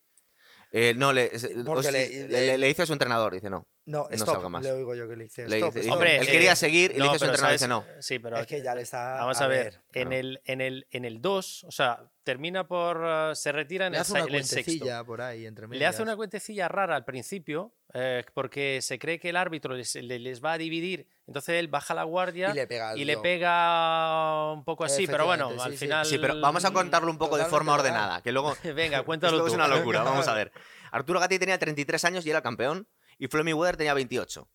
Eh, 0.77 0.93
no, 0.93 1.13
le, 1.13 1.31
os- 1.33 1.43
le- 1.43 2.27
le, 2.27 2.27
le- 2.27 2.57
le 2.57 2.67
dice 2.67 2.81
a 2.81 2.85
su 2.85 2.91
entrenador, 2.91 3.33
dice 3.33 3.49
no. 3.49 3.65
No, 3.85 4.07
No 4.09 4.15
stop. 4.15 4.33
salga 4.35 4.49
más. 4.49 4.61
Le 4.63 4.71
oigo 4.73 4.93
yo 4.93 5.07
que 5.07 5.15
le 5.15 5.23
dice 5.25 5.47
Le 5.47 5.55
stop, 5.57 5.69
dice- 5.73 5.79
stop. 5.81 5.93
Hombre, 5.93 6.17
él 6.17 6.27
eh, 6.27 6.31
quería 6.31 6.53
seguir 6.55 6.91
y 6.93 6.97
no, 6.97 7.05
le 7.05 7.11
dice 7.11 7.15
a 7.15 7.19
su 7.19 7.25
entrenador, 7.25 7.53
dice 7.53 7.67
no. 7.69 7.85
Sí, 7.99 8.19
pero 8.19 8.37
es 8.39 8.45
que 8.47 8.61
ya 8.61 8.75
le 8.75 8.81
está. 8.81 9.13
Vamos 9.15 9.39
a, 9.39 9.47
ver, 9.47 9.79
en, 9.93 10.11
el, 10.11 10.41
en, 10.43 10.59
el, 10.59 10.85
en 10.91 11.05
el 11.05 11.21
2, 11.21 11.63
o 11.63 11.71
sea, 11.71 12.03
termina 12.23 12.67
por. 12.67 13.01
eh, 13.05 13.35
se 13.35 13.51
retira 13.53 13.85
en 13.85 13.93
Le 13.93 13.97
el, 13.99 14.01
hace 14.01 14.11
sa- 14.11 14.17
una 14.23 14.27
en 14.27 14.35
el 14.35 14.43
sexto. 14.43 14.65
cuentecilla 14.71 15.03
por 15.05 15.21
ahí 15.21 15.45
entre 15.45 15.67
Le 15.69 15.85
hace 15.85 16.01
una 16.03 16.15
cuentecilla 16.17 16.67
rara 16.67 16.95
al 16.97 17.05
principio, 17.05 17.73
eh, 17.97 18.23
porque 18.33 18.81
se 18.81 18.99
cree 18.99 19.19
que 19.19 19.29
el 19.29 19.37
árbitro 19.37 19.73
les, 19.73 19.95
le- 19.95 20.19
les 20.19 20.43
va 20.43 20.53
a 20.53 20.57
dividir. 20.57 21.07
Entonces 21.27 21.55
él 21.55 21.69
baja 21.69 21.93
la 21.95 22.03
guardia 22.03 22.51
Y 22.51 22.53
le 22.55 22.67
pega 22.67 22.89
al 22.89 22.99
y 22.99 23.05
le 23.05 23.17
pega 23.17 24.51
un 24.53 24.63
poco 24.63 24.83
así, 24.83 25.07
pero 25.07 25.25
bueno, 25.25 25.49
al 25.49 25.71
sí, 25.71 25.77
sí. 25.77 25.85
final. 25.85 26.05
Sí, 26.05 26.17
pero 26.19 26.39
vamos 26.39 26.65
a 26.65 26.71
contarlo 26.71 27.09
un 27.09 27.17
poco 27.17 27.37
de 27.37 27.43
Totalmente 27.43 27.49
forma 27.55 27.71
legal. 27.77 27.85
ordenada, 27.93 28.21
que 28.21 28.31
luego 28.31 28.55
Venga, 28.63 28.97
Esto 28.97 29.05
cuéntalo 29.05 29.37
es 29.45 29.51
tú. 29.51 29.55
una 29.55 29.67
locura, 29.67 30.03
vamos 30.03 30.27
a 30.27 30.33
ver. 30.33 30.51
Arturo 30.91 31.19
Gatti 31.19 31.39
tenía 31.39 31.57
33 31.57 32.03
años 32.05 32.25
y 32.25 32.29
era 32.29 32.41
campeón, 32.41 32.87
y 33.17 33.27
Floyd 33.27 33.43
Mayweather 33.45 33.77
tenía 33.77 33.93
28. 33.93 34.47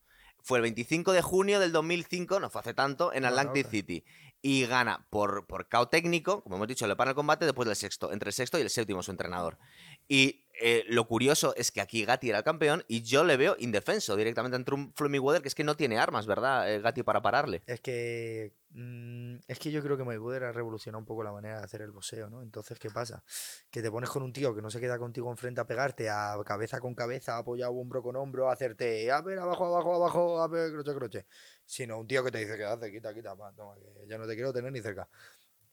Fue 0.43 0.59
el 0.59 0.63
25 0.63 1.13
de 1.13 1.21
junio 1.23 1.61
del 1.61 1.71
2005, 1.73 2.41
no 2.41 2.49
fue 2.51 2.61
hace 2.61 2.73
tanto, 2.75 3.13
en 3.13 3.25
Atlantic 3.27 3.69
City. 3.69 4.05
Y 4.43 4.65
gana 4.65 5.07
por, 5.11 5.47
por 5.47 5.69
KO 5.69 5.89
técnico, 5.89 6.43
como 6.43 6.57
hemos 6.57 6.67
dicho, 6.69 6.87
le 6.87 6.97
para 6.97 7.11
el 7.11 7.15
combate 7.15 7.45
después 7.45 7.67
del 7.67 7.77
sexto, 7.77 8.11
entre 8.11 8.31
el 8.31 8.33
sexto 8.33 8.57
y 8.59 8.63
el 8.63 8.71
séptimo 8.71 9.03
su 9.03 9.11
entrenador. 9.11 9.59
Y 10.09 10.47
eh, 10.63 10.85
lo 10.89 11.07
curioso 11.07 11.55
es 11.57 11.73
que 11.73 11.81
aquí 11.81 12.05
Gatti 12.05 12.29
era 12.29 12.39
el 12.39 12.45
campeón 12.45 12.85
y 12.87 13.03
yo 13.03 13.25
le 13.25 13.37
veo 13.39 13.57
indefenso 13.59 14.15
directamente 14.15 14.57
entre 14.57 14.75
un 14.75 14.93
Floyd 14.93 15.11
Mayweather 15.11 15.41
que 15.41 15.49
es 15.49 15.55
que 15.55 15.65
no 15.65 15.75
tiene 15.75 15.99
armas, 15.99 16.27
¿verdad, 16.27 16.71
eh, 16.71 16.81
Gatti, 16.81 17.03
para 17.03 17.23
pararle? 17.23 17.63
Es 17.67 17.81
que. 17.81 18.53
mm, 18.71 19.37
es 19.49 19.59
que 19.59 19.71
yo 19.71 19.83
creo 19.83 19.97
que 19.97 20.05
Mayweather 20.05 20.45
ha 20.45 20.53
revolucionado 20.53 20.99
un 20.99 21.07
poco 21.07 21.25
la 21.25 21.33
manera 21.33 21.59
de 21.59 21.65
hacer 21.65 21.81
el 21.81 21.91
boxeo, 21.91 22.29
¿no? 22.29 22.43
Entonces, 22.43 22.79
¿qué 22.79 22.91
pasa? 22.91 23.25
Que 23.71 23.81
te 23.81 23.91
pones 23.91 24.11
con 24.11 24.23
un 24.23 24.33
tío 24.33 24.55
que 24.55 24.61
no 24.61 24.71
se 24.71 24.81
queda 24.81 24.99
contigo 24.99 25.31
enfrente 25.31 25.63
a 25.63 25.67
pegarte, 25.67 26.11
a 26.11 26.37
cabeza 26.45 26.79
con 26.79 26.95
cabeza, 26.95 27.39
apoyado 27.39 27.73
hombro 27.73 28.03
con 28.03 28.17
hombro, 28.17 28.51
a 28.51 28.53
hacerte, 28.53 29.11
a 29.11 29.23
ver, 29.23 29.39
abajo, 29.39 29.65
abajo, 29.67 29.95
abajo, 29.95 30.43
a 30.43 30.49
ver, 30.49 30.71
croche, 30.73 30.95
croche. 30.95 31.27
Sino 31.65 31.99
un 31.99 32.07
tío 32.07 32.23
que 32.23 32.31
te 32.31 32.39
dice, 32.39 32.57
¿qué 32.59 32.65
hace? 32.65 32.93
Quita, 32.93 33.15
quita, 33.15 33.35
toma, 33.57 33.75
que 33.77 34.07
ya 34.07 34.19
no 34.19 34.27
te 34.27 34.35
quiero 34.35 34.53
tener 34.53 34.71
ni 34.71 34.81
cerca. 34.81 35.09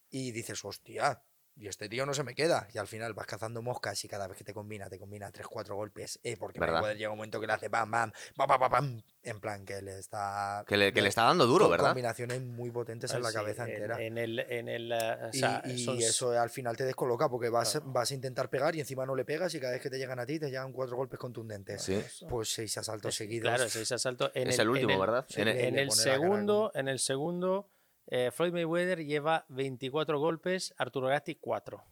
Y 0.09 0.31
dices, 0.31 0.63
hostia, 0.63 1.21
y 1.59 1.67
este 1.67 1.89
tío 1.89 2.05
no 2.05 2.13
se 2.13 2.23
me 2.23 2.35
queda. 2.35 2.67
Y 2.73 2.77
al 2.77 2.87
final 2.87 3.13
vas 3.13 3.25
cazando 3.25 3.61
moscas 3.61 4.03
y 4.05 4.07
cada 4.07 4.27
vez 4.27 4.37
que 4.37 4.43
te 4.43 4.53
combina, 4.53 4.89
te 4.89 4.99
combina 4.99 5.31
tres, 5.31 5.47
cuatro 5.47 5.75
golpes. 5.75 6.19
Eh, 6.23 6.37
porque. 6.37 6.59
Mayweather 6.59 6.97
llega 6.97 7.09
un 7.09 7.17
momento 7.17 7.39
que 7.39 7.47
le 7.47 7.53
hace 7.53 7.69
pam, 7.69 7.89
pam, 7.89 8.11
pam, 8.35 8.47
pam, 8.47 8.59
pam, 8.59 8.71
pam. 8.71 9.01
En 9.23 9.39
plan, 9.39 9.65
que 9.65 9.81
le 9.81 9.99
está. 9.99 10.63
Que 10.67 10.77
le, 10.77 10.93
que 10.93 11.01
le 11.01 11.09
está 11.09 11.23
dando 11.23 11.45
duro, 11.45 11.65
con 11.65 11.71
¿verdad? 11.71 11.87
Combinaciones 11.89 12.41
muy 12.41 12.71
potentes 12.71 13.13
en 13.13 13.21
la 13.21 13.29
Sí, 13.29 13.35
cabeza 13.35 13.63
en- 13.65 13.69
entera. 13.71 14.01
En, 14.01 14.17
el. 14.17 14.39
En 14.39 14.69
el 14.69 14.91
o 14.93 15.29
Y, 15.33 15.39
sea, 15.39 15.61
y 15.65 15.83
son- 15.83 15.97
eso 15.97 16.31
al 16.39 16.49
final 16.49 16.77
te 16.77 16.85
descoloca 16.85 17.27
porque 17.29 17.49
vas, 17.49 17.71
Claro. 17.71 17.85
vas 17.91 18.11
a 18.11 18.13
intentar 18.13 18.49
pegar 18.49 18.75
y 18.75 18.79
encima 18.79 19.05
no 19.05 19.15
le 19.15 19.25
pegas 19.25 19.53
y 19.55 19.59
cada 19.59 19.73
vez 19.73 19.81
que 19.81 19.89
te 19.89 19.97
llegan 19.97 20.19
a 20.19 20.25
ti 20.25 20.39
te 20.39 20.47
llegan 20.49 20.71
cuatro 20.71 20.95
golpes 20.95 21.19
contundentes. 21.19 21.81
Sí. 21.81 22.01
Pues 22.29 22.53
seis 22.53 22.77
asaltos 22.77 23.09
es- 23.09 23.15
seguidos. 23.17 23.49
Claro, 23.53 23.69
seis 23.69 23.91
asaltos. 23.91 24.31
En 24.33 24.47
Es 24.47 24.55
el, 24.55 24.61
el 24.61 24.69
último, 24.69 24.89
en 24.91 24.95
el- 24.95 24.99
¿verdad? 25.01 25.25
sí, 25.27 25.41
En 25.41 25.47
el- 25.47 25.87
la 25.87 25.91
segundo, 25.93 26.71
en 26.73 26.87
el 26.87 26.99
segundo, 26.99 27.67
eh, 28.07 28.31
Floyd 28.31 28.53
Mayweather 28.53 29.05
lleva 29.05 29.45
24 29.49 30.19
golpes, 30.19 30.73
Arturo 30.77 31.07
Gatti 31.07 31.35
4. 31.35 31.83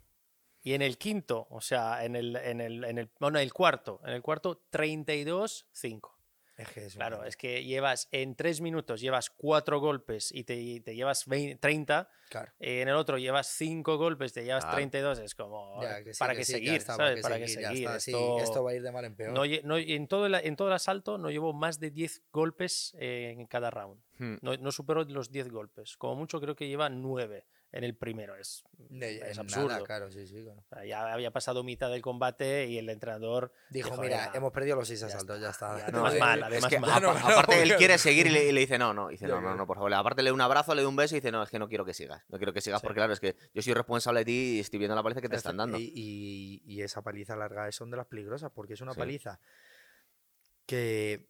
Y 0.61 0.73
en 0.73 0.81
el 0.81 0.97
quinto, 0.97 1.47
o 1.51 1.61
sea, 1.61 2.03
en 2.05 2.15
el, 2.15 2.35
en 2.37 2.59
el, 2.59 2.83
en 2.85 2.97
el, 2.97 3.11
bueno, 3.19 3.37
el 3.37 3.53
cuarto, 3.53 4.01
en 4.03 4.13
el 4.13 4.21
cuarto 4.21 4.63
32-5. 4.71 6.14
Es 6.57 6.69
que 6.69 6.85
es 6.85 6.93
Claro, 6.95 7.23
es 7.25 7.35
que 7.35 7.63
llevas 7.65 8.07
en 8.11 8.35
tres 8.35 8.61
minutos, 8.61 9.01
llevas 9.01 9.29
cuatro 9.29 9.79
golpes 9.81 10.31
y 10.31 10.45
te, 10.45 10.55
y 10.55 10.79
te 10.79 10.95
llevas 10.95 11.25
20 11.25 11.57
30. 11.57 12.09
Claro. 12.29 12.51
eh, 12.59 12.81
en 12.81 12.87
el 12.87 12.95
otro 12.95 13.17
llevas 13.17 13.47
cinco 13.47 13.97
golpes, 13.97 14.31
te 14.33 14.43
llevas 14.43 14.63
Claro. 14.63 14.77
32. 14.77 15.19
Es 15.19 15.35
como, 15.35 15.81
Ya, 15.81 16.03
que 16.03 16.13
sí, 16.13 16.19
¿para 16.19 16.33
qué 16.33 16.45
seguir? 16.45 16.81
¿Para 16.85 17.15
qué 17.39 17.47
seguir? 17.47 17.87
Esto- 17.89 18.39
esto 18.41 18.63
va 18.63 18.71
a 18.71 18.73
ir 18.73 18.81
de 18.81 18.91
mal 18.91 19.03
en 19.05 19.15
peor. 19.15 19.33
no 19.33 19.45
lle- 19.45 19.63
no- 19.63 19.77
en, 19.77 20.07
todo 20.07 20.25
el, 20.27 20.35
en 20.35 20.55
todo 20.55 20.69
el 20.69 20.73
asalto 20.73 21.17
no 21.17 21.29
llevo 21.29 21.51
más 21.53 21.79
de 21.79 21.91
10 21.91 22.23
golpes 22.31 22.95
eh, 22.99 23.35
en 23.37 23.45
cada 23.47 23.69
round. 23.69 24.01
Hmm. 24.17 24.35
No, 24.41 24.55
no 24.55 24.71
superó 24.71 25.03
los 25.03 25.31
10 25.31 25.49
golpes. 25.49 25.97
Como 25.97 26.15
mucho 26.15 26.39
creo 26.39 26.55
que 26.55 26.67
lleva 26.69 26.87
9 26.89 27.45
en 27.75 27.83
el 27.83 27.95
primero. 27.95 28.35
Es, 28.35 28.63
De- 28.89 29.17
es 29.29 29.37
absurdo. 29.37 29.67
nada, 29.67 29.83
claro, 29.83 30.09
sí, 30.11 30.25
sí, 30.25 30.43
claro. 30.43 30.61
O 30.61 30.75
sea, 30.75 30.85
Ya 30.85 31.13
había 31.13 31.29
pasado 31.31 31.63
mitad 31.63 31.89
del 31.91 32.01
combate 32.01 32.65
y 32.67 32.77
el 32.77 32.89
entrenador 32.89 33.51
Dijo, 33.69 33.89
Dijo, 33.89 34.01
mira, 34.01 34.31
ya, 34.31 34.37
hemos 34.37 34.51
perdido 34.53 34.75
los 34.77 34.87
seis 34.87 35.03
asaltos, 35.03 35.39
ya 35.41 35.49
está. 35.49 35.77
ya 35.77 35.85
Ya 35.87 35.91
no, 35.91 36.07
es 36.07 36.19
mal, 36.19 36.39
Es 36.39 36.45
además 36.45 36.69
que 36.71 36.79
mal. 36.79 36.89
No, 37.03 37.13
no, 37.13 37.19
aparte 37.27 37.61
él 37.61 37.75
quiere 37.75 37.97
seguir 37.97 38.27
y 38.27 38.29
le, 38.29 38.45
y 38.45 38.51
le 38.51 38.61
dice 38.61 38.77
no, 38.77 38.93
no. 38.93 39.09
Dice 39.09 39.27
no, 39.27 39.39
no, 39.41 39.55
no, 39.55 39.67
por 39.67 39.77
favor. 39.77 39.93
Aparte 39.93 40.23
le 40.23 40.29
da 40.29 40.33
un 40.33 40.41
abrazo, 40.41 40.73
le 40.73 40.81
da 40.81 40.87
un 40.87 40.95
beso 40.95 41.15
y 41.15 41.19
dice 41.19 41.31
no, 41.31 41.43
es 41.43 41.49
que 41.49 41.59
no 41.59 41.67
quiero 41.67 41.85
que 41.85 41.93
sigas. 41.93 42.23
No 42.29 42.37
quiero 42.37 42.53
que 42.53 42.61
sigas 42.61 42.81
Sí. 42.81 42.87
porque 42.87 42.97
claro, 42.97 43.13
es 43.13 43.19
que 43.19 43.35
yo 43.53 43.61
soy 43.61 43.73
responsable 43.73 44.21
de 44.21 44.25
ti 44.25 44.55
y 44.57 44.59
estoy 44.61 44.79
viendo 44.79 44.95
la 44.95 45.03
paliza 45.03 45.21
que 45.21 45.29
te 45.29 45.35
están 45.35 45.57
dando. 45.57 45.77
Y, 45.77 45.91
y- 45.93 46.61
y 46.65 46.81
esa 46.81 47.01
paliza 47.01 47.35
larga 47.35 47.71
son 47.71 47.91
de 47.91 47.97
las 47.97 48.05
peligrosas, 48.07 48.51
porque 48.51 48.73
es 48.73 48.81
una 48.81 48.93
Sí. 48.93 48.99
paliza 48.99 49.39
que 50.65 51.27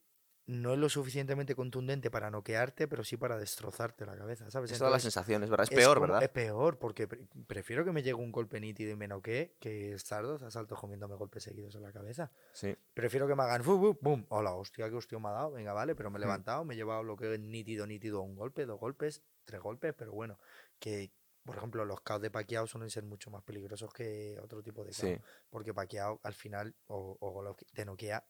no 0.47 0.73
es 0.73 0.79
lo 0.79 0.89
suficientemente 0.89 1.55
contundente 1.55 2.11
para 2.11 2.29
noquearte, 2.29 2.87
pero 2.87 3.03
sí 3.03 3.17
para 3.17 3.37
destrozarte 3.37 4.05
la 4.05 4.15
cabeza, 4.15 4.49
¿sabes? 4.51 4.71
Es 4.71 4.77
toda 4.77 4.91
la 4.91 4.99
sensación, 4.99 5.43
es 5.43 5.49
verdad. 5.49 5.63
Es 5.63 5.71
es 5.71 5.75
peor, 5.77 5.95
como- 5.95 6.01
¿verdad? 6.07 6.21
Es 6.23 6.29
peor, 6.29 6.77
porque 6.77 7.07
pre- 7.07 7.25
prefiero 7.47 7.83
que 7.83 7.91
me 7.91 8.03
llegue 8.03 8.13
un 8.15 8.31
golpe 8.31 8.59
nítido 8.59 8.91
y 8.91 8.95
me 8.95 9.07
noquee 9.07 9.55
que 9.59 9.93
Stardust 9.93 10.43
a 10.43 10.51
saltos 10.51 10.79
comiéndome 10.79 11.15
golpes 11.15 11.41
seguidos 11.43 11.73
en 11.75 11.81
la 11.81 11.91
cabeza. 11.91 12.31
Sí. 12.53 12.75
Prefiero 12.93 13.27
que 13.27 13.35
me 13.35 13.41
hagan 13.43 13.63
fu, 13.63 13.97
pum, 13.97 14.23
hola, 14.29 14.53
hostia, 14.53 14.87
que 14.89 14.95
hostia 14.95 15.17
me 15.17 15.29
ha 15.29 15.31
dado, 15.31 15.51
venga, 15.51 15.73
vale, 15.73 15.95
pero 15.95 16.11
me 16.11 16.17
he 16.17 16.19
Hmm. 16.19 16.25
levantado, 16.25 16.63
me 16.63 16.75
he 16.75 16.77
llevado 16.77 17.01
lo 17.01 17.15
que 17.17 17.33
es 17.33 17.39
nítido, 17.39 17.87
nítido, 17.87 18.21
un 18.21 18.35
golpe, 18.35 18.67
dos 18.67 18.79
golpes, 18.79 19.23
tres 19.45 19.61
golpes, 19.61 19.95
pero 19.97 20.11
bueno, 20.11 20.37
que 20.79 21.11
por 21.43 21.57
ejemplo 21.57 21.85
los 21.85 22.01
caos 22.01 22.21
de 22.21 22.29
Pacquiao 22.31 22.65
suelen 22.67 22.89
ser 22.89 23.03
mucho 23.03 23.29
más 23.31 23.43
peligrosos 23.43 23.91
que 23.93 24.37
otro 24.41 24.61
tipo 24.63 24.83
de 24.83 24.91
caos, 24.91 24.97
Sí. 25.01 25.17
porque 25.49 25.73
Pacquiao 25.73 26.19
al 26.23 26.33
final 26.33 26.75
o, 26.87 27.17
o 27.19 27.41
lo 27.43 27.55
que- 27.55 27.65
te 27.73 27.85
noquea 27.85 28.23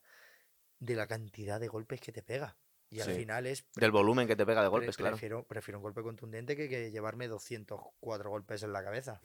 de 0.80 0.96
la 0.96 1.08
cantidad 1.08 1.60
de 1.60 1.68
golpes 1.68 2.02
que 2.02 2.12
te 2.12 2.22
pega. 2.24 2.58
Y 2.88 3.00
al 3.02 3.08
Sí. 3.08 3.16
final 3.16 3.48
es 3.48 3.66
Del 3.76 3.92
volumen 3.92 4.28
que 4.28 4.36
te 4.36 4.46
pega 4.46 4.62
de 4.62 4.68
golpes, 4.68 4.96
claro. 4.96 5.16
prefiero, 5.16 5.44
prefiero 5.44 5.80
un 5.80 5.84
golpe 5.84 6.04
contundente 6.04 6.56
que, 6.56 6.70
que 6.70 6.92
llevarme 6.92 7.28
204 7.28 8.30
golpes 8.30 8.62
en 8.62 8.72
la 8.74 8.84
cabeza. 8.84 9.20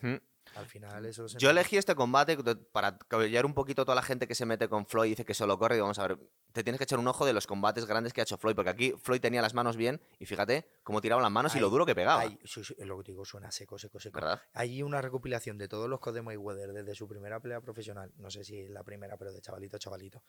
Al 0.56 0.66
final 0.66 1.04
eso 1.04 1.28
se 1.28 1.38
Yo 1.38 1.48
me- 1.48 1.52
elegí 1.52 1.76
este 1.76 1.94
combate 1.94 2.38
para 2.72 2.96
cabellar 2.98 3.44
un 3.44 3.52
poquito 3.52 3.82
a 3.82 3.84
toda 3.84 3.94
la 3.94 4.02
gente 4.02 4.26
que 4.26 4.34
se 4.34 4.46
mete 4.46 4.68
con 4.68 4.86
Floyd 4.86 5.08
y 5.08 5.10
dice 5.10 5.26
que 5.26 5.34
solo 5.34 5.58
corre. 5.58 5.76
Y 5.76 5.80
vamos 5.80 5.98
a 5.98 6.08
ver, 6.08 6.18
te 6.52 6.64
tienes 6.64 6.78
que 6.78 6.84
echar 6.84 6.98
un 6.98 7.06
ojo 7.06 7.26
de 7.26 7.34
los 7.34 7.46
combates 7.46 7.84
grandes 7.84 8.14
que 8.14 8.22
ha 8.22 8.24
hecho 8.24 8.38
Floyd, 8.38 8.54
porque 8.56 8.70
aquí 8.70 8.94
Floyd 9.02 9.20
tenía 9.20 9.42
las 9.42 9.52
manos 9.52 9.76
bien 9.76 10.00
y 10.18 10.24
fíjate 10.24 10.66
cómo 10.82 11.02
tiraba 11.02 11.20
las 11.20 11.30
manos 11.30 11.54
y 11.54 11.60
lo 11.60 11.68
duro 11.68 11.84
que 11.84 11.94
pegaba. 11.94 12.22
Ay, 12.22 12.38
sí, 12.44 12.64
sí, 12.64 12.74
es 12.78 12.86
lo 12.86 12.96
que 13.02 13.12
digo, 13.12 13.26
suena 13.26 13.50
seco, 13.52 13.78
seco, 13.78 14.00
seco. 14.00 14.18
¿Verdad? 14.18 14.40
Hay 14.54 14.82
una 14.82 15.02
recopilación 15.02 15.58
de 15.58 15.68
todos 15.68 15.88
los 15.88 16.00
codes 16.00 16.14
de 16.16 16.22
Mayweather 16.22 16.72
desde 16.72 16.94
su 16.94 17.06
primera 17.06 17.38
pelea 17.40 17.60
profesional, 17.60 18.10
no 18.16 18.30
sé 18.30 18.42
si 18.42 18.58
es 18.58 18.70
la 18.70 18.82
primera, 18.82 19.18
pero 19.18 19.32
de 19.34 19.40
chavalito 19.42 19.76
a 19.76 19.78
chavalito, 19.78 20.22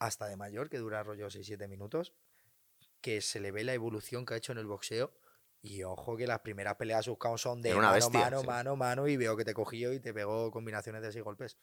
hasta 0.00 0.26
de 0.26 0.36
mayor, 0.36 0.68
que 0.68 0.78
dura 0.78 1.02
rollo 1.04 1.28
6-7 1.28 1.68
minutos, 1.68 2.12
que 3.00 3.20
se 3.20 3.38
le 3.38 3.52
ve 3.52 3.62
la 3.62 3.74
evolución 3.74 4.26
que 4.26 4.34
ha 4.34 4.36
hecho 4.36 4.50
en 4.52 4.58
el 4.58 4.66
boxeo. 4.66 5.12
Y 5.62 5.82
ojo 5.82 6.16
que 6.16 6.26
las 6.26 6.40
primeras 6.40 6.76
peleas 6.76 7.06
buscamos 7.06 7.42
son 7.42 7.60
de 7.60 7.74
una 7.74 7.88
mano, 7.88 7.94
bestia, 7.94 8.20
mano, 8.20 8.40
sí. 8.40 8.46
mano, 8.46 8.76
mano, 8.76 9.08
y 9.08 9.16
veo 9.18 9.36
que 9.36 9.44
te 9.44 9.52
cogió 9.52 9.92
y 9.92 10.00
te 10.00 10.14
pegó 10.14 10.50
combinaciones 10.50 11.02
de 11.02 11.12
6 11.12 11.22
golpes. 11.22 11.58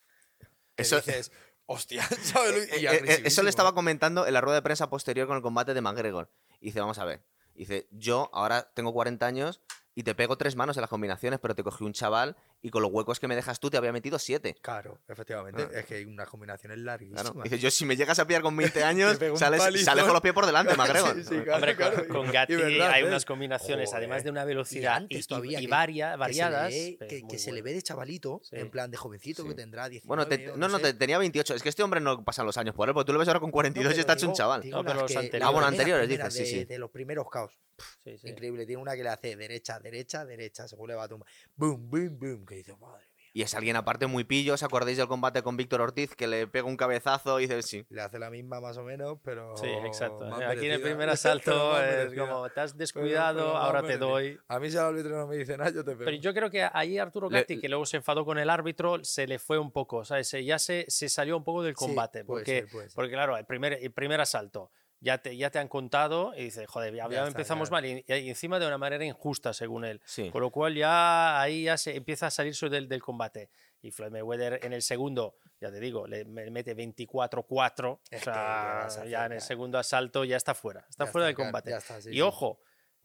Eso- 0.78 0.98
dices, 0.98 1.32
hostia, 1.66 2.04
¿sabes? 2.22 2.72
Eh, 2.74 2.82
Y 2.82 2.86
eh, 2.86 3.02
eh, 3.04 3.22
eso 3.26 3.42
le 3.42 3.50
estaba 3.50 3.74
comentando 3.74 4.28
en 4.28 4.34
la 4.34 4.42
rueda 4.42 4.58
de 4.58 4.62
prensa 4.62 4.90
posterior 4.90 5.28
con 5.28 5.36
el 5.36 5.42
combate 5.42 5.74
de 5.74 5.82
McGregor. 5.82 6.32
Y 6.60 6.68
dice, 6.68 6.80
vamos 6.80 7.00
a 7.00 7.06
ver. 7.06 7.26
Dice, 7.56 7.88
yo 7.90 8.30
ahora 8.34 8.72
tengo 8.76 8.94
40 8.94 9.26
años 9.26 9.64
y 10.00 10.04
te 10.04 10.14
pego 10.14 10.38
tres 10.38 10.56
manos 10.56 10.78
en 10.78 10.82
las 10.82 10.92
combinaciones, 10.92 11.40
pero 11.40 11.56
te 11.56 11.64
cogí 11.64 11.84
un 11.84 11.92
chaval 11.92 12.36
y 12.62 12.70
con 12.70 12.84
los 12.84 12.92
huecos 12.92 13.20
que 13.20 13.28
me 13.28 13.36
dejas 13.36 13.60
tú 13.60 13.72
te 13.72 13.78
había 13.78 13.92
metido 13.92 14.20
siete. 14.20 14.56
Claro, 14.62 15.00
efectivamente. 15.08 15.64
Ah. 15.74 15.80
Es 15.80 15.86
que 15.88 15.96
hay 15.96 16.06
unas 16.06 16.30
combinaciones 16.30 16.78
larguísimas. 16.78 17.24
Claro. 17.24 17.42
Dice, 17.44 17.58
yo 17.58 17.72
si 17.72 17.84
me 17.84 17.96
llegas 17.96 18.20
a 18.20 18.28
pillar 18.28 18.44
con 18.44 18.56
20 18.56 18.84
años, 18.84 19.18
sales, 19.38 19.84
sales 19.84 20.04
con 20.04 20.14
los 20.14 20.22
pies 20.22 20.36
por 20.36 20.46
delante, 20.46 20.76
McGregor. 20.76 21.16
Sí, 21.18 21.24
sí, 21.24 21.36
claro, 21.42 21.56
Hombre, 21.56 21.76
con, 21.76 21.88
claro, 21.90 22.04
y- 22.04 22.08
con 22.10 22.28
y 22.28 22.32
Gatti 22.32 22.56
verdad, 22.56 22.92
hay 22.92 23.04
¿eh? 23.04 23.08
unas 23.08 23.26
combinaciones, 23.26 23.92
además 23.94 24.24
de 24.24 24.30
una 24.30 24.46
velocidad 24.46 24.94
y, 24.94 25.04
antes 25.04 25.26
y- 25.26 25.28
todavía 25.28 25.60
y 25.60 25.66
que- 25.66 25.72
varia- 25.72 26.06
que 26.12 26.12
se 26.12 26.18
le 26.18 26.18
variadas. 26.20 26.70
ve- 26.70 26.98
es 27.02 27.24
que, 27.28 27.40
se 27.40 27.52
le 27.52 27.62
ve 27.64 27.74
de 27.74 27.82
chavalito, 27.82 28.40
Sí. 28.44 28.56
en 28.56 28.70
plan 28.70 28.92
de 28.92 28.98
jovencito 28.98 29.44
que 29.46 29.56
tendrá 29.56 29.90
19 29.90 30.08
Bueno, 30.08 30.28
te- 30.28 30.56
no, 30.58 30.68
no, 30.68 30.78
sé. 30.78 30.84
te- 30.84 30.94
tenía 30.94 31.18
28. 31.18 31.56
Es 31.56 31.64
que 31.64 31.70
este 31.70 31.82
hombre 31.82 32.00
no 32.02 32.24
pasan 32.24 32.46
los 32.46 32.56
años 32.58 32.76
por 32.76 32.88
él, 32.88 32.94
porque 32.94 33.08
tú 33.08 33.14
lo 33.14 33.20
ves 33.20 33.28
ahora 33.30 33.40
con 33.40 33.50
No, 33.50 33.54
42 33.54 33.92
y 33.92 33.96
pero 33.96 34.02
está 34.02 34.14
hecho 34.14 34.28
un 34.30 34.36
chaval. 34.36 34.62
No, 34.70 34.84
pero 34.84 35.02
los 35.02 35.16
anteriores. 35.16 36.20
Ah, 36.22 36.28
dices, 36.28 36.34
sí, 36.34 36.40
de, 36.40 36.46
sí. 36.62 36.66
de 36.66 36.78
los 36.78 36.92
primeros 36.92 37.28
caos. 37.32 37.58
Sí, 38.04 38.18
sí. 38.18 38.30
Increíble. 38.30 38.66
Tiene 38.66 38.82
una 38.82 38.96
que 38.96 39.04
le 39.04 39.10
hace 39.10 39.36
derecha, 39.36 39.80
derecha, 39.80 40.26
derecha, 40.26 40.68
según 40.68 40.90
le 40.90 40.96
va 40.96 41.04
a 41.04 41.08
tumbar. 41.08 41.28
Boom, 41.56 41.90
boom, 41.90 42.18
boom. 42.20 42.46
Que 42.46 42.56
dice, 42.56 42.76
madre 42.78 43.06
mía. 43.06 43.14
Y 43.34 43.44
es 43.44 43.54
alguien 43.54 43.76
aparte 43.76 44.08
muy 44.08 44.24
pillo. 44.24 44.56
¿Os 44.56 44.64
acordáis 44.64 44.98
del 44.98 45.08
combate 45.08 45.44
con 45.44 45.58
Víctor 45.58 45.82
Ortiz 45.82 46.16
que 46.16 46.26
le 46.26 46.48
pega 46.48 46.66
un 46.66 46.76
cabezazo 46.76 47.40
y 47.40 47.44
dice 47.46 47.62
sí? 47.62 47.86
Le 47.90 48.02
hace 48.02 48.18
la 48.18 48.32
misma 48.32 48.60
más 48.60 48.78
o 48.78 48.84
menos, 48.84 49.20
pero. 49.24 49.56
Sí, 49.58 49.68
exacto. 49.86 50.26
más 50.26 50.42
Aquí 50.42 50.66
en 50.66 50.72
el 50.72 50.82
primer 50.82 51.08
asalto 51.10 51.80
es 51.80 52.16
como, 52.16 52.50
te 52.50 52.62
has 52.62 52.72
Pero- 52.72 52.80
descuidado, 52.80 53.38
pero 53.40 53.58
ahora 53.58 53.84
te 53.84 53.98
doy. 54.00 54.40
A 54.48 54.60
mí 54.60 54.72
si 54.72 54.78
el 54.78 54.84
árbitro 54.84 55.16
no 55.18 55.28
me 55.28 55.36
dice 55.38 55.56
nada, 55.56 55.70
yo 55.70 55.84
te 55.84 55.92
pego. 55.92 56.06
Pero 56.06 56.18
yo 56.18 56.34
creo 56.34 56.50
que 56.50 56.68
ahí 56.74 56.98
Arturo 56.98 57.30
Le- 57.30 57.40
Gatti, 57.42 57.60
que 57.60 57.70
luego 57.70 57.86
se 57.86 57.98
enfadó 57.98 58.26
con 58.26 58.40
el 58.40 58.50
árbitro, 58.50 59.04
se 59.04 59.28
le 59.28 59.38
fue 59.38 59.60
un 59.60 59.72
poco, 59.72 60.04
¿sabes? 60.04 60.28
Se- 60.30 60.44
Ya 60.44 60.58
se, 60.58 60.86
se 60.88 61.08
salió 61.08 61.38
un 61.38 61.44
poco 61.44 61.62
del 61.62 61.76
Sí, 61.76 61.86
combate. 61.86 62.26
puede 62.26 62.40
porque, 62.42 62.60
ser, 62.62 62.70
puede 62.72 62.90
ser. 62.90 62.96
porque, 62.96 63.12
claro, 63.12 63.38
el 63.38 63.46
primer, 63.46 63.74
el 63.74 63.92
primer 63.92 64.20
asalto 64.20 64.72
ya 65.00 65.20
te, 65.20 65.36
ya 65.38 65.50
te 65.52 65.60
han 65.60 65.68
contado 65.68 66.34
y 66.36 66.46
dices, 66.46 66.68
joder, 66.68 66.94
ya, 66.96 67.06
empezamos 67.28 67.70
claro. 67.70 67.84
mal. 67.88 67.92
Y, 67.92 68.04
y 68.08 68.30
encima 68.30 68.60
de 68.60 68.68
una 68.68 68.78
manera 68.78 69.06
injusta, 69.06 69.54
según 69.54 69.86
él. 69.86 70.02
Sí. 70.06 70.30
Con 70.32 70.42
lo 70.42 70.50
cual 70.52 70.76
ya 70.76 71.40
ahí 71.40 71.64
ya 71.66 71.78
se 71.78 71.96
empieza 71.96 72.28
a 72.28 72.32
salirse 72.32 72.70
del, 72.70 72.88
del 72.88 73.02
combate. 73.02 73.50
Y 73.82 73.92
Floyd 73.92 74.12
Mayweather 74.12 74.60
en 74.66 74.74
el 74.74 74.82
segundo, 74.82 75.36
ya 75.62 75.70
te 75.72 75.80
digo, 75.80 76.08
le 76.08 76.26
me- 76.26 76.50
mete 76.50 76.76
24-4. 76.76 78.00
Es 78.10 78.10
O 78.10 78.10
que, 78.10 78.18
¿qué 78.18 78.22
sea, 78.22 78.34
vas 78.34 78.34
a 78.34 78.86
hacer, 79.02 79.08
ya 79.10 79.26
en 79.28 79.32
el 79.34 79.42
segundo 79.42 79.78
asalto 79.78 80.24
ya 80.26 80.36
está 80.38 80.54
fuera. 80.56 80.86
Está 80.90 81.06
Ya 81.06 81.12
fuera 81.12 81.30
está, 81.30 81.42
del 81.44 81.46
combate. 81.46 81.76
está, 81.76 82.02
sí, 82.02 82.10
y 82.10 82.14
sí. 82.14 82.22
ojo, 82.22 82.60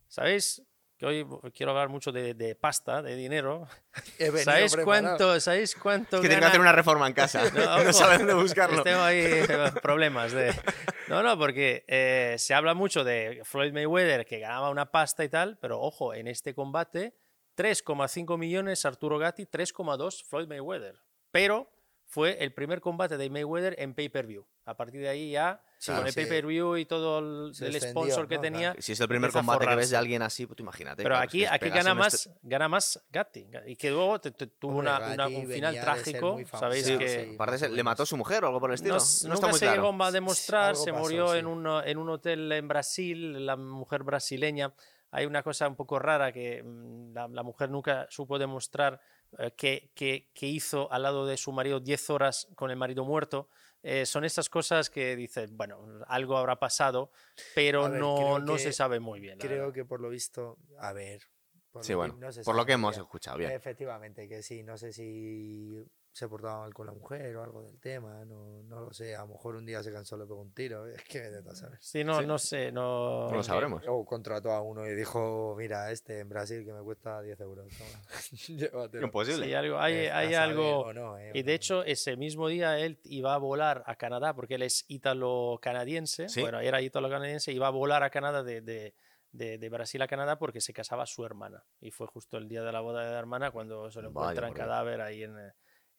¿sabéis? 0.09 0.63
Que 1.03 1.07
hoy 1.07 1.27
quiero 1.53 1.73
hablar 1.73 1.89
mucho 1.89 2.13
de, 2.13 2.33
de 2.35 2.55
pasta, 2.55 3.03
de 3.03 3.17
dinero. 3.17 3.67
¿Sabéis 4.45 4.73
preparado. 4.73 4.85
cuánto, 4.85 5.41
¿Sabéis 5.41 5.75
cuánto 5.75 6.19
Es 6.19 6.23
que 6.23 6.29
tiene 6.29 6.37
que 6.37 6.41
gana- 6.43 6.47
hacer 6.47 6.61
una 6.61 6.71
reforma 6.71 7.09
en 7.09 7.13
casa. 7.13 7.43
No, 7.53 7.75
ojo, 7.79 7.93
sabe 7.93 8.19
dónde 8.19 8.35
buscarlo. 8.35 8.85
Tengo 8.85 9.01
ahí 9.01 9.43
problemas 9.83 10.31
de... 10.31 10.55
No, 11.09 11.25
no, 11.25 11.37
porque 11.37 11.85
eh, 11.89 12.37
se 12.39 12.55
habla 12.55 12.75
mucho 12.75 13.03
de 13.03 13.41
Floyd 13.43 13.73
Mayweather 13.73 14.25
que 14.25 14.39
ganaba 14.39 14.71
una 14.71 14.93
pasta 14.93 15.25
y 15.25 15.29
tal, 15.29 15.59
pero 15.61 15.81
ojo, 15.81 16.15
en 16.15 16.29
este 16.29 16.55
combate 16.55 17.17
3,5 17.57 18.39
millones 18.39 18.85
Arturo 18.87 19.19
Gatti, 19.19 19.47
3,2 19.47 20.23
Floyd 20.25 20.47
Mayweather. 20.47 21.01
Pero 21.33 21.69
fue 22.07 22.37
el 22.45 22.55
primer 22.55 22.81
combate 22.81 23.17
de 23.17 23.29
Mayweather 23.29 23.75
en 23.79 23.95
pay-per-view. 23.95 24.47
A 24.67 24.77
partir 24.77 25.01
de 25.01 25.09
ahí 25.09 25.33
ya, 25.33 25.65
Sí, 25.83 25.91
con 25.93 26.07
el 26.07 26.13
se- 26.13 26.21
pay-per-view 26.21 26.77
y 26.77 26.85
todo 26.85 27.19
el, 27.19 27.53
el 27.61 27.81
sponsor 27.81 28.29
que 28.29 28.37
¿no? 28.37 28.41
tenía... 28.41 28.77
Si 28.79 28.93
es 28.93 29.01
el 29.01 29.09
primer 29.09 29.33
combate 29.33 29.67
que 29.67 29.75
ves 29.75 29.91
de 29.91 29.97
alguien 29.97 30.23
así, 30.23 30.47
pues 30.47 30.57
tú 30.57 30.63
imagínate. 30.63 31.03
Pero 31.03 31.15
claro, 31.17 31.25
aquí, 31.25 31.45
aquí 31.45 31.71
gana 31.71 31.91
un 31.91 31.99
más, 31.99 32.15
este- 32.15 32.31
gana 32.43 32.69
más 32.69 33.05
Gatti. 33.11 33.49
Y 33.67 33.75
que 33.75 33.91
luego 33.91 34.21
te- 34.21 34.31
te- 34.31 34.47
tuvo 34.47 34.79
Hombre, 34.79 34.93
una- 34.95 35.13
una- 35.15 35.27
un 35.27 35.49
final 35.49 35.81
trágico. 35.81 36.39
Sabéis 36.57 36.87
Sí, 36.87 36.97
que 36.99 37.09
sí. 37.09 37.37
o 37.37 37.69
le 37.75 37.83
mató 37.83 38.05
a 38.05 38.07
su 38.07 38.17
mujer 38.17 38.45
o 38.45 38.47
algo 38.47 38.61
por 38.61 38.71
el 38.71 38.75
estilo. 38.75 38.95
no, 38.95 39.01
No, 39.01 39.05
s- 39.05 39.17
está 39.27 39.29
nunca 39.35 39.47
muy 39.49 39.59
se 39.59 39.65
claro. 39.67 39.83
llegó 39.91 40.05
a 40.05 40.11
demostrar, 40.13 40.77
se 40.77 40.93
pasó, 40.93 41.03
murió 41.03 41.33
sí. 41.33 41.39
en, 41.41 41.47
un, 41.47 41.67
en 41.85 41.99
un 41.99 42.09
hotel 42.11 42.53
en 42.53 42.69
Brasil, 42.69 43.45
la 43.45 43.57
mujer 43.57 44.05
brasileña. 44.05 44.73
Hay 45.11 45.27
una 45.27 45.43
cosa 45.43 45.67
un 45.67 45.75
poco 45.75 45.99
rara 45.99 46.31
que 46.33 46.63
mm, 46.63 47.13
la, 47.13 47.27
la 47.27 47.43
mujer 47.43 47.71
nunca 47.71 48.07
supo 48.09 48.39
demostrar 48.39 49.01
eh, 49.39 49.51
que, 49.57 49.91
que- 49.97 50.31
que 50.33 50.47
hizo 50.47 50.93
al 50.93 51.03
lado 51.03 51.27
de 51.27 51.37
su 51.37 51.51
marido 51.51 51.81
10 51.81 52.09
horas 52.11 52.47
con 52.55 52.71
el 52.71 52.77
marido 52.77 53.05
muerto. 53.05 53.49
Eh, 53.83 54.07
son 54.07 54.25
estas 54.25 54.49
cosas 54.49 54.91
que 54.91 55.17
dices, 55.17 55.51
bueno, 55.53 55.79
algo 56.07 56.37
habrá 56.37 56.57
pasado, 56.59 57.11
pero 57.55 57.89
ver, 57.89 57.99
no, 58.01 58.39
no 58.39 58.55
que- 58.55 58.61
se 58.61 58.73
sabe 58.73 59.01
muy 59.01 59.19
bien. 59.21 59.39
Creo 59.39 59.59
verdad. 59.67 59.75
que 59.75 59.85
por 59.85 60.01
lo 60.01 60.09
visto, 60.09 60.59
a 60.79 60.93
ver. 60.93 61.23
por 61.73 61.85
Sí, 61.85 61.93
lo 61.93 61.99
bueno, 61.99 62.15
que- 62.15 62.21
no 62.21 62.33
se 62.33 62.43
por 62.45 62.55
lo 62.55 62.61
sabe 62.61 62.67
que 62.67 62.73
hemos 62.75 62.95
bien. 62.95 63.03
escuchado, 63.03 63.39
bien. 63.39 63.51
Efectivamente, 63.53 64.29
que 64.29 64.43
sí, 64.43 64.63
no 64.63 64.77
sé 64.77 64.93
si 64.93 65.83
se 66.13 66.29
portaba 66.29 66.59
mal 66.61 66.75
con 66.75 66.87
la 66.87 66.93
mujer 66.93 67.35
o 67.37 67.43
algo 67.43 67.63
del 67.63 67.81
tema, 67.81 68.23
no, 68.27 68.63
no 68.65 68.81
lo 68.83 68.93
sé, 68.93 69.17
a 69.17 69.23
lo 69.23 69.29
mejor 69.29 69.57
un 69.57 69.65
día 69.65 69.83
se 69.83 69.91
cansó, 69.91 70.17
le 70.19 70.25
pegó 70.27 70.43
un 70.43 70.53
tiro, 70.53 70.87
es 70.95 71.03
que 71.05 71.31
saber. 71.55 71.79
Sí, 71.81 72.05
no, 72.05 72.21
Sí. 72.21 72.27
no 72.27 72.39
sé, 72.39 72.71
no... 72.71 73.31
No 73.31 73.37
lo 73.37 73.43
sabremos. 73.43 73.83
O 73.89 74.05
contrató 74.05 74.51
a 74.53 74.61
uno 74.61 74.87
y 74.87 74.95
dijo, 74.95 75.55
mira, 75.57 75.91
este 75.91 76.21
en 76.21 76.29
Brasil 76.29 76.65
que 76.67 76.73
me 76.75 76.83
cuesta 76.83 77.23
10 77.23 77.41
euros. 77.41 77.67
toma, 77.79 78.03
llévatelo". 78.59 79.05
Imposible. 79.07 79.47
Sí, 79.47 79.55
algo, 79.55 79.79
hay, 79.79 79.95
Eh, 79.95 80.11
a 80.11 80.19
hay 80.19 80.33
saber 80.35 80.39
algo... 80.51 80.93
no, 80.93 81.17
eh, 81.19 81.31
Y 81.35 81.43
de 81.43 81.55
hecho, 81.55 81.83
ese 81.83 82.17
mismo 82.19 82.49
día 82.49 82.79
él 82.79 83.01
iba 83.05 83.35
a 83.35 83.39
volar 83.39 83.83
a 83.87 83.97
Canadá, 83.97 84.35
porque 84.35 84.57
él 84.57 84.63
es 84.63 84.85
ítalo-canadiense. 84.89 86.29
Sí. 86.29 86.41
Bueno, 86.43 86.61
era 86.61 86.81
ítalo-canadiense, 86.83 87.53
iba 87.53 87.67
a 87.69 87.71
volar 87.71 88.03
a 88.03 88.11
Canadá 88.11 88.43
de, 88.43 88.61
de- 88.61 88.95
de- 89.33 89.57
de 89.57 89.69
Brasil 89.71 90.03
a 90.03 90.07
Canadá 90.09 90.39
porque 90.39 90.61
se 90.61 90.75
casaba 90.75 91.07
su 91.07 91.25
hermana. 91.25 91.65
Y 91.81 91.91
fue 91.91 92.07
justo 92.07 92.37
el 92.37 92.49
día 92.49 92.63
de 92.63 92.71
la 92.71 92.81
boda 92.81 93.03
de 93.07 93.13
la 93.13 93.19
hermana 93.19 93.51
cuando 93.51 93.91
se 93.91 94.03
lo 94.03 94.13
Vaya, 94.13 94.25
encuentra 94.33 94.47
en 94.49 94.53
por 94.53 94.57
Dios. 94.59 94.67
cadáver 94.69 95.01
ahí 95.01 95.23
en, 95.23 95.39
eh, 95.39 95.53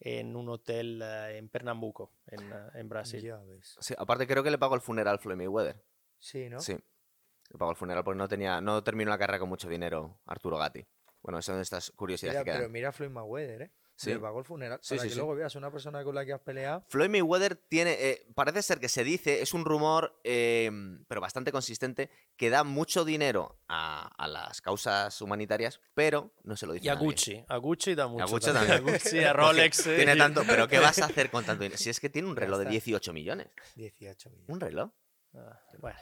en 0.06 0.36
un 0.36 0.50
hotel 0.50 1.02
eh, 1.02 1.38
en 1.38 1.48
Pernambuco, 1.48 2.12
en, 2.28 2.52
eh, 2.52 2.70
en 2.74 2.90
Brasil. 2.90 3.22
Ya 3.22 3.38
ves. 3.38 3.78
Sí, 3.80 3.94
aparte 3.98 4.28
creo 4.28 4.44
que 4.44 4.52
le 4.52 4.58
pagó 4.58 4.76
el 4.76 4.82
funeral 4.82 5.18
Floyd 5.20 5.38
Mayweather. 5.38 5.82
Sí, 6.20 6.50
¿no? 6.50 6.60
Sí. 6.60 6.74
Le 6.74 7.58
pagó 7.58 7.72
el 7.72 7.78
funeral 7.78 8.04
porque 8.04 8.18
no 8.18 8.28
tenía, 8.28 8.60
no 8.60 8.84
terminó 8.84 9.12
la 9.12 9.18
carrera 9.18 9.40
con 9.40 9.48
mucho 9.48 9.70
dinero 9.70 10.20
Arturo 10.26 10.58
Gatti. 10.58 10.86
Bueno, 11.22 11.42
son 11.42 11.62
estas 11.62 11.92
curiosidades 11.92 12.36
Mira, 12.36 12.44
que 12.44 12.50
quedan. 12.50 12.60
pero 12.64 12.70
mira 12.70 12.90
a 12.90 12.92
Floyd 12.92 13.12
Mayweather, 13.12 13.62
¿eh? 13.62 13.72
Sí. 14.04 14.10
Le 14.14 14.20
pagó 14.20 14.40
el 14.40 14.46
funeral. 14.46 14.80
Sí, 14.82 14.96
para 14.96 15.02
sí, 15.04 15.08
que 15.08 15.14
sí. 15.14 15.18
luego 15.20 15.36
veas 15.36 15.56
una 15.56 15.72
persona 15.72 16.04
con 16.04 16.16
la 16.16 16.26
que 16.26 16.34
has 16.34 16.42
peleado. 16.42 16.84
Floyd 16.90 17.10
Mayweather 17.10 17.56
tiene, 17.56 17.94
eh, 18.00 18.26
parece 18.36 18.62
ser 18.62 18.80
que 18.80 18.90
se 18.90 19.04
dice, 19.04 19.42
es 19.42 19.54
un 19.54 19.66
rumor, 19.66 20.20
eh, 20.24 20.72
pero 21.08 21.22
bastante 21.22 21.52
consistente, 21.52 22.10
que 22.38 22.50
da 22.50 22.64
mucho 22.64 23.06
dinero 23.06 23.58
a, 23.68 24.08
a 24.18 24.28
las 24.28 24.62
causas 24.62 25.22
humanitarias, 25.22 25.80
pero 25.94 26.32
no 26.44 26.56
se 26.58 26.66
lo 26.66 26.74
dice 26.74 26.86
Y 26.86 26.90
a 26.90 26.96
nadie. 26.96 27.06
Gucci. 27.08 27.46
A 27.48 27.58
Gucci 27.58 27.96
da 27.96 28.08
mucho. 28.08 28.28
Gucci 28.28 28.52
también. 28.52 28.68
también. 28.78 28.96
A 28.96 28.98
Gucci, 28.98 29.20
a 29.24 29.34
Rolex. 29.34 29.88
eh, 29.88 29.96
Tiene 29.98 30.16
tanto, 30.16 30.44
pero 30.48 30.68
¿qué 30.68 30.80
vas 30.80 31.00
a 31.00 31.06
hacer 31.06 31.30
con 31.30 31.44
tanto 31.46 31.64
dinero? 31.64 31.78
Si 31.78 31.90
es 31.90 32.00
que 32.00 32.10
tiene 32.10 32.28
un 32.28 32.36
reloj 32.36 32.58
de 32.60 32.64
está. 32.64 32.72
18 32.72 33.14
millones. 33.14 33.48
18 33.76 34.30
millones. 34.30 34.50
Un 34.50 34.60
reloj. 34.60 34.90
Ah, 35.36 35.60
Bueno, 35.80 35.98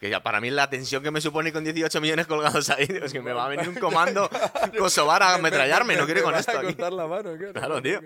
Que 0.00 0.08
ya 0.08 0.22
para 0.22 0.40
mí 0.40 0.50
la 0.50 0.70
tensión 0.70 1.02
que 1.02 1.10
me 1.10 1.20
supone 1.20 1.52
con 1.52 1.62
18 1.64 2.00
millones 2.00 2.26
colgados 2.26 2.70
ahí, 2.70 2.86
es 2.88 3.12
que 3.12 3.20
me 3.20 3.32
va 3.32 3.46
a 3.46 3.48
venir 3.48 3.68
un 3.68 3.74
comando 3.74 4.30
kosovar 4.78 5.22
a 5.22 5.34
ametrallarme, 5.34 5.96
no 5.96 6.06
quiero 6.06 6.22
con 6.22 6.34
esto 6.34 6.58
aquí. 6.58 6.74
la 6.78 7.06
mano, 7.06 7.32
Claro, 7.52 7.82
tío. 7.82 8.00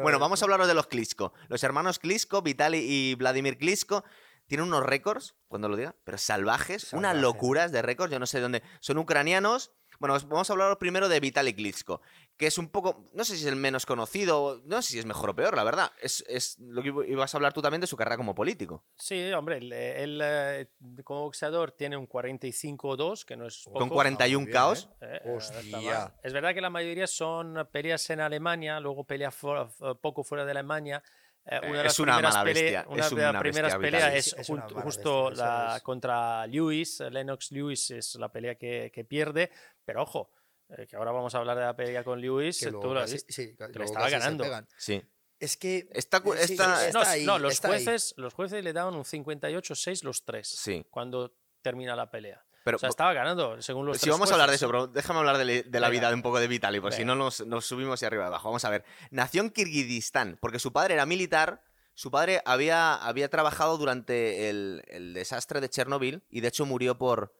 Bueno, 0.00 0.18
vamos 0.18 0.40
a 0.40 0.44
hablaros 0.44 0.68
de 0.68 0.74
los 0.74 0.86
Klitschko. 0.86 1.34
Los 1.48 1.62
hermanos 1.64 1.98
Klitschko, 1.98 2.42
Vitali 2.42 2.78
y 2.78 3.14
Vladimir 3.16 3.58
Klitschko, 3.58 4.04
tienen 4.46 4.66
unos 4.68 4.84
récords, 4.84 5.34
cuando 5.48 5.68
lo 5.68 5.76
diga, 5.76 5.94
pero 6.04 6.16
salvajes, 6.18 6.92
unas 6.92 7.16
locuras 7.16 7.72
de 7.72 7.82
récords, 7.82 8.12
yo 8.12 8.18
no 8.18 8.26
sé 8.26 8.38
de 8.38 8.42
dónde. 8.42 8.62
Son 8.80 8.98
ucranianos. 8.98 9.72
Bueno, 9.98 10.14
os- 10.14 10.26
vamos 10.28 10.48
a 10.50 10.52
hablar 10.54 10.78
primero 10.78 11.08
de 11.08 11.20
Vitali 11.20 11.54
Klitschko, 11.54 12.00
que 12.42 12.48
es 12.48 12.58
un 12.58 12.68
poco, 12.68 13.04
no 13.14 13.22
sé 13.24 13.36
si 13.36 13.42
es 13.42 13.46
el 13.46 13.54
menos 13.54 13.86
conocido, 13.86 14.60
no 14.64 14.82
sé 14.82 14.92
si 14.94 14.98
es 14.98 15.06
mejor 15.06 15.30
o 15.30 15.34
peor, 15.36 15.54
la 15.56 15.62
verdad. 15.62 15.92
Es, 16.00 16.24
es 16.28 16.58
lo 16.58 16.82
que 16.82 16.88
iba- 16.88 17.06
ibas 17.06 17.32
a 17.32 17.36
hablar 17.38 17.52
tú 17.52 17.62
también 17.62 17.80
de 17.80 17.86
su 17.86 17.96
carrera 17.96 18.16
como 18.16 18.34
político. 18.34 18.84
sí, 18.96 19.32
hombre, 19.32 19.58
él, 19.58 19.72
él, 19.72 20.20
eh, 20.22 20.66
como 21.04 21.20
boxeador 21.22 21.70
tiene 21.70 21.96
un 21.96 22.08
45-2, 22.08 23.24
que 23.24 23.36
no 23.36 23.46
es 23.46 23.62
poco. 23.64 23.78
Con 23.78 23.88
41 23.90 24.40
muy 24.40 24.46
bien, 24.46 24.52
caos. 24.52 24.88
Eh, 25.00 25.20
eh, 25.24 25.30
Hostia. 25.36 26.14
Es 26.22 26.32
verdad 26.32 26.52
que 26.54 26.60
la 26.60 26.70
mayoría 26.70 27.06
son 27.06 27.68
peleas 27.70 28.08
en 28.10 28.20
Alemania, 28.20 28.80
luego 28.80 29.04
peleas 29.04 29.34
fu- 29.34 29.54
fu- 29.78 29.96
poco 30.00 30.24
fuera 30.24 30.44
de 30.44 30.50
Alemania. 30.50 31.02
Eh, 31.44 31.58
una 31.62 31.78
de 31.78 31.84
las 31.84 31.92
es 31.92 31.98
una 32.00 32.12
primeras 32.14 32.34
mala 32.34 32.44
pelea- 32.44 32.62
bestia, 32.62 32.84
Una 32.88 33.04
es 33.06 33.10
de 33.14 33.22
las 33.32 33.42
primeras 33.42 33.76
peleas 33.76 34.14
es, 34.14 34.32
es 34.38 34.46
justo 34.46 35.24
bestia, 35.30 35.44
la, 35.44 35.76
es. 35.76 35.82
contra 35.82 36.46
Lewis, 36.46 37.00
Lennox 37.00 37.50
Lewis 37.52 37.90
es 37.90 38.14
la 38.16 38.30
pelea 38.30 38.54
que, 38.54 38.90
que 38.94 39.04
pierde, 39.04 39.50
pero 39.84 40.02
ojo, 40.02 40.30
eh, 40.76 40.86
que 40.86 40.96
ahora 40.96 41.12
vamos 41.12 41.34
a 41.34 41.38
hablar 41.38 41.56
de 41.56 41.64
la 41.64 41.76
pelea 41.76 42.02
con 42.04 42.20
Lewis, 42.20 42.58
Que 42.58 42.70
luego 42.70 42.88
tú 42.88 42.94
lo 42.94 43.00
has 43.00 43.04
casi- 43.10 43.14
visto. 43.14 43.32
sí, 43.32 43.56
que 43.56 43.82
estaba 43.84 44.08
ganando. 44.10 44.44
pegan. 44.44 44.66
Sí. 44.76 45.02
Es 45.38 45.56
que. 45.56 45.88
Está 45.92 46.18
sí, 46.46 46.56
No, 46.56 46.74
está 46.74 47.10
ahí, 47.10 47.24
no, 47.26 47.38
los 47.38 47.52
está 47.54 47.68
ahí. 47.68 47.84
jueces, 47.84 48.14
los 48.16 48.32
jueces 48.34 48.62
le 48.62 48.72
daban 48.72 48.94
un 48.94 49.04
58-6 49.04 50.02
los 50.04 50.24
tres 50.24 50.48
Sí. 50.48 50.84
cuando 50.90 51.34
termina 51.62 51.96
la 51.96 52.10
pelea. 52.10 52.44
Pero 52.64 52.76
o 52.76 52.78
sea, 52.78 52.90
estaba 52.90 53.12
ganando, 53.12 53.60
según 53.60 53.86
los 53.86 53.98
Si 53.98 54.08
vamos 54.08 54.30
a 54.30 54.34
hablar 54.34 54.48
de 54.48 54.54
eso, 54.54 54.68
pero 54.68 54.86
déjame 54.86 55.18
hablar 55.18 55.36
de, 55.36 55.44
la 55.44 55.62
Venga. 55.64 55.88
vida 55.88 56.08
de 56.10 56.14
un 56.14 56.22
poco 56.22 56.38
de 56.38 56.46
Vitali, 56.46 56.78
por 56.80 56.92
si 56.92 57.04
no 57.04 57.16
nos, 57.16 57.44
nos 57.44 57.66
subimos 57.66 58.00
y 58.02 58.04
arriba 58.04 58.22
y 58.22 58.26
abajo. 58.28 58.48
Vamos 58.48 58.64
a 58.64 58.70
ver. 58.70 58.84
Nació 59.10 59.42
en 59.42 59.50
Kirguistán, 59.50 60.38
porque 60.40 60.60
su 60.60 60.72
padre 60.72 60.94
era 60.94 61.04
militar. 61.04 61.64
Su 61.94 62.10
padre 62.12 62.40
había, 62.44 62.94
había 62.94 63.28
trabajado 63.28 63.76
durante 63.78 64.48
el, 64.48 64.82
el 64.86 65.12
desastre 65.12 65.60
de 65.60 65.68
Chernobyl 65.68 66.22
y 66.30 66.40
de 66.40 66.48
hecho 66.48 66.64
murió 66.64 66.96
por, 66.96 67.34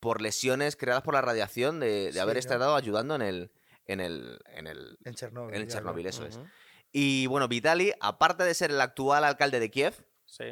por 0.00 0.20
lesiones 0.22 0.76
creadas 0.76 1.02
por 1.02 1.14
la 1.14 1.22
radiación 1.22 1.80
de, 1.80 2.06
de 2.06 2.12
Sí, 2.12 2.18
haber 2.18 2.36
¿no? 2.36 2.40
estado 2.40 2.74
ayudando 2.76 3.14
en 3.14 3.22
el, 3.22 3.50
en 3.86 4.00
el, 4.00 4.38
en 4.54 4.66
el, 4.66 4.98
En 5.04 5.14
Chernobyl. 5.14 5.54
en 5.54 5.62
el 5.62 5.68
Chernobyl, 5.68 6.04
¿no? 6.04 6.10
eso 6.10 6.26
es. 6.26 6.38
Y 6.92 7.26
bueno, 7.26 7.48
Vitali, 7.48 7.92
aparte 8.00 8.44
de 8.44 8.54
ser 8.54 8.70
el 8.70 8.80
actual 8.80 9.24
alcalde 9.24 9.60
de 9.60 9.70
Kiev, 9.70 9.94
Sí. 10.24 10.44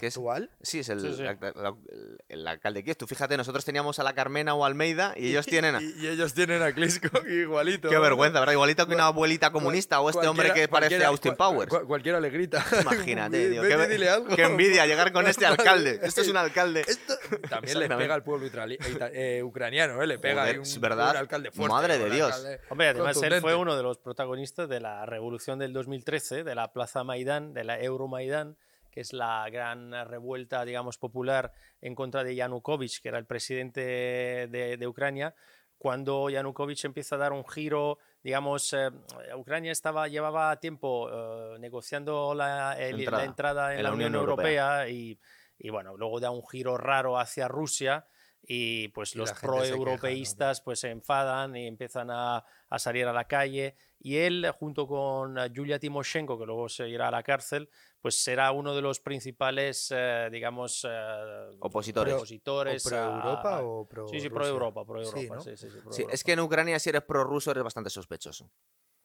¿Qué 0.00 0.06
es? 0.06 0.16
¿Actual? 0.16 0.50
sí, 0.62 0.78
es 0.80 0.88
el, 0.88 1.00
Sí, 1.00 1.14
sí. 1.16 1.22
la- 1.22 1.34
la- 1.54 1.74
el- 1.90 2.18
el 2.28 2.46
alcalde 2.48 2.80
de 2.80 2.84
Kiev. 2.84 2.96
Tú 2.96 3.06
fíjate, 3.06 3.36
nosotros 3.36 3.64
teníamos 3.64 3.98
a 3.98 4.02
la 4.02 4.14
Carmena 4.14 4.54
o 4.54 4.64
Almeida 4.64 5.12
y 5.16 5.28
ellos 5.28 5.44
tienen... 5.46 5.74
a- 5.74 5.82
Y, 5.82 5.94
y 6.00 6.06
ellos 6.08 6.32
tienen 6.34 6.62
a 6.62 6.72
Klitschko 6.72 7.08
igualito. 7.28 7.88
Qué 7.90 7.98
vergüenza, 7.98 8.40
¿verdad? 8.40 8.54
Igualito 8.54 8.86
que 8.86 8.94
una 8.94 9.06
abuelita 9.06 9.50
comunista 9.52 10.00
o 10.00 10.08
este 10.08 10.26
hombre 10.26 10.52
que 10.54 10.66
parece 10.68 10.96
cualquiera- 10.96 11.08
Austin 11.08 11.34
Powers. 11.36 11.68
cual- 11.68 11.84
cualquiera 11.84 12.20
le 12.20 12.30
grita. 12.30 12.64
Imagínate, 12.82 13.50
tío. 13.50 13.62
Qué, 13.62 13.86
dile 13.88 14.08
algo. 14.08 14.34
qué 14.34 14.42
envidia 14.44 14.86
llegar 14.86 15.12
con 15.12 15.26
este 15.26 15.44
alcalde. 15.46 16.00
Esto 16.02 16.22
es 16.22 16.28
un 16.28 16.36
alcalde. 16.38 16.84
Esto 16.86 17.14
también 17.50 17.64
Exactamente. 17.76 17.96
pega 17.96 18.14
al 18.14 18.22
pueblo 18.24 18.46
ita- 18.46 18.66
eh, 19.12 19.42
ucraniano, 19.42 20.02
¿eh? 20.02 20.06
Le 20.06 20.18
pega 20.18 20.42
Joder, 20.42 20.56
un, 20.58 20.62
es 20.62 20.80
verdad. 20.80 21.10
un 21.10 21.16
alcalde 21.18 21.50
fuerte. 21.50 21.72
Madre 21.74 21.98
de 21.98 22.10
Dios. 22.10 22.32
alcalde 22.32 22.60
Hombre, 22.70 22.88
además 22.88 23.22
él 23.22 23.40
fue 23.42 23.54
uno 23.54 23.76
de 23.76 23.82
los 23.82 23.98
protagonistas 23.98 24.68
de 24.68 24.80
la 24.80 25.04
revolución 25.06 25.58
del 25.58 25.72
2013, 25.74 26.44
de 26.44 26.54
la 26.54 26.72
Plaza 26.72 27.04
Maidán, 27.04 27.52
de 27.52 27.64
la 27.64 27.78
Euromaidán, 27.80 28.56
que 28.92 29.00
es 29.00 29.12
la 29.12 29.48
gran 29.50 29.90
revuelta, 30.06 30.64
digamos, 30.64 30.98
popular 30.98 31.50
en 31.80 31.94
contra 31.94 32.22
de 32.22 32.36
Yanukovych, 32.36 33.00
que 33.00 33.08
era 33.08 33.18
el 33.18 33.26
presidente 33.26 33.80
de, 33.80 34.76
de 34.76 34.86
Ucrania. 34.86 35.34
Cuando 35.78 36.30
Yanukovych 36.30 36.84
empieza 36.84 37.16
a 37.16 37.18
dar 37.18 37.32
un 37.32 37.44
giro, 37.44 37.98
digamos, 38.22 38.72
eh, 38.74 38.90
Ucrania 39.34 39.72
estaba, 39.72 40.06
llevaba 40.06 40.54
tiempo 40.60 41.08
eh, 41.10 41.58
negociando 41.58 42.34
la, 42.34 42.76
el- 42.78 43.00
Entrada 43.00 43.18
la 43.18 43.24
entrada 43.24 43.74
en, 43.74 43.82
la 43.82 43.92
Unión, 43.92 44.14
Europea, 44.14 44.88
y, 44.88 45.18
y, 45.58 45.70
bueno, 45.70 45.96
luego 45.96 46.20
da 46.20 46.30
un 46.30 46.46
giro 46.46 46.76
raro 46.76 47.18
hacia 47.18 47.48
Rusia 47.48 48.06
y 48.44 48.88
pues 48.88 49.14
Y 49.14 49.18
los 49.18 49.30
la 49.30 49.34
queja, 49.34 49.46
¿no? 49.46 49.56
pro-europeístas 49.58 50.60
pues 50.62 50.80
se 50.80 50.90
enfadan 50.90 51.54
y 51.56 51.66
empiezan 51.68 52.10
a, 52.10 52.44
a 52.68 52.78
salir 52.78 53.06
a 53.06 53.12
la 53.12 53.24
calle 53.24 53.76
y 54.00 54.16
él 54.16 54.50
junto 54.58 54.86
con 54.88 55.38
eh, 55.38 55.48
Yulia 55.52 55.78
Timoshenko 55.78 56.36
que 56.38 56.46
luego 56.46 56.68
se 56.68 56.88
irá 56.88 57.06
a 57.06 57.12
la 57.12 57.22
cárcel 57.22 57.68
pues 58.02 58.16
será 58.22 58.50
uno 58.52 58.74
de 58.74 58.82
los 58.82 59.00
principales 59.00 59.88
eh, 59.94 60.28
digamos 60.30 60.84
eh, 60.88 61.50
Opositores. 61.60 62.14
opositores 62.14 62.84
¿O 62.84 62.88
pro 62.90 62.98
a- 62.98 63.06
Europa 63.06 63.56
a- 63.58 63.62
o 63.62 63.88
pro 63.88 64.08
sí 64.08 64.20
sí 64.20 64.28
pro? 64.28 64.46
Europa 64.46 64.84
pro 64.84 65.04
Sí, 65.04 65.20
Europa 65.26 65.36
¿no? 65.36 65.42
sí, 65.42 65.56
sí, 65.56 65.70
sí, 65.70 65.78
pro 65.80 65.92
Sí, 65.92 66.02
es 66.02 66.08
Europa. 66.08 66.24
que 66.26 66.32
en 66.32 66.40
Ucrania 66.40 66.78
si 66.78 66.90
eres 66.90 67.02
prorruso 67.02 67.50
eres 67.52 67.62
bastante 67.64 67.88
sospechoso. 67.90 68.50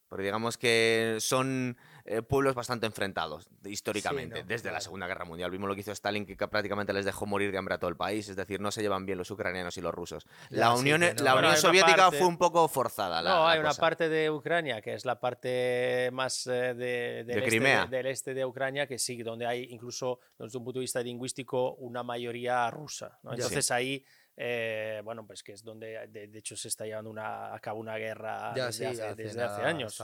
Porque 0.09 0.23
digamos 0.23 0.57
que 0.57 1.17
son 1.19 1.77
eh, 2.07 2.21
pueblos 2.21 2.55
bastante 2.55 2.85
enfrentados 2.85 3.47
históricamente, 3.65 4.41
¿no? 4.41 4.47
desde 4.47 4.71
la. 4.71 4.81
Segunda 4.81 5.07
Guerra 5.07 5.25
Mundial. 5.25 5.51
Vimos 5.51 5.67
lo 5.67 5.75
que 5.75 5.81
hizo 5.81 5.91
Stalin, 5.91 6.25
que 6.25 6.37
ca- 6.37 6.49
prácticamente 6.49 6.93
les 6.93 7.03
dejó 7.03 7.25
morir 7.25 7.51
de 7.51 7.57
hambre 7.57 7.75
a 7.75 7.77
todo 7.77 7.89
el 7.89 7.97
país. 7.97 8.29
Es 8.29 8.35
decir, 8.35 8.61
no 8.61 8.71
se 8.71 8.81
llevan 8.81 9.05
bien 9.05 9.17
los 9.17 9.29
ucranianos 9.31 9.75
y 9.77 9.81
los 9.81 9.93
rusos. 9.93 10.25
La 10.49 10.73
Unión, 10.73 11.01
no. 11.01 11.07
la 11.23 11.35
una 11.35 11.55
Soviética 11.57 11.95
parte- 11.97 12.17
fue 12.19 12.27
un 12.27 12.37
poco 12.37 12.67
forzada. 12.67 13.21
La, 13.21 13.29
no, 13.31 13.47
hay 13.47 13.59
una 13.59 13.69
cosa. 13.69 13.81
parte 13.81 14.07
de 14.09 14.29
Ucrania 14.31 14.81
que 14.81 14.93
es 14.93 15.03
la 15.05 15.19
parte 15.19 16.09
más 16.13 16.47
eh, 16.47 16.73
de, 16.73 17.23
del, 17.25 17.29
este 17.39 17.49
Crimea. 17.49 17.85
del 17.87 18.05
este 18.07 18.33
de 18.33 18.45
Ucrania, 18.45 18.87
que 18.87 18.97
sí, 18.99 19.21
donde 19.23 19.45
hay 19.45 19.65
incluso 19.71 20.19
desde 20.39 20.57
un 20.57 20.63
punto 20.63 20.79
de 20.79 20.83
vista 20.83 21.01
lingüístico 21.01 21.73
una 21.75 22.03
mayoría 22.03 22.69
rusa. 22.71 23.19
Entonces 23.23 23.71
ahí, 23.71 24.05
eh, 24.39 25.01
bueno, 25.03 25.25
pues 25.25 25.41
que 25.41 25.53
es 25.53 25.63
donde 25.63 26.07
de, 26.09 26.27
de 26.27 26.39
hecho 26.39 26.55
se 26.55 26.67
está 26.67 26.85
llevando 26.85 27.09
una, 27.09 27.55
a 27.55 27.59
cabo 27.59 27.79
una 27.79 27.97
guerra 27.97 28.53
Ya, 28.55 28.67
desde, 28.67 28.77
sí, 28.77 28.85
hace, 28.85 29.03
hace 29.07 29.23
desde 29.23 29.41
hace 29.41 29.57
nada 29.57 29.65
ha 29.65 29.69
años. 29.69 30.03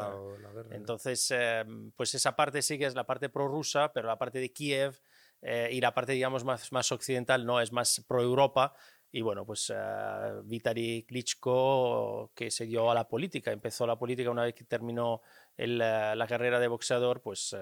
Entonces, 0.71 1.27
eh, 1.29 1.63
pues 1.95 2.15
esa 2.15 2.35
parte 2.35 2.63
sí 2.63 2.79
que 2.79 2.87
es 2.87 2.95
la 2.95 3.05
parte 3.05 3.29
prorrusa, 3.29 3.93
pero 3.93 4.07
la 4.07 4.17
parte 4.17 4.39
de 4.39 4.51
Kiev 4.51 4.99
eh, 5.43 5.69
y 5.71 5.79
la 5.81 5.93
parte, 5.93 6.13
digamos, 6.13 6.43
más, 6.43 6.71
más 6.71 6.91
occidental 6.91 7.45
no, 7.45 7.61
es 7.61 7.71
más 7.71 8.03
pro-Europa. 8.07 8.73
Y 9.11 9.21
bueno, 9.21 9.45
pues 9.45 9.71
eh, 9.71 10.31
Vitaly 10.45 11.05
Klitschko, 11.07 12.31
que 12.33 12.49
se 12.49 12.65
dio 12.65 12.89
a 12.89 12.95
la 12.95 13.07
política, 13.07 13.51
empezó 13.51 13.85
la 13.85 13.99
política 13.99 14.31
una 14.31 14.45
vez 14.45 14.55
que 14.55 14.63
terminó 14.63 15.21
el, 15.55 15.77
la 15.77 16.25
carrera 16.27 16.59
de 16.59 16.67
boxeador, 16.67 17.21
pues, 17.21 17.55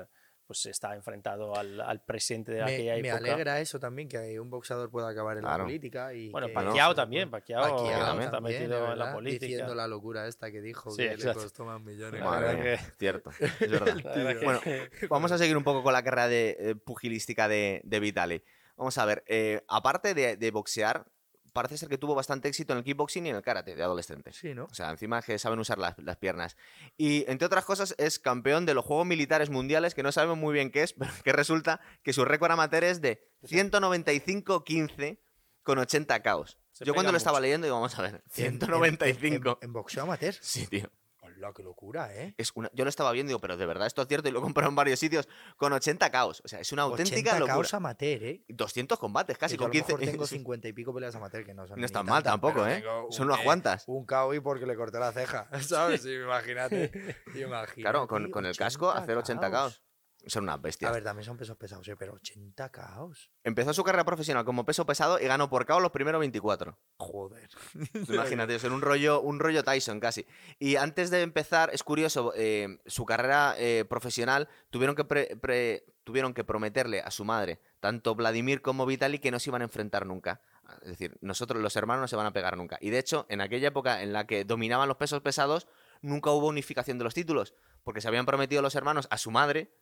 pues 0.52 0.66
está 0.66 0.93
enfrentado 0.95 1.56
al, 1.56 1.80
al 1.80 2.02
presidente 2.04 2.52
de 2.52 2.62
aquella 2.62 2.95
me, 2.95 3.02
me 3.04 3.08
época. 3.08 3.32
alegra 3.32 3.60
eso 3.62 3.80
también, 3.80 4.10
que 4.10 4.38
un 4.38 4.49
boxeador 4.49 4.89
pueda 4.91 5.08
acabar 5.08 5.38
en 5.38 5.43
Claro. 5.43 5.60
la 5.60 5.64
política. 5.64 6.14
Y 6.14 6.30
Bueno, 6.30 6.47
que- 6.47 6.54
Pacquiao 6.54 6.89
no, 6.89 6.95
también, 6.95 7.32
Pacquiao, 7.32 7.62
Pacquiao 7.62 7.99
también 8.06 8.20
está 8.26 8.32
también, 8.38 8.60
metido 8.64 8.91
en 8.91 8.99
la 8.99 9.14
política. 9.14 9.45
Diciendo 9.45 9.76
la 9.76 9.88
locura 9.88 10.28
esta 10.28 10.52
que 10.52 10.62
dijo, 10.62 10.91
Sí, 10.91 10.97
que 10.97 11.04
le 11.08 11.14
exacto. 11.14 11.39
costó 11.43 11.64
más 11.64 11.80
millones. 11.82 12.22
Madre 12.22 12.62
que- 12.62 12.78
cierto. 12.99 13.30
Es 13.39 13.72
verdad. 13.72 13.95
Bueno, 14.43 14.60
vamos 15.10 15.32
a 15.32 15.38
seguir 15.38 15.56
un 15.56 15.64
poco 15.64 15.84
con 15.84 15.93
la 15.93 16.04
carrera 16.04 16.28
de, 16.28 16.58
eh, 16.60 16.76
pugilística 16.76 17.47
de, 17.47 17.80
de 17.86 17.99
Vitali. 18.02 18.43
Vamos 18.76 18.97
a 18.97 19.06
ver, 19.06 19.24
eh, 19.28 19.64
aparte 19.70 20.14
de, 20.14 20.36
de 20.36 20.52
boxear, 20.52 21.06
parece 21.54 21.78
ser 21.78 21.89
que 21.89 21.97
tuvo 21.97 22.16
bastante 22.16 22.47
éxito 22.47 22.74
en 22.74 22.80
el 22.80 22.84
kickboxing 22.84 23.26
y 23.26 23.30
en 23.30 23.36
el 23.36 23.41
karate 23.41 23.76
de 23.76 23.84
adolescente. 23.84 24.32
Sí, 24.34 24.54
¿no? 24.54 24.66
O 24.66 24.74
sea, 24.74 24.89
encima 24.91 25.22
que 25.22 25.38
saben 25.39 25.60
usar 25.60 25.78
las, 25.78 25.97
las 25.99 26.18
piernas. 26.18 26.56
Y 26.97 27.26
entre 27.30 27.45
otras 27.45 27.66
cosas, 27.66 27.93
es 27.97 28.20
campeón 28.20 28.66
de 28.66 28.74
los 28.74 28.86
Juegos 28.86 29.06
Militares 29.06 29.49
Mundiales, 29.49 29.93
que 29.95 30.04
no 30.04 30.12
sabemos 30.12 30.38
muy 30.38 30.54
bien 30.54 30.72
qué 30.72 30.84
es, 30.84 30.93
pero 30.99 31.12
que 31.24 31.34
resulta 31.34 31.82
que 32.04 32.14
su 32.14 32.26
récord 32.26 32.52
amateur 32.52 32.84
es 32.84 33.02
de 33.02 33.28
195-15 33.43 35.20
con 35.64 35.78
80 35.80 36.22
caos. 36.22 36.58
Yo 36.80 36.93
cuando 36.93 37.12
lo 37.12 37.18
estaba 37.18 37.39
leyendo 37.39 37.66
digo, 37.66 37.76
vamos 37.76 37.97
a 37.99 38.02
ver, 38.02 38.24
En- 38.38 38.45
en- 38.45 38.60
195. 38.60 39.60
En, 39.62 39.68
en 39.68 39.74
boxeo 39.74 40.04
amateur. 40.04 40.34
Sí, 40.41 40.66
tío. 40.68 40.89
Hola, 41.41 41.53
qué 41.55 41.63
locura, 41.63 42.13
¿eh? 42.13 42.35
Es 42.37 42.51
una, 42.53 42.69
yo 42.71 42.83
lo 42.85 42.89
estaba 42.89 43.11
viendo 43.11 43.29
y 43.29 43.31
digo, 43.31 43.39
pero 43.41 43.57
de 43.57 43.65
verdad 43.65 43.87
esto 43.87 44.03
es 44.03 44.07
cierto 44.07 44.29
y 44.29 44.31
lo 44.31 44.37
he 44.37 44.41
comprado 44.43 44.69
en 44.69 44.75
varios 44.75 44.99
sitios 44.99 45.27
con 45.57 45.73
80 45.73 46.11
caos. 46.11 46.39
O 46.45 46.47
sea, 46.47 46.59
es 46.59 46.71
una 46.71 46.83
auténtica 46.83 47.31
80 47.31 47.39
locura. 47.39 47.53
caos 47.55 47.73
amateur, 47.73 48.23
¿eh? 48.23 48.43
200 48.47 48.99
combates 48.99 49.39
casi 49.39 49.57
con 49.57 49.65
a 49.65 49.67
lo 49.69 49.71
15. 49.71 49.93
mejor 49.93 50.05
tengo 50.11 50.27
50 50.27 50.67
y 50.67 50.73
pico 50.73 50.93
peleas 50.93 51.15
amateur 51.15 51.43
que 51.43 51.55
no 51.55 51.65
son 51.67 51.79
No 51.79 51.85
están 51.87 52.05
mal 52.05 52.21
tantas, 52.21 52.33
tampoco, 52.33 52.67
¿eh? 52.67 52.83
Son 53.09 53.23
un- 53.25 53.29
unas 53.31 53.39
eh, 53.39 53.43
cuantas. 53.43 53.83
Un 53.87 54.05
KO 54.05 54.35
y 54.35 54.39
porque 54.39 54.67
le 54.67 54.75
corté 54.75 54.99
la 54.99 55.11
ceja, 55.13 55.49
¿sabes? 55.61 56.03
Sí, 56.03 56.13
imagínate. 56.23 56.91
imagínate 57.33 57.81
Claro, 57.81 58.07
con, 58.07 58.29
con 58.29 58.45
el 58.45 58.55
casco 58.55 58.89
80 58.89 59.03
hacer 59.03 59.17
80 59.17 59.49
caos. 59.49 59.81
Son 60.28 60.43
unas 60.43 60.61
bestias. 60.61 60.89
A 60.89 60.93
ver, 60.93 61.03
también 61.03 61.26
son 61.26 61.36
pesos 61.38 61.57
pesados, 61.57 61.88
¿eh? 61.88 61.95
pero 61.97 62.13
80 62.13 62.69
caos. 62.69 63.32
Empezó 63.43 63.74
su 63.74 63.84
carrera 63.84 64.05
profesional 64.05 64.45
como 64.45 64.65
peso 64.65 64.86
pesado 64.86 65.19
y 65.19 65.26
ganó 65.26 65.49
por 65.49 65.65
KO 65.65 65.80
los 65.80 65.91
primeros 65.91 66.19
24. 66.19 66.78
Joder. 66.97 67.49
Imagínate, 68.09 68.55
es 68.55 68.63
un 68.63 68.82
rollo, 68.82 69.22
un 69.22 69.39
rollo 69.39 69.63
Tyson 69.63 69.99
casi. 69.99 70.28
Y 70.59 70.76
antes 70.76 71.09
de 71.09 71.22
empezar, 71.24 71.72
es 71.74 71.84
curioso, 71.84 72.34
eh, 72.36 72.80
su 72.86 73.05
carrera 73.05 73.55
eh, 73.57 73.86
profesional 73.89 74.47
tuvieron 74.69 74.95
que, 74.95 75.05
pre- 75.05 75.36
pre- 75.38 75.86
tuvieron 76.03 76.34
que 76.34 76.43
prometerle 76.43 77.01
a 77.01 77.09
su 77.11 77.26
madre, 77.26 77.59
tanto 77.80 78.13
Vladimir 78.15 78.61
como 78.61 78.86
Vitaly, 78.86 79.19
que 79.19 79.32
no 79.32 79.39
se 79.39 79.49
iban 79.49 79.61
a 79.61 79.65
enfrentar 79.65 80.05
nunca. 80.05 80.41
Es 80.84 80.89
decir, 80.89 81.17
nosotros 81.22 81.61
los 81.61 81.76
hermanos 81.76 82.01
no 82.01 82.07
se 82.07 82.15
van 82.15 82.28
a 82.28 82.32
pegar 82.34 82.55
nunca. 82.57 82.78
Y 82.80 82.91
de 82.91 82.99
hecho, 82.99 83.26
en 83.28 83.41
aquella 83.41 83.69
época 83.69 84.03
en 84.03 84.13
la 84.13 84.26
que 84.28 84.45
dominaban 84.45 84.88
los 84.88 84.97
pesos 84.97 85.22
pesados, 85.22 85.67
nunca 86.01 86.30
hubo 86.32 86.47
unificación 86.47 86.97
de 86.97 87.03
los 87.03 87.13
títulos, 87.13 87.53
porque 87.84 87.99
se 88.01 88.07
habían 88.07 88.26
prometido 88.26 88.61
los 88.61 88.76
hermanos 88.76 89.07
a 89.11 89.17
su 89.17 89.32
madre 89.32 89.74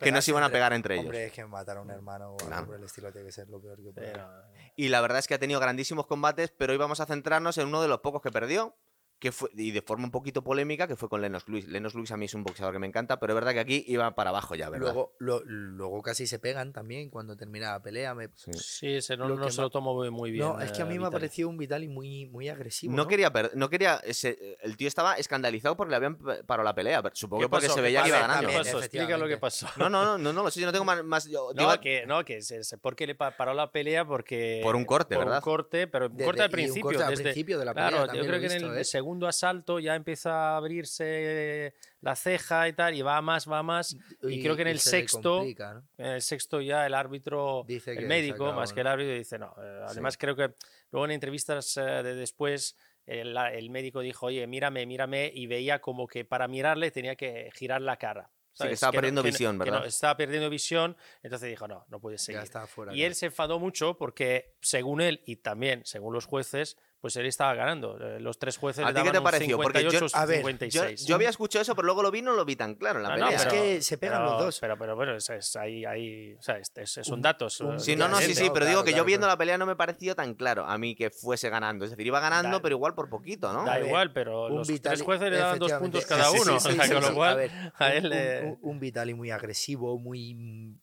que 0.00 0.12
no 0.12 0.22
se 0.22 0.30
iban 0.30 0.44
a 0.44 0.48
pegar 0.48 0.72
entre 0.72 0.94
ellos. 0.94 1.06
Hombre, 1.06 1.26
es 1.26 1.32
que 1.32 1.44
matar 1.44 1.78
a 1.78 1.80
un 1.82 1.90
hermano 1.90 2.36
o 2.36 2.52
algo 2.52 2.66
por 2.66 2.76
el 2.76 2.84
estilo 2.84 3.10
tiene 3.12 3.26
que 3.26 3.32
ser 3.32 3.48
lo 3.48 3.60
peor 3.60 3.82
que 3.82 3.92
puede. 3.92 4.12
Pero, 4.12 4.28
Y 4.76 4.88
la 4.88 5.00
verdad 5.00 5.18
es 5.18 5.26
que 5.26 5.34
ha 5.34 5.38
tenido 5.38 5.60
grandísimos 5.60 6.06
combates, 6.06 6.52
pero 6.56 6.72
hoy 6.72 6.78
vamos 6.78 7.00
a 7.00 7.06
centrarnos 7.06 7.58
en 7.58 7.68
uno 7.68 7.82
de 7.82 7.88
los 7.88 8.00
pocos 8.00 8.22
que 8.22 8.30
perdió, 8.30 8.76
que 9.22 9.30
fue, 9.30 9.50
y 9.54 9.70
de 9.70 9.82
forma 9.82 10.04
un 10.04 10.10
poquito 10.10 10.42
polémica, 10.42 10.88
que 10.88 10.96
fue 10.96 11.08
con 11.08 11.22
Lennox 11.22 11.48
Lewis. 11.48 11.68
Lennox 11.68 11.94
Lewis 11.94 12.10
a 12.10 12.16
mí 12.16 12.24
es 12.24 12.34
un 12.34 12.42
boxeador 12.42 12.72
que 12.74 12.80
me 12.80 12.88
encanta, 12.88 13.20
pero 13.20 13.32
es 13.32 13.34
verdad 13.36 13.52
que 13.52 13.60
aquí 13.60 13.84
iba 13.86 14.12
para 14.16 14.30
abajo 14.30 14.56
ya, 14.56 14.68
¿verdad? 14.68 14.86
Luego, 14.92 15.14
lo- 15.20 15.44
luego 15.44 16.02
casi 16.02 16.26
se 16.26 16.40
pegan 16.40 16.72
también 16.72 17.08
cuando 17.08 17.36
termina 17.36 17.70
la 17.70 17.80
pelea. 17.80 18.14
me- 18.16 18.30
Sí. 18.34 18.50
sí, 18.54 19.00
se, 19.00 19.16
no, 19.16 19.28
Lo 19.28 19.36
no 19.36 19.48
se 19.48 19.60
lo 19.60 19.70
tomo 19.70 19.94
muy- 20.10 20.32
bien. 20.32 20.44
no, 20.44 20.60
es 20.60 20.72
que 20.72 20.82
a 20.82 20.84
eh, 20.84 20.88
mí 20.88 20.98
me 20.98 21.06
ha 21.06 21.10
parecido 21.12 21.48
un 21.48 21.56
Vitali 21.56 21.86
muy, 21.86 22.26
muy 22.26 22.48
agresivo. 22.48 22.92
No, 22.96 23.04
¿no? 23.04 23.08
quería, 23.08 23.32
no 23.54 23.70
quería, 23.70 24.00
ese- 24.02 24.58
el 24.60 24.76
tío 24.76 24.88
estaba 24.88 25.14
escandalizado 25.14 25.76
porque 25.76 25.90
le 25.90 25.96
habían 25.98 26.16
parado 26.44 26.64
la 26.64 26.74
pelea, 26.74 27.00
supongo 27.12 27.42
¿Qué 27.42 27.44
que 27.46 27.48
porque 27.50 27.68
se 27.68 27.76
¿Qué 27.76 27.80
veía 27.80 28.02
que 28.02 28.08
iba 28.08 28.18
ganando. 28.18 28.48
¿Qué 28.48 28.54
También, 28.54 28.72
pasó? 28.74 28.78
Explica 28.84 29.16
lo 29.16 29.28
que 29.28 29.36
pasó. 29.38 29.68
No, 29.76 29.88
no, 29.88 30.04
no, 30.04 30.18
no, 30.18 30.32
no, 30.32 30.42
lo 30.42 30.50
sé, 30.50 30.58
yo 30.58 30.66
no 30.66 30.72
tengo 30.72 30.84
más... 30.84 31.04
más- 31.04 31.28
yo- 31.28 31.52
No, 31.54 31.62
digo- 31.70 31.80
que, 31.80 32.06
no, 32.06 32.24
que 32.24 32.42
se, 32.42 32.60
porque 32.78 33.06
le 33.06 33.14
pa- 33.14 33.36
paró 33.36 33.54
la 33.54 33.70
pelea 33.70 34.04
porque... 34.04 34.58
Por 34.64 34.74
un 34.74 34.84
corte, 34.84 35.14
por 35.14 35.26
¿verdad? 35.26 35.38
un 35.38 35.44
corte, 35.44 35.86
pero 35.86 36.06
un 36.06 36.16
De- 36.16 36.24
corte 36.24 36.40
de- 36.40 36.44
al 36.46 36.50
principio. 36.50 36.82
corte 36.82 37.02
al 37.04 37.10
desde- 37.10 37.22
principio 37.22 37.58
de 37.60 37.64
la 37.64 37.74
pelea, 37.74 37.88
Claro, 37.90 38.14
yo 38.14 38.26
creo 38.26 38.40
que 38.40 38.46
en 38.46 38.52
el 38.64 38.76
¿eh? 38.78 38.84
Segundo 39.12 39.26
asalto 39.28 39.78
ya 39.78 39.94
empieza 39.94 40.54
a 40.54 40.56
abrirse 40.56 41.74
la 42.00 42.16
ceja 42.16 42.66
y 42.68 42.72
tal, 42.72 42.94
y 42.94 43.02
va 43.02 43.20
más, 43.20 43.48
va 43.50 43.62
más. 43.62 43.94
Y, 44.22 44.42
creo 44.42 44.56
que 44.56 44.62
en 44.62 44.68
el 44.68 44.78
sexto, 44.80 45.36
complica, 45.38 45.74
¿no? 45.74 45.84
en 45.98 46.06
el 46.12 46.22
sexto 46.22 46.60
ya 46.60 46.86
el 46.86 46.94
árbitro, 46.94 47.64
Dice 47.68 47.92
que 47.92 48.00
el 48.00 48.06
médico, 48.06 48.46
acabó, 48.46 48.52
más 48.60 48.70
¿no? 48.70 48.74
que 48.74 48.80
el 48.80 48.86
árbitro, 48.86 49.14
dice 49.14 49.38
no. 49.38 49.54
Eh, 49.62 49.84
Además 49.86 50.16
creo 50.16 50.34
que 50.34 50.54
luego 50.90 51.04
en 51.04 51.10
entrevistas 51.12 51.76
eh, 51.76 51.80
de 51.82 52.14
después 52.14 52.76
el, 53.06 53.36
el 53.36 53.70
médico 53.70 54.00
dijo, 54.00 54.26
oye, 54.26 54.46
mírame, 54.46 54.86
mírame, 54.86 55.30
y 55.34 55.46
veía 55.46 55.80
como 55.80 56.06
que 56.06 56.24
para 56.24 56.48
mirarle 56.48 56.90
tenía 56.90 57.14
que 57.16 57.50
girar 57.54 57.82
la 57.82 57.96
cara. 57.98 58.30
Sí, 58.54 58.58
que 58.58 58.58
¿sabes? 58.64 58.74
estaba 58.74 58.92
no- 58.92 58.96
perdiendo 58.96 59.22
no- 59.22 59.26
visión, 59.26 59.52
que 59.58 59.70
no, 59.70 59.72
¿verdad? 59.72 59.86
estaba 59.88 60.16
perdiendo 60.16 60.50
visión, 60.50 60.96
entonces 61.22 61.48
dijo, 61.50 61.68
no, 61.68 61.84
no 61.88 62.00
puede 62.00 62.16
Ya 62.16 62.22
seguir. 62.22 62.42
está 62.42 62.66
fuera. 62.66 62.94
Y 62.94 63.02
él 63.04 63.14
se 63.14 63.26
enfadó 63.26 63.58
mucho 63.58 63.96
porque, 63.96 64.54
según 64.60 65.00
él 65.00 65.22
y 65.26 65.36
también 65.36 65.82
según 65.84 66.12
los 66.14 66.26
jueces, 66.26 66.76
pues 67.02 67.16
él 67.16 67.26
estaba 67.26 67.52
ganando. 67.54 67.98
Eh, 68.00 68.20
Los 68.20 68.38
tres 68.38 68.56
jueces 68.56 68.84
¿A 68.84 68.88
le 68.88 68.94
ti 68.94 69.00
qué 69.00 69.08
te 69.10 69.16
daban 69.18 69.24
pareció? 69.24 69.56
Porque 69.58 69.82
yo- 69.82 69.90
58, 69.90 70.16
a 70.16 70.24
ver, 70.24 70.36
Yo, 70.40 70.46
56. 70.46 71.04
yo 71.04 71.14
había 71.16 71.28
escuchado 71.30 71.60
eso, 71.62 71.74
pero 71.74 71.84
luego 71.86 72.00
lo 72.02 72.10
vi 72.12 72.20
y 72.20 72.22
no 72.22 72.32
lo 72.32 72.44
vi 72.44 72.54
tan 72.56 72.76
claro 72.76 73.00
en 73.00 73.02
la 73.02 73.08
Ah, 73.10 73.16
no, 73.18 73.24
pelea. 73.26 73.36
Es 73.38 73.44
pero- 73.44 73.62
que 73.62 73.82
se 73.82 73.98
pegan 73.98 74.20
pero- 74.20 74.30
los 74.30 74.40
dos. 74.44 74.60
Pero, 74.60 74.78
pero 74.78 74.94
bueno, 74.96 75.16
es, 75.16 75.28
es- 75.28 75.56
ahí, 75.56 75.84
ahí, 75.84 76.34
o 76.38 76.42
sea, 76.42 76.58
es- 76.58 76.70
es- 76.76 76.92
son 77.04 77.14
Un- 77.16 77.22
datos. 77.22 77.60
un- 77.60 77.80
Sí, 77.80 77.96
no, 77.96 78.06
no, 78.08 78.18
sí, 78.18 78.34
sí, 78.34 78.50
pero 78.54 78.64
digo 78.66 78.82
Claro, 78.82 78.84
que 78.84 78.94
yo 78.94 79.04
viendo 79.04 79.24
claro. 79.26 79.32
la 79.34 79.38
pelea 79.38 79.58
no 79.58 79.66
me 79.66 79.74
pareció 79.76 80.14
tan 80.14 80.34
claro 80.34 80.64
a 80.64 80.78
mí 80.78 80.94
que 80.94 81.10
fuese 81.10 81.50
ganando. 81.50 81.84
Es 81.84 81.90
decir, 81.90 82.06
iba 82.06 82.20
ganando, 82.20 82.58
Da- 82.58 82.62
pero 82.62 82.76
igual 82.76 82.94
por 82.94 83.10
poquito, 83.10 83.52
¿no? 83.52 83.64
Da 83.64 83.80
igual, 83.80 84.12
pero 84.12 84.48
los 84.48 84.68
Vitali- 84.68 84.94
tres 84.96 85.02
jueces 85.02 85.28
le 85.30 85.36
daban 85.38 85.58
dos 85.58 85.72
puntos 85.72 86.06
cada 86.06 86.26
Sí, 86.26 86.36
sí, 86.36 86.42
uno. 86.42 86.60
sí, 86.60 86.68
o 86.68 86.72
sea, 86.72 86.84
sí, 86.84 86.92
con 86.92 87.02
sí. 87.02 87.08
lo 87.08 87.14
cual, 87.16 87.32
A 87.32 87.34
ver, 87.34 87.50
a 87.78 87.86
un- 87.86 87.92
él 87.92 88.42
un, 88.44 88.48
un- 88.48 88.58
un 88.62 88.78
Vitali 88.80 89.12
muy 89.14 89.30
agresivo, 89.32 89.98
muy. 89.98 90.78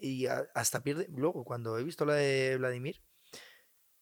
Y 0.00 0.26
hasta 0.54 0.82
pierde. 0.82 1.08
Luego, 1.14 1.44
cuando 1.44 1.76
he 1.78 1.84
visto 1.84 2.06
la 2.06 2.14
de 2.14 2.56
Vladimir, 2.56 3.02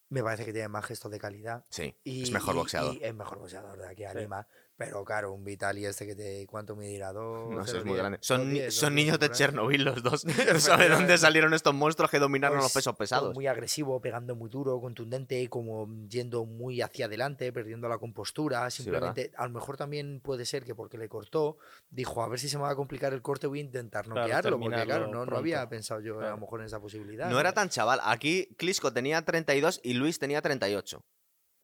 me 0.08 0.22
parece 0.22 0.44
que 0.44 0.52
tiene 0.52 0.68
más 0.68 0.84
gestos 0.84 1.10
de 1.10 1.18
calidad. 1.18 1.64
Sí, 1.68 1.96
Y, 2.04 2.22
es 2.24 2.30
mejor 2.30 2.54
y- 2.54 2.58
boxeador. 2.58 2.94
y 2.94 3.04
es 3.04 3.14
mejor 3.14 3.38
boxeador 3.38 3.78
de 3.78 3.88
aquí 3.88 4.04
a 4.04 4.12
Sí. 4.12 4.18
Lima. 4.18 4.46
Pero 4.78 5.04
claro, 5.04 5.32
un 5.32 5.42
Vitali 5.42 5.86
este 5.86 6.06
que 6.06 6.14
te. 6.14 6.46
¿Cuánto 6.46 6.76
me 6.76 6.86
dirá? 6.86 7.10
Dos, 7.12 7.48
No 7.50 7.62
es 7.62 7.84
muy 7.84 7.96
grande. 7.96 8.18
Son, 8.20 8.50
diez, 8.50 8.74
son 8.74 8.94
diez, 8.94 9.06
niños 9.06 9.18
de. 9.18 9.30
Chernobyl 9.30 9.84
los 9.84 10.02
dos. 10.02 10.24
No 10.26 10.32
sabe 10.60 10.88
dónde 10.90 11.16
salieron 11.16 11.54
estos 11.54 11.72
monstruos 11.74 12.10
que 12.10 12.18
dominaron 12.18 12.58
los 12.58 12.66
Pues, 12.66 12.74
pesos 12.84 12.94
pesados. 12.96 13.34
Muy 13.34 13.46
agresivo, 13.46 14.00
pegando 14.02 14.36
muy 14.36 14.50
duro, 14.50 14.78
contundente, 14.80 15.48
como 15.48 15.88
yendo 16.08 16.44
muy 16.44 16.82
hacia 16.82 17.06
adelante, 17.06 17.50
perdiendo 17.52 17.88
la 17.88 17.96
compostura. 17.98 18.68
Simplemente, 18.70 19.32
a 19.38 19.46
lo 19.46 19.52
mejor 19.54 19.78
también 19.78 20.20
puede 20.20 20.44
ser 20.44 20.64
que 20.64 20.74
porque 20.74 20.98
le 20.98 21.08
cortó, 21.08 21.56
dijo, 21.88 22.22
a 22.22 22.28
ver 22.28 22.38
si 22.38 22.48
se 22.50 22.58
me 22.58 22.64
va 22.64 22.70
a 22.70 22.76
complicar 22.76 23.14
el 23.14 23.22
corte, 23.22 23.46
voy 23.46 23.60
a 23.60 23.62
intentar 23.62 24.04
Claro, 24.04 24.20
noquearlo. 24.20 24.60
porque 24.60 24.82
claro, 24.82 25.06
no, 25.08 25.24
no 25.24 25.36
había 25.38 25.66
pensado 25.70 26.00
yo 26.02 26.16
a 26.16 26.18
Claro. 26.18 26.34
lo 26.34 26.40
mejor 26.42 26.60
en 26.60 26.66
esa 26.66 26.80
posibilidad. 26.80 27.30
No 27.30 27.40
era 27.40 27.52
tan 27.54 27.70
chaval. 27.70 28.00
Aquí 28.04 28.54
Klitschko 28.58 28.92
tenía 28.92 29.22
32 29.24 29.80
y 29.82 29.94
Luis 29.94 30.18
tenía 30.18 30.42
38. 30.42 31.02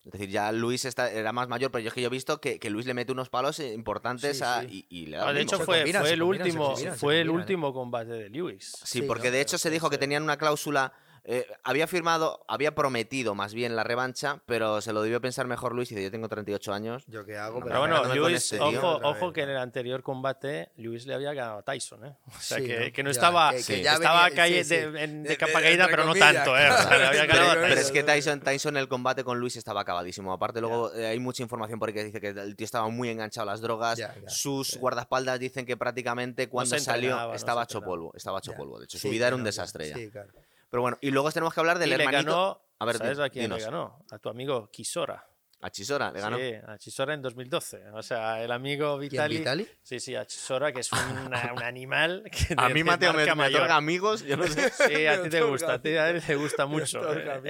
Es 0.04 0.10
decir, 0.12 0.30
ya 0.30 0.50
Luis 0.50 0.84
está- 0.84 1.10
era 1.12 1.32
más 1.32 1.46
mayor, 1.48 1.70
pero 1.70 1.80
yo 1.82 1.88
es 1.88 1.94
que 1.94 2.00
yo 2.00 2.08
he 2.08 2.10
visto 2.10 2.40
que, 2.40 2.58
que 2.58 2.70
Luis 2.70 2.86
le 2.86 2.94
mete 2.94 3.12
unos 3.12 3.28
palos 3.28 3.60
importantes 3.60 4.38
Sí, 4.38 4.42
a- 4.44 4.62
sí. 4.62 4.86
y, 4.90 5.02
y 5.02 5.06
le 5.06 5.16
da 5.16 5.28
Ah, 5.28 5.32
de 5.32 5.42
hecho, 5.42 5.60
fue, 5.60 5.76
combinan, 5.78 6.02
fue 6.02 6.12
el 6.12 6.20
combinan, 6.20 6.46
último, 6.46 6.66
combinan, 6.72 6.98
fue 6.98 7.20
el 7.20 7.26
¿eh? 7.28 7.30
último 7.30 7.72
combate 7.72 8.10
de 8.10 8.28
Lewis. 8.30 8.72
Sí, 8.82 9.00
Sí, 9.00 9.02
porque 9.02 9.28
¿no? 9.28 9.34
de 9.34 9.40
hecho 9.42 9.58
se 9.58 9.70
dijo 9.70 9.90
que 9.90 9.98
tenían 9.98 10.24
una 10.24 10.36
cláusula. 10.36 10.92
Eh, 11.24 11.46
había 11.62 11.86
firmado, 11.86 12.44
había 12.48 12.74
prometido 12.74 13.34
más 13.36 13.54
bien 13.54 13.76
la 13.76 13.84
revancha, 13.84 14.42
pero 14.46 14.80
se 14.80 14.92
lo 14.92 15.02
debió 15.02 15.20
pensar 15.20 15.46
mejor 15.46 15.72
Luis 15.74 15.92
y 15.92 15.94
dice: 15.94 16.04
Yo 16.04 16.10
tengo 16.10 16.28
38 16.28 16.72
años. 16.72 17.04
Yo 17.06 17.24
qué 17.24 17.36
hago, 17.38 17.60
No, 17.60 17.66
Pero 17.66 17.78
bueno, 17.78 18.04
Lewis, 18.14 18.42
este 18.52 18.56
tío. 18.58 18.68
ojo, 19.02 19.32
que 19.32 19.42
en 19.42 19.46
¿no? 19.46 19.52
el 19.52 19.58
anterior 19.58 20.02
combate 20.02 20.70
Lewis 20.76 21.06
le 21.06 21.14
había 21.14 21.32
ganado 21.32 21.58
a 21.58 21.62
Tyson, 21.62 22.06
¿eh? 22.06 22.16
O 22.26 22.40
sea, 22.40 22.58
Sí, 22.58 22.66
que, 22.66 22.86
¿no? 22.86 22.92
que 22.92 23.02
no 23.04 23.10
Ya, 23.10 23.12
estaba, 23.12 23.50
que- 23.52 23.62
que 23.64 23.82
ya 23.82 23.92
estaba 23.94 24.24
venía- 24.24 24.36
calle 24.36 24.64
sí, 24.64 24.74
sí. 24.74 24.80
de, 24.80 25.02
en- 25.04 25.22
de 25.22 25.28
De- 25.28 25.36
capa 25.36 25.58
de- 25.58 25.64
caída, 25.64 25.86
pero 25.88 26.02
no 26.04 26.08
comillas, 26.08 26.34
tanto, 26.34 26.58
¿eh? 26.58 26.70
O 26.70 26.76
sea, 26.76 26.98
le 26.98 27.06
había 27.06 27.26
Pero- 27.28 27.64
a 27.66 27.68
es 27.80 27.90
que 27.92 28.02
Tyson, 28.02 28.40
Tyson 28.40 28.76
el 28.76 28.88
combate 28.88 29.22
con 29.22 29.38
Luis 29.38 29.54
estaba 29.56 29.80
acabadísimo. 29.82 30.32
Aparte, 30.32 30.60
luego 30.60 30.92
eh, 30.94 31.06
hay 31.06 31.20
mucha 31.20 31.42
información 31.44 31.78
por 31.78 31.88
ahí 31.88 31.94
que 31.94 32.04
dice 32.04 32.20
que 32.20 32.28
el 32.28 32.56
tío 32.56 32.64
estaba 32.64 32.88
muy 32.88 33.08
enganchado 33.10 33.48
a 33.48 33.52
las 33.52 33.60
drogas. 33.60 33.96
Ya, 33.96 34.12
ya, 34.20 34.28
Sus 34.28 34.76
guardaespaldas 34.76 35.38
dicen 35.38 35.66
que 35.66 35.76
prácticamente 35.76 36.48
cuando 36.48 36.76
salió 36.80 37.32
estaba 37.32 37.62
hecho 37.62 37.80
polvo. 37.80 38.12
Estaba 38.16 38.38
hecho 38.40 38.54
polvo. 38.54 38.80
De 38.80 38.86
hecho, 38.86 38.98
su 38.98 39.08
vida 39.08 39.28
era 39.28 39.36
un 39.36 39.44
desastre 39.44 39.88
ya. 39.88 39.94
Sí, 39.96 40.10
claro. 40.10 40.28
Pero 40.72 40.80
bueno, 40.80 40.96
y 41.02 41.10
luego 41.10 41.30
tenemos 41.30 41.52
que 41.52 41.60
hablar 41.60 41.78
del 41.78 41.92
y 41.92 41.96
le 41.98 42.02
hermanito. 42.02 42.30
ganó, 42.32 42.60
A 42.78 42.84
ver, 42.86 42.96
¿sabes 42.96 43.18
di- 43.18 43.24
a 43.24 43.28
quién 43.28 43.44
dinos. 43.44 43.58
le 43.58 43.64
ganó? 43.66 44.04
A 44.10 44.18
tu 44.18 44.30
amigo 44.30 44.70
Kisora. 44.72 45.22
A 45.64 45.70
Chisora, 45.70 46.10
le 46.10 46.20
ganó. 46.20 46.36
Sí, 46.38 46.52
a 46.66 46.76
Chisora 46.76 47.14
en 47.14 47.22
2012. 47.22 47.90
O 47.92 48.02
sea, 48.02 48.42
el 48.42 48.50
amigo 48.50 48.98
¿Quién, 48.98 49.10
Vitali. 49.10 49.38
Vitali? 49.38 49.68
Sí, 49.80 50.00
sí, 50.00 50.16
a 50.16 50.26
Chisora, 50.26 50.72
que 50.72 50.80
es 50.80 50.90
una- 51.26 51.52
un 51.54 51.62
animal. 51.62 52.24
Que 52.32 52.54
A 52.56 52.68
mí, 52.68 52.82
Mateo, 52.82 53.12
me, 53.14 53.24
me 53.32 53.46
otorga 53.46 53.76
amigos. 53.76 54.22
Yo 54.24 54.36
no 54.36 54.46
sé. 54.48 54.70
Sí, 54.88 55.06
a 55.06 55.22
ti 55.22 55.28
te 55.30 55.40
gusta, 55.42 55.74
a 55.74 55.80
ti 55.80 55.90
a 55.90 56.10
él 56.10 56.20
te 56.26 56.34
gusta 56.34 56.66
mucho. 56.66 57.00
verdad. 57.00 57.46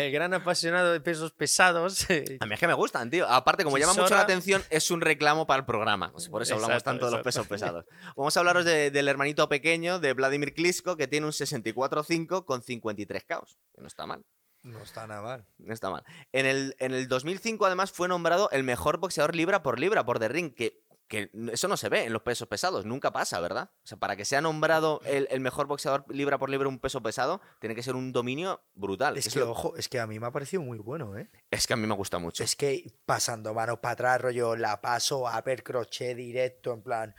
eh, 0.00 0.10
gran 0.10 0.32
apasionado 0.32 0.92
de 0.92 1.00
pesos 1.00 1.32
pesados. 1.32 2.06
A 2.40 2.46
mí 2.46 2.54
es 2.54 2.58
que 2.60 2.66
me 2.66 2.74
gustan, 2.74 3.10
tío. 3.10 3.28
Aparte, 3.28 3.64
como 3.64 3.76
llama 3.76 3.92
mucho 3.92 4.14
la 4.14 4.22
atención, 4.22 4.62
es 4.70 4.90
un 4.90 5.00
reclamo 5.02 5.46
para 5.46 5.60
el 5.60 5.66
programa. 5.66 6.10
Pues 6.10 6.28
por 6.30 6.40
eso 6.40 6.54
hablamos 6.54 6.76
Exacto, 6.76 6.90
tanto 6.90 7.06
de 7.06 7.12
los 7.12 7.20
pesos 7.22 7.46
pesados. 7.46 7.84
Vamos 8.16 8.34
a 8.36 8.40
hablaros 8.40 8.64
de- 8.64 8.90
del 8.90 9.08
hermanito 9.08 9.46
pequeño 9.48 9.98
de 9.98 10.14
Vladimir 10.14 10.54
Klitschko, 10.54 10.96
que 10.96 11.06
tiene 11.06 11.26
un 11.26 11.32
64-5 11.32 12.44
con 12.46 12.62
53 12.62 13.24
caos. 13.24 13.58
Que 13.74 13.82
no 13.82 13.88
está 13.88 14.06
mal. 14.06 14.24
No 14.64 14.80
está 14.82 15.06
nada 15.06 15.22
mal. 15.22 15.46
No 15.58 15.72
está 15.72 15.90
mal. 15.90 16.02
En 16.32 16.46
el, 16.46 16.74
en 16.78 16.92
el 16.92 17.06
2005, 17.06 17.64
además, 17.66 17.92
fue 17.92 18.08
nombrado 18.08 18.48
el 18.50 18.64
mejor 18.64 18.98
boxeador 18.98 19.34
libra 19.36 19.62
por 19.62 19.78
libra 19.78 20.04
por 20.04 20.18
The 20.18 20.28
Ring, 20.28 20.54
que, 20.54 20.82
que 21.06 21.30
eso 21.52 21.68
no 21.68 21.76
se 21.76 21.90
ve 21.90 22.04
en 22.04 22.12
los 22.14 22.22
pesos 22.22 22.48
pesados, 22.48 22.86
nunca 22.86 23.12
pasa, 23.12 23.38
¿verdad? 23.40 23.70
O 23.84 23.86
sea, 23.86 23.98
para 23.98 24.16
que 24.16 24.24
sea 24.24 24.40
nombrado 24.40 25.00
el, 25.04 25.28
el 25.30 25.40
mejor 25.40 25.66
boxeador 25.66 26.04
libra 26.08 26.38
por 26.38 26.48
libra 26.48 26.66
un 26.66 26.78
peso 26.78 27.02
pesado, 27.02 27.42
tiene 27.60 27.74
que 27.74 27.82
ser 27.82 27.94
un 27.94 28.10
dominio 28.10 28.62
brutal. 28.74 29.18
Es 29.18 29.26
Es 29.26 29.34
que, 29.34 29.40
lo- 29.40 29.50
ojo, 29.50 29.76
es 29.76 29.88
que 29.90 30.00
a 30.00 30.06
mí 30.06 30.18
me 30.18 30.26
ha 30.26 30.32
parecido 30.32 30.62
muy 30.62 30.78
bueno, 30.78 31.16
¿eh? 31.18 31.28
Es 31.54 31.66
que 31.66 31.72
a 31.72 31.76
mí 31.76 31.86
me 31.86 31.94
gusta 31.94 32.18
mucho. 32.18 32.42
Es 32.44 32.54
que 32.56 32.84
pasando 33.06 33.54
manos 33.54 33.78
para 33.78 33.92
atrás, 33.92 34.20
rollo, 34.20 34.56
la 34.56 34.80
paso, 34.80 35.24
upper 35.26 35.62
crochet 35.62 36.16
directo, 36.16 36.72
en 36.72 36.82
plan, 36.82 37.14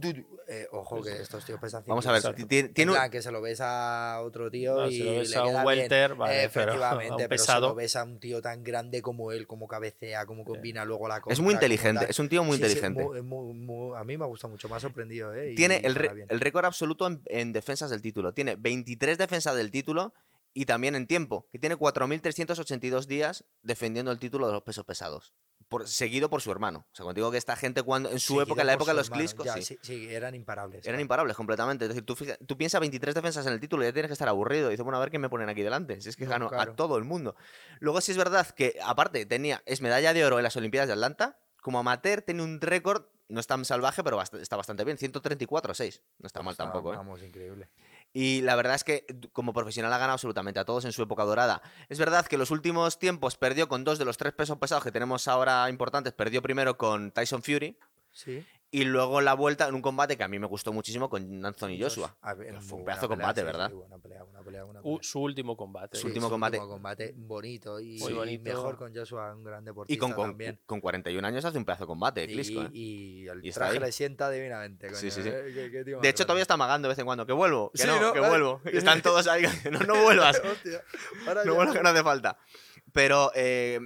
du- 0.00 0.40
eh, 0.48 0.66
ojo, 0.72 1.02
que 1.02 1.20
estos 1.22 1.44
tíos 1.44 1.60
pesan 1.60 1.82
Vamos 1.86 2.06
a 2.06 2.12
ver, 2.12 2.22
100 2.22 2.46
tiene, 2.46 2.72
En 2.74 2.88
plan, 2.88 3.10
que 3.10 3.22
se 3.22 3.30
lo 3.30 3.40
ves 3.40 3.60
a 3.60 4.20
otro 4.22 4.50
tío 4.50 4.76
No, 4.76 4.88
y 4.88 4.98
se 4.98 5.04
lo 5.04 5.12
ves 5.14 5.30
le 5.30 5.36
a 5.36 5.42
un 5.44 5.48
queda 5.50 5.64
bien. 5.64 5.66
welter, 5.78 6.14
vale, 6.14 6.50
pero 6.52 6.72
a 6.72 6.94
un 6.94 7.00
Efectivamente, 7.00 7.28
pero, 7.28 7.42
se 7.42 7.46
pesado. 7.46 7.68
lo 7.68 7.74
ves 7.74 7.96
a 7.96 8.04
un 8.04 8.20
tío 8.20 8.40
tan 8.42 8.62
grande 8.62 9.02
como 9.02 9.32
él, 9.32 9.46
como 9.46 9.66
cabecea, 9.66 10.24
como 10.26 10.44
combina 10.44 10.84
luego 10.84 11.08
la 11.08 11.20
cosa. 11.20 11.32
es 11.34 11.40
muy 11.40 11.54
inteligente, 11.54 12.06
es 12.08 12.18
un 12.18 12.28
tío 12.28 12.44
muy 12.44 12.56
inteligente. 12.56 13.02
a 13.02 14.04
mí 14.04 14.16
me 14.16 14.24
ha 14.24 14.26
gustado 14.28 14.50
mucho, 14.52 14.68
me 14.68 14.76
ha 14.76 14.80
sorprendido, 14.80 15.34
¿eh? 15.34 15.52
Y 15.52 15.54
Tiene 15.54 15.80
el 15.84 16.40
récord 16.40 16.64
absoluto 16.64 17.06
en, 17.06 17.22
en 17.26 17.52
defensas 17.52 17.90
del 17.90 18.02
título. 18.02 18.32
Tiene 18.32 18.56
23 18.56 19.18
defensas 19.18 19.54
del 19.56 19.70
título 19.70 20.14
y 20.58 20.64
también 20.64 20.94
en 20.94 21.06
tiempo, 21.06 21.46
que 21.52 21.58
tiene 21.58 21.76
4.382 21.76 23.04
días 23.06 23.44
defendiendo 23.62 24.10
el 24.10 24.18
título 24.18 24.46
de 24.46 24.54
los 24.54 24.62
pesos 24.62 24.84
pesados. 24.86 25.34
Por, 25.68 25.86
seguido 25.88 26.30
por 26.30 26.40
su 26.42 26.50
hermano. 26.52 26.86
O 26.92 26.94
sea, 26.94 27.02
cuando 27.02 27.18
digo 27.18 27.30
que 27.32 27.38
esta 27.38 27.56
gente 27.56 27.82
cuando 27.82 28.08
en 28.10 28.20
su 28.20 28.28
Seguido 28.34 28.42
época, 28.44 28.60
en 28.62 28.66
la 28.68 28.72
época 28.74 28.92
de 28.92 28.96
los 28.98 29.10
ya, 29.10 29.54
sí, 29.54 29.62
sí, 29.62 29.78
sí, 29.82 30.14
eran 30.14 30.34
imparables. 30.34 30.84
eran 30.84 30.92
claro. 30.94 31.02
imparables 31.02 31.36
completamente. 31.36 31.84
Es 31.84 31.88
decir, 31.88 32.04
tú, 32.06 32.14
fija- 32.14 32.38
tú 32.46 32.56
piensas 32.56 32.80
23 32.80 33.14
defensas 33.16 33.44
en 33.46 33.52
el 33.52 33.58
título 33.60 33.82
y 33.82 33.86
ya 33.86 33.92
tienes 33.92 34.08
que 34.08 34.12
estar 34.14 34.28
aburrido. 34.28 34.68
Y 34.68 34.70
dices, 34.70 34.84
bueno, 34.84 34.96
a 34.96 35.00
ver 35.00 35.10
qué 35.10 35.18
me 35.18 35.28
ponen 35.28 35.48
aquí 35.48 35.62
delante. 35.62 36.00
Si 36.00 36.08
es 36.08 36.16
que 36.16 36.24
No, 36.24 36.30
ganó 36.30 36.48
claro. 36.48 36.72
a 36.72 36.76
todo 36.76 36.96
el 36.98 37.04
mundo. 37.04 37.34
Luego 37.80 38.00
sí 38.00 38.12
es 38.12 38.18
verdad 38.18 38.46
que, 38.50 38.78
aparte, 38.82 39.26
tenía, 39.26 39.62
es 39.66 39.80
medalla 39.82 40.14
de 40.14 40.24
oro 40.24 40.38
en 40.38 40.44
las 40.44 40.56
Olimpiadas 40.56 40.86
de 40.86 40.92
Atlanta. 40.94 41.38
Como 41.60 41.80
amateur 41.80 42.22
tenía 42.22 42.44
un 42.44 42.60
récord 42.60 43.06
no 43.28 43.40
es 43.40 43.48
tan 43.48 43.64
salvaje, 43.64 44.04
pero 44.04 44.22
está 44.22 44.54
bastante 44.56 44.84
bien. 44.84 44.96
134-6. 44.98 46.00
No 46.20 46.26
está 46.28 46.42
mal 46.42 46.52
Está, 46.52 46.62
tampoco, 46.64 46.94
¿eh? 46.94 46.96
Vamos, 46.96 47.20
increíble. 47.24 47.68
Y 48.18 48.40
la 48.40 48.56
verdad 48.56 48.76
es 48.76 48.82
que 48.82 49.04
como 49.34 49.52
profesional 49.52 49.92
ha 49.92 49.98
ganado 49.98 50.14
absolutamente 50.14 50.58
a 50.58 50.64
todos 50.64 50.86
en 50.86 50.92
su 50.92 51.02
época 51.02 51.24
dorada. 51.24 51.60
Es 51.90 51.98
verdad 51.98 52.24
que 52.24 52.36
en 52.36 52.40
los 52.40 52.50
últimos 52.50 52.98
tiempos 52.98 53.36
perdió 53.36 53.68
con 53.68 53.84
dos 53.84 53.98
de 53.98 54.06
los 54.06 54.16
tres 54.16 54.32
pesos 54.32 54.56
pesados 54.56 54.82
que 54.82 54.90
tenemos 54.90 55.28
ahora 55.28 55.68
importantes. 55.68 56.14
Perdió 56.14 56.40
primero 56.40 56.78
con 56.78 57.10
Tyson 57.12 57.42
Fury 57.42 57.76
Sí. 58.12 58.42
Y 58.70 58.84
luego 58.84 59.20
la 59.20 59.34
vuelta 59.34 59.68
en 59.68 59.74
un 59.74 59.80
combate 59.82 60.16
que 60.16 60.24
a 60.24 60.28
mí 60.28 60.38
me 60.38 60.46
gustó 60.46 60.72
muchísimo 60.72 61.08
con 61.08 61.44
Anthony 61.46 61.78
Joshua. 61.80 62.16
A 62.20 62.34
ver, 62.34 62.60
fue 62.60 62.78
un 62.80 62.84
pedazo 62.84 63.02
de 63.02 63.08
pelea, 63.08 63.26
combate, 63.26 63.40
sí, 63.40 63.44
¿verdad? 63.46 63.68
sí, 63.70 63.74
buena 63.76 63.98
pelea, 63.98 64.22
buena 64.24 64.40
pelea, 64.42 64.64
buena 64.64 64.80
U- 64.80 64.82
pelea. 64.98 64.98
su 65.02 65.20
último 65.20 65.56
combate. 65.56 65.96
Su 65.98 66.08
último 66.08 66.28
combate. 66.28 66.58
combate 66.58 67.14
bonito 67.16 67.78
y, 67.80 67.98
Muy 68.00 68.12
y 68.12 68.14
bonito. 68.14 68.44
mejor 68.44 68.76
con 68.76 68.94
Joshua, 68.94 69.34
un 69.34 69.44
gran 69.44 69.62
Y 69.62 69.66
deportista 69.66 70.00
con, 70.04 70.12
con, 70.12 70.30
también. 70.30 70.60
con 70.66 70.80
41 70.80 71.26
años 71.26 71.44
hace 71.44 71.58
un 71.58 71.64
pedazo 71.64 71.84
de 71.84 71.86
combate, 71.88 72.26
Klitschko, 72.26 72.62
¿eh? 72.62 72.70
Y, 72.72 73.22
y 73.24 73.28
el 73.28 73.44
Y 73.46 73.50
traje 73.52 73.78
le 73.80 73.92
sienta 73.92 74.30
divinamente. 74.30 74.88
Sí, 74.94 74.94
coño, 74.94 75.10
sí, 75.12 75.22
sí. 75.22 75.28
¿eh? 75.28 75.52
Qué- 75.54 75.70
qué 75.70 75.84
De 75.84 76.08
hecho, 76.08 76.24
todavía 76.26 76.42
está 76.42 76.54
amagando 76.54 76.88
de 76.88 76.92
vez 76.92 76.98
en 76.98 77.06
cuando. 77.06 77.24
Que 77.24 77.32
vuelvo, 77.32 77.70
que 77.70 77.78
Sí, 77.82 77.86
no, 77.86 78.00
¿no? 78.00 78.12
que 78.12 78.20
Vale. 78.20 78.30
vuelvo. 78.30 78.60
Y 78.72 78.76
están 78.76 79.00
todos 79.00 79.26
ahí. 79.28 79.44
No, 79.70 79.78
no 79.80 80.02
vuelvas. 80.02 80.40
Hostia, 80.44 80.82
No 81.44 81.54
vuelvas 81.54 81.76
que 81.76 81.82
no 81.82 81.88
hace 81.88 82.02
falta. 82.02 82.36
Pero 82.92 83.30
eh, 83.34 83.78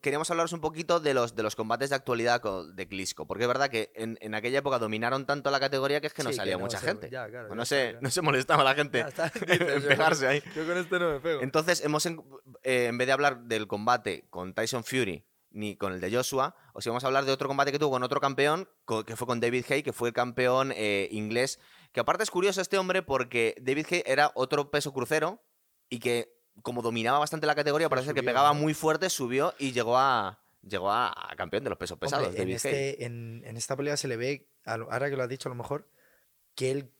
queríamos 0.00 0.30
hablaros 0.30 0.52
un 0.52 0.60
poquito 0.60 1.00
de 1.00 1.14
los, 1.14 1.34
de 1.34 1.42
los 1.42 1.56
combates 1.56 1.90
de 1.90 1.96
actualidad 1.96 2.40
de 2.74 2.88
Klitschko. 2.88 3.26
Porque 3.26 3.44
es 3.44 3.48
verdad 3.48 3.68
que 3.70 3.92
en, 3.94 4.18
en 4.20 4.34
aquella 4.34 4.58
época 4.58 4.78
dominaron 4.78 5.26
tanto 5.26 5.50
la 5.50 5.60
categoría 5.60 6.00
que 6.00 6.06
es 6.06 6.14
que 6.14 6.22
no 6.22 6.30
Sí, 6.30 6.36
salía 6.36 6.54
no 6.54 6.60
mucha 6.60 6.78
se- 6.78 6.86
gente. 6.86 7.10
ya, 7.10 7.28
claro, 7.28 7.48
ya 7.48 7.54
no, 7.54 7.64
se, 7.64 7.96
no 8.00 8.10
se 8.10 8.22
molestaba 8.22 8.64
la 8.64 8.74
gente 8.74 9.00
está, 9.00 9.30
en 9.46 9.82
pegarse 9.88 10.26
ahí. 10.26 10.42
Yo 10.54 10.66
con 10.66 10.76
este 10.78 10.98
no 10.98 11.12
me 11.12 11.20
pego. 11.20 11.42
Entonces, 11.42 11.84
hemos 11.84 12.06
en, 12.06 12.22
eh, 12.62 12.86
en 12.86 12.98
vez 12.98 13.06
de 13.06 13.12
hablar 13.12 13.42
del 13.44 13.66
combate 13.66 14.26
con 14.30 14.54
Tyson 14.54 14.84
Fury 14.84 15.26
ni 15.52 15.76
con 15.76 15.92
el 15.92 16.00
de 16.00 16.14
Joshua, 16.14 16.54
os 16.74 16.86
íbamos 16.86 17.02
a 17.02 17.08
hablar 17.08 17.24
de 17.24 17.32
otro 17.32 17.48
combate 17.48 17.72
que 17.72 17.78
tuvo 17.80 17.90
con 17.90 18.04
otro 18.04 18.20
campeón, 18.20 18.68
que 19.04 19.16
fue 19.16 19.26
con 19.26 19.40
David 19.40 19.64
Hay, 19.70 19.82
que 19.82 19.92
fue 19.92 20.10
el 20.10 20.14
campeón 20.14 20.72
eh, 20.76 21.08
inglés. 21.10 21.58
Que 21.92 21.98
aparte 21.98 22.22
es 22.22 22.30
curioso 22.30 22.60
este 22.60 22.78
hombre 22.78 23.02
porque 23.02 23.56
David 23.60 23.86
Hay 23.90 24.02
era 24.06 24.30
otro 24.36 24.70
peso 24.70 24.92
crucero 24.92 25.42
y 25.88 25.98
que, 25.98 26.39
como 26.62 26.82
dominaba 26.82 27.18
bastante 27.18 27.46
la 27.46 27.54
categoría, 27.54 27.88
parece 27.88 28.14
que 28.14 28.22
pegaba 28.22 28.52
muy 28.52 28.74
fuerte, 28.74 29.10
subió 29.10 29.54
y 29.58 29.72
llegó 29.72 29.98
a. 29.98 30.38
Llegó 30.62 30.90
a, 30.90 31.08
a 31.08 31.34
campeón 31.36 31.64
de 31.64 31.70
los 31.70 31.78
pesos 31.78 31.96
pesados, 31.96 32.26
Hombre, 32.28 32.42
en, 32.42 32.50
este, 32.50 33.06
en, 33.06 33.42
en 33.46 33.56
esta 33.56 33.76
pelea 33.76 33.96
se 33.96 34.08
le 34.08 34.18
ve, 34.18 34.46
ahora 34.66 35.08
que 35.08 35.16
lo 35.16 35.22
has 35.22 35.28
dicho 35.30 35.48
a 35.48 35.52
lo 35.52 35.54
mejor, 35.54 35.88
que 36.54 36.70
él 36.70 36.92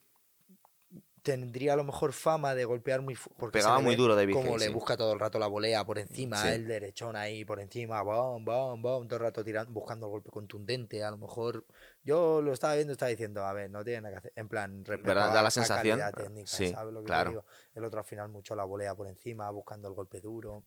tendría 1.22 1.74
a 1.74 1.76
lo 1.76 1.84
mejor 1.84 2.12
fama 2.12 2.54
de 2.54 2.64
golpear 2.64 3.00
muy 3.02 3.14
fu- 3.14 3.30
porque 3.36 3.58
se 3.58 3.64
Pegaba 3.64 3.80
muy 3.80 3.96
duro 3.96 4.14
David 4.14 4.34
como 4.34 4.56
le 4.58 4.66
sí. 4.66 4.72
busca 4.72 4.96
todo 4.96 5.12
el 5.12 5.20
rato 5.20 5.38
la 5.38 5.46
volea 5.46 5.84
por 5.84 5.98
encima, 5.98 6.36
Sí. 6.36 6.48
el 6.48 6.66
derechón 6.66 7.16
ahí 7.16 7.44
por 7.44 7.60
encima, 7.60 8.02
bom, 8.02 8.44
bom, 8.44 8.80
bom, 8.80 9.06
todo 9.06 9.16
el 9.18 9.22
rato 9.22 9.44
tirando, 9.44 9.72
buscando 9.72 10.06
el 10.06 10.10
golpe 10.10 10.30
contundente, 10.30 11.02
a 11.04 11.10
lo 11.10 11.18
mejor 11.18 11.64
yo 12.02 12.40
lo 12.42 12.52
estaba 12.52 12.74
viendo, 12.74 12.92
estaba 12.92 13.10
diciendo, 13.10 13.44
a 13.44 13.52
ver, 13.52 13.70
no 13.70 13.84
tiene 13.84 14.02
nada 14.02 14.12
que 14.12 14.18
hacer, 14.18 14.32
en 14.36 14.48
plan, 14.48 14.82
¿Verdad? 14.84 15.32
Da 15.32 15.42
la 15.42 15.50
sensación. 15.50 16.00
técnica, 16.14 16.48
Sí, 16.48 16.68
¿sabes 16.68 16.92
lo 16.94 17.00
que 17.00 17.06
claro. 17.06 17.30
digo? 17.30 17.44
El 17.74 17.84
otro 17.84 18.00
al 18.00 18.06
final 18.06 18.28
mucho 18.28 18.54
la 18.54 18.64
volea 18.64 18.94
por 18.94 19.06
encima, 19.06 19.50
buscando 19.50 19.88
el 19.88 19.94
golpe 19.94 20.20
duro. 20.20 20.64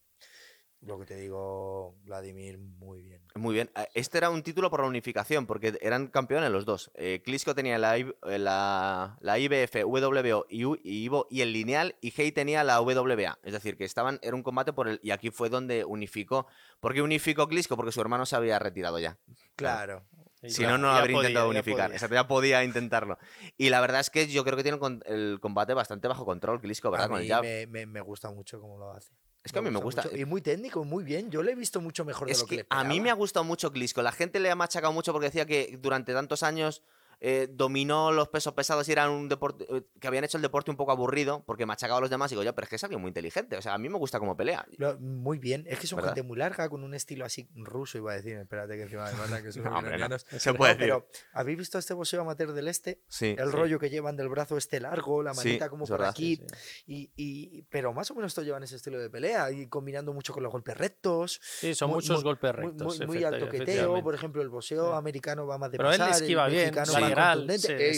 Lo 0.86 1.00
que 1.00 1.06
te 1.06 1.16
digo, 1.16 1.96
Vladimir, 2.04 2.58
muy 2.58 3.02
bien. 3.02 3.22
Muy 3.36 3.54
bien. 3.54 3.72
Eh, 3.76 3.88
Este 3.94 4.18
era 4.18 4.30
un 4.30 4.44
título 4.44 4.70
por 4.70 4.82
la 4.82 4.88
unificación, 4.88 5.46
porque 5.48 5.78
eran 5.82 6.08
campeones 6.08 6.52
los 6.52 6.66
dos. 6.66 6.92
Eh, 6.96 7.22
Klitschko 7.24 7.56
tenía 7.56 7.78
la, 7.78 7.98
eh, 7.98 8.14
la, 8.38 9.18
la 9.22 9.40
IBF, 9.40 9.86
WBO 9.86 10.46
y, 10.50 10.66
U- 10.66 10.78
y 10.84 11.04
Ivo 11.04 11.26
y 11.30 11.40
el 11.42 11.54
lineal, 11.54 11.96
y 12.02 12.14
Hay 12.22 12.32
tenía 12.34 12.64
la 12.66 12.82
WBA. 12.82 13.40
Es 13.44 13.54
decir, 13.54 13.78
que 13.78 13.86
estaban, 13.86 14.20
era 14.22 14.36
un 14.36 14.44
combate 14.44 14.74
por 14.74 14.88
el. 14.90 15.00
Y 15.02 15.12
aquí 15.12 15.30
fue 15.32 15.50
donde 15.50 15.86
unificó. 15.86 16.48
¿Por 16.82 16.94
qué 16.94 17.02
unificó 17.02 17.48
Klitschko? 17.48 17.78
Porque 17.78 17.94
su 17.94 18.02
hermano 18.02 18.26
se 18.26 18.36
había 18.36 18.60
retirado 18.60 19.00
ya. 19.00 19.18
Claro. 19.56 20.04
Si 20.46 20.64
ya- 20.64 20.72
no, 20.72 20.78
no 20.78 20.92
ya 20.94 21.00
habría 21.00 21.16
podía, 21.16 21.30
intentado 21.30 21.46
ya 21.54 21.60
unificar. 21.60 21.86
podía. 21.86 21.96
Exacto, 21.96 22.16
ya 22.16 22.28
podía 22.28 22.64
intentarlo. 22.66 23.18
Y 23.58 23.70
la 23.70 23.80
verdad 23.80 24.02
es 24.02 24.10
que 24.10 24.28
yo 24.28 24.44
creo 24.44 24.58
que 24.58 24.64
tiene 24.64 24.78
el 25.06 25.40
combate 25.40 25.74
bastante 25.74 26.10
bajo 26.10 26.26
control, 26.26 26.60
Klitschko, 26.60 26.92
¿verdad? 26.92 27.06
A 27.06 27.10
Con 27.10 27.22
el 27.22 27.28
jab. 27.30 27.42
me, 27.42 27.68
me- 27.68 27.86
me 27.86 28.02
gusta 28.02 28.30
mucho 28.32 28.60
cómo 28.60 28.78
lo 28.78 28.92
hace. 28.92 29.14
Es 29.44 29.52
que 29.52 29.60
a 29.60 29.62
mí 29.62 29.70
me 29.70 29.80
gusta. 29.80 30.04
Y 30.16 30.26
muy 30.26 30.41
técnico, 30.41 30.86
muy 30.86 31.04
bien. 31.04 31.30
Yo 31.30 31.44
le 31.44 31.52
he 31.52 31.56
visto 31.56 31.82
mucho 31.82 32.06
mejor 32.06 32.28
de 32.28 32.34
Es 32.34 32.39
lo 32.39 32.46
que, 32.46 32.58
que 32.58 32.62
le 32.62 32.68
a 32.70 32.84
mí 32.84 33.02
me 33.02 33.10
ha 33.10 33.14
gustado 33.14 33.44
mucho 33.44 33.72
Klitschko. 33.72 34.02
La 34.02 34.14
gente 34.14 34.39
le 34.39 34.50
ha 34.50 34.56
machacado 34.56 34.94
mucho 34.94 35.12
porque 35.12 35.28
decía 35.28 35.46
que 35.46 35.78
durante 35.82 36.14
tantos 36.14 36.44
años 36.44 36.82
eh, 37.26 37.48
dominó 37.50 38.12
los 38.12 38.28
pesos 38.28 38.54
pesados 38.54 38.86
y 38.90 38.92
era 38.92 39.10
un 39.10 39.30
deporte 39.30 39.66
eh, 39.70 39.84
que 40.02 40.08
habían 40.10 40.26
hecho 40.26 40.38
el 40.38 40.42
deporte 40.42 40.70
un 40.70 40.76
poco 40.76 40.92
aburrido 40.92 41.42
porque 41.46 41.66
machacaba 41.66 42.00
a 42.00 42.02
los 42.02 42.10
demás. 42.10 42.30
Y 42.32 42.36
digo, 42.36 42.44
ya, 42.44 42.54
pero 42.54 42.66
es 42.66 42.70
que 42.70 42.76
es 42.76 42.84
alguien 42.84 43.00
muy 43.02 43.08
inteligente. 43.08 43.56
O 43.56 43.62
sea, 43.62 43.74
a 43.74 43.78
mí 43.78 43.88
me 43.88 43.98
gusta 43.98 44.20
cómo 44.20 44.36
pelea. 44.36 44.66
Lo- 44.78 45.00
muy 45.00 45.38
bien. 45.40 45.64
Es 45.68 45.80
que 45.80 45.88
son 45.88 45.96
¿Verdad? 45.98 46.10
gente 46.16 46.24
muy 46.28 46.38
larga, 46.38 46.68
con 46.68 46.84
un 46.84 46.94
estilo 46.94 47.24
así 47.24 47.48
ruso, 47.56 47.98
iba 47.98 48.12
a 48.12 48.16
decir. 48.16 48.36
Espérate 48.38 48.76
que 48.76 48.82
encima 48.84 49.06
me 49.10 49.18
mandan 49.18 49.42
que 49.42 49.52
son 49.54 49.64
No, 49.64 49.70
hombre, 49.70 49.92
no. 49.92 49.96
ucranianos. 50.06 50.26
Se 50.38 50.54
puede 50.54 50.74
decir. 50.74 50.88
pero 50.90 51.08
¿habéis 51.32 51.58
visto 51.58 51.80
este 51.80 51.94
boxeo 51.94 52.22
amateur 52.22 52.52
del 52.52 52.68
este? 52.68 53.02
Sí. 53.08 53.36
El 53.40 53.52
sí. 53.52 53.56
rollo 53.56 53.80
que 53.80 53.90
llevan 53.90 54.18
del 54.18 54.28
brazo 54.28 54.58
este 54.58 54.82
largo, 54.82 55.24
la 55.24 55.34
Sí, 55.34 55.48
manita 55.48 55.70
como 55.70 55.86
por 55.86 55.92
verdad. 56.00 56.10
aquí. 56.10 56.36
Sí, 56.36 56.46
sí. 56.86 57.12
Y, 57.16 57.58
y- 57.58 57.62
pero 57.70 57.94
más 57.94 58.12
o 58.12 58.16
menos 58.16 58.34
todos 58.36 58.46
llevan 58.46 58.64
ese 58.64 58.76
estilo 58.76 59.00
de 59.00 59.10
pelea 59.10 59.50
y 59.50 59.68
combinando 59.68 60.12
mucho 60.14 60.34
con 60.34 60.44
los 60.44 60.52
golpes 60.52 60.76
rectos. 60.78 61.40
Sí, 61.42 61.74
son 61.74 61.90
Muy- 61.90 61.96
muchos 61.98 62.18
muy- 62.18 62.24
golpes 62.24 62.54
rectos. 62.54 63.00
muy, 63.00 63.08
muy 63.08 63.24
al 63.24 63.40
toqueteo, 63.40 64.04
por 64.04 64.14
ejemplo, 64.14 64.42
el 64.42 64.50
boxeo 64.50 64.92
Sí. 64.92 64.98
americano 64.98 65.48
va 65.48 65.58
más 65.58 65.72
de 65.72 65.78
Pero 65.78 65.90
él 65.92 65.98
pasar, 65.98 66.16
el 66.18 66.22
esquiva 66.22 66.48
bien, 66.48 66.74
contundente. 67.16 67.93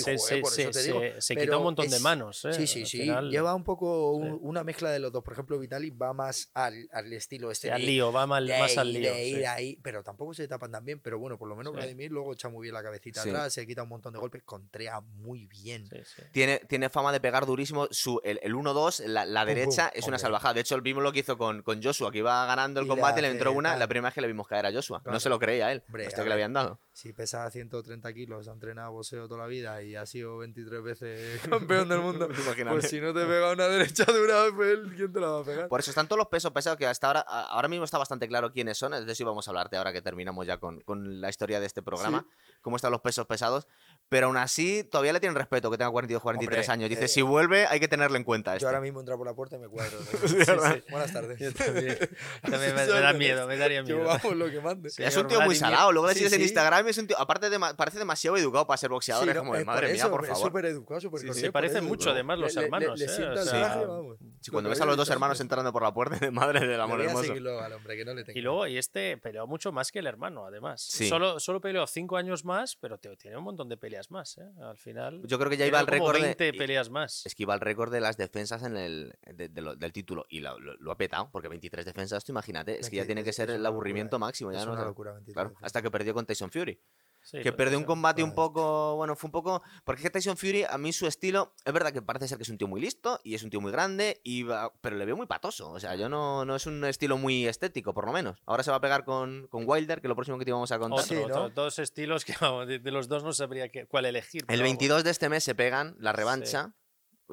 se, 1.22 1.36
quita 1.36 1.58
un 1.58 1.64
montón 1.64 1.90
de 1.90 2.00
manos. 2.00 2.46
¿eh? 2.46 2.54
Sí, 2.54 2.68
sí, 2.68 2.86
sí. 2.86 3.02
final, 3.02 3.30
Lleva 3.30 3.54
un 3.56 3.64
poco 3.64 4.12
un- 4.14 4.26
Sí. 4.36 4.40
una 4.42 4.64
mezcla 4.64 4.90
de 4.92 5.00
los 5.00 5.12
dos. 5.12 5.24
Por 5.24 5.34
ejemplo, 5.34 5.58
Vitali 5.60 5.90
va 5.92 6.14
más 6.14 6.50
al, 6.54 6.88
al 6.92 7.12
estilo 7.14 7.52
este 7.52 7.68
sí, 7.68 7.72
al 7.74 7.82
lío, 7.86 8.12
va 8.12 8.26
mal- 8.28 8.48
de 8.48 8.58
más 8.60 8.78
al 8.78 8.92
lío. 8.92 9.12
de 9.14 9.26
ir 9.28 9.38
sí. 9.38 9.46
ahí, 9.46 9.80
pero 9.82 10.04
tampoco 10.04 10.34
se 10.34 10.48
tapan 10.48 10.72
tan 10.72 10.84
bien. 10.86 11.00
Pero 11.00 11.20
bueno, 11.20 11.38
por 11.38 11.48
lo 11.48 11.56
menos 11.56 11.74
Sí. 11.74 11.78
Vladimir 11.78 12.12
luego 12.12 12.34
echa 12.34 12.50
muy 12.50 12.64
bien 12.64 12.74
la 12.74 12.84
cabecita 12.84 13.22
Sí. 13.22 13.30
atrás, 13.30 13.54
se 13.54 13.66
quita 13.68 13.84
un 13.84 13.90
montón 13.90 14.14
de 14.14 14.20
golpes, 14.20 14.44
contrea 14.44 15.02
muy 15.02 15.46
bien. 15.48 15.88
Sí, 15.88 15.98
sí. 16.04 16.22
Tiene, 16.32 16.60
tiene 16.68 16.90
fama 16.90 17.12
de 17.12 17.20
pegar 17.20 17.46
durísimo. 17.46 17.88
Su, 17.92 18.22
el, 18.24 18.40
el 18.44 18.54
1-2, 18.56 19.00
la, 19.06 19.46
derecha, 19.46 19.92
es 19.94 20.08
una 20.08 20.18
salvajada. 20.18 20.54
De 20.54 20.62
hecho, 20.62 20.80
vimos 20.82 21.04
lo 21.04 21.12
que 21.12 21.20
hizo 21.20 21.38
con, 21.38 21.62
con 21.62 21.82
Joshua, 21.82 22.12
que 22.12 22.20
iba 22.20 22.46
ganando 22.46 22.80
el 22.80 22.88
combate 22.88 23.20
y 23.20 23.24
le 23.24 23.30
entró 23.30 23.52
una. 23.52 23.76
La 23.76 23.88
primera 23.88 24.10
vez 24.10 24.16
que 24.16 24.22
le 24.22 24.28
vimos 24.28 24.48
caer 24.48 24.66
a 24.66 24.72
Joshua. 24.72 25.02
No 25.06 25.20
se 25.20 25.30
lo 25.30 25.40
creía 25.40 25.72
él. 25.72 25.84
A 25.88 25.98
que 26.24 26.24
le 26.28 26.34
habían 26.34 26.54
dado. 26.54 26.80
Si 26.94 27.12
pesa 27.14 27.50
130 27.52 28.14
kilos, 28.14 28.48
ha 28.48 28.52
entrenado 28.54 28.95
boxeo 28.96 29.28
toda 29.28 29.42
la 29.42 29.48
vida 29.48 29.82
y 29.84 29.96
ha 29.96 30.06
sido 30.06 30.38
23 30.40 30.84
veces 30.84 31.42
campeón 31.50 31.88
del 31.88 32.00
mundo, 32.00 32.26
Imagínate. 32.26 32.78
pues 32.78 32.90
si 32.90 33.00
no 33.00 33.14
te 33.14 33.26
pega 33.26 33.52
una 33.52 33.68
derecha 33.68 34.06
dura, 34.06 34.46
pues 34.56 34.70
él, 34.72 34.94
¿quién 34.96 35.14
te 35.14 35.20
la 35.20 35.28
va 35.28 35.40
a 35.42 35.44
pegar? 35.44 35.68
Por 35.68 35.80
eso 35.80 35.92
están 35.92 36.08
todos 36.08 36.18
los 36.18 36.28
pesos 36.28 36.52
pesados 36.52 36.78
que 36.78 36.88
hasta 36.88 37.08
ahora, 37.08 37.20
ahora 37.22 37.68
mismo 37.68 37.86
está 37.86 37.98
bastante 37.98 38.28
claro 38.28 38.52
quiénes 38.52 38.78
son. 38.78 38.92
De 39.06 39.12
eso 39.12 39.24
íbamos 39.24 39.48
a 39.48 39.52
hablarte 39.52 39.78
ahora 39.78 39.94
que 39.94 40.02
terminamos 40.02 40.46
ya 40.48 40.58
con, 40.58 40.82
con 40.82 41.22
la 41.22 41.30
historia 41.30 41.60
de 41.60 41.66
este 41.66 41.82
programa, 41.82 42.26
cómo 42.62 42.76
están 42.76 42.92
los 42.92 43.02
pesos 43.02 43.26
pesados. 43.28 43.68
Pero 44.08 44.28
aún 44.28 44.38
así, 44.38 44.84
todavía 44.84 45.14
le 45.14 45.20
tienen 45.20 45.36
respeto 45.36 45.72
que 45.72 45.78
tenga 45.78 45.90
42, 45.90 46.22
43 46.22 46.60
Hombre, 46.60 46.74
años. 46.74 46.90
Dice, 46.90 47.06
eh, 47.06 47.08
si 47.08 47.22
vuelve, 47.24 47.66
hay 47.66 47.80
que 47.80 47.88
tenerlo 47.88 48.18
en 48.18 48.24
cuenta. 48.24 48.52
Yo 48.52 48.58
Este. 48.58 48.68
ahora 48.68 48.80
mismo 48.80 49.00
entro 49.00 49.18
por 49.18 49.26
la 49.26 49.34
puerta 49.34 49.56
y 49.56 49.60
me 49.60 49.68
cuadro. 49.68 49.98
Buenas 50.92 51.12
tardes. 51.12 51.40
Yo 51.40 51.52
también. 51.54 51.98
También 52.44 52.76
me, 52.76 52.86
me 52.86 52.88
da 52.88 53.14
miedo, 53.14 53.48
me 53.48 53.58
daría 53.58 53.82
Yo 53.82 53.96
miedo. 53.98 54.08
vamos 54.08 54.36
lo 54.36 54.50
que 54.52 54.62
mande. 54.62 54.90
Es 54.96 55.18
un 55.18 55.28
tío 55.28 55.42
muy 55.42 55.56
salado. 55.56 55.92
Luego 55.92 56.08
le 56.08 56.14
Sí, 56.14 56.20
sigues 56.20 56.34
en. 56.34 56.42
Instagram 56.42 56.86
y 56.88 56.90
es 56.92 56.98
un 57.00 57.08
tío, 57.08 57.20
aparte 57.20 57.50
de, 57.50 57.60
parece 57.76 57.98
demasiado 57.98 58.38
educado 58.38 58.68
para 58.68 58.78
ser 58.78 58.92
boxeador. 58.92 59.24
Sí, 59.26 59.32
es 59.32 59.38
como, 59.38 59.56
de, 59.56 59.62
eh, 59.62 59.66
madre 59.66 59.92
mía, 59.94 60.10
por 60.10 60.24
es 60.24 60.30
favor. 60.30 60.48
súper 60.48 60.66
educado, 60.66 61.02
súper 61.02 61.22
Sí, 61.22 61.34
Se 61.34 61.52
parecen 61.52 61.84
mucho 61.86 62.12
además 62.12 62.38
los 62.38 62.56
hermanos. 62.56 63.00
Le, 63.00 63.06
¿eh? 63.06 64.50
cuando 64.52 64.70
ves 64.70 64.82
a 64.82 64.86
los 64.86 64.98
dos 64.98 65.10
hermanos 65.10 65.40
entrando 65.42 65.72
por 65.74 65.82
la 65.84 65.94
puerta, 65.94 66.18
de 66.18 66.32
madre 66.32 66.66
del 66.68 66.80
amor 66.80 67.02
hermoso. 67.02 67.34
Y 67.36 68.42
luego, 68.42 68.68
y 68.68 68.78
este 68.78 69.18
peleó 69.18 69.48
mucho 69.48 69.72
más 69.72 69.92
que 69.92 70.00
el 70.00 70.08
hermano, 70.08 70.46
además. 70.46 70.82
Sí. 70.82 71.10
Solo, 71.10 71.40
solo 71.40 71.60
peleó 71.60 71.88
cinco 71.88 72.18
años 72.18 72.46
más, 72.46 72.76
pero 72.80 72.98
tiene 73.00 73.38
un 73.38 73.44
montón 73.44 73.68
de 73.70 73.78
peleas 73.96 74.12
más, 74.12 74.38
¿eh? 74.38 74.52
Al 74.62 74.78
final. 74.78 75.22
Yo 75.26 75.38
creo 75.40 75.50
que 75.50 75.58
ya 75.58 75.66
iba 75.66 75.80
al 75.80 75.88
récord 75.88 76.16
de- 76.16 76.22
20 76.24 76.48
y- 76.50 76.58
peleas 76.58 76.90
más. 76.90 77.26
Es 77.26 77.34
que 77.34 77.44
iba 77.44 77.54
al 77.54 77.62
récord 77.62 77.92
de 77.92 78.02
las 78.02 78.18
defensas 78.18 78.64
en 78.64 78.76
el, 78.76 79.14
de- 79.34 79.48
de 79.50 79.62
lo- 79.62 79.76
del 79.76 79.94
título 79.94 80.26
y 80.30 80.40
lo, 80.42 80.60
lo- 80.60 80.76
lo 80.76 80.92
ha 80.92 80.98
petado, 80.98 81.30
porque 81.32 81.48
23 81.48 81.86
defensas, 81.86 82.24
tú 82.26 82.32
imagínate, 82.34 82.80
es 82.80 82.90
que 82.90 82.98
ya 82.98 83.06
tiene 83.06 83.24
que 83.24 83.32
ser 83.34 83.50
el 83.52 83.66
aburrimiento 83.66 84.16
locura, 84.18 84.28
máximo. 84.28 84.52
Ya 84.52 84.60
es 84.60 84.66
no 84.66 84.74
una 84.74 84.84
locura. 84.86 85.14
23 85.14 85.34
Claro, 85.34 85.56
hasta 85.62 85.82
que 85.82 85.90
perdió 85.92 86.14
con 86.14 86.26
Tyson 86.26 86.52
Fury. 86.52 86.78
Sí, 87.26 87.42
que 87.42 87.52
perdió 87.52 87.80
un 87.80 87.84
eso. 87.86 87.88
combate 87.88 88.22
un 88.24 88.36
poco, 88.36 88.96
bueno, 88.98 89.16
fue 89.16 89.30
un 89.30 89.32
poco... 89.32 89.64
Porque 89.84 90.02
es 90.02 90.04
que 90.04 90.10
Tyson 90.12 90.38
Fury, 90.38 90.64
a 90.70 90.78
mí 90.78 90.94
su 90.94 91.08
estilo, 91.08 91.56
es 91.66 91.74
verdad 91.74 91.92
que 91.92 92.04
parece 92.04 92.28
ser 92.28 92.38
que 92.38 92.44
es 92.44 92.50
un 92.50 92.60
tío 92.60 92.68
muy 92.68 92.80
listo 92.80 93.20
y 93.24 93.34
es 93.34 93.42
un 93.42 93.50
tío 93.50 93.60
muy 93.62 93.72
grande, 93.72 94.22
y 94.24 94.44
va- 94.44 94.72
pero 94.80 94.96
le 94.96 95.06
veo 95.06 95.18
muy 95.18 95.26
patoso. 95.26 95.72
O 95.72 95.80
sea, 95.80 95.96
yo 95.96 96.08
no, 96.08 96.46
no 96.46 96.56
es 96.56 96.68
un 96.68 96.86
estilo 96.86 97.18
muy 97.18 97.48
estético, 97.48 97.96
por 97.96 98.06
lo 98.06 98.14
menos. 98.14 98.38
Ahora 98.46 98.62
se 98.62 98.70
va 98.70 98.78
a 98.78 98.82
pegar 98.82 99.06
con, 99.06 99.48
con 99.48 99.64
Wilder, 99.68 100.02
que 100.02 100.08
es 100.08 100.10
lo 100.10 100.16
próximo 100.16 100.38
que 100.38 100.46
te 100.46 100.52
íbamos 100.52 100.72
a 100.72 100.78
contar. 100.78 101.00
Otro, 101.04 101.18
Sí, 101.18 101.24
otro, 101.24 101.36
¿no? 101.36 101.50
dos 101.50 101.80
estilos 101.80 102.26
que 102.26 102.36
vamos, 102.40 102.68
de, 102.68 102.78
de 102.78 102.92
los 102.92 103.08
dos 103.08 103.24
no 103.24 103.34
sabría 103.34 103.70
qué- 103.70 103.88
cuál 103.88 104.06
elegir. 104.06 104.42
El 104.44 104.46
pero 104.48 104.60
vamos. 104.60 104.70
22 104.70 105.04
de 105.04 105.10
este 105.10 105.28
mes 105.28 105.44
se 105.44 105.56
pegan 105.56 105.96
la 106.00 106.14
revancha. 106.14 106.74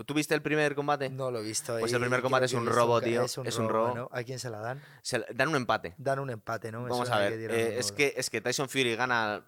¿Tú 0.07 0.14
viste 0.14 0.34
el 0.34 0.40
primer 0.40 0.74
combate? 0.74 1.11
No 1.11 1.30
lo 1.30 1.40
he 1.40 1.43
visto. 1.43 1.78
Pues 1.78 1.93
el 1.93 2.01
primer 2.01 2.22
combate 2.22 2.47
es 2.47 2.53
que 2.53 2.57
un 2.57 2.64
robo, 2.64 2.99
tío, 3.03 3.24
Es 3.24 3.36
un 3.36 3.47
es 3.47 3.59
un 3.59 3.68
robo, 3.68 3.88
robo. 3.88 3.97
¿no? 3.97 4.09
¿A 4.11 4.22
quién 4.22 4.38
se 4.38 4.49
la 4.49 4.59
dan? 4.59 4.80
Se 5.03 5.22
dan 5.34 5.49
un 5.51 5.57
empate. 5.57 5.95
Dan 5.99 6.18
un 6.18 6.30
empate, 6.30 6.72
¿no? 6.72 6.80
Vamos 6.84 7.01
a 7.03 7.05
suena 7.05 7.18
ver, 7.20 7.32
que 7.32 7.36
dieron 7.36 7.57
eh, 7.59 7.78
es, 7.78 7.93
que, 7.93 8.14
es 8.16 8.30
que 8.30 8.40
Tyson 8.40 8.70
Fury 8.70 8.97
gana 8.97 9.45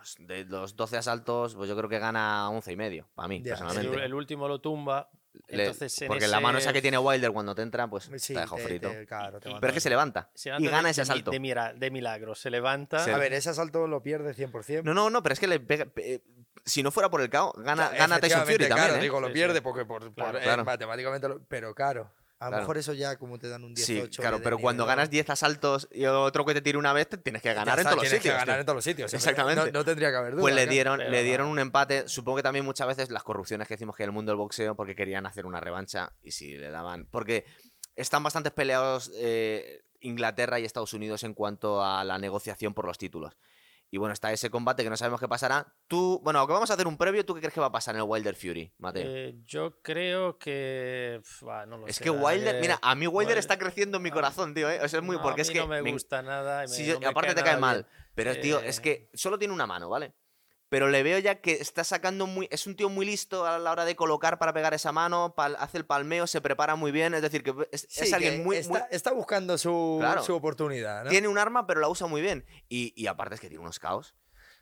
pues, 0.00 0.16
de 0.26 0.44
los 0.46 0.76
12 0.76 0.96
asaltos, 0.96 1.54
pues 1.54 1.68
yo 1.68 1.76
creo 1.76 1.88
que 1.90 1.98
gana 1.98 2.48
11 2.50 2.72
y 2.72 2.76
medio, 2.76 3.06
para 3.14 3.28
mí, 3.28 3.36
Ya, 3.42 3.52
El, 3.54 3.58
personalmente. 3.60 4.04
el 4.04 4.14
último 4.14 4.48
lo 4.48 4.60
tumba. 4.60 5.10
Le- 5.48 5.64
Entonces, 5.66 6.02
en 6.02 6.08
porque 6.08 6.26
la 6.26 6.40
mano 6.40 6.58
esa 6.58 6.70
ese- 6.70 6.74
que 6.74 6.82
tiene 6.82 6.98
Wilder 6.98 7.30
cuando 7.32 7.54
te 7.54 7.62
entra, 7.62 7.86
pues 7.88 8.10
Sí, 8.16 8.34
te 8.34 8.40
deja 8.40 8.56
te- 8.56 8.62
frito. 8.62 8.88
te- 8.88 9.06
claro, 9.06 9.38
te 9.38 9.48
Y- 9.50 9.54
Pero 9.60 9.68
es 9.68 9.74
que 9.74 9.80
se 9.80 9.88
levanta. 9.90 10.28
Se 10.34 10.48
y 10.48 10.52
levanta 10.52 10.70
gana 10.70 10.82
de- 10.88 10.90
ese 10.90 11.00
de 11.00 11.02
asalto. 11.02 11.30
De, 11.30 11.38
mira- 11.38 11.72
de 11.72 11.90
milagro. 11.90 12.34
Se 12.34 12.50
levanta. 12.50 13.04
Sí. 13.04 13.10
A 13.10 13.18
ver, 13.18 13.32
ese 13.34 13.50
asalto 13.50 13.86
lo 13.86 14.02
pierde 14.02 14.34
100%. 14.34 14.82
No, 14.84 14.92
no, 14.94 15.08
no, 15.10 15.22
pero 15.22 15.32
es 15.34 15.38
que 15.38 15.46
le 15.46 15.60
pega. 15.60 15.86
eh, 15.96 16.20
si 16.64 16.82
no 16.82 16.90
fuera 16.90 17.10
por 17.10 17.20
el 17.20 17.30
KO, 17.30 17.52
gana, 17.58 17.74
Claro, 17.90 17.96
gana 17.98 18.18
Tyson 18.20 18.40
Fury 18.40 18.54
efectivamente, 18.54 18.68
también. 18.68 18.86
Claro, 18.88 18.98
¿eh? 18.98 19.02
digo, 19.02 19.20
lo 19.20 19.32
pierde 19.32 19.62
porque 19.62 19.84
por, 19.84 20.00
por- 20.06 20.14
Claro. 20.14 20.38
eh, 20.38 20.42
Claro. 20.42 20.64
matemáticamente. 20.64 21.28
lo- 21.28 21.40
pero 21.44 21.74
claro, 21.76 22.10
a 22.40 22.46
lo 22.46 22.50
Claro. 22.50 22.62
mejor 22.62 22.78
eso 22.78 22.92
ya 22.94 23.16
como 23.16 23.38
te 23.38 23.48
dan 23.48 23.62
un 23.64 23.74
18. 23.74 24.10
Sí, 24.12 24.18
claro, 24.20 24.40
pero 24.42 24.58
cuando 24.58 24.86
ganas 24.86 25.10
10 25.10 25.28
asaltos 25.30 25.88
y 25.92 26.06
otro 26.06 26.44
que 26.44 26.54
te 26.54 26.62
tire 26.62 26.78
una 26.78 26.92
vez, 26.92 27.08
te 27.08 27.18
tienes 27.18 27.42
que 27.42 27.52
ganar 27.54 27.78
en 27.78 27.84
todos 27.84 27.96
los 27.96 28.02
tienes 28.02 28.18
que 28.22 28.28
sitios. 28.28 28.34
ganar 28.34 28.54
tío. 28.56 28.60
en 28.60 28.66
todos 28.66 28.76
los 28.76 28.84
sitios. 28.84 29.14
Exactamente. 29.14 29.66
No, 29.66 29.78
no 29.78 29.84
tendría 29.84 30.10
que 30.10 30.16
haber 30.16 30.32
duda. 30.32 30.40
Pues 30.40 30.54
le 30.54 30.66
dieron, 30.66 30.98
Pero 30.98 31.10
le 31.10 31.22
dieron 31.22 31.46
un 31.48 31.58
empate. 31.58 32.08
Supongo 32.08 32.36
que 32.38 32.42
también 32.42 32.64
muchas 32.64 32.86
veces 32.88 33.10
las 33.10 33.22
corrupciones 33.22 33.68
que 33.68 33.74
decimos 33.74 33.94
que 33.94 34.04
el 34.04 34.10
mundo 34.12 34.32
del 34.32 34.38
boxeo, 34.38 34.74
porque 34.74 34.96
querían 34.96 35.26
hacer 35.26 35.44
una 35.46 35.60
revancha 35.60 36.12
y 36.22 36.30
si 36.32 36.56
le 36.56 36.70
daban. 36.70 37.06
Porque 37.10 37.44
están 37.94 38.22
bastante 38.22 38.50
peleados 38.50 39.10
eh, 39.16 39.82
Inglaterra 40.00 40.58
y 40.58 40.64
Estados 40.64 40.94
Unidos 40.94 41.22
en 41.24 41.34
cuanto 41.34 41.84
a 41.84 42.02
la 42.04 42.16
negociación 42.18 42.72
por 42.72 42.86
los 42.86 42.96
títulos. 42.96 43.36
Y 43.92 43.98
bueno, 43.98 44.12
está 44.12 44.32
ese 44.32 44.50
combate 44.50 44.84
que 44.84 44.90
no 44.90 44.96
sabemos 44.96 45.18
qué 45.20 45.26
pasará. 45.26 45.74
Tú, 45.88 46.20
bueno, 46.22 46.38
aunque 46.38 46.52
vamos 46.54 46.70
a 46.70 46.74
hacer 46.74 46.86
un 46.86 46.96
previo, 46.96 47.24
¿tú 47.26 47.34
qué 47.34 47.40
crees 47.40 47.52
que 47.54 47.60
va 47.60 47.66
a 47.66 47.72
pasar 47.72 47.94
en 47.96 48.00
el 48.02 48.06
Wilder 48.08 48.36
Fury, 48.36 48.72
Mateo? 48.78 49.02
Eh, 49.04 49.34
yo 49.46 49.80
creo 49.82 50.38
que. 50.38 51.20
va, 51.46 51.66
no 51.66 51.78
lo 51.78 51.86
es 51.88 51.96
sé, 51.96 52.04
que 52.04 52.10
Wilder, 52.10 52.60
mira, 52.60 52.78
a 52.82 52.94
mí 52.94 53.06
Wilder 53.08 53.36
Wil- 53.36 53.40
está 53.40 53.58
creciendo 53.58 53.96
en 53.96 54.04
mi 54.04 54.10
corazón, 54.12 54.54
tío, 54.54 54.70
¿eh? 54.70 54.80
O 54.82 54.88
sea, 54.88 55.00
es 55.00 55.04
muy, 55.04 55.16
No, 55.16 55.22
porque 55.22 55.40
a 55.40 55.42
es 55.42 55.50
que 55.50 55.58
no 55.58 55.66
me, 55.66 55.82
me- 55.82 55.90
gusta 55.92 56.22
nada. 56.22 56.64
y 56.64 56.68
Sí, 56.68 56.82
me- 56.82 56.88
yo- 56.88 56.94
no 56.94 56.98
y 57.00 57.04
me 57.04 57.06
aparte 57.08 57.30
te 57.34 57.40
nada 57.40 57.50
cae 57.52 57.60
mal. 57.60 57.76
bien. 57.78 57.86
Pero, 58.14 58.40
tío, 58.40 58.60
es 58.60 58.78
Eh, 58.78 58.82
que 58.82 59.10
solo 59.14 59.38
tiene 59.38 59.54
una 59.54 59.66
mano, 59.66 59.88
¿vale? 59.88 60.14
Pero 60.70 60.88
le 60.88 61.02
veo 61.02 61.18
ya 61.18 61.34
que 61.40 61.52
está 61.52 61.84
sacando 61.84 62.26
muy. 62.26 62.48
Es 62.50 62.66
un 62.66 62.76
tío 62.76 62.88
muy 62.88 63.04
listo 63.04 63.44
a 63.44 63.58
la 63.58 63.72
hora 63.72 63.84
de 63.84 63.96
colocar 63.96 64.38
para 64.38 64.52
pegar 64.54 64.72
esa 64.72 64.92
mano, 64.92 65.34
pal- 65.36 65.56
hace 65.58 65.76
el 65.78 65.84
palmeo, 65.84 66.26
se 66.26 66.40
prepara 66.40 66.76
muy 66.76 66.92
bien. 66.92 67.12
Es 67.12 67.20
decir, 67.22 67.42
que 67.42 67.52
es, 67.72 67.86
Sí, 67.90 68.04
es 68.04 68.12
alguien 68.12 68.38
que 68.38 68.44
muy. 68.44 68.56
está, 68.56 68.70
muy- 68.72 68.82
está 68.90 69.12
buscando 69.12 69.58
su, 69.58 69.98
Claro. 70.00 70.22
su 70.22 70.34
oportunidad. 70.34 71.04
¿no? 71.04 71.10
Tiene 71.10 71.26
un 71.28 71.36
arma, 71.38 71.66
pero 71.66 71.80
la 71.80 71.88
usa 71.88 72.06
muy 72.06 72.22
bien. 72.22 72.46
Y, 72.68 72.92
y 72.96 73.08
aparte 73.08 73.34
es 73.34 73.40
que 73.40 73.48
tiene 73.48 73.60
unos 73.62 73.78
caos. 73.80 74.14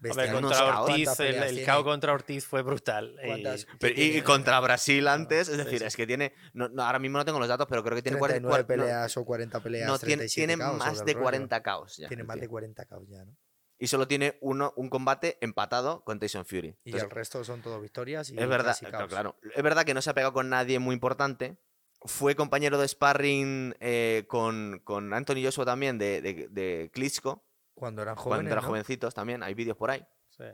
Hombre, 0.02 0.28
unos 0.30 0.42
contra 0.52 0.58
caos. 0.58 0.88
Ortiz, 0.90 1.04
¿Cuántas 1.06 1.20
el, 1.26 1.34
el 1.42 1.54
tiene? 1.56 1.72
KO 1.72 1.84
contra 1.84 2.12
Ortiz 2.14 2.46
fue 2.46 2.62
brutal. 2.62 3.16
y- 3.22 3.30
y, 3.30 3.88
y 3.90 3.94
tiene- 3.94 4.24
contra 4.24 4.60
Brasil 4.60 5.06
antes, 5.08 5.48
es 5.48 5.58
decir, 5.58 5.80
sí. 5.80 5.84
es 5.84 5.94
que 5.96 6.06
tiene. 6.06 6.32
no- 6.54 6.68
no, 6.70 6.84
ahora 6.84 7.00
mismo 7.00 7.18
no 7.18 7.24
tengo 7.26 7.38
los 7.40 7.48
datos, 7.48 7.66
pero 7.68 7.82
creo 7.84 7.96
que 7.96 8.02
tiene 8.02 8.16
39 8.18 8.48
40 8.48 8.76
no, 8.76 8.82
peleas 8.84 9.16
o 9.18 9.24
40 9.26 9.60
peleas. 9.60 9.88
No, 9.88 9.98
tiene, 9.98 10.16
37 10.18 10.46
tiene 10.46 10.62
caos, 10.62 10.78
más 10.78 11.04
de 11.04 11.10
el 11.10 11.14
rollo. 11.16 11.22
40 11.24 11.62
caos 11.62 11.96
ya. 11.98 12.08
Tiene 12.08 12.22
más 12.24 12.40
de 12.40 12.48
40 12.48 12.84
caos 12.86 13.06
ya, 13.10 13.24
¿no? 13.24 13.36
Y 13.78 13.86
solo 13.86 14.08
tiene 14.08 14.38
uno, 14.40 14.72
un 14.76 14.88
combate 14.90 15.38
empatado 15.40 16.02
con 16.04 16.18
Tyson 16.18 16.44
Fury. 16.44 16.76
Y 16.84 16.96
el 16.96 17.10
resto 17.10 17.44
son 17.44 17.62
todo 17.62 17.80
victorias 17.80 18.30
y 18.30 18.38
Es 18.38 18.48
verdad, 18.48 18.76
claro. 19.08 19.36
Es 19.54 19.62
verdad 19.62 19.84
que 19.84 19.94
no 19.94 20.02
se 20.02 20.10
ha 20.10 20.14
pegado 20.14 20.32
con 20.32 20.48
nadie 20.48 20.78
muy 20.78 20.94
importante. 20.94 21.56
Fue 22.02 22.34
compañero 22.36 22.78
de 22.78 22.86
sparring 22.88 23.74
eh, 23.80 24.24
con, 24.28 24.80
con 24.84 25.12
Anthony 25.12 25.42
Joshua 25.44 25.64
también 25.64 25.98
de, 25.98 26.20
de, 26.22 26.48
de 26.48 26.90
Klitschko, 26.92 27.44
Cuando 27.74 28.02
eran 28.02 28.14
cuando 28.14 28.30
jóvenes, 28.30 28.52
eran 28.52 28.62
¿no? 28.62 28.68
jovencitos 28.68 29.14
también. 29.14 29.42
Hay 29.42 29.54
vídeos 29.54 29.76
por 29.76 29.90
ahí. 29.90 30.06
Sí. 30.30 30.44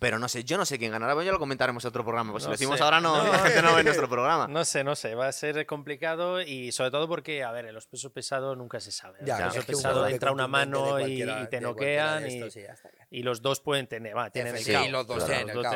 Pero 0.00 0.18
no 0.18 0.28
sé, 0.28 0.44
yo 0.44 0.56
no 0.56 0.64
sé 0.66 0.78
quién 0.78 0.90
ganará. 0.90 1.14
Bueno, 1.14 1.26
ya 1.26 1.32
lo 1.32 1.38
comentaremos 1.38 1.84
en 1.84 1.88
otro 1.88 2.02
programa. 2.04 2.32
Pues 2.32 2.42
si 2.42 2.48
lo 2.48 2.52
decimos 2.52 2.78
sé. 2.78 2.82
ahora, 2.84 3.00
no, 3.00 3.22
No. 3.24 3.32
la 3.32 3.38
gente 3.38 3.62
no 3.62 3.74
ve 3.74 3.84
nuestro 3.84 4.08
programa. 4.08 4.48
No 4.48 4.64
sé, 4.64 4.82
no 4.82 4.96
sé, 4.96 5.14
va 5.14 5.28
a 5.28 5.32
ser 5.32 5.64
complicado 5.66 6.42
y 6.42 6.72
sobre 6.72 6.90
todo 6.90 7.06
porque, 7.08 7.44
a 7.44 7.52
ver, 7.52 7.66
en 7.66 7.74
los 7.74 7.86
pesos 7.86 8.10
pesados 8.10 8.56
nunca 8.56 8.80
se 8.80 8.90
sabe. 8.90 9.20
En 9.20 9.26
Ya, 9.26 9.46
los 9.46 9.56
es 9.56 9.64
pesos 9.64 9.82
pesados 9.82 10.10
entra 10.10 10.32
una 10.32 10.48
mano 10.48 10.98
y, 11.00 11.24
te 11.48 11.60
noquean 11.60 12.26
y, 12.26 12.50
sí, 12.50 13.22
los 13.22 13.40
dos 13.40 13.60
pueden 13.60 13.86
tener, 13.86 14.16
va, 14.16 14.30
tienen 14.30 14.56
el 14.56 14.62
Sí, 14.62 14.72
los 14.88 15.06
dos 15.06 15.24
claro, 15.24 15.44
tienen 15.44 15.54
los 15.54 15.64
dos 15.64 15.74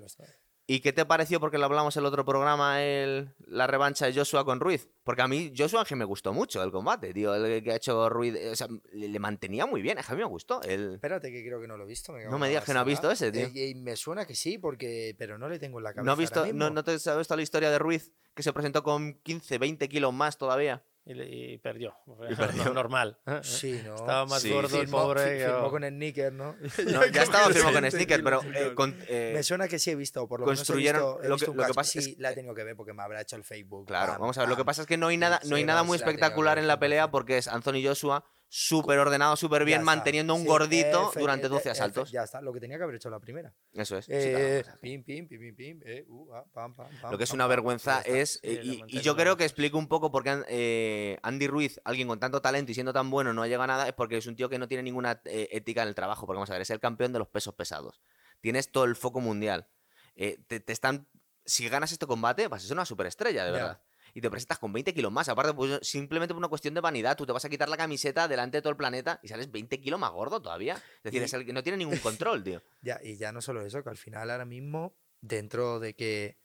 los 0.00 0.16
dos. 0.16 0.28
¿Y 0.66 0.80
qué 0.80 0.92
te 0.92 1.04
pareció? 1.04 1.40
Porque 1.40 1.58
lo 1.58 1.64
hablamos 1.64 1.96
el 1.96 2.06
otro 2.06 2.24
programa, 2.24 2.82
el, 2.82 3.34
la 3.46 3.66
revancha 3.66 4.06
de 4.06 4.14
Joshua 4.14 4.44
con 4.44 4.60
Ruiz. 4.60 4.88
Porque 5.02 5.22
a 5.22 5.28
mí 5.28 5.52
Joshua 5.56 5.84
que 5.84 5.96
me 5.96 6.04
gustó 6.04 6.32
mucho 6.32 6.62
el 6.62 6.70
combate, 6.70 7.12
tío. 7.12 7.34
El 7.34 7.62
que 7.62 7.72
ha 7.72 7.76
hecho 7.76 8.08
Ruiz. 8.08 8.34
O 8.50 8.56
sea, 8.56 8.68
le 8.92 9.18
mantenía 9.18 9.66
muy 9.66 9.82
bien. 9.82 9.98
Es 9.98 10.06
que 10.06 10.12
a 10.12 10.14
mí 10.14 10.22
me 10.22 10.28
gustó. 10.28 10.62
El... 10.62 10.94
Espérate, 10.94 11.32
que 11.32 11.44
creo 11.44 11.60
que 11.60 11.66
no 11.66 11.76
lo 11.76 11.84
he 11.84 11.88
visto. 11.88 12.14
No 12.30 12.38
me 12.38 12.48
digas 12.48 12.64
que 12.64 12.74
no 12.74 12.80
has 12.80 12.86
visto 12.86 13.10
ese, 13.10 13.32
tío. 13.32 13.46
Eh, 13.46 13.70
y 13.70 13.74
me 13.74 13.96
suena 13.96 14.24
que 14.24 14.34
sí, 14.34 14.58
porque 14.58 15.16
pero 15.18 15.36
no 15.36 15.48
le 15.48 15.58
tengo 15.58 15.78
en 15.78 15.84
la 15.84 15.94
cabeza. 15.94 16.06
¿No 16.06 16.12
has 16.12 16.18
visto, 16.18 16.40
ahora 16.40 16.52
no, 16.52 16.70
no 16.70 16.84
te 16.84 16.92
has 16.92 17.18
visto 17.18 17.36
la 17.36 17.42
historia 17.42 17.70
de 17.70 17.78
Ruiz? 17.78 18.12
Que 18.34 18.42
se 18.42 18.52
presentó 18.52 18.82
con 18.82 19.14
15, 19.14 19.58
20 19.58 19.88
kilos 19.88 20.14
más 20.14 20.38
todavía. 20.38 20.84
Y, 21.04 21.58
perdió. 21.58 21.96
Y 22.30 22.34
perdió. 22.36 22.72
Normal. 22.72 23.18
Sí, 23.42 23.80
¿no? 23.84 23.96
Estaba 23.96 24.24
más 24.26 24.40
Sí. 24.42 24.50
gordo 24.50 24.80
el 24.80 24.86
Firmó- 24.86 25.02
pobre. 25.02 25.22
fi- 25.24 25.38
que- 25.38 25.46
firmó 25.46 25.70
con 25.70 25.84
el 25.84 25.94
Snicker, 25.94 26.32
¿no? 26.32 26.54
No, 26.86 27.06
ya 27.06 27.22
estaba 27.22 27.46
firmado 27.48 27.72
con 27.74 27.82
20 27.82 27.90
Snicker, 27.90 28.22
pero 28.22 28.40
eh, 28.54 28.72
con- 28.74 28.96
eh, 29.08 29.32
Me 29.34 29.42
suena 29.42 29.66
que 29.66 29.78
sí 29.80 29.90
he 29.90 29.96
visto, 29.96 30.28
por 30.28 30.40
lo 30.40 30.46
construyeron- 30.46 30.94
menos 30.94 31.14
he 31.14 31.18
visto, 31.18 31.22
he 31.24 31.28
lo 31.28 31.34
visto 31.34 31.44
que- 31.46 31.50
un 31.50 31.56
lo 31.56 31.66
que 31.66 31.74
pasa 31.74 31.98
es 31.98 32.04
Sí, 32.04 32.16
la 32.18 32.30
he 32.30 32.34
tenido 32.34 32.54
que 32.54 32.62
ver 32.64 32.76
porque 32.76 32.92
me 32.92 33.02
habrá 33.02 33.20
hecho 33.20 33.34
el 33.36 33.42
Facebook. 33.44 33.86
Claro, 33.88 34.12
Pam, 34.12 34.20
vamos 34.20 34.38
a 34.38 34.42
ver. 34.42 34.48
Lo 34.50 34.56
que 34.56 34.64
pasa 34.64 34.82
es 34.82 34.86
que 34.88 34.96
no 34.96 35.08
hay 35.08 35.16
nada, 35.16 35.40
no 35.44 35.56
hay 35.56 35.62
Sí, 35.62 35.66
nada 35.66 35.82
muy 35.82 35.98
que 35.98 36.04
espectacular 36.04 36.58
en 36.58 36.66
la 36.68 36.74
100%. 36.76 36.78
pelea 36.80 37.10
porque 37.10 37.38
es 37.38 37.48
Anthony 37.48 37.82
Joshua 37.84 38.24
súper 38.54 38.98
ordenado, 38.98 39.34
súper 39.34 39.64
bien, 39.64 39.82
manteniendo 39.82 40.34
un 40.34 40.42
Sí, 40.42 40.46
gordito 40.46 41.10
durante 41.16 41.46
efe- 41.46 41.50
12 41.50 41.68
efe- 41.70 41.72
asaltos. 41.72 42.10
Ya 42.10 42.24
está, 42.24 42.42
lo 42.42 42.52
que 42.52 42.60
tenía 42.60 42.76
que 42.76 42.82
haber 42.82 42.96
hecho 42.96 43.08
la 43.08 43.18
primera. 43.18 43.54
Eso 43.72 43.96
es. 43.96 44.04
Eh, 44.10 44.62
pim, 44.78 45.02
pim, 45.02 45.26
pim, 45.26 45.40
pim, 45.40 45.56
pim, 45.56 45.80
eh, 45.86 46.04
uh, 46.06 46.34
ah, 46.34 46.44
pam, 46.52 46.74
Lo 47.10 47.16
que 47.16 47.24
es 47.24 47.30
una 47.30 47.46
vergüenza 47.46 48.02
es, 48.02 48.40
eh, 48.42 48.60
y, 48.62 49.00
yo 49.00 49.16
creo 49.16 49.38
que 49.38 49.44
explico 49.44 49.78
un 49.78 49.88
poco 49.88 50.10
por 50.10 50.22
qué 50.22 50.44
eh, 50.48 51.18
Andy 51.22 51.46
Ruiz, 51.46 51.80
alguien 51.84 52.08
con 52.08 52.20
tanto 52.20 52.42
talento 52.42 52.70
y 52.72 52.74
siendo 52.74 52.92
tan 52.92 53.08
bueno, 53.08 53.32
no 53.32 53.46
llega 53.46 53.64
a 53.64 53.68
nada, 53.68 53.88
es 53.88 53.94
porque 53.94 54.18
es 54.18 54.26
un 54.26 54.36
tío 54.36 54.50
que 54.50 54.58
no 54.58 54.68
tiene 54.68 54.82
ninguna 54.82 55.22
eh, 55.24 55.48
ética 55.52 55.80
en 55.80 55.88
el 55.88 55.94
trabajo. 55.94 56.26
Porque 56.26 56.36
vamos 56.36 56.50
a 56.50 56.52
ver, 56.52 56.60
es 56.60 56.70
el 56.70 56.78
campeón 56.78 57.14
de 57.14 57.20
los 57.20 57.28
pesos 57.28 57.54
pesados. 57.54 58.02
Tienes 58.42 58.70
todo 58.70 58.84
el 58.84 58.96
foco 58.96 59.20
mundial. 59.20 59.66
Eh, 60.14 60.44
te, 60.46 60.60
te 60.60 60.74
están. 60.74 61.08
Si 61.46 61.66
ganas 61.70 61.90
este 61.90 62.06
combate, 62.06 62.48
vas 62.48 62.62
a 62.62 62.66
ser 62.66 62.76
una 62.76 62.84
superestrella, 62.84 63.46
de 63.46 63.50
verdad. 63.50 63.80
Y 64.14 64.20
te 64.20 64.30
presentas 64.30 64.58
con 64.58 64.72
20 64.72 64.92
kilos 64.92 65.10
más. 65.10 65.28
Aparte, 65.28 65.54
pues 65.54 65.78
simplemente 65.82 66.34
por 66.34 66.38
una 66.38 66.48
cuestión 66.48 66.74
de 66.74 66.80
vanidad. 66.80 67.16
Tú 67.16 67.24
te 67.26 67.32
vas 67.32 67.44
a 67.44 67.48
quitar 67.48 67.68
la 67.68 67.76
camiseta 67.76 68.28
delante 68.28 68.58
de 68.58 68.62
todo 68.62 68.70
el 68.70 68.76
planeta 68.76 69.18
y 69.22 69.28
sales 69.28 69.50
20 69.50 69.80
kilos 69.80 69.98
más 69.98 70.10
gordo 70.10 70.40
todavía. 70.42 70.74
Es 70.74 71.02
decir, 71.04 71.22
Y- 71.22 71.24
es 71.24 71.32
el 71.32 71.46
que 71.46 71.52
no 71.52 71.62
tiene 71.62 71.78
ningún 71.78 71.98
control, 71.98 72.42
tío. 72.44 72.62
Ya, 72.82 72.98
y 73.02 73.16
ya 73.16 73.32
no 73.32 73.40
solo 73.40 73.64
eso, 73.64 73.82
que 73.82 73.90
al 73.90 73.96
final 73.96 74.30
ahora 74.30 74.44
mismo, 74.44 74.94
dentro 75.20 75.80
de 75.80 75.94
que. 75.94 76.38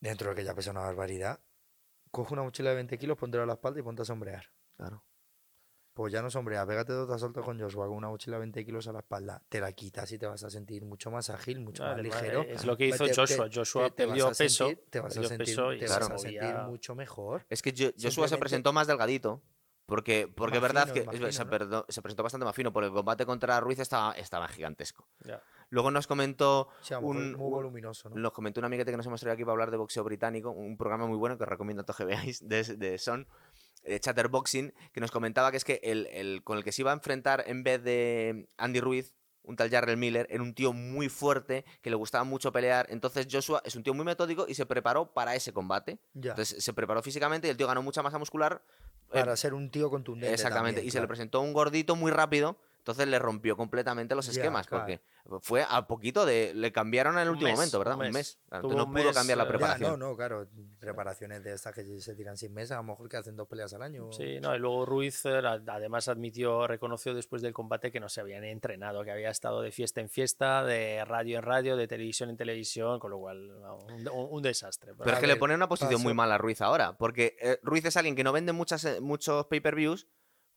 Dentro 0.00 0.30
de 0.30 0.36
que 0.36 0.44
ya 0.44 0.54
pesa 0.54 0.70
una 0.70 0.80
barbaridad, 0.80 1.40
coge 2.10 2.32
una 2.34 2.42
mochila 2.42 2.70
de 2.70 2.76
20 2.76 2.98
kilos, 2.98 3.18
póntela 3.18 3.42
a 3.42 3.46
la 3.46 3.54
espalda 3.54 3.80
y 3.80 3.82
ponte 3.82 4.02
a 4.02 4.04
sombrear. 4.04 4.46
Claro. 4.76 5.04
Pues 5.98 6.12
ya 6.12 6.22
no 6.22 6.30
sombrea, 6.30 6.64
pégate 6.64 6.92
dos 6.92 7.10
asaltos 7.10 7.44
con 7.44 7.58
Joshua 7.58 7.88
con 7.88 7.96
una 7.96 8.06
mochila 8.06 8.36
de 8.36 8.42
20 8.42 8.64
kilos 8.64 8.86
a 8.86 8.92
la 8.92 9.00
espalda, 9.00 9.42
te 9.48 9.60
la 9.60 9.72
quitas 9.72 10.12
y 10.12 10.16
te 10.16 10.28
vas 10.28 10.44
a 10.44 10.48
sentir 10.48 10.84
mucho 10.84 11.10
más 11.10 11.28
ágil, 11.28 11.58
mucho 11.58 11.82
más 11.82 11.96
Vale, 11.96 12.04
ligero. 12.04 12.42
Es 12.42 12.64
lo 12.64 12.76
que 12.76 12.86
hizo 12.86 13.02
Te- 13.04 13.10
te- 13.10 13.16
Joshua. 13.16 13.48
Joshua 13.52 13.90
te- 13.90 13.96
te 13.96 14.06
vas 14.06 14.10
perdió 14.12 14.26
a 14.28 14.30
peso. 14.30 14.66
sentir- 14.68 14.84
te 14.90 15.00
vas 15.00 15.16
a 15.18 15.22
sentir, 15.24 15.38
peso 15.38 15.72
y 15.72 15.78
te 15.80 15.88
se 15.88 15.94
vas 15.98 16.08
a 16.08 16.14
movía- 16.14 16.40
sentir 16.40 16.62
mucho 16.68 16.94
mejor. 16.94 17.46
Es 17.50 17.62
que 17.62 17.74
Jo- 17.76 17.90
Joshua 18.00 18.28
se 18.28 18.38
presentó 18.38 18.72
más 18.72 18.86
delgadito. 18.86 19.42
Porque, 19.86 20.28
porque 20.32 20.58
verdad 20.58 20.82
fino, 20.92 21.10
que 21.10 21.32
se, 21.32 21.44
¿no? 21.44 21.50
perdo- 21.50 21.86
se 21.88 22.02
presentó 22.02 22.22
bastante 22.22 22.44
más 22.44 22.54
fino, 22.54 22.70
porque 22.74 22.88
el 22.88 22.92
combate 22.92 23.24
contra 23.24 23.58
Ruiz 23.58 23.78
estaba, 23.78 24.12
estaba 24.12 24.46
gigantesco. 24.46 25.08
Luego 25.70 25.90
nos 25.90 26.06
comentó, 26.06 26.68
Sí, 26.82 26.92
un- 26.92 27.32
muy 27.32 27.50
voluminoso, 27.50 28.10
¿no? 28.10 28.16
nos 28.16 28.32
comentó 28.32 28.60
un 28.60 28.66
amiguete 28.66 28.90
que 28.90 28.98
nos 28.98 29.06
hemos 29.06 29.18
traído 29.18 29.32
aquí 29.32 29.44
para 29.44 29.52
hablar 29.52 29.70
de 29.70 29.78
boxeo 29.78 30.04
británico, 30.04 30.50
un 30.50 30.76
programa 30.76 31.06
muy 31.06 31.16
bueno 31.16 31.38
que 31.38 31.44
os 31.44 31.48
recomiendo 31.48 31.80
a 31.80 31.84
todos 31.86 31.96
que 31.96 32.04
veáis, 32.04 32.46
de, 32.46 32.64
de 32.64 32.98
Son, 32.98 33.26
de 33.88 34.00
Chatterboxing, 34.00 34.72
que 34.92 35.00
nos 35.00 35.10
comentaba 35.10 35.50
que 35.50 35.56
es 35.56 35.64
que 35.64 35.80
el, 35.82 36.06
el 36.06 36.42
con 36.44 36.58
el 36.58 36.64
que 36.64 36.72
se 36.72 36.82
iba 36.82 36.90
a 36.90 36.94
enfrentar 36.94 37.44
en 37.46 37.62
vez 37.62 37.82
de 37.82 38.46
Andy 38.56 38.80
Ruiz, 38.80 39.14
un 39.42 39.56
tal 39.56 39.70
Jarrell 39.70 39.96
Miller, 39.96 40.26
era 40.30 40.42
un 40.42 40.54
tío 40.54 40.74
muy 40.74 41.08
fuerte, 41.08 41.64
que 41.80 41.88
le 41.88 41.96
gustaba 41.96 42.22
mucho 42.24 42.52
pelear. 42.52 42.86
Entonces 42.90 43.26
Joshua 43.30 43.62
es 43.64 43.74
un 43.76 43.82
tío 43.82 43.94
muy 43.94 44.04
metódico 44.04 44.44
y 44.46 44.54
se 44.54 44.66
preparó 44.66 45.14
para 45.14 45.34
ese 45.34 45.52
combate. 45.54 45.98
Ya, 46.12 46.30
Entonces 46.32 46.62
se 46.62 46.72
preparó 46.74 47.02
físicamente 47.02 47.46
y 47.48 47.50
el 47.50 47.56
tío 47.56 47.66
ganó 47.66 47.82
mucha 47.82 48.02
masa 48.02 48.18
muscular. 48.18 48.62
eh, 49.10 49.20
para 49.20 49.34
ser 49.36 49.54
un 49.54 49.70
tío 49.70 49.88
contundente. 49.88 50.34
Exactamente, 50.34 50.80
también, 50.80 50.88
y 50.88 50.90
se 50.90 51.00
le 51.00 51.08
presentó 51.08 51.40
un 51.40 51.54
gordito 51.54 51.96
muy 51.96 52.10
rápido, 52.12 52.58
entonces 52.88 53.06
le 53.08 53.18
rompió 53.18 53.54
completamente 53.54 54.14
los 54.14 54.26
esquemas, 54.28 54.66
claro. 54.66 54.84
porque 54.84 55.02
fue 55.42 55.62
a 55.68 55.86
poquito 55.86 56.24
de... 56.24 56.54
Le 56.54 56.72
cambiaron 56.72 57.16
en 57.16 57.20
el 57.20 57.28
Un 57.28 57.32
último 57.34 57.50
mes, 57.50 57.58
momento, 57.58 57.78
¿verdad? 57.80 57.96
un 57.98 58.06
Un 58.06 58.12
mes. 58.12 58.38
Claro, 58.48 58.62
entonces 58.66 58.76
no 58.78 58.84
un 58.86 58.92
pudo 58.94 59.04
mes, 59.04 59.14
cambiar 59.14 59.36
la 59.36 59.44
eh, 59.44 59.46
ya, 59.46 59.50
preparación. 59.50 59.90
no, 59.90 60.08
no, 60.08 60.16
claro. 60.16 60.48
Preparaciones 60.80 61.44
de 61.44 61.52
estas 61.52 61.74
que 61.74 61.84
se 62.00 62.14
tiran 62.14 62.38
sin 62.38 62.54
meses, 62.54 62.72
a 62.72 62.76
lo 62.76 62.84
mejor 62.84 63.10
que 63.10 63.18
hacen 63.18 63.36
dos 63.36 63.46
peleas 63.46 63.74
al 63.74 63.82
año. 63.82 64.10
Sí, 64.12 64.40
no, 64.40 64.54
y 64.56 64.58
luego 64.58 64.86
Ruiz 64.86 65.22
eh, 65.26 65.42
además 65.66 66.08
admitió, 66.08 66.66
reconoció 66.66 67.12
después 67.12 67.42
del 67.42 67.52
combate 67.52 67.92
que 67.92 68.00
no 68.00 68.08
se 68.08 68.22
habían 68.22 68.44
entrenado, 68.44 69.04
que 69.04 69.10
había 69.10 69.28
estado 69.28 69.60
de 69.60 69.70
fiesta 69.70 70.00
en 70.00 70.08
fiesta, 70.08 70.64
de 70.64 71.04
radio 71.04 71.36
en 71.38 71.42
radio, 71.42 71.76
de 71.76 71.86
televisión 71.88 72.30
en 72.30 72.38
televisión, 72.38 72.98
con 72.98 73.10
lo 73.10 73.18
cual 73.18 73.50
un, 73.50 74.08
un- 74.08 74.28
un 74.30 74.42
desastre. 74.42 74.94
Pero 74.96 75.10
es 75.10 75.16
A 75.18 75.20
que 75.20 75.26
le 75.26 75.36
pone 75.36 75.52
en 75.52 75.58
una 75.58 75.68
posición 75.68 76.00
muy 76.02 76.14
mala 76.14 76.36
a 76.36 76.38
Ruiz 76.38 76.62
ahora, 76.62 76.96
porque 76.96 77.36
eh, 77.40 77.58
Ruiz 77.62 77.84
es 77.84 77.96
alguien 77.98 78.16
que 78.16 78.24
no 78.24 78.32
vende 78.32 78.52
muchas, 78.52 78.84
eh, 78.86 79.00
muchos 79.02 79.44
pay-per-views, 79.46 80.06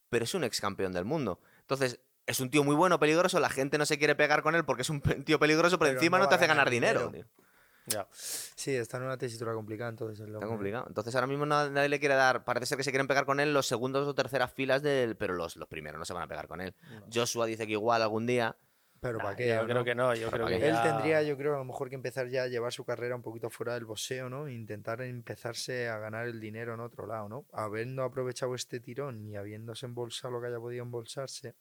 pero 0.10 0.24
es 0.26 0.34
un 0.34 0.44
ex 0.44 0.62
campeón 0.62 0.94
del 0.94 1.04
mundo. 1.06 1.40
Entonces, 1.62 2.00
es 2.32 2.40
un 2.40 2.50
tío 2.50 2.64
muy 2.64 2.76
bueno, 2.76 3.00
peligroso, 3.00 3.40
la 3.40 3.50
gente 3.50 3.78
no 3.78 3.86
se 3.86 3.98
quiere 3.98 4.16
pegar 4.16 4.42
con 4.44 4.56
él 4.56 4.66
porque 4.66 4.82
es 4.82 4.90
un 4.90 5.02
tío 5.02 5.40
peligroso, 5.40 5.78
pero, 5.78 5.90
Pero 5.90 6.00
encima 6.00 6.18
no 6.18 6.24
no, 6.26 6.30
te 6.30 6.36
hace 6.36 6.48
ganar 6.48 6.70
dinero. 6.70 7.08
dinero. 7.08 7.28
tío. 7.28 7.42
Ya. 7.88 8.08
Sí, 8.14 8.76
está 8.76 8.98
en 8.98 9.04
una 9.04 9.18
tesitura 9.18 9.54
complicada, 9.54 9.90
entonces. 9.90 10.20
el 10.20 10.34
Está 10.36 10.46
complicado. 10.46 10.86
Entonces 10.88 11.16
ahora 11.16 11.26
mismo 11.28 11.48
na- 11.48 11.68
nadie 11.70 11.90
le 11.90 12.00
quiere 12.00 12.14
dar. 12.14 12.44
Parece 12.44 12.68
ser 12.68 12.78
que 12.78 12.84
se 12.84 12.92
quieren 12.92 13.08
pegar 13.08 13.26
con 13.26 13.40
él 13.40 13.54
los 13.56 13.66
segundos 13.66 14.08
o 14.08 14.14
terceras 14.14 14.54
filas 14.54 14.84
del. 14.84 15.16
Pero 15.16 15.34
los, 15.34 15.56
los 15.58 15.68
primeros 15.68 15.98
no 15.98 16.06
se 16.06 16.14
van 16.14 16.22
a 16.24 16.28
pegar 16.28 16.48
con 16.48 16.62
él. 16.62 16.76
No. 16.92 17.06
Joshua 17.12 17.48
dice 17.48 17.66
que 17.66 17.74
igual 17.74 18.04
algún 18.04 18.28
día. 18.28 18.56
Pero 19.02 19.18
Nah, 19.18 19.24
¿para 19.24 19.36
qué? 19.36 19.48
Yo 19.48 19.62
¿O 19.62 19.64
creo 19.66 19.76
no? 19.80 19.84
que 19.84 19.96
no, 19.96 20.14
yo 20.14 20.30
creo 20.30 20.46
¿para 20.46 20.60
que? 20.60 20.68
Él 20.68 20.74
ya- 20.76 20.84
tendría, 20.84 21.24
yo 21.24 21.36
creo, 21.36 21.56
a 21.56 21.58
lo 21.58 21.66
mejor 21.66 21.90
que 21.90 21.96
empezar 21.96 22.28
ya 22.30 22.44
a 22.44 22.48
llevar 22.48 22.72
su 22.72 22.86
carrera 22.86 23.16
un 23.16 23.24
poquito 23.24 23.50
fuera 23.50 23.74
del 23.74 23.86
boxeo, 23.86 24.30
¿no? 24.30 24.48
Intentar 24.48 25.02
empezarse 25.02 25.90
a 25.90 25.98
ganar 25.98 26.28
el 26.28 26.40
dinero 26.40 26.76
en 26.76 26.82
otro 26.82 27.08
lado, 27.08 27.28
¿no? 27.28 27.46
Habiendo 27.52 28.04
aprovechado 28.04 28.54
este 28.54 28.80
tirón 28.80 29.28
y 29.28 29.36
habiéndose 29.36 29.88
embolsado 29.88 30.36
lo 30.36 30.40
que 30.42 30.48
haya 30.48 30.60
podido 30.60 30.84
embolsarse, 30.84 31.56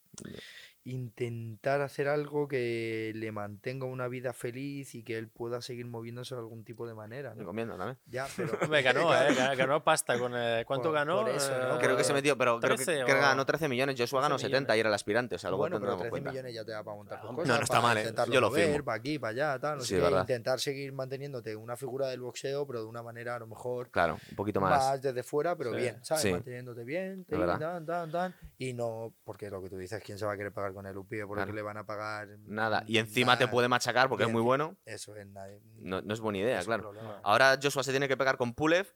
intentar 0.84 1.80
hacer 1.80 2.08
algo 2.08 2.48
que 2.48 3.12
le 3.14 3.32
mantenga 3.32 3.86
una 3.86 4.08
vida 4.08 4.32
feliz 4.32 4.94
y 4.94 5.02
que 5.02 5.18
él 5.18 5.28
pueda 5.28 5.60
seguir 5.60 5.86
moviéndose 5.86 6.34
de 6.34 6.40
algún 6.40 6.64
tipo 6.64 6.86
de 6.86 6.94
manera, 6.94 7.30
¿no? 7.34 7.40
Recomiendo 7.40 7.76
también. 7.76 7.98
Ya, 8.06 8.26
pero... 8.36 8.52
Hombre, 8.62 8.82
ganó, 8.82 9.14
¿eh? 9.14 9.34
Ganó, 9.56 9.82
pasta 9.84 10.18
con... 10.18 10.32
eh, 10.34 10.64
¿Cuánto 10.66 10.84
Por- 10.88 10.94
ganó? 10.94 11.20
por 11.22 11.30
eso, 11.30 11.52
¿no? 11.68 11.78
Creo 11.78 11.96
que 11.96 12.04
se 12.04 12.12
metió, 12.12 12.36
pero 12.36 12.58
que, 12.60 12.66
13 12.68 12.84
creo 12.84 13.06
que 13.06 13.12
o- 13.12 13.16
ganó 13.20 13.44
13 13.46 13.68
millones. 13.68 13.96
Joshua 13.98 14.22
ganó 14.22 14.36
13 14.36 14.50
70 14.50 14.76
y 14.76 14.80
era 14.80 14.88
el 14.88 14.94
aspirante. 14.94 15.34
O 15.34 15.38
sea, 15.38 15.50
luego 15.50 15.62
bueno, 15.64 15.76
pero 15.80 15.92
tendremos 15.92 16.00
13 16.02 16.10
cuenta. 16.10 16.30
millones 16.30 16.54
ya 16.54 16.64
te 16.64 16.72
da 16.72 16.82
para 16.84 16.96
montar 16.96 17.20
tus 17.20 17.30
No, 17.30 17.36
cosas. 17.36 17.56
no 17.58 17.62
está 17.64 17.80
mal, 17.80 17.98
¿eh? 17.98 18.14
Yo 18.30 18.40
lo 18.40 18.50
firmo. 18.50 18.84
para 18.84 18.96
aquí, 18.98 19.18
para 19.18 19.30
allá, 19.32 19.58
tal, 19.60 19.78
no 19.78 19.82
Sí, 19.82 19.88
sé 19.90 19.94
es 19.96 20.00
qué, 20.00 20.04
verdad. 20.04 20.20
intentar 20.22 20.60
seguir 20.60 20.92
manteniéndote 20.92 21.56
una 21.56 21.76
figura 21.76 22.08
del 22.08 22.20
boxeo, 22.20 22.66
pero 22.66 22.80
de 22.80 22.86
una 22.86 23.02
manera 23.02 23.36
a 23.36 23.38
lo 23.38 23.46
mejor 23.46 23.90
Claro, 23.90 24.18
un 24.30 24.36
poquito 24.36 24.60
más, 24.60 24.70
más. 24.78 25.02
desde 25.02 25.22
fuera, 25.22 25.56
pero 25.56 25.70
Sí. 25.72 25.76
bien, 25.76 25.98
¿sabes? 26.02 26.22
Sí. 26.22 26.32
Manteniéndote 26.32 26.84
bien, 26.84 27.24
tan, 27.26 27.84
tan, 27.86 28.10
tan, 28.10 28.34
y 28.58 28.72
no, 28.72 29.12
porque 29.24 29.50
lo 29.50 29.62
que 29.62 29.68
tú 29.68 29.76
dices, 29.76 30.02
¿quién 30.04 30.18
se 30.18 30.24
va 30.26 30.32
a 30.32 30.36
querer 30.36 30.52
pagar 30.52 30.69
con 30.74 30.86
el 30.86 30.96
UPI? 30.96 31.20
Porque 31.20 31.42
Claro. 31.42 31.52
le 31.52 31.62
van 31.62 31.76
a 31.76 31.86
pagar 31.86 32.28
Nada. 32.46 32.84
Y 32.86 32.98
encima 32.98 33.38
te 33.38 33.48
puede 33.48 33.68
machacar 33.68 34.08
porque 34.08 34.24
es 34.24 34.30
muy 34.30 34.42
bueno. 34.42 34.76
Eso 34.84 35.16
es 35.16 35.26
nada. 35.26 35.48
No, 35.78 36.02
no 36.02 36.14
es 36.14 36.20
buena 36.20 36.38
idea, 36.38 36.58
es 36.60 36.66
un 36.66 36.74
claro. 36.74 37.20
Ahora 37.22 37.58
Joshua 37.62 37.82
se 37.82 37.90
tiene 37.90 38.08
que 38.08 38.16
pegar 38.16 38.36
con 38.36 38.54
Pulev 38.54 38.94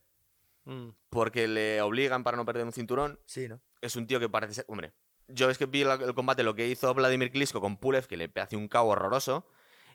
mm. 0.65 0.89
porque 1.11 1.49
le 1.49 1.81
obligan 1.83 2.25
para 2.25 2.37
no 2.37 2.45
perder 2.45 2.65
un 2.65 2.73
cinturón. 2.73 3.19
Sí, 3.27 3.49
¿no? 3.49 3.61
Es 3.81 3.97
un 3.97 4.07
tío 4.07 4.21
que 4.21 4.29
parece 4.29 4.55
ser. 4.55 4.65
Hombre, 4.69 4.93
yo 5.29 5.51
es 5.51 5.59
que 5.59 5.67
vi 5.67 5.83
el 5.83 6.15
combate, 6.15 6.43
lo 6.43 6.55
que 6.55 6.69
hizo 6.69 6.93
Vladimir 6.95 7.31
Klitschko 7.31 7.61
con 7.61 7.77
Pulev, 7.77 8.07
que 8.07 8.17
le 8.17 8.31
hace 8.37 8.57
un 8.57 8.69
cabo 8.69 8.91
horroroso. 8.91 9.47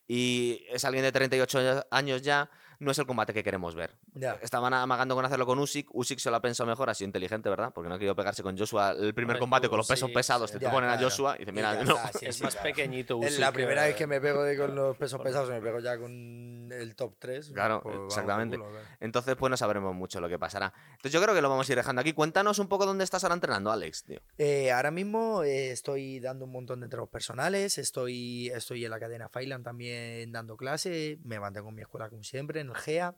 Y 0.07 0.65
es 0.69 0.85
alguien 0.85 1.03
de 1.03 1.11
38 1.11 1.85
años 1.91 2.21
ya. 2.23 2.49
No 2.79 2.91
es 2.91 2.97
el 2.99 3.05
combate 3.05 3.33
que 3.33 3.43
queremos 3.43 3.75
ver. 3.75 3.91
Ya. 4.13 4.39
Estaban 4.41 4.73
amagando 4.73 5.13
con 5.15 5.25
hacerlo 5.25 5.45
con 5.45 5.59
Usyk. 5.59 5.89
Usyk 5.93 6.17
se 6.19 6.29
lo 6.29 6.37
ha 6.37 6.41
pensado 6.41 6.67
mejor, 6.69 6.89
ha 6.89 6.93
sido 6.93 7.07
inteligente, 7.07 7.49
¿verdad? 7.49 7.71
Porque 7.73 7.89
no 7.89 7.95
ha 7.95 7.97
querido 7.97 8.15
pegarse 8.15 8.41
con 8.41 8.57
Joshua 8.57 8.91
el 8.91 9.13
primer 9.13 9.37
combate 9.37 9.67
tú, 9.67 9.71
con 9.71 9.77
los 9.77 9.87
pesos 9.87 10.07
sí, 10.07 10.13
pesados. 10.15 10.49
sí. 10.51 10.57
Te 10.59 10.65
Ya, 10.65 10.71
ponen 10.71 10.89
a. 10.89 10.97
Joshua 10.97 11.35
y 11.35 11.39
dices, 11.39 11.51
Y 11.51 11.55
mira, 11.55 11.75
ya 11.75 11.83
no. 11.83 11.95
está, 11.95 12.17
sí, 12.19 12.25
es 12.27 12.37
sí, 12.37 12.43
más 12.43 12.53
claro. 12.55 12.69
pequeñito. 12.69 13.19
Es 13.21 13.37
la 13.37 13.47
Usyk, 13.47 13.55
primera 13.55 13.83
vez 13.83 13.95
que 13.95 14.07
me 14.07 14.21
pego 14.21 14.43
de 14.43 14.57
con 14.57 14.73
los 14.75 14.95
pesos 14.97 15.19
pesados, 15.23 15.49
me 15.49 15.59
pego 15.61 15.79
ya 15.79 15.97
con 15.97 16.69
el 16.71 16.95
top 16.95 17.15
3. 17.19 17.51
Claro, 17.53 17.83
exactamente. 18.05 18.57
Entonces, 19.01 19.35
pues 19.35 19.49
no 19.51 19.57
sabremos 19.57 19.93
mucho 19.93 20.21
lo 20.21 20.29
que 20.29 20.39
pasará. 20.39 20.73
Entonces, 20.91 21.11
yo 21.11 21.21
creo 21.21 21.35
que 21.35 21.41
lo 21.41 21.49
vamos 21.49 21.67
a 21.67 21.71
ir 21.73 21.77
dejando 21.77 21.99
aquí. 22.01 22.13
Cuéntanos 22.13 22.59
un 22.59 22.67
poco 22.69 22.85
dónde 22.85 23.03
estás 23.03 23.23
ahora 23.23 23.33
entrenando, 23.35 23.71
Alex, 23.71 24.03
tío. 24.05 24.21
Eh, 24.37 24.71
ahora 24.71 24.91
mismo 24.91 25.43
eh, 25.43 25.71
estoy 25.71 26.19
dando 26.21 26.45
un 26.45 26.51
montón 26.51 26.79
de 26.79 26.85
entrenos 26.85 27.09
personales, 27.09 27.77
estoy, 27.77 28.49
estoy 28.49 28.85
en 28.85 28.91
la 28.91 28.99
cadena 28.99 29.27
Failand 29.27 29.65
también 29.65 30.31
dando 30.31 30.55
clase, 30.55 31.19
me 31.23 31.39
mantengo 31.39 31.69
en 31.69 31.75
mi 31.75 31.81
escuela 31.81 32.09
como 32.09 32.23
siempre, 32.23 32.63
en 32.69 32.75
el 32.75 32.81
GEA, 32.81 33.15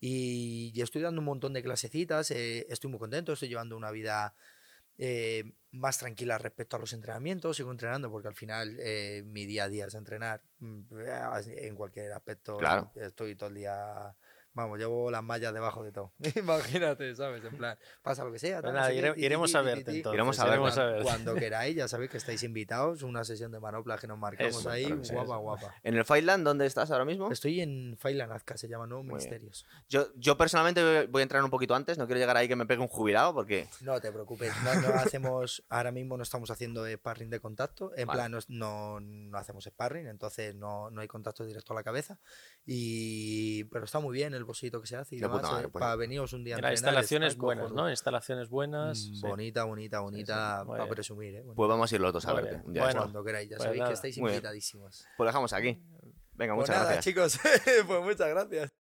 y, 0.00 0.72
y 0.74 0.80
estoy 0.82 1.02
dando 1.02 1.20
un 1.20 1.26
montón 1.26 1.52
de 1.52 1.62
clasecitas, 1.62 2.30
eh, 2.30 2.66
estoy 2.68 2.90
muy 2.90 2.98
contento, 2.98 3.32
estoy 3.32 3.48
llevando 3.48 3.76
una 3.76 3.90
vida 3.90 4.34
eh, 4.98 5.44
más 5.72 5.98
tranquila 5.98 6.38
respecto 6.38 6.76
a 6.76 6.78
los 6.78 6.92
entrenamientos, 6.92 7.56
sigo 7.56 7.70
entrenando 7.70 8.10
porque 8.10 8.28
al 8.28 8.34
final 8.34 8.76
eh, 8.80 9.22
mi 9.26 9.46
día 9.46 9.64
a 9.64 9.68
día 9.68 9.86
es 9.86 9.94
entrenar 9.94 10.42
mm, 10.58 10.80
en 11.46 11.74
cualquier 11.74 12.12
aspecto, 12.12 12.56
Claro. 12.58 12.92
estoy 12.96 13.36
todo 13.36 13.48
el 13.48 13.56
día... 13.56 14.14
Vamos, 14.52 14.78
llevo 14.80 15.10
las 15.12 15.22
mallas 15.22 15.54
debajo 15.54 15.84
de 15.84 15.92
todo. 15.92 16.12
Imagínate, 16.36 17.14
¿sabes? 17.14 17.44
En 17.44 17.56
plan, 17.56 17.78
pasa 18.02 18.24
lo 18.24 18.32
que 18.32 18.38
sea. 18.40 18.60
Pues 18.60 18.72
tal, 18.72 18.74
nada, 18.74 18.92
ire- 18.92 19.14
iremos 19.16 19.54
a 19.54 19.62
verte 19.62 19.92
entonces. 19.92 20.14
Iremos 20.14 20.40
a 20.40 20.48
iremos 20.48 20.74
verte. 20.76 20.80
a 20.90 20.92
ver. 20.94 21.02
Cuando 21.04 21.34
queráis, 21.36 21.76
ya 21.76 21.86
sabéis 21.86 22.10
que 22.10 22.16
estáis 22.16 22.42
invitados. 22.42 23.02
Una 23.04 23.22
sesión 23.24 23.52
de 23.52 23.60
manoplas 23.60 24.00
que 24.00 24.08
nos 24.08 24.18
marcamos 24.18 24.58
Eso, 24.58 24.68
ahí. 24.70 24.84
guapa, 24.86 25.02
eso. 25.02 25.38
guapa. 25.38 25.74
En 25.84 25.96
el 25.96 26.04
Fightland, 26.04 26.44
¿dónde 26.44 26.66
estás 26.66 26.90
ahora 26.90 27.04
mismo? 27.04 27.30
Estoy 27.30 27.60
en 27.60 27.96
Failan 27.96 28.32
Azca, 28.32 28.56
se 28.56 28.68
llama 28.68 28.86
Nuevos. 28.86 29.06
Ministerios. 29.06 29.66
Yo, 29.88 30.08
yo 30.16 30.36
personalmente 30.36 31.06
voy 31.06 31.20
a 31.20 31.22
entrar 31.22 31.44
un 31.44 31.50
poquito 31.50 31.74
antes. 31.76 31.96
No 31.96 32.06
quiero 32.06 32.18
llegar 32.18 32.36
ahí 32.36 32.48
que 32.48 32.56
me 32.56 32.66
pegue 32.66 32.80
un 32.82 32.88
jubilado 32.88 33.32
porque. 33.32 33.68
No 33.82 34.00
te 34.00 34.10
preocupes, 34.10 34.52
no, 34.64 34.74
no 34.80 34.88
hacemos, 34.98 35.62
ahora 35.68 35.92
mismo 35.92 36.16
no 36.16 36.22
estamos 36.24 36.50
haciendo 36.50 36.84
sparring 36.86 37.30
de 37.30 37.38
contacto, 37.40 37.92
en 37.96 38.06
Vale. 38.08 38.18
plan 38.28 38.38
no, 38.48 39.00
no 39.00 39.38
hacemos 39.38 39.64
sparring, 39.64 40.08
entonces 40.08 40.54
no, 40.56 40.90
no 40.90 41.00
hay 41.00 41.08
contacto 41.08 41.44
directo 41.44 41.72
a 41.72 41.76
la 41.76 41.82
cabeza, 41.84 42.18
y 42.66 43.64
pero 43.64 43.84
está 43.84 43.98
muy 44.00 44.14
bien 44.14 44.34
el 44.40 44.44
bolsito 44.44 44.80
que 44.80 44.86
se 44.86 44.96
hace 44.96 45.16
y 45.16 45.20
demás, 45.20 45.42
madre, 45.42 45.66
eh, 45.66 45.68
pues. 45.70 45.80
para 45.80 45.96
veniros 45.96 46.32
un 46.32 46.42
día 46.44 46.54
entrenar, 46.56 46.72
instalaciones 46.72 47.36
buenas. 47.36 47.70
¿no? 47.72 47.88
Instalaciones 47.88 48.48
buenas. 48.48 48.98
Mm, 49.10 49.14
sí. 49.14 49.20
Bonita, 49.22 49.64
bonita, 49.64 50.00
bonita, 50.00 50.64
para 50.66 50.88
presumir, 50.88 51.34
¿eh? 51.34 51.38
Bonita. 51.42 51.54
Pues 51.56 51.68
vamos 51.68 51.92
a 51.92 51.94
ir 51.94 52.00
los 52.00 52.12
dos 52.12 52.26
a 52.26 52.32
Muy 52.32 52.42
verte. 52.42 52.62
Bueno. 52.66 53.00
Cuando 53.02 53.24
queráis, 53.24 53.48
ya 53.48 53.56
pues 53.56 53.64
sabéis 53.64 53.78
nada. 53.78 53.90
que 53.90 53.94
estáis 53.94 54.16
invitadísimos. 54.18 55.06
Pues 55.16 55.28
dejamos 55.28 55.52
aquí. 55.52 55.80
Venga, 56.34 56.54
Pues 56.54 56.68
muchas 56.68 56.76
nada, 56.76 56.92
gracias. 56.94 57.04
chicos, 57.04 57.38
pues 57.86 58.02
muchas 58.02 58.28
gracias. 58.28 58.72